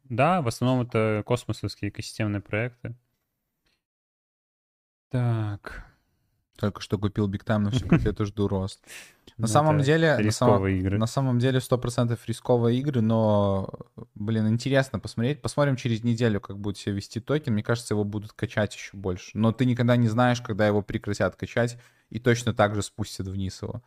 Да, 0.04 0.42
в 0.42 0.48
основном 0.48 0.86
это 0.86 1.22
космосовские 1.26 1.90
экосистемные 1.90 2.40
проекты. 2.40 2.94
Так. 5.10 5.84
Только 6.56 6.80
что 6.80 6.98
купил 6.98 7.28
Big 7.28 7.44
Time, 7.44 7.58
но 7.58 7.70
все 7.70 7.84
конфету 7.84 8.24
жду 8.26 8.46
рост. 8.46 8.84
На 9.36 9.48
самом 9.48 9.80
деле... 9.80 10.16
На 10.18 10.30
самом, 10.30 10.66
игры. 10.68 10.98
на 10.98 11.06
самом 11.06 11.38
деле 11.40 11.58
100% 11.58 12.16
рисковые 12.26 12.78
игры, 12.78 13.00
но, 13.00 13.68
блин, 14.14 14.48
интересно 14.48 15.00
посмотреть. 15.00 15.42
Посмотрим 15.42 15.74
через 15.74 16.04
неделю, 16.04 16.40
как 16.40 16.58
будет 16.58 16.78
себя 16.78 16.94
вести 16.94 17.18
токен. 17.18 17.54
Мне 17.54 17.64
кажется, 17.64 17.94
его 17.94 18.04
будут 18.04 18.32
качать 18.32 18.74
еще 18.74 18.96
больше. 18.96 19.30
Но 19.34 19.50
ты 19.50 19.64
никогда 19.66 19.96
не 19.96 20.06
знаешь, 20.06 20.40
когда 20.40 20.66
его 20.66 20.82
прекратят 20.82 21.34
качать, 21.34 21.76
и 22.10 22.20
точно 22.20 22.54
так 22.54 22.76
же 22.76 22.82
спустят 22.82 23.26
вниз 23.26 23.60
его. 23.60 23.82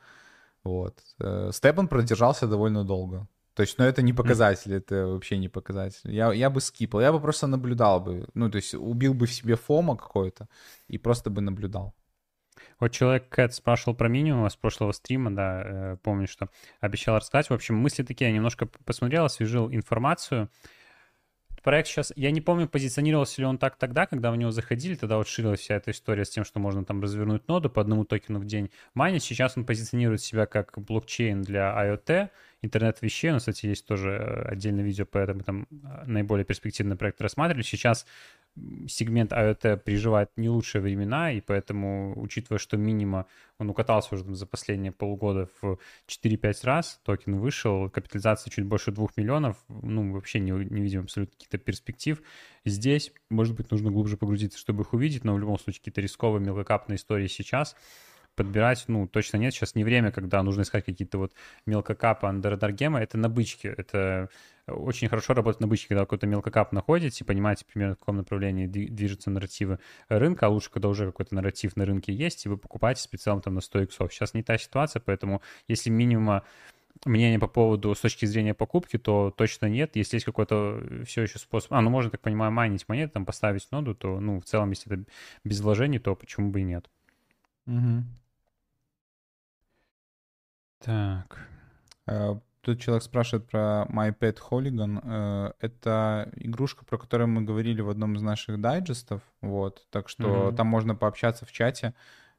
Вот. 0.67 0.99
Э, 1.19 1.51
Степан 1.53 1.87
продержался 1.87 2.47
довольно 2.47 2.83
долго. 2.83 3.27
То 3.53 3.63
есть, 3.63 3.79
ну, 3.79 3.85
это 3.85 4.03
не 4.03 4.13
показатель, 4.13 4.71
mm. 4.71 4.77
это 4.77 5.07
вообще 5.07 5.37
не 5.37 5.49
показатель. 5.49 6.11
Я, 6.11 6.33
я 6.33 6.49
бы 6.49 6.61
скипал, 6.61 7.01
я 7.01 7.11
бы 7.11 7.19
просто 7.19 7.47
наблюдал 7.47 7.99
бы. 7.99 8.27
Ну, 8.35 8.51
то 8.51 8.57
есть, 8.57 8.75
убил 8.75 9.13
бы 9.13 9.25
в 9.25 9.33
себе 9.33 9.55
фома 9.55 9.95
какой-то 9.95 10.47
и 10.87 10.97
просто 10.97 11.29
бы 11.29 11.41
наблюдал. 11.41 11.95
Вот 12.79 12.91
человек 12.91 13.29
Кэт 13.29 13.53
спрашивал 13.53 13.95
про 13.95 14.09
минимум 14.09 14.49
с 14.49 14.55
прошлого 14.55 14.91
стрима, 14.91 15.35
да, 15.35 15.63
э, 15.63 15.97
помню, 16.03 16.27
что 16.27 16.49
обещал 16.81 17.17
рассказать. 17.17 17.49
В 17.49 17.53
общем, 17.53 17.75
мысли 17.75 18.03
такие, 18.03 18.29
я 18.29 18.35
немножко 18.35 18.67
посмотрел, 18.85 19.25
освежил 19.25 19.71
информацию 19.71 20.49
проект 21.67 21.89
сейчас, 21.89 22.13
я 22.15 22.31
не 22.31 22.39
помню, 22.39 22.65
позиционировался 22.65 23.41
ли 23.41 23.45
он 23.45 23.57
так 23.57 23.75
тогда, 23.75 24.05
когда 24.05 24.31
в 24.31 24.37
него 24.37 24.51
заходили, 24.51 24.95
тогда 24.95 25.17
вот 25.17 25.27
ширилась 25.27 25.59
вся 25.59 25.75
эта 25.75 25.91
история 25.91 26.23
с 26.23 26.29
тем, 26.29 26.45
что 26.45 26.61
можно 26.61 26.85
там 26.85 27.03
развернуть 27.03 27.45
ноду 27.49 27.69
по 27.69 27.81
одному 27.81 28.05
токену 28.05 28.39
в 28.39 28.45
день. 28.45 28.71
Майнить 28.93 29.23
сейчас 29.23 29.57
он 29.57 29.65
позиционирует 29.65 30.21
себя 30.21 30.45
как 30.45 30.79
блокчейн 30.79 31.41
для 31.41 31.75
IoT, 31.77 32.29
интернет 32.61 33.01
вещей. 33.01 33.31
У 33.31 33.33
нас, 33.33 33.41
кстати, 33.41 33.65
есть 33.65 33.85
тоже 33.85 34.11
э, 34.11 34.47
отдельное 34.47 34.85
видео 34.85 35.05
по 35.05 35.17
этому, 35.17 35.41
там 35.41 35.67
э, 35.69 36.05
наиболее 36.05 36.45
перспективный 36.45 36.95
проект 36.95 37.19
рассматривали. 37.19 37.63
Сейчас 37.63 38.05
сегмент 38.87 39.31
IoT 39.31 39.81
переживает 39.83 40.31
не 40.35 40.49
лучшие 40.49 40.81
времена, 40.81 41.31
и 41.31 41.41
поэтому, 41.41 42.13
учитывая, 42.19 42.59
что 42.59 42.77
минима, 42.77 43.25
он 43.59 43.69
укатался 43.69 44.15
уже 44.15 44.23
там, 44.23 44.35
за 44.35 44.45
последние 44.45 44.91
полгода 44.91 45.49
в 45.61 45.77
4-5 46.07 46.53
раз, 46.63 46.99
токен 47.03 47.39
вышел, 47.39 47.89
капитализация 47.89 48.51
чуть 48.51 48.65
больше 48.65 48.91
2 48.91 49.07
миллионов, 49.15 49.57
ну, 49.67 50.11
вообще 50.13 50.39
не, 50.39 50.51
не 50.51 50.81
видим 50.81 51.01
абсолютно 51.01 51.33
каких-то 51.35 51.57
перспектив. 51.57 52.21
Здесь, 52.65 53.11
может 53.29 53.55
быть, 53.55 53.71
нужно 53.71 53.91
глубже 53.91 54.17
погрузиться, 54.17 54.59
чтобы 54.59 54.83
их 54.83 54.93
увидеть, 54.93 55.23
но 55.23 55.33
в 55.33 55.39
любом 55.39 55.59
случае 55.59 55.79
какие-то 55.79 56.01
рисковые 56.01 56.43
мелкокапные 56.43 56.97
истории 56.97 57.27
сейчас— 57.27 57.75
подбирать, 58.37 58.85
ну, 58.87 59.07
точно 59.07 59.37
нет. 59.37 59.53
Сейчас 59.53 59.75
не 59.75 59.83
время, 59.83 60.11
когда 60.11 60.41
нужно 60.43 60.61
искать 60.61 60.85
какие-то 60.85 61.17
вот 61.17 61.33
мелкокапы 61.65 62.27
андердаргема. 62.27 63.01
Это 63.01 63.17
на 63.17 63.27
бычке. 63.27 63.73
Это 63.75 64.29
очень 64.67 65.09
хорошо 65.09 65.33
работает 65.33 65.59
на 65.61 65.67
бычке, 65.67 65.89
когда 65.89 66.01
какой-то 66.01 66.27
мелкокап 66.27 66.71
находите, 66.71 67.25
понимаете 67.25 67.65
примерно, 67.65 67.95
в 67.95 67.99
каком 67.99 68.17
направлении 68.17 68.67
движутся 68.67 69.29
нарративы 69.31 69.79
рынка, 70.07 70.45
а 70.45 70.49
лучше, 70.49 70.69
когда 70.69 70.87
уже 70.89 71.07
какой-то 71.07 71.35
нарратив 71.35 71.75
на 71.75 71.85
рынке 71.85 72.13
есть, 72.13 72.45
и 72.45 72.49
вы 72.49 72.57
покупаете 72.57 73.01
специально 73.01 73.41
там 73.41 73.55
на 73.55 73.61
100 73.61 73.81
иксов. 73.81 74.13
Сейчас 74.13 74.33
не 74.33 74.43
та 74.43 74.57
ситуация, 74.57 75.01
поэтому 75.01 75.41
если 75.67 75.89
минимума 75.89 76.43
мнение 77.05 77.39
по 77.39 77.47
поводу 77.47 77.93
с 77.95 77.99
точки 77.99 78.25
зрения 78.25 78.53
покупки, 78.53 78.97
то 78.97 79.33
точно 79.35 79.67
нет. 79.67 79.95
Если 79.95 80.17
есть 80.17 80.25
какой-то 80.25 80.81
все 81.05 81.23
еще 81.23 81.39
способ... 81.39 81.73
А, 81.73 81.81
ну 81.81 81.89
можно, 81.89 82.11
так 82.11 82.21
понимаю, 82.21 82.51
майнить 82.51 82.87
монеты, 82.87 83.13
там 83.13 83.25
поставить 83.25 83.67
ноду, 83.71 83.95
то, 83.95 84.19
ну, 84.19 84.39
в 84.39 84.45
целом, 84.45 84.71
если 84.71 84.93
это 84.93 85.03
без 85.43 85.61
вложений, 85.61 85.99
то 85.99 86.15
почему 86.15 86.51
бы 86.51 86.61
и 86.61 86.63
нет. 86.63 86.89
Угу. 87.67 88.03
Так. 90.79 91.47
Э, 92.05 92.35
Тут 92.61 92.81
человек 92.81 93.03
спрашивает 93.03 93.47
про 93.47 93.87
My 93.89 94.13
Pet 94.13 94.39
Hooligan. 94.39 94.99
Э, 95.01 95.51
это 95.61 96.29
игрушка, 96.35 96.83
про 96.83 96.97
которую 96.97 97.29
мы 97.29 97.41
говорили 97.41 97.79
в 97.79 97.89
одном 97.89 98.15
из 98.15 98.21
наших 98.21 98.59
дайджестов. 98.59 99.21
Вот. 99.41 99.87
Так 99.89 100.09
что 100.09 100.49
mm-hmm. 100.49 100.55
там 100.55 100.67
можно 100.67 100.93
пообщаться 100.93 101.45
в 101.45 101.51
чате 101.53 101.93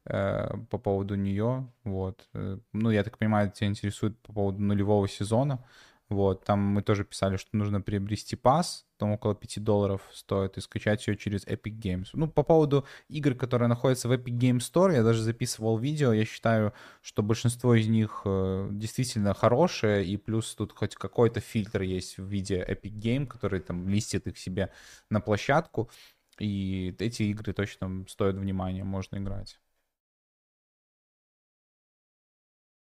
э, 0.04 0.50
по 0.68 0.76
поводу 0.76 1.14
нее. 1.14 1.66
Вот. 1.84 2.28
Ну, 2.72 2.90
я 2.90 3.04
так 3.04 3.16
понимаю, 3.16 3.50
тебя 3.50 3.68
интересует 3.68 4.18
по 4.18 4.34
поводу 4.34 4.60
нулевого 4.60 5.08
сезона. 5.08 5.64
Вот, 6.08 6.44
там 6.44 6.60
мы 6.60 6.82
тоже 6.82 7.04
писали, 7.04 7.36
что 7.36 7.54
нужно 7.54 7.82
приобрести 7.82 8.34
пас, 8.34 8.86
там 8.96 9.12
около 9.12 9.34
5 9.34 9.62
долларов 9.62 10.00
стоит, 10.10 10.56
и 10.56 10.60
скачать 10.62 11.06
ее 11.06 11.16
через 11.16 11.46
Epic 11.46 11.78
Games. 11.78 12.08
Ну, 12.14 12.28
по 12.28 12.42
поводу 12.42 12.86
игр, 13.08 13.34
которые 13.34 13.68
находятся 13.68 14.08
в 14.08 14.12
Epic 14.12 14.38
Games 14.38 14.60
Store, 14.60 14.94
я 14.94 15.02
даже 15.02 15.22
записывал 15.22 15.76
видео, 15.76 16.14
я 16.14 16.24
считаю, 16.24 16.72
что 17.02 17.22
большинство 17.22 17.74
из 17.74 17.88
них 17.88 18.22
э, 18.24 18.68
действительно 18.72 19.34
хорошие, 19.34 20.06
и 20.06 20.16
плюс 20.16 20.54
тут 20.54 20.72
хоть 20.72 20.94
какой-то 20.94 21.40
фильтр 21.40 21.82
есть 21.82 22.16
в 22.16 22.24
виде 22.24 22.64
Epic 22.66 22.98
Game, 22.98 23.26
который 23.26 23.60
там 23.60 23.86
листит 23.86 24.26
их 24.26 24.38
себе 24.38 24.72
на 25.10 25.20
площадку, 25.20 25.90
и 26.38 26.94
эти 26.98 27.24
игры 27.24 27.52
точно 27.52 28.06
стоят 28.08 28.36
внимания, 28.36 28.82
можно 28.82 29.18
играть. 29.18 29.58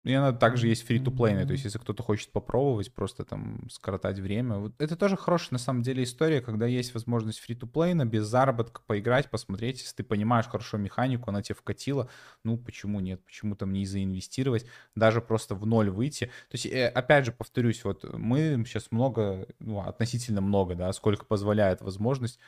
И 0.09 0.13
она 0.15 0.33
также 0.33 0.69
есть 0.69 0.87
фри 0.87 0.99
to 1.01 1.15
play 1.15 1.45
то 1.45 1.53
есть 1.53 1.65
если 1.65 1.79
кто-то 1.79 2.03
хочет 2.03 2.33
попробовать, 2.33 2.95
просто 2.95 3.25
там 3.25 3.69
скоротать 3.71 4.19
время. 4.19 4.57
Вот 4.57 4.73
это 4.79 4.97
тоже 4.97 5.19
хорошая 5.19 5.51
на 5.53 5.59
самом 5.59 5.83
деле 5.83 6.03
история, 6.03 6.41
когда 6.41 6.65
есть 6.65 6.95
возможность 6.95 7.41
фри 7.41 7.55
to 7.55 7.71
play 7.71 7.95
без 8.07 8.25
заработка 8.25 8.81
поиграть, 8.87 9.31
посмотреть, 9.31 9.83
если 9.83 9.97
ты 9.97 10.05
понимаешь 10.05 10.47
хорошо 10.47 10.79
механику, 10.79 11.29
она 11.29 11.43
тебе 11.43 11.57
вкатила, 11.57 12.09
ну 12.43 12.57
почему 12.57 13.01
нет, 13.01 13.23
почему 13.27 13.55
там 13.55 13.71
не 13.75 13.85
заинвестировать, 13.85 14.65
даже 14.95 15.21
просто 15.21 15.55
в 15.55 15.67
ноль 15.67 15.91
выйти. 15.91 16.27
То 16.27 16.55
есть, 16.55 16.65
э, 16.65 16.89
опять 16.89 17.27
же, 17.27 17.33
повторюсь, 17.33 17.85
вот 17.85 18.05
мы 18.17 18.65
сейчас 18.67 18.91
много, 18.91 19.47
ну, 19.59 19.81
относительно 19.81 20.41
много, 20.41 20.75
да, 20.75 20.91
сколько 20.95 21.27
позволяет 21.27 21.83
возможность, 21.83 22.39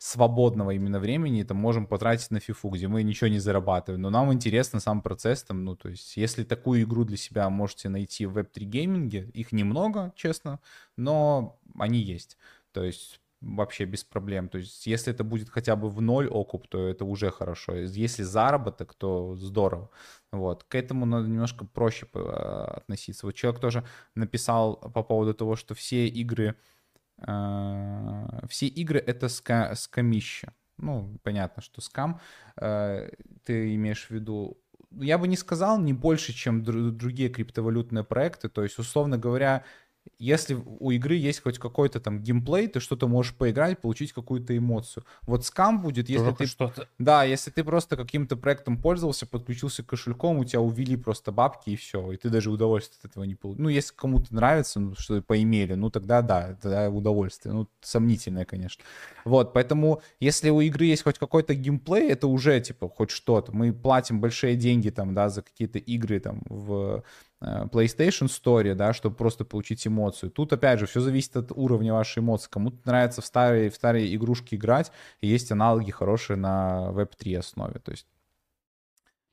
свободного 0.00 0.70
именно 0.70 0.98
времени 0.98 1.42
там 1.42 1.58
можем 1.58 1.86
потратить 1.86 2.30
на 2.30 2.40
фифу, 2.40 2.70
где 2.70 2.88
мы 2.88 3.02
ничего 3.02 3.28
не 3.28 3.38
зарабатываем. 3.38 4.00
Но 4.00 4.08
нам 4.08 4.32
интересно 4.32 4.80
сам 4.80 5.02
процесс 5.02 5.42
там, 5.42 5.62
ну, 5.62 5.76
то 5.76 5.90
есть, 5.90 6.16
если 6.16 6.42
такую 6.42 6.84
игру 6.84 7.04
для 7.04 7.18
себя 7.18 7.50
можете 7.50 7.90
найти 7.90 8.24
в 8.24 8.38
Web3 8.38 8.64
гейминге, 8.64 9.30
их 9.34 9.52
немного, 9.52 10.10
честно, 10.16 10.58
но 10.96 11.60
они 11.78 11.98
есть. 11.98 12.38
То 12.72 12.82
есть, 12.82 13.20
вообще 13.42 13.84
без 13.84 14.02
проблем. 14.02 14.48
То 14.48 14.56
есть, 14.56 14.86
если 14.86 15.12
это 15.12 15.22
будет 15.22 15.50
хотя 15.50 15.76
бы 15.76 15.90
в 15.90 16.00
ноль 16.00 16.28
окуп, 16.28 16.66
то 16.68 16.88
это 16.88 17.04
уже 17.04 17.30
хорошо. 17.30 17.74
Если 17.74 18.22
заработок, 18.22 18.94
то 18.94 19.36
здорово. 19.36 19.90
Вот. 20.32 20.64
К 20.64 20.76
этому 20.76 21.04
надо 21.04 21.28
немножко 21.28 21.66
проще 21.66 22.06
э, 22.14 22.18
относиться. 22.20 23.26
Вот 23.26 23.34
человек 23.34 23.60
тоже 23.60 23.84
написал 24.14 24.76
по 24.76 25.02
поводу 25.02 25.34
того, 25.34 25.56
что 25.56 25.74
все 25.74 26.06
игры 26.08 26.56
все 28.48 28.66
игры— 28.66 28.98
это 29.06 29.28
ска 29.28 29.74
скамище. 29.74 30.52
Ну, 30.78 31.18
понятно, 31.22 31.62
что 31.62 31.80
скам. 31.80 32.20
Э, 32.56 33.10
ты 33.44 33.74
имеешь 33.74 34.06
в 34.06 34.10
виду 34.10 34.58
я 34.98 35.18
бы 35.18 35.28
не 35.28 35.36
сказал 35.36 35.78
не 35.78 35.92
больше, 35.92 36.32
чем 36.32 36.62
другие 36.62 37.28
криптовалютные 37.28 38.04
проекты. 38.04 38.48
То 38.48 38.62
есть, 38.62 38.78
условно 38.78 39.18
говоря, 39.18 39.64
если 40.18 40.54
у 40.54 40.90
игры 40.90 41.14
есть 41.14 41.42
хоть 41.42 41.58
какой-то 41.58 42.00
там 42.00 42.22
геймплей, 42.22 42.68
ты 42.68 42.80
что-то 42.80 43.08
можешь 43.08 43.34
поиграть, 43.34 43.80
получить 43.80 44.12
какую-то 44.12 44.56
эмоцию. 44.56 45.04
Вот 45.22 45.44
скам 45.44 45.80
будет, 45.80 46.08
если 46.08 46.26
Только 46.26 46.44
ты... 46.44 46.46
Что-то. 46.46 46.88
Да, 46.98 47.24
если 47.24 47.50
ты 47.50 47.64
просто 47.64 47.96
каким-то 47.96 48.36
проектом 48.36 48.80
пользовался, 48.80 49.26
подключился 49.26 49.82
к 49.82 49.86
кошельком, 49.86 50.38
у 50.38 50.44
тебя 50.44 50.60
увели 50.60 50.96
просто 50.96 51.32
бабки 51.32 51.70
и 51.70 51.76
все, 51.76 52.12
и 52.12 52.16
ты 52.16 52.28
даже 52.28 52.50
удовольствие 52.50 52.98
от 53.02 53.10
этого 53.10 53.24
не 53.24 53.34
получил. 53.34 53.62
Ну, 53.62 53.68
если 53.68 53.94
кому-то 53.94 54.34
нравится, 54.34 54.80
ну, 54.80 54.94
что 54.98 55.22
поимели, 55.22 55.74
ну, 55.74 55.90
тогда 55.90 56.22
да, 56.22 56.58
тогда 56.60 56.90
удовольствие. 56.90 57.54
Ну, 57.54 57.68
сомнительное, 57.80 58.44
конечно. 58.44 58.82
Вот, 59.24 59.52
поэтому, 59.52 60.02
если 60.18 60.50
у 60.50 60.60
игры 60.60 60.86
есть 60.86 61.02
хоть 61.02 61.18
какой-то 61.18 61.54
геймплей, 61.54 62.10
это 62.10 62.26
уже, 62.26 62.60
типа, 62.60 62.88
хоть 62.88 63.10
что-то. 63.10 63.52
Мы 63.52 63.72
платим 63.72 64.20
большие 64.20 64.56
деньги 64.56 64.90
там, 64.90 65.14
да, 65.14 65.28
за 65.28 65.42
какие-то 65.42 65.78
игры 65.78 66.20
там 66.20 66.42
в 66.48 67.04
PlayStation 67.42 68.26
Story, 68.26 68.74
да, 68.74 68.92
чтобы 68.92 69.16
просто 69.16 69.44
получить 69.44 69.86
эмоцию. 69.86 70.30
Тут, 70.30 70.52
опять 70.52 70.78
же, 70.78 70.86
все 70.86 71.00
зависит 71.00 71.36
от 71.36 71.52
уровня 71.52 71.94
вашей 71.94 72.18
эмоции. 72.20 72.50
Кому-то 72.50 72.76
нравится 72.84 73.22
в 73.22 73.26
старые, 73.26 73.70
в 73.70 73.74
старые 73.74 74.14
игрушки 74.14 74.54
играть, 74.54 74.92
и 75.20 75.26
есть 75.26 75.50
аналоги 75.50 75.90
хорошие 75.90 76.36
на 76.36 76.90
Web3 76.92 77.38
основе. 77.38 77.78
То 77.78 77.92
есть 77.92 78.06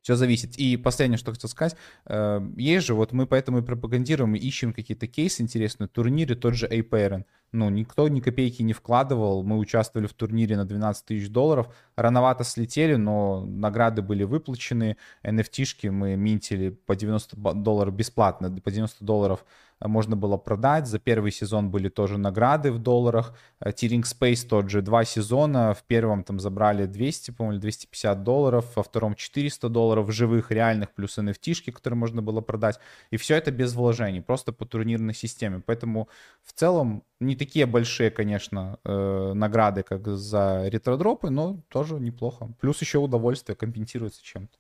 все 0.08 0.16
зависит. 0.16 0.58
И 0.58 0.78
последнее, 0.78 1.18
что 1.18 1.34
хотел 1.34 1.50
сказать, 1.50 1.76
э, 2.06 2.40
есть 2.56 2.88
же, 2.88 2.94
вот 2.94 3.12
мы 3.12 3.28
поэтому 3.28 3.58
и 3.58 3.62
пропагандируем, 3.62 4.36
и 4.36 4.40
ищем 4.40 4.72
какие-то 4.72 5.06
кейсы 5.06 5.42
интересные, 5.42 5.90
турниры, 5.90 6.36
тот 6.36 6.54
же 6.54 6.66
A-Parent. 6.66 7.26
Ну, 7.54 7.70
никто 7.70 8.08
ни 8.10 8.20
копейки 8.20 8.62
не 8.62 8.74
вкладывал, 8.74 9.44
мы 9.44 9.58
участвовали 9.58 10.08
в 10.08 10.14
турнире 10.14 10.58
на 10.58 10.66
12 10.66 11.06
тысяч 11.06 11.30
долларов, 11.30 11.74
рановато 11.96 12.44
слетели, 12.44 12.96
но 12.96 13.46
награды 13.46 14.02
были 14.02 14.24
выплачены, 14.24 14.98
NFT-шки 15.24 15.90
мы 15.90 16.18
минтили 16.18 16.70
по 16.70 16.96
90 16.96 17.38
долларов 17.54 17.94
бесплатно, 17.94 18.52
по 18.52 18.70
90 18.70 19.04
долларов 19.04 19.46
можно 19.80 20.16
было 20.16 20.38
продать. 20.38 20.88
За 20.88 20.98
первый 20.98 21.32
сезон 21.32 21.70
были 21.70 21.90
тоже 21.90 22.18
награды 22.18 22.72
в 22.72 22.80
долларах. 22.80 23.34
Тиринг 23.76 24.06
э, 24.06 24.10
Space 24.10 24.48
тот 24.48 24.70
же, 24.70 24.82
два 24.82 25.04
сезона. 25.04 25.74
В 25.74 25.84
первом 25.84 26.24
там 26.24 26.40
забрали 26.40 26.86
200, 26.86 27.32
по-моему, 27.32 27.62
250 27.62 28.24
долларов, 28.24 28.66
во 28.76 28.84
втором 28.84 29.14
400 29.16 29.70
долларов 29.70 30.12
живых, 30.12 30.52
реальных, 30.52 30.94
плюс 30.94 31.18
NFT-шки, 31.18 31.72
которые 31.72 31.98
можно 31.98 32.22
было 32.22 32.42
продать. 32.42 32.80
И 33.12 33.18
все 33.18 33.36
это 33.36 33.52
без 33.52 33.74
вложений, 33.76 34.22
просто 34.22 34.52
по 34.52 34.66
турнирной 34.66 35.14
системе. 35.14 35.62
Поэтому 35.64 36.10
в 36.44 36.54
целом 36.54 37.04
не 37.20 37.36
такие 37.38 37.66
большие, 37.66 38.12
конечно, 38.12 38.80
э, 38.84 39.34
награды, 39.34 39.84
как 39.84 40.08
за 40.08 40.68
ретродропы, 40.68 41.30
но 41.30 41.62
тоже 41.70 41.96
неплохо. 41.96 42.50
Плюс 42.60 42.82
еще 42.82 43.00
удовольствие 43.00 43.56
компенсируется 43.56 44.24
чем-то. 44.24 44.58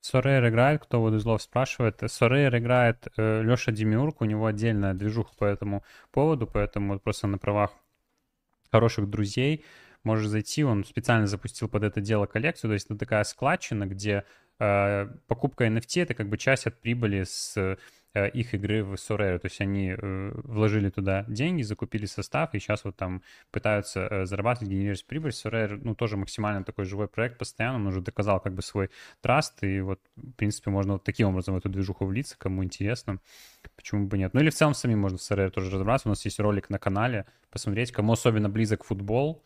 Сорейр 0.00 0.46
играет, 0.48 0.82
кто 0.82 1.00
вот 1.00 1.14
из 1.14 1.24
лов 1.24 1.40
спрашивает. 1.40 2.02
Сорейр 2.06 2.54
играет 2.58 3.08
э, 3.16 3.42
Леша 3.42 3.72
Демиург, 3.72 4.20
у 4.20 4.26
него 4.26 4.46
отдельная 4.46 4.92
движуха 4.92 5.34
по 5.38 5.44
этому 5.44 5.82
поводу, 6.10 6.46
поэтому 6.46 6.98
просто 6.98 7.26
на 7.26 7.38
правах 7.38 7.70
хороших 8.70 9.08
друзей 9.08 9.64
можешь 10.02 10.26
зайти, 10.26 10.62
он 10.62 10.84
специально 10.84 11.26
запустил 11.26 11.68
под 11.68 11.84
это 11.84 12.00
дело 12.00 12.26
коллекцию, 12.26 12.70
то 12.70 12.74
есть 12.74 12.86
это 12.86 12.98
такая 12.98 13.24
складчина, 13.24 13.86
где 13.86 14.24
э, 14.58 15.08
покупка 15.26 15.66
NFT— 15.66 16.02
это 16.02 16.14
как 16.14 16.28
бы 16.28 16.36
часть 16.36 16.66
от 16.66 16.78
прибыли 16.80 17.24
с 17.24 17.78
их 18.14 18.54
игры 18.54 18.84
в 18.84 18.94
Sorare. 18.94 19.38
То 19.38 19.46
есть 19.46 19.60
они 19.60 19.94
э, 19.98 20.30
вложили 20.44 20.90
туда 20.90 21.24
деньги, 21.28 21.62
закупили 21.62 22.06
состав, 22.06 22.54
и 22.54 22.58
сейчас 22.58 22.84
вот 22.84 22.96
там 22.96 23.22
пытаются 23.50 24.06
э, 24.10 24.26
зарабатывать, 24.26 24.70
генерировать 24.70 25.04
прибыль. 25.04 25.30
Sorare, 25.30 25.80
ну, 25.82 25.94
тоже 25.94 26.16
максимально 26.16 26.64
такой 26.64 26.84
живой 26.84 27.08
проект 27.08 27.38
постоянно, 27.38 27.76
он 27.76 27.86
уже 27.88 28.00
доказал 28.00 28.40
как 28.40 28.54
бы 28.54 28.62
свой 28.62 28.90
траст, 29.20 29.62
и 29.62 29.80
вот, 29.80 30.00
в 30.16 30.32
принципе, 30.32 30.70
можно 30.70 30.94
вот 30.94 31.04
таким 31.04 31.28
образом 31.28 31.54
в 31.54 31.58
эту 31.58 31.68
движуху 31.68 32.06
влиться, 32.06 32.36
кому 32.38 32.62
интересно. 32.62 33.18
Почему 33.76 34.06
бы 34.06 34.18
нет? 34.18 34.32
Ну 34.34 34.40
или 34.40 34.50
в 34.50 34.54
целом 34.54 34.74
самим 34.74 35.00
можно 35.00 35.18
в 35.18 35.20
Sorare 35.20 35.50
тоже 35.50 35.70
разобраться. 35.70 36.08
У 36.08 36.10
нас 36.10 36.24
есть 36.24 36.38
ролик 36.38 36.70
на 36.70 36.78
канале, 36.78 37.26
посмотреть, 37.50 37.92
кому 37.92 38.12
особенно 38.12 38.48
близок 38.48 38.84
футбол, 38.84 39.44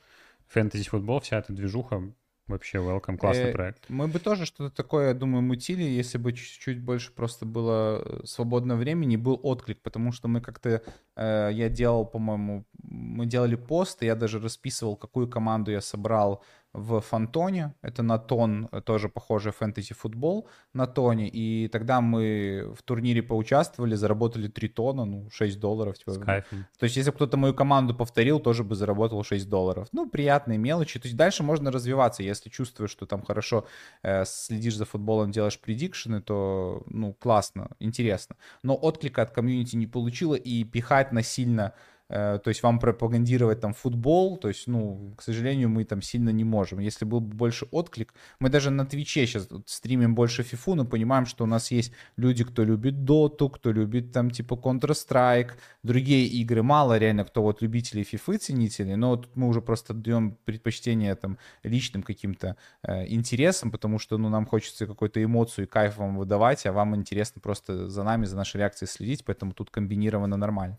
фэнтези-футбол, 0.49 1.21
вся 1.21 1.39
эта 1.39 1.53
движуха, 1.53 2.13
Вообще, 2.49 2.79
welcome, 2.79 3.19
классный 3.19 3.51
э, 3.51 3.53
проект. 3.53 3.85
Мы 3.91 4.09
бы 4.09 4.19
тоже 4.19 4.47
что-то 4.47 4.75
такое, 4.75 5.09
я 5.09 5.15
думаю, 5.15 5.43
мутили, 5.43 5.83
если 5.83 6.17
бы 6.17 6.33
чуть-чуть 6.33 6.81
больше 6.81 7.13
просто 7.13 7.45
было 7.45 8.03
э, 8.03 8.21
свободного 8.25 8.79
времени, 8.79 9.17
был 9.17 9.39
отклик, 9.43 9.83
потому 9.83 10.13
что 10.13 10.29
мы 10.29 10.41
как-то, 10.41 10.83
я 11.19 11.69
делал, 11.69 12.07
по-моему, 12.07 12.65
мы 12.83 13.27
делали 13.27 13.57
пост, 13.57 14.03
и 14.03 14.07
я 14.07 14.15
даже 14.15 14.41
расписывал, 14.41 14.97
какую 14.97 15.29
команду 15.29 15.71
я 15.71 15.81
собрал 15.81 16.43
в 16.73 17.01
Фантоне, 17.01 17.75
это 17.83 18.03
на 18.03 18.19
тон, 18.19 18.69
э, 18.73 18.81
тоже 18.81 19.09
похожий 19.09 19.53
фэнтези-футбол 19.53 20.49
на 20.75 20.87
тоне, 20.87 21.29
и 21.29 21.69
тогда 21.69 22.01
мы 22.01 22.73
в 22.77 22.83
турнире 22.83 23.23
поучаствовали, 23.23 23.95
заработали 23.95 24.49
3 24.49 24.69
тона, 24.69 25.05
ну, 25.05 25.29
6 25.31 25.59
долларов. 25.61 25.99
Типа. 25.99 26.13
С 26.13 26.19
кайфом. 26.19 26.67
То 26.79 26.85
есть 26.85 26.97
если 26.97 27.11
кто-то 27.11 27.37
мою 27.37 27.55
команду 27.55 27.95
повторил, 27.95 28.39
тоже 28.41 28.65
бы 28.65 28.75
заработал 28.75 29.23
6 29.25 29.49
долларов. 29.49 29.89
Ну, 29.93 30.09
приятные 30.09 30.59
мелочи, 30.59 31.01
то 31.01 31.09
есть 31.09 31.17
дальше 31.17 31.43
можно 31.43 31.71
развиваться, 31.71 32.23
если 32.23 32.51
чувствуешь, 32.51 32.91
что 32.91 33.07
там 33.07 33.23
хорошо 33.23 33.67
э, 34.03 34.25
следишь 34.27 34.77
за 34.77 34.85
футболом, 34.85 35.31
делаешь 35.31 35.59
предикшены, 35.59 36.21
то, 36.21 36.83
ну, 36.87 37.15
классно, 37.15 37.71
интересно. 37.81 38.37
Но 38.63 38.75
отклика 38.75 39.23
от 39.23 39.31
комьюнити 39.31 39.77
не 39.77 39.87
получила, 39.87 40.35
и 40.35 40.65
пихать 40.65 41.08
насильно 41.13 41.73
э, 41.73 41.98
то 42.09 42.43
есть 42.47 42.63
вам 42.63 42.79
пропагандировать 42.79 43.61
там 43.61 43.75
футбол, 43.75 44.39
то 44.39 44.49
есть, 44.49 44.67
ну, 44.67 45.15
к 45.17 45.23
сожалению, 45.23 45.69
мы 45.69 45.85
там 45.85 46.03
сильно 46.03 46.31
не 46.31 46.45
можем. 46.45 46.79
Если 46.79 47.05
был 47.05 47.21
бы 47.21 47.35
больше 47.35 47.67
отклик, 47.71 48.15
мы 48.41 48.49
даже 48.49 48.71
на 48.71 48.87
Твиче 48.87 49.27
сейчас 49.27 49.49
стримим 49.67 50.15
больше 50.15 50.43
фифу, 50.43 50.75
но 50.75 50.85
понимаем, 50.85 51.27
что 51.27 51.45
у 51.45 51.47
нас 51.47 51.71
есть 51.71 51.93
люди, 52.17 52.45
кто 52.45 52.65
любит 52.65 53.05
доту, 53.05 53.51
кто 53.51 53.73
любит 53.73 54.13
там 54.13 54.31
типа 54.31 54.55
Counter-Strike, 54.55 55.51
другие 55.83 56.27
игры, 56.27 56.63
мало 56.63 56.99
реально 56.99 57.25
кто 57.25 57.43
вот 57.43 57.63
любителей 57.63 58.05
фифы, 58.05 58.39
ценителей, 58.39 58.97
но 58.97 59.11
вот 59.11 59.29
мы 59.37 59.47
уже 59.47 59.61
просто 59.61 59.95
даем 59.95 60.39
предпочтение 60.45 61.15
там 61.15 61.39
личным 61.63 62.03
каким-то 62.03 62.57
э, 62.83 63.07
интересам, 63.09 63.71
потому 63.71 63.99
что, 63.99 64.19
ну, 64.19 64.29
нам 64.29 64.47
хочется 64.47 64.87
какую-то 64.87 65.23
эмоцию 65.23 65.67
и 65.67 65.69
кайф 65.69 65.99
вам 65.99 66.17
выдавать, 66.17 66.67
а 66.67 66.73
вам 66.73 66.97
интересно 66.97 67.41
просто 67.41 67.89
за 67.89 68.03
нами, 68.03 68.25
за 68.25 68.37
нашей 68.37 68.59
реакцией 68.59 68.89
следить, 68.89 69.25
поэтому 69.25 69.53
тут 69.53 69.71
комбинировано 69.71 70.37
нормально. 70.37 70.79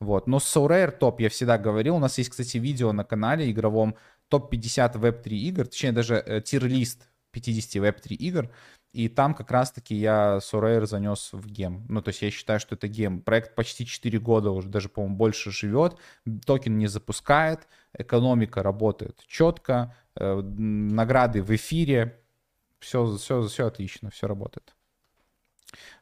Вот. 0.00 0.26
Но 0.26 0.38
с 0.38 0.56
SoRare 0.56 0.92
топ 0.92 1.20
я 1.20 1.28
всегда 1.28 1.58
говорил. 1.58 1.96
У 1.96 1.98
нас 1.98 2.18
есть, 2.18 2.30
кстати, 2.30 2.58
видео 2.58 2.92
на 2.92 3.04
канале 3.04 3.50
игровом 3.50 3.96
топ-50 4.28 4.94
Web3 4.94 5.28
игр, 5.30 5.66
точнее 5.66 5.92
даже 5.92 6.14
э, 6.14 6.40
тир-лист 6.40 7.08
50 7.32 7.82
Web3 7.82 8.14
игр. 8.14 8.50
И 8.92 9.08
там 9.08 9.34
как 9.34 9.50
раз-таки 9.50 9.94
я 9.94 10.38
SoRare 10.38 10.86
занес 10.86 11.30
в 11.32 11.46
гем. 11.46 11.84
Ну, 11.88 12.00
то 12.00 12.08
есть 12.08 12.22
я 12.22 12.30
считаю, 12.30 12.58
что 12.58 12.74
это 12.74 12.88
гем. 12.88 13.20
Проект 13.20 13.54
почти 13.54 13.84
4 13.84 14.18
года 14.18 14.50
уже, 14.50 14.68
даже, 14.68 14.88
по-моему, 14.88 15.16
больше 15.16 15.50
живет. 15.50 15.96
Токен 16.46 16.78
не 16.78 16.86
запускает, 16.86 17.68
экономика 17.92 18.62
работает 18.62 19.22
четко, 19.26 19.94
э, 20.16 20.40
награды 20.40 21.42
в 21.42 21.54
эфире. 21.54 22.22
Все, 22.78 23.16
все, 23.16 23.42
все 23.42 23.66
отлично, 23.66 24.10
все 24.10 24.26
работает 24.26 24.77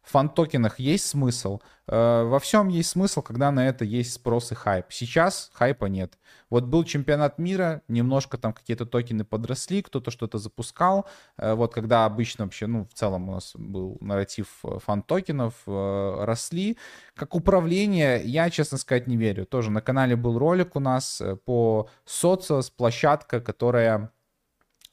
в 0.02 0.10
фан-токенах 0.10 0.78
есть 0.78 1.06
смысл? 1.06 1.60
Э, 1.88 2.22
во 2.24 2.38
всем 2.38 2.68
есть 2.68 2.90
смысл, 2.90 3.22
когда 3.22 3.50
на 3.50 3.68
это 3.68 3.84
есть 3.84 4.12
спрос 4.12 4.52
и 4.52 4.54
хайп. 4.54 4.86
Сейчас 4.90 5.50
хайпа 5.54 5.86
нет. 5.86 6.18
Вот 6.48 6.64
был 6.64 6.84
чемпионат 6.84 7.38
мира, 7.38 7.82
немножко 7.88 8.38
там 8.38 8.52
какие-то 8.52 8.86
токены 8.86 9.24
подросли, 9.24 9.82
кто-то 9.82 10.10
что-то 10.10 10.38
запускал. 10.38 11.06
Э, 11.36 11.54
вот 11.54 11.74
когда 11.74 12.04
обычно 12.04 12.44
вообще, 12.44 12.66
ну, 12.66 12.86
в 12.86 12.94
целом 12.94 13.28
у 13.28 13.32
нас 13.32 13.52
был 13.54 13.98
нарратив 14.00 14.48
э, 14.64 14.78
фан-токенов, 14.84 15.54
росли. 15.66 16.76
Как 17.14 17.34
управление, 17.34 18.22
я, 18.24 18.50
честно 18.50 18.78
сказать, 18.78 19.06
не 19.06 19.16
верю. 19.16 19.46
Тоже 19.46 19.70
на 19.70 19.80
канале 19.80 20.16
был 20.16 20.38
ролик 20.38 20.76
у 20.76 20.80
нас 20.80 21.22
по 21.44 21.88
социос, 22.04 22.70
площадка, 22.70 23.40
которая 23.40 24.12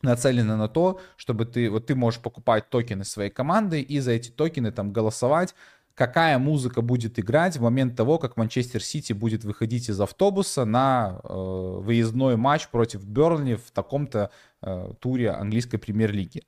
нацелены 0.03 0.55
на 0.55 0.67
то, 0.67 0.99
чтобы 1.15 1.45
ты, 1.45 1.69
вот 1.69 1.87
ты 1.87 1.95
можешь 1.95 2.21
покупать 2.21 2.69
токены 2.69 3.03
своей 3.03 3.29
команды 3.29 3.81
и 3.81 3.99
за 3.99 4.11
эти 4.11 4.29
токены 4.29 4.71
там 4.71 4.91
голосовать, 4.91 5.55
какая 5.95 6.37
музыка 6.37 6.81
будет 6.81 7.19
играть 7.19 7.57
в 7.57 7.61
момент 7.61 7.95
того, 7.95 8.19
как 8.19 8.37
Манчестер 8.37 8.83
Сити 8.83 9.13
будет 9.13 9.43
выходить 9.43 9.89
из 9.89 9.99
автобуса 9.99 10.65
на 10.65 11.19
э, 11.23 11.27
выездной 11.33 12.35
матч 12.35 12.67
против 12.67 13.05
Бернли 13.05 13.55
в 13.55 13.71
таком-то 13.71 14.29
э, 14.61 14.93
туре 14.99 15.31
английской 15.31 15.77
премьер-лиги. 15.77 16.43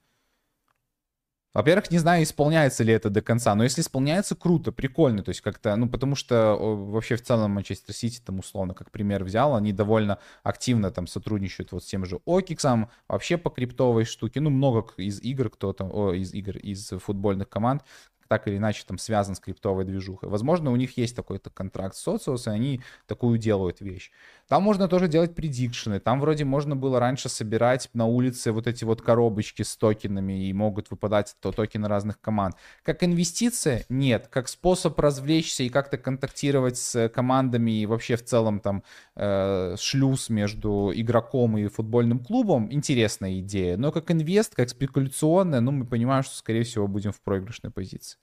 Во-первых, 1.56 1.90
не 1.90 1.99
знаю, 1.99 2.22
исполняется 2.22 2.84
ли 2.84 2.91
это 2.91 3.10
до 3.10 3.22
конца, 3.22 3.56
но 3.56 3.64
если 3.64 3.80
исполняется, 3.80 4.36
круто, 4.36 4.73
прикольно, 4.73 5.23
то 5.23 5.30
есть 5.30 5.40
как-то, 5.40 5.73
ну, 5.77 5.88
потому 5.88 6.18
что 6.18 6.53
вообще 6.60 7.15
в 7.15 7.22
целом 7.22 7.52
Манчестер 7.52 7.95
Сити, 7.95 8.19
там, 8.19 8.40
условно, 8.40 8.73
как 8.73 8.91
пример 8.91 9.23
взял, 9.23 9.56
они 9.56 9.72
довольно 9.72 10.19
активно 10.44 10.91
там 10.91 11.07
сотрудничают 11.07 11.72
вот 11.72 11.82
с 11.82 11.88
тем 11.88 12.06
же 12.06 12.19
Окиксом, 12.26 12.90
вообще 13.07 13.38
по 13.38 13.49
криптовой 13.49 14.03
штуке, 14.03 14.41
ну, 14.41 14.49
много 14.49 14.86
из 14.98 15.22
игр 15.22 15.49
кто-то, 15.49 15.86
о, 15.86 16.11
из 16.11 16.34
игр, 16.34 16.57
из 16.57 16.90
футбольных 16.90 17.48
команд, 17.48 17.84
так 18.28 18.48
или 18.48 18.58
иначе 18.58 18.84
там 18.88 18.98
связан 18.98 19.36
с 19.36 19.40
криптовой 19.40 19.86
движухой. 19.86 20.30
Возможно, 20.30 20.72
у 20.72 20.76
них 20.76 20.98
есть 20.98 21.16
такой-то 21.16 21.50
контракт 21.50 21.96
с 21.96 22.08
Socios, 22.08 22.48
и 22.48 22.50
они 22.50 22.82
такую 23.08 23.38
делают 23.38 23.82
вещь. 23.82 24.12
Там 24.48 24.64
можно 24.64 24.88
тоже 24.88 25.08
делать 25.08 25.36
предикшены. 25.36 26.00
Там 26.00 26.20
вроде 26.20 26.46
можно 26.46 26.76
было 26.76 27.00
раньше 27.00 27.30
собирать 27.30 27.90
на 27.94 28.06
улице 28.06 28.52
вот 28.52 28.68
эти 28.68 28.84
вот 28.84 29.02
коробочки 29.02 29.64
с 29.64 29.76
токенами, 29.76 30.48
и 30.48 30.54
могут 30.54 30.92
выпадать 30.92 31.36
то 31.40 31.52
токены 31.52 31.88
разных 31.88 32.20
команд. 32.22 32.56
Как 32.84 33.04
инвестиция? 33.04 33.86
Нет. 33.90 34.28
Как 34.28 34.48
способ 34.48 35.00
развлечься 35.00 35.64
и 35.64 35.70
как-то 35.70 35.98
контактировать 35.98 36.78
с 36.78 37.10
командами 37.10 37.72
и 37.72 37.86
вообще 37.86 38.16
в 38.16 38.24
целом 38.24 38.60
там 38.60 38.84
э, 39.16 39.76
шлюз 39.80 40.30
между 40.30 40.92
игроком 40.94 41.58
и 41.58 41.68
футбольным 41.68 42.20
клубом? 42.20 42.72
Интересная 42.72 43.40
идея. 43.40 43.78
Но 43.78 43.92
как 43.92 44.12
инвест, 44.12 44.56
как 44.56 44.70
спекуляционная, 44.70 45.62
ну 45.62 45.72
мы 45.72 45.86
понимаем, 45.86 46.24
что 46.24 46.36
скорее 46.36 46.64
всего 46.64 46.88
будем 46.88 47.12
в 47.12 47.22
проигрышной 47.22 47.72
позиции. 47.72 48.15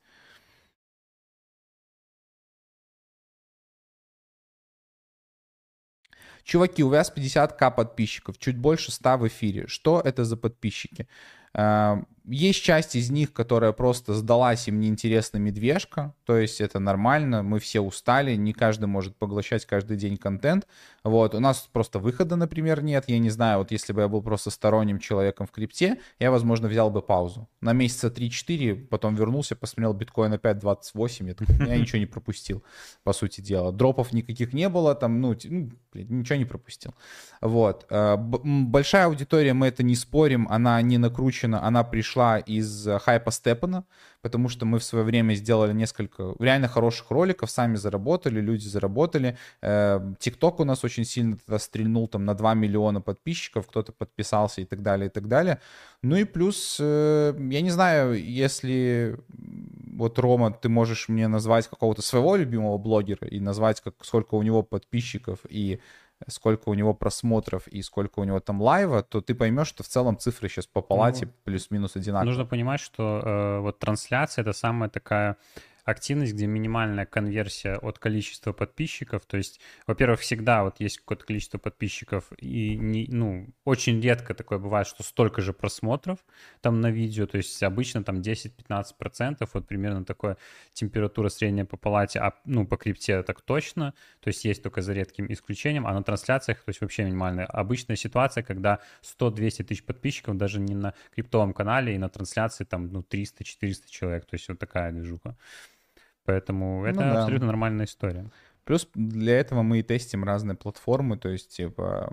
Чуваки, 6.44 6.82
у 6.82 6.88
вас 6.88 7.12
50к 7.14 7.74
подписчиков, 7.74 8.38
чуть 8.38 8.56
больше 8.56 8.92
100 8.92 9.18
в 9.18 9.28
эфире. 9.28 9.66
Что 9.66 10.00
это 10.00 10.24
за 10.24 10.36
подписчики? 10.36 11.06
Есть 12.24 12.62
часть 12.62 12.94
из 12.94 13.10
них, 13.10 13.32
которая 13.32 13.72
просто 13.72 14.14
сдалась, 14.14 14.68
им 14.68 14.78
неинтересна 14.78 15.38
медвежка, 15.38 16.14
то 16.24 16.36
есть 16.36 16.60
это 16.60 16.78
нормально, 16.78 17.42
мы 17.42 17.58
все 17.58 17.80
устали, 17.80 18.36
не 18.36 18.52
каждый 18.52 18.86
может 18.86 19.16
поглощать 19.16 19.66
каждый 19.66 19.96
день 19.96 20.16
контент, 20.16 20.68
вот, 21.02 21.34
у 21.34 21.40
нас 21.40 21.68
просто 21.72 21.98
выхода, 21.98 22.36
например, 22.36 22.80
нет, 22.80 23.04
я 23.08 23.18
не 23.18 23.30
знаю, 23.30 23.58
вот 23.58 23.72
если 23.72 23.92
бы 23.92 24.02
я 24.02 24.08
был 24.08 24.22
просто 24.22 24.50
сторонним 24.50 25.00
человеком 25.00 25.48
в 25.48 25.50
крипте, 25.50 25.98
я, 26.20 26.30
возможно, 26.30 26.68
взял 26.68 26.90
бы 26.90 27.02
паузу, 27.02 27.48
на 27.60 27.72
месяца 27.72 28.06
3-4, 28.06 28.86
потом 28.86 29.16
вернулся, 29.16 29.56
посмотрел 29.56 29.92
биткоин 29.92 30.32
опять 30.32 30.60
28, 30.60 31.26
я, 31.26 31.34
такой, 31.34 31.56
я 31.66 31.76
ничего 31.76 31.98
не 31.98 32.06
пропустил, 32.06 32.62
по 33.02 33.12
сути 33.12 33.40
дела, 33.40 33.72
дропов 33.72 34.12
никаких 34.12 34.52
не 34.52 34.68
было, 34.68 34.94
там, 34.94 35.20
ну, 35.20 35.36
ну 35.42 35.70
ничего 35.92 36.36
не 36.36 36.44
пропустил, 36.44 36.94
вот, 37.40 37.84
э, 37.90 38.16
большая 38.16 39.06
аудитория, 39.06 39.54
мы 39.54 39.66
это 39.66 39.82
не 39.82 39.96
спорим, 39.96 40.46
она 40.48 40.80
не 40.82 40.98
накручена, 40.98 41.64
она 41.66 41.82
пришла 41.82 42.11
пришла 42.12 42.38
из 42.38 42.86
э, 42.86 42.98
хайпа 42.98 43.30
Степана, 43.30 43.84
потому 44.20 44.48
что 44.48 44.66
мы 44.66 44.78
в 44.78 44.84
свое 44.84 45.04
время 45.04 45.34
сделали 45.34 45.72
несколько 45.72 46.34
реально 46.38 46.68
хороших 46.68 47.10
роликов, 47.10 47.50
сами 47.50 47.76
заработали, 47.76 48.40
люди 48.40 48.68
заработали. 48.68 49.36
Э, 49.62 50.00
ТикТок 50.18 50.60
у 50.60 50.64
нас 50.64 50.84
очень 50.84 51.04
сильно 51.04 51.36
тогда 51.38 51.58
стрельнул 51.58 52.08
там 52.08 52.24
на 52.24 52.34
2 52.34 52.54
миллиона 52.54 53.00
подписчиков, 53.00 53.66
кто-то 53.66 53.92
подписался 53.92 54.60
и 54.60 54.64
так 54.64 54.82
далее, 54.82 55.06
и 55.06 55.10
так 55.10 55.26
далее. 55.26 55.58
Ну 56.02 56.16
и 56.16 56.24
плюс, 56.24 56.76
э, 56.80 57.34
я 57.50 57.60
не 57.62 57.70
знаю, 57.70 58.22
если 58.22 59.16
вот, 59.92 60.18
Рома, 60.18 60.50
ты 60.50 60.68
можешь 60.68 61.08
мне 61.08 61.28
назвать 61.28 61.68
какого-то 61.68 62.02
своего 62.02 62.36
любимого 62.36 62.78
блогера 62.78 63.26
и 63.26 63.40
назвать, 63.40 63.80
как, 63.80 63.94
сколько 64.02 64.34
у 64.34 64.42
него 64.42 64.62
подписчиков 64.62 65.38
и 65.48 65.80
сколько 66.28 66.68
у 66.68 66.74
него 66.74 66.94
просмотров 66.94 67.66
и 67.68 67.82
сколько 67.82 68.20
у 68.20 68.24
него 68.24 68.40
там 68.40 68.60
лайва, 68.60 69.02
то 69.02 69.20
ты 69.20 69.34
поймешь, 69.34 69.68
что 69.68 69.82
в 69.82 69.88
целом 69.88 70.18
цифры 70.18 70.48
сейчас 70.48 70.66
по 70.66 70.82
палате 70.82 71.26
ну, 71.26 71.32
плюс-минус 71.44 71.96
одинаковые. 71.96 72.26
Нужно 72.26 72.44
понимать, 72.44 72.80
что 72.80 73.22
э, 73.24 73.58
вот 73.60 73.78
трансляция 73.78 74.42
это 74.42 74.52
самая 74.52 74.88
такая 74.88 75.36
активность, 75.84 76.34
где 76.34 76.46
минимальная 76.46 77.06
конверсия 77.06 77.74
от 77.74 77.98
количества 77.98 78.52
подписчиков. 78.52 79.24
То 79.26 79.36
есть, 79.36 79.60
во-первых, 79.86 80.20
всегда 80.20 80.64
вот 80.64 80.80
есть 80.80 80.98
какое-то 80.98 81.24
количество 81.24 81.58
подписчиков, 81.58 82.32
и 82.38 82.76
не, 82.76 83.06
ну, 83.08 83.48
очень 83.64 84.00
редко 84.00 84.34
такое 84.34 84.58
бывает, 84.58 84.86
что 84.86 85.02
столько 85.02 85.42
же 85.42 85.52
просмотров 85.52 86.18
там 86.60 86.80
на 86.80 86.90
видео. 86.90 87.26
То 87.26 87.38
есть 87.38 87.62
обычно 87.62 88.04
там 88.04 88.20
10-15%, 88.20 89.48
вот 89.52 89.66
примерно 89.66 90.04
такая 90.04 90.36
температура 90.72 91.28
средняя 91.28 91.66
по 91.66 91.76
палате, 91.76 92.20
а 92.20 92.34
ну, 92.44 92.66
по 92.66 92.76
крипте 92.76 93.22
так 93.22 93.40
точно. 93.40 93.94
То 94.20 94.28
есть 94.28 94.44
есть 94.44 94.62
только 94.62 94.82
за 94.82 94.92
редким 94.92 95.32
исключением, 95.32 95.86
а 95.86 95.92
на 95.92 96.02
трансляциях, 96.02 96.58
то 96.58 96.68
есть 96.68 96.80
вообще 96.80 97.04
минимальная. 97.04 97.46
Обычная 97.46 97.96
ситуация, 97.96 98.44
когда 98.44 98.78
100-200 99.02 99.64
тысяч 99.64 99.84
подписчиков 99.84 100.36
даже 100.36 100.60
не 100.60 100.74
на 100.74 100.94
криптовом 101.14 101.52
канале, 101.52 101.94
и 101.94 101.98
на 101.98 102.08
трансляции 102.08 102.64
там, 102.64 102.86
ну, 102.88 103.00
300-400 103.00 103.88
человек. 103.88 104.26
То 104.26 104.34
есть 104.34 104.48
вот 104.48 104.58
такая 104.58 104.92
движуха. 104.92 105.36
Поэтому 106.24 106.80
ну 106.80 106.86
это 106.86 107.00
ну, 107.00 107.12
да. 107.12 107.18
абсолютно 107.20 107.46
нормальная 107.48 107.86
история. 107.86 108.30
Плюс 108.64 108.88
для 108.94 109.38
этого 109.38 109.62
мы 109.62 109.80
и 109.80 109.82
тестим 109.82 110.24
разные 110.24 110.56
платформы, 110.56 111.16
то 111.16 111.28
есть 111.28 111.56
типа 111.56 112.12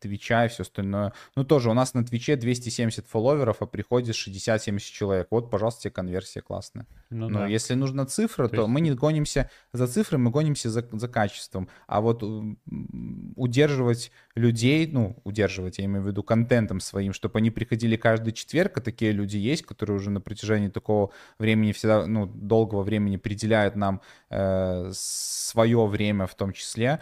Твича 0.00 0.46
и 0.46 0.48
все 0.48 0.62
остальное. 0.62 1.12
Ну 1.34 1.44
тоже 1.44 1.70
у 1.70 1.74
нас 1.74 1.94
на 1.94 2.04
Твиче 2.04 2.36
270 2.36 3.06
фолловеров, 3.06 3.62
а 3.62 3.66
приходит 3.66 4.14
60-70 4.14 4.78
человек. 4.78 5.28
Вот, 5.30 5.50
пожалуйста, 5.50 5.82
тебе 5.82 5.90
конверсия 5.92 6.40
классная. 6.40 6.86
Ну, 7.10 7.28
Но 7.28 7.40
да. 7.40 7.46
если 7.46 7.74
нужна 7.74 8.06
цифра, 8.06 8.48
то, 8.48 8.56
то 8.56 8.62
есть... 8.62 8.68
мы 8.68 8.80
не 8.80 8.92
гонимся 8.92 9.50
за 9.72 9.88
цифрой, 9.88 10.20
мы 10.20 10.30
гонимся 10.30 10.70
за, 10.70 10.86
за 10.92 11.08
качеством. 11.08 11.68
А 11.86 12.00
вот 12.00 12.22
удерживать 13.34 14.12
людей, 14.36 14.86
ну, 14.86 15.16
удерживать, 15.24 15.78
я 15.78 15.84
имею 15.86 16.02
в 16.02 16.06
виду, 16.06 16.22
контентом 16.22 16.80
своим, 16.80 17.12
чтобы 17.12 17.38
они 17.38 17.50
приходили 17.50 17.96
каждый 17.96 18.32
четверг, 18.32 18.78
а 18.78 18.80
такие 18.80 19.12
люди 19.12 19.36
есть, 19.36 19.64
которые 19.64 19.96
уже 19.96 20.10
на 20.10 20.20
протяжении 20.20 20.68
такого 20.68 21.10
времени 21.38 21.72
всегда, 21.72 22.06
ну, 22.06 22.26
долгого 22.26 22.82
времени 22.82 23.16
определяют 23.16 23.74
нам 23.74 24.00
э, 24.30 24.90
свое 24.92 25.87
время 25.88 26.26
в 26.26 26.34
том 26.34 26.52
числе, 26.52 27.00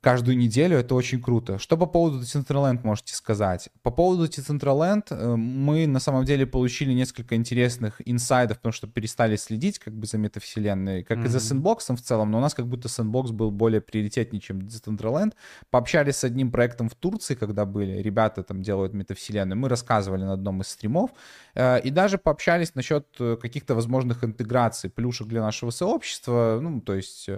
каждую 0.00 0.38
неделю, 0.38 0.78
это 0.78 0.94
очень 0.94 1.20
круто. 1.20 1.58
Что 1.58 1.76
по 1.76 1.86
поводу 1.86 2.20
Decentraland 2.20 2.80
можете 2.84 3.14
сказать? 3.14 3.68
По 3.82 3.90
поводу 3.90 4.24
Decentraland 4.24 5.04
э, 5.10 5.36
мы 5.36 5.86
на 5.86 6.00
самом 6.00 6.24
деле 6.24 6.46
получили 6.46 6.92
несколько 6.92 7.34
интересных 7.34 8.00
инсайдов, 8.06 8.58
потому 8.58 8.72
что 8.72 8.86
перестали 8.86 9.36
следить 9.36 9.78
как 9.78 9.94
бы 9.94 10.06
за 10.06 10.16
метавселенной, 10.16 11.04
как 11.04 11.18
mm-hmm. 11.18 11.26
и 11.26 11.28
за 11.28 11.40
сэндбоксом 11.40 11.96
в 11.96 12.02
целом, 12.02 12.30
но 12.30 12.38
у 12.38 12.40
нас 12.40 12.54
как 12.54 12.66
будто 12.66 12.88
сэндбокс 12.88 13.30
был 13.30 13.50
более 13.50 13.82
приоритетнее, 13.82 14.40
чем 14.40 14.60
Decentraland. 14.60 15.34
Пообщались 15.70 16.16
с 16.16 16.24
одним 16.24 16.50
проектом 16.50 16.88
в 16.88 16.94
Турции, 16.94 17.34
когда 17.34 17.66
были, 17.66 18.00
ребята 18.00 18.42
там 18.42 18.62
делают 18.62 18.94
метавселенную, 18.94 19.58
мы 19.58 19.68
рассказывали 19.68 20.22
на 20.22 20.32
одном 20.32 20.62
из 20.62 20.68
стримов, 20.68 21.10
э, 21.54 21.80
и 21.80 21.90
даже 21.90 22.16
пообщались 22.16 22.74
насчет 22.74 23.06
э, 23.18 23.36
каких-то 23.36 23.74
возможных 23.74 24.24
интеграций, 24.24 24.88
плюшек 24.88 25.26
для 25.26 25.42
нашего 25.42 25.70
сообщества, 25.70 26.58
ну, 26.62 26.80
то 26.80 26.94
есть, 26.94 27.28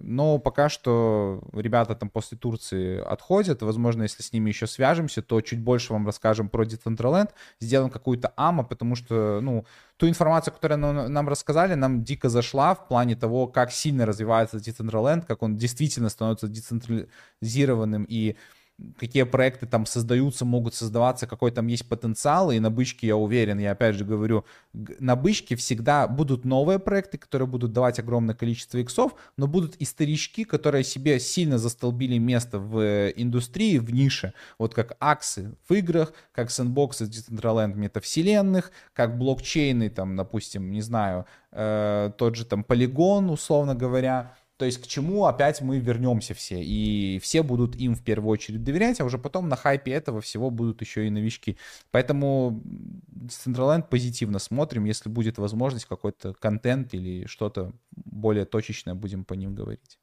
но 0.00 0.38
пока 0.38 0.68
что 0.68 1.42
ребята 1.60 1.94
там 1.94 2.10
после 2.10 2.38
Турции 2.38 3.00
отходят, 3.00 3.62
возможно, 3.62 4.02
если 4.02 4.22
с 4.22 4.32
ними 4.32 4.48
еще 4.50 4.66
свяжемся, 4.66 5.22
то 5.22 5.40
чуть 5.40 5.60
больше 5.60 5.92
вам 5.92 6.06
расскажем 6.06 6.48
про 6.48 6.64
Decentraland, 6.64 7.30
сделаем 7.60 7.90
какую-то 7.90 8.32
АМА, 8.36 8.64
потому 8.64 8.94
что, 8.94 9.40
ну, 9.40 9.64
ту 9.96 10.08
информацию, 10.08 10.54
которую 10.54 10.78
нам, 10.78 11.12
нам 11.12 11.28
рассказали, 11.28 11.74
нам 11.74 12.04
дико 12.04 12.28
зашла 12.28 12.74
в 12.74 12.88
плане 12.88 13.16
того, 13.16 13.46
как 13.46 13.72
сильно 13.72 14.06
развивается 14.06 14.58
Decentraland, 14.58 15.26
как 15.26 15.42
он 15.42 15.56
действительно 15.56 16.08
становится 16.08 16.48
децентрализированным 16.48 18.04
и 18.08 18.36
какие 18.98 19.24
проекты 19.24 19.66
там 19.66 19.86
создаются, 19.86 20.44
могут 20.44 20.74
создаваться, 20.74 21.26
какой 21.26 21.50
там 21.50 21.66
есть 21.66 21.88
потенциал, 21.88 22.50
и 22.52 22.60
на 22.60 22.70
бычке 22.70 23.08
я 23.08 23.16
уверен, 23.16 23.58
я 23.58 23.72
опять 23.72 23.96
же 23.96 24.04
говорю, 24.04 24.44
на 24.72 25.16
бычке 25.16 25.56
всегда 25.56 26.06
будут 26.06 26.44
новые 26.44 26.78
проекты, 26.78 27.18
которые 27.18 27.48
будут 27.48 27.72
давать 27.72 27.98
огромное 27.98 28.34
количество 28.34 28.78
иксов, 28.78 29.14
но 29.36 29.46
будут 29.46 29.74
и 29.76 29.84
старички, 29.84 30.44
которые 30.44 30.84
себе 30.84 31.18
сильно 31.18 31.58
застолбили 31.58 32.18
место 32.18 32.58
в 32.58 33.10
индустрии, 33.10 33.78
в 33.78 33.92
нише, 33.92 34.32
вот 34.58 34.74
как 34.74 34.96
аксы 35.00 35.56
в 35.68 35.74
играх, 35.74 36.12
как 36.32 36.50
сэндбоксы 36.50 37.04
Decentraland 37.04 37.74
метавселенных, 37.74 38.70
как 38.92 39.18
блокчейны, 39.18 39.90
там, 39.90 40.16
допустим, 40.16 40.70
не 40.70 40.82
знаю, 40.82 41.26
э, 41.50 42.12
тот 42.16 42.36
же 42.36 42.44
там 42.44 42.62
полигон, 42.62 43.30
условно 43.30 43.74
говоря, 43.74 44.34
то 44.58 44.64
есть 44.64 44.82
к 44.82 44.88
чему 44.88 45.26
опять 45.26 45.60
мы 45.60 45.78
вернемся 45.78 46.34
все, 46.34 46.60
и 46.60 47.20
все 47.20 47.44
будут 47.44 47.76
им 47.76 47.94
в 47.94 48.02
первую 48.02 48.32
очередь 48.32 48.64
доверять, 48.64 49.00
а 49.00 49.04
уже 49.04 49.16
потом 49.16 49.48
на 49.48 49.54
хайпе 49.54 49.92
этого 49.92 50.20
всего 50.20 50.50
будут 50.50 50.80
еще 50.80 51.06
и 51.06 51.10
новички. 51.10 51.56
Поэтому 51.92 52.60
Decentraland 53.08 53.88
позитивно 53.88 54.40
смотрим, 54.40 54.84
если 54.84 55.08
будет 55.08 55.38
возможность 55.38 55.86
какой-то 55.86 56.34
контент 56.34 56.92
или 56.92 57.24
что-то 57.26 57.72
более 57.92 58.46
точечное 58.46 58.94
будем 58.94 59.24
по 59.24 59.34
ним 59.34 59.54
говорить. 59.54 60.00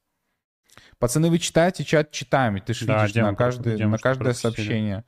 Пацаны, 0.98 1.28
вы 1.28 1.38
читаете 1.38 1.84
чат? 1.84 2.10
Читаем. 2.10 2.58
Ты 2.58 2.72
же 2.72 2.86
да, 2.86 3.02
видишь, 3.06 3.22
на, 3.22 3.34
каждый, 3.34 3.76
на 3.76 3.98
каждое 3.98 4.32
сообщение 4.32 5.04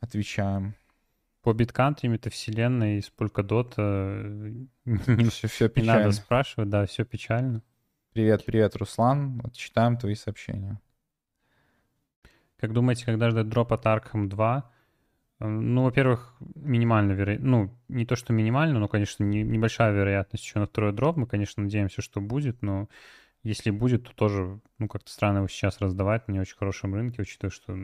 отвечаем. 0.00 0.74
По 1.40 1.54
биткантри, 1.54 2.08
метавселенной, 2.08 2.98
из 2.98 3.10
Polkadot 3.16 3.70
все, 5.30 5.48
все 5.48 5.72
не 5.76 5.82
надо 5.84 6.12
спрашивать, 6.12 6.68
да, 6.68 6.84
все 6.84 7.06
печально. 7.06 7.62
Привет, 8.14 8.44
привет, 8.44 8.76
Руслан. 8.76 9.40
Вот 9.42 9.54
читаем 9.54 9.96
твои 9.96 10.14
сообщения. 10.14 10.80
Как 12.58 12.72
думаете, 12.72 13.04
когда 13.04 13.28
ждать 13.28 13.48
дроп 13.48 13.72
от 13.72 13.86
Arkham 13.86 14.28
2? 14.28 14.70
Э, 15.40 15.46
ну, 15.48 15.82
во-первых, 15.82 16.36
минимально 16.54 17.10
вероятность. 17.10 17.50
Ну, 17.50 17.76
не 17.88 18.06
то, 18.06 18.14
что 18.14 18.32
минимально, 18.32 18.78
но, 18.78 18.86
конечно, 18.86 19.24
не, 19.24 19.42
небольшая 19.42 19.92
вероятность 19.92 20.44
еще 20.44 20.60
на 20.60 20.66
второй 20.66 20.92
дроп. 20.92 21.16
Мы, 21.16 21.26
конечно, 21.26 21.64
надеемся, 21.64 22.02
что 22.02 22.20
будет, 22.20 22.62
но 22.62 22.88
если 23.42 23.70
будет, 23.70 24.04
то 24.04 24.14
тоже, 24.14 24.60
ну, 24.78 24.86
как-то 24.86 25.10
странно 25.10 25.38
его 25.38 25.48
сейчас 25.48 25.80
раздавать 25.80 26.28
на 26.28 26.34
не 26.34 26.40
очень 26.40 26.56
хорошем 26.56 26.94
рынке, 26.94 27.22
учитывая, 27.22 27.50
что 27.50 27.76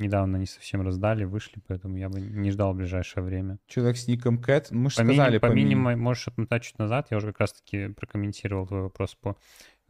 недавно 0.00 0.36
не 0.36 0.46
совсем 0.46 0.82
раздали, 0.82 1.24
вышли, 1.24 1.60
поэтому 1.66 1.96
я 1.96 2.08
бы 2.08 2.20
не 2.20 2.50
ждал 2.50 2.72
в 2.72 2.76
ближайшее 2.76 3.22
время. 3.22 3.58
Человек 3.66 3.96
с 3.96 4.08
ником 4.08 4.38
Кэт, 4.38 4.70
мы 4.70 4.90
же 4.90 4.96
по 4.96 5.04
сказали 5.04 5.38
по, 5.38 5.48
по 5.48 5.52
минимуму, 5.52 5.96
можешь 5.96 6.28
отмотать 6.28 6.62
чуть 6.62 6.78
назад, 6.78 7.08
я 7.10 7.18
уже 7.18 7.28
как 7.28 7.40
раз-таки 7.40 7.88
прокомментировал 7.88 8.66
твой 8.66 8.82
вопрос 8.82 9.14
по 9.14 9.36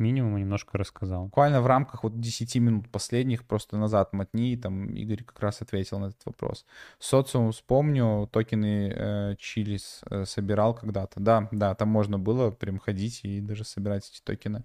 минимуму, 0.00 0.38
немножко 0.38 0.78
рассказал. 0.78 1.26
Буквально 1.26 1.60
в 1.60 1.66
рамках 1.66 2.02
вот 2.02 2.18
10 2.18 2.56
минут 2.56 2.90
последних 2.90 3.44
просто 3.44 3.76
назад 3.76 4.12
мотни, 4.12 4.52
и 4.52 4.56
там 4.56 4.86
Игорь 4.94 5.22
как 5.22 5.38
раз 5.40 5.62
ответил 5.62 5.98
на 5.98 6.06
этот 6.06 6.24
вопрос. 6.24 6.64
Социум, 6.98 7.52
вспомню, 7.52 8.28
токены 8.32 8.92
э, 8.94 9.36
Чилис 9.38 10.00
э, 10.10 10.24
собирал 10.24 10.74
когда-то. 10.74 11.20
Да, 11.20 11.48
да, 11.52 11.74
там 11.74 11.88
можно 11.88 12.18
было 12.18 12.50
прям 12.50 12.78
ходить 12.78 13.20
и 13.24 13.40
даже 13.40 13.64
собирать 13.64 14.08
эти 14.10 14.20
токены. 14.22 14.64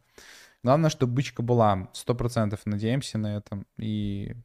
Главное, 0.63 0.89
чтобы 0.89 1.13
бычка 1.13 1.43
была. 1.43 1.89
Сто 1.93 2.15
процентов 2.15 2.61
надеемся 2.65 3.19
на 3.19 3.37
это. 3.37 3.63
И 3.77 4.35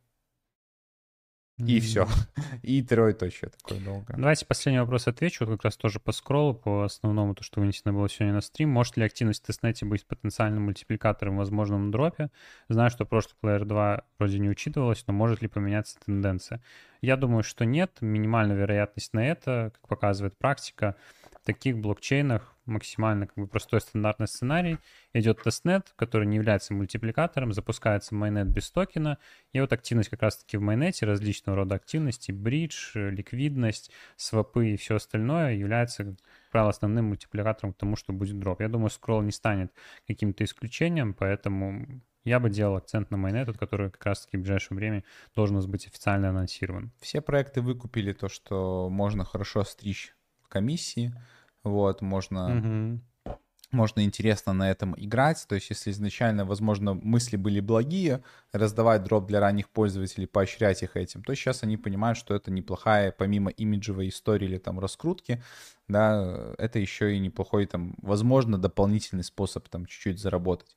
и 1.60 1.76
mm-hmm. 1.76 1.80
все. 1.80 2.08
И 2.62 2.82
троеточие 2.82 3.50
такое 3.50 3.80
долго. 3.80 4.14
Давайте 4.16 4.46
последний 4.46 4.80
вопрос 4.80 5.06
отвечу. 5.06 5.44
Вот 5.44 5.56
как 5.56 5.64
раз 5.64 5.76
тоже 5.76 6.00
по 6.00 6.12
скроллу, 6.12 6.54
по 6.54 6.84
основному, 6.84 7.34
то, 7.34 7.42
что 7.42 7.60
вынесено 7.60 7.92
было 7.92 8.08
сегодня 8.08 8.34
на 8.34 8.40
стрим. 8.40 8.70
Может 8.70 8.96
ли 8.96 9.04
активность 9.04 9.42
в 9.42 9.46
тестнете 9.46 9.86
быть 9.86 10.06
потенциальным 10.06 10.64
мультипликатором 10.64 11.36
в 11.36 11.38
возможном 11.38 11.90
дропе? 11.90 12.30
Знаю, 12.68 12.90
что 12.90 13.04
прошлый 13.04 13.34
Player 13.42 13.64
2 13.64 14.02
вроде 14.18 14.38
не 14.38 14.50
учитывалось, 14.50 15.04
но 15.06 15.12
может 15.12 15.42
ли 15.42 15.48
поменяться 15.48 15.98
тенденция? 16.04 16.60
Я 17.02 17.16
думаю, 17.16 17.42
что 17.42 17.64
нет. 17.64 17.98
Минимальная 18.00 18.56
вероятность 18.56 19.14
на 19.14 19.26
это, 19.26 19.72
как 19.74 19.88
показывает 19.88 20.36
практика, 20.36 20.96
таких 21.44 21.78
блокчейнах 21.78 22.56
максимально 22.66 23.26
как 23.26 23.36
бы 23.36 23.46
простой 23.46 23.80
стандартный 23.80 24.28
сценарий. 24.28 24.78
Идет 25.12 25.42
testnet, 25.42 25.92
который 25.96 26.26
не 26.26 26.36
является 26.36 26.72
мультипликатором, 26.72 27.52
запускается 27.52 28.14
mainnet 28.14 28.48
без 28.48 28.70
токена, 28.70 29.18
и 29.52 29.60
вот 29.60 29.72
активность 29.72 30.08
как 30.08 30.22
раз-таки 30.22 30.56
в 30.56 30.62
mainnet 30.62 30.97
е, 30.97 31.06
различного 31.06 31.56
рода 31.56 31.74
активности, 31.74 32.32
bridge, 32.32 32.92
ликвидность, 32.94 33.90
swap 34.16 34.60
ы 34.60 34.70
и 34.70 34.76
все 34.76 34.96
остальное 34.96 35.54
является, 35.54 36.04
как 36.04 36.16
правило, 36.50 36.70
основным 36.70 37.06
мультипликатором 37.06 37.72
к 37.72 37.76
тому, 37.76 37.96
что 37.96 38.12
будет 38.12 38.38
дроп. 38.38 38.60
Я 38.60 38.68
думаю, 38.68 38.90
Scroll 38.90 39.22
не 39.22 39.32
станет 39.32 39.72
каким-то 40.06 40.44
исключением, 40.44 41.14
поэтому 41.14 42.02
я 42.24 42.38
бы 42.38 42.50
делал 42.50 42.76
акцент 42.76 43.10
на 43.10 43.16
mainnet, 43.16 43.56
который 43.58 43.90
как 43.90 44.04
раз-таки 44.04 44.36
в 44.36 44.40
ближайшее 44.40 44.76
время 44.76 45.04
должен 45.34 45.58
быть 45.70 45.86
официально 45.86 46.28
анонсирован. 46.28 46.92
Все 47.00 47.20
проекты 47.20 47.62
выкупили 47.62 48.12
то, 48.12 48.28
что 48.28 48.88
можно 48.90 49.24
хорошо 49.24 49.64
стричь 49.64 50.14
комиссии, 50.50 51.14
вот, 51.62 52.02
можно, 52.02 52.58
угу. 52.58 53.36
можно 53.70 54.04
интересно 54.04 54.52
на 54.52 54.70
этом 54.70 54.94
играть. 54.98 55.46
То 55.48 55.54
есть, 55.54 55.70
если 55.70 55.90
изначально, 55.90 56.44
возможно, 56.44 56.94
мысли 56.94 57.36
были 57.36 57.60
благие, 57.60 58.22
раздавать 58.52 59.02
дроп 59.04 59.26
для 59.26 59.40
ранних 59.40 59.68
пользователей, 59.70 60.26
поощрять 60.26 60.82
их 60.82 60.96
этим, 60.96 61.22
то 61.22 61.34
сейчас 61.34 61.62
они 61.62 61.76
понимают, 61.76 62.18
что 62.18 62.34
это 62.34 62.50
неплохая, 62.50 63.12
помимо 63.12 63.50
имиджевой 63.50 64.08
истории 64.08 64.46
или 64.46 64.58
там 64.58 64.78
раскрутки, 64.80 65.42
да, 65.88 66.54
это 66.58 66.78
еще 66.78 67.14
и 67.14 67.18
неплохой 67.18 67.66
там, 67.66 67.94
возможно, 68.02 68.58
дополнительный 68.58 69.24
способ 69.24 69.68
там 69.68 69.86
чуть-чуть 69.86 70.18
заработать. 70.18 70.76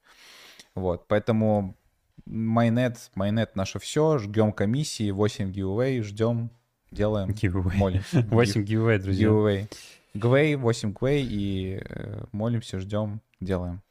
Вот, 0.76 1.08
поэтому 1.08 1.78
майнет, 2.26 3.12
майнет 3.16 3.56
наше 3.56 3.80
все, 3.80 4.18
ждем 4.18 4.52
комиссии, 4.52 5.12
8 5.12 5.52
giveaway, 5.52 6.02
ждем, 6.02 6.52
делаем, 6.94 7.30
giveaway. 7.30 7.76
молим. 7.76 8.03
8 8.11 8.64
giveaway, 8.64 8.99
друзья. 8.99 9.28
Giveaway. 9.28 9.74
Гвей, 10.14 10.56
8 10.56 10.94
Гвей, 10.94 11.26
и 11.28 11.82
э, 11.84 12.24
молимся, 12.32 12.80
ждем, 12.80 13.22
делаем. 13.40 13.82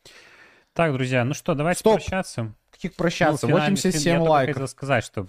Так, 0.72 0.92
друзья, 0.92 1.24
ну 1.24 1.34
что, 1.34 1.54
давайте 1.54 1.80
Стоп. 1.80 1.94
прощаться. 1.94 2.54
Каких 2.70 2.94
прощаться? 2.94 3.46
Ну, 3.46 3.54
87 3.56 4.12
я 4.12 4.22
лайков. 4.22 4.48
Я 4.48 4.54
хотел 4.54 4.68
сказать, 4.68 5.04
что 5.04 5.26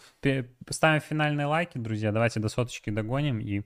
ставим 0.70 1.02
финальные 1.02 1.48
лайки, 1.48 1.78
друзья, 1.78 2.12
давайте 2.12 2.40
до 2.40 2.50
соточки 2.50 2.90
догоним, 2.90 3.40
и 3.40 3.64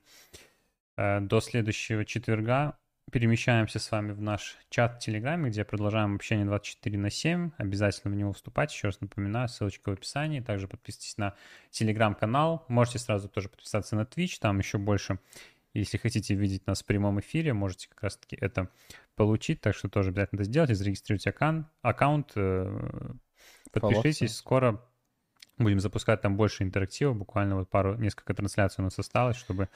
э, 0.97 1.19
до 1.21 1.39
следующего 1.41 2.03
четверга 2.05 2.77
перемещаемся 3.11 3.79
с 3.79 3.91
вами 3.91 4.11
в 4.11 4.21
наш 4.21 4.57
чат 4.69 4.95
в 4.95 4.99
Телеграме, 4.99 5.49
где 5.49 5.63
продолжаем 5.63 6.15
общение 6.15 6.45
24 6.45 6.97
на 6.97 7.09
7. 7.09 7.51
Обязательно 7.57 8.13
в 8.13 8.17
него 8.17 8.33
вступать. 8.33 8.73
Еще 8.73 8.87
раз 8.87 9.01
напоминаю, 9.01 9.47
ссылочка 9.47 9.89
в 9.89 9.93
описании. 9.93 10.39
Также 10.41 10.67
подписывайтесь 10.67 11.17
на 11.17 11.35
Телеграм-канал. 11.71 12.65
Можете 12.67 12.99
сразу 12.99 13.29
тоже 13.29 13.49
подписаться 13.49 13.95
на 13.95 14.01
Twitch, 14.01 14.37
там 14.39 14.59
еще 14.59 14.77
больше 14.77 15.19
если 15.73 15.97
хотите 15.97 16.33
видеть 16.33 16.65
нас 16.65 16.81
в 16.81 16.85
прямом 16.85 17.19
эфире, 17.19 17.53
можете 17.53 17.87
как 17.89 18.03
раз-таки 18.03 18.35
это 18.35 18.69
получить, 19.15 19.61
так 19.61 19.75
что 19.75 19.89
тоже 19.89 20.09
обязательно 20.09 20.39
это 20.39 20.45
сделать, 20.45 20.75
зарегистрируйте 20.75 21.29
аккаунт, 21.29 21.67
аккаунт 21.81 22.31
э, 22.35 23.11
подпишитесь, 23.71 24.35
скоро 24.35 24.83
будем 25.57 25.79
запускать 25.79 26.21
там 26.21 26.37
больше 26.37 26.63
интерактива, 26.63 27.13
буквально 27.13 27.57
вот 27.57 27.69
пару, 27.69 27.95
несколько 27.95 28.33
трансляций 28.33 28.81
у 28.81 28.85
нас 28.85 28.97
осталось, 28.97 29.37
чтобы 29.37 29.69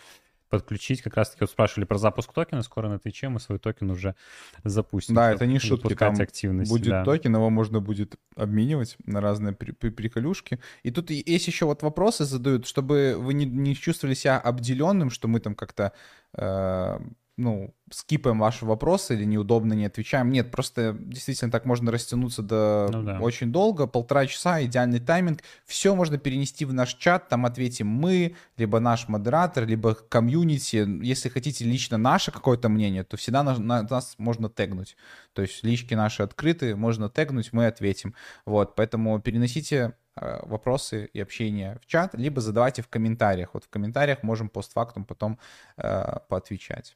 подключить. 0.52 1.02
Как 1.02 1.15
раз-таки 1.18 1.40
вот 1.41 1.49
спрашивали 1.49 1.86
про 1.86 1.98
запуск 1.98 2.32
токена. 2.32 2.61
Скоро 2.61 2.90
на 2.90 2.99
Twitch 2.99 3.25
е 3.25 3.30
мы 3.30 3.40
свой 3.40 3.57
токен 3.57 3.90
уже 3.90 4.15
запустим. 4.64 5.15
Да, 5.15 5.32
это 5.32 5.48
не 5.48 5.57
шутки. 5.57 5.95
Там 5.95 6.15
активность, 6.19 6.69
будет 6.69 6.90
да. 6.90 7.03
токен, 7.03 7.34
его 7.34 7.49
можно 7.49 7.80
будет 7.80 8.18
обменивать 8.36 8.98
на 9.06 9.22
разные 9.22 9.53
при 9.53 9.72
при 9.72 9.90
приколюшки. 9.90 10.60
И 10.84 10.91
тут 10.91 11.10
есть 11.10 11.48
еще 11.48 11.65
вот 11.65 11.82
вопросы 11.82 12.26
задают, 12.26 12.68
чтобы 12.68 13.15
вы 13.18 13.34
не, 13.34 13.45
не 13.45 13.76
чувствовали 13.76 14.14
себя 14.14 14.38
обделенным, 14.38 15.10
что 15.10 15.28
мы 15.28 15.40
там 15.40 15.56
как-то... 15.56 15.94
Э 16.38 16.99
ну, 17.42 17.74
скипаем 17.92 18.40
ваши 18.40 18.66
вопросы 18.66 19.16
или 19.16 19.26
неудобно 19.26 19.74
не 19.74 19.86
отвечаем. 19.86 20.32
Нет, 20.32 20.52
просто 20.52 20.96
действительно 21.00 21.52
так 21.52 21.66
можно 21.66 21.92
растянуться 21.92 22.42
до 22.42 22.88
ну, 22.92 23.04
да. 23.04 23.20
очень 23.20 23.52
долго, 23.52 23.88
полтора 23.88 24.28
часа, 24.28 24.64
идеальный 24.64 25.00
тайминг. 25.00 25.42
Все 25.66 25.96
можно 25.96 26.18
перенести 26.18 26.66
в 26.66 26.74
наш 26.74 26.94
чат, 26.96 27.30
там 27.30 27.46
ответим 27.46 27.88
мы, 27.88 28.36
либо 28.58 28.80
наш 28.80 29.08
модератор, 29.08 29.66
либо 29.66 29.96
комьюнити. 29.96 30.88
Если 31.04 31.30
хотите 31.30 31.66
лично 31.66 31.98
наше 31.98 32.32
какое-то 32.32 32.70
мнение, 32.70 33.04
то 33.04 33.18
всегда 33.18 33.44
на, 33.44 33.58
на, 33.58 33.84
нас 33.84 34.16
можно 34.18 34.50
тегнуть. 34.50 34.96
То 35.34 35.42
есть 35.42 35.64
лички 35.64 35.94
наши 35.94 36.24
открыты, 36.24 36.76
можно 36.76 37.10
тегнуть, 37.10 37.54
мы 37.54 37.66
ответим. 37.66 38.14
Вот, 38.46 38.76
поэтому 38.76 39.20
переносите 39.20 39.96
э, 40.16 40.40
вопросы 40.44 41.10
и 41.12 41.20
общение 41.20 41.80
в 41.82 41.88
чат, 41.88 42.14
либо 42.14 42.40
задавайте 42.40 42.84
в 42.84 42.88
комментариях. 42.88 43.50
Вот 43.54 43.66
в 43.66 43.70
комментариях 43.70 44.24
можем 44.24 44.50
постфактум 44.50 45.06
потом 45.06 45.40
э, 45.78 46.20
поотвечать. 46.30 46.96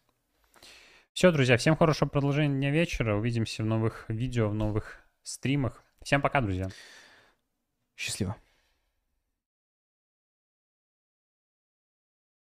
Все, 1.16 1.32
друзья, 1.32 1.56
всем 1.56 1.78
хорошего 1.78 2.10
продолжения 2.10 2.54
дня 2.58 2.72
вечера. 2.72 3.16
Увидимся 3.16 3.64
в 3.64 3.66
новых 3.66 4.04
видео, 4.10 4.50
в 4.50 4.54
новых 4.54 5.00
стримах. 5.24 5.82
Всем 6.04 6.22
пока, 6.22 6.42
друзья. 6.42 6.68
Счастливо. 7.96 8.36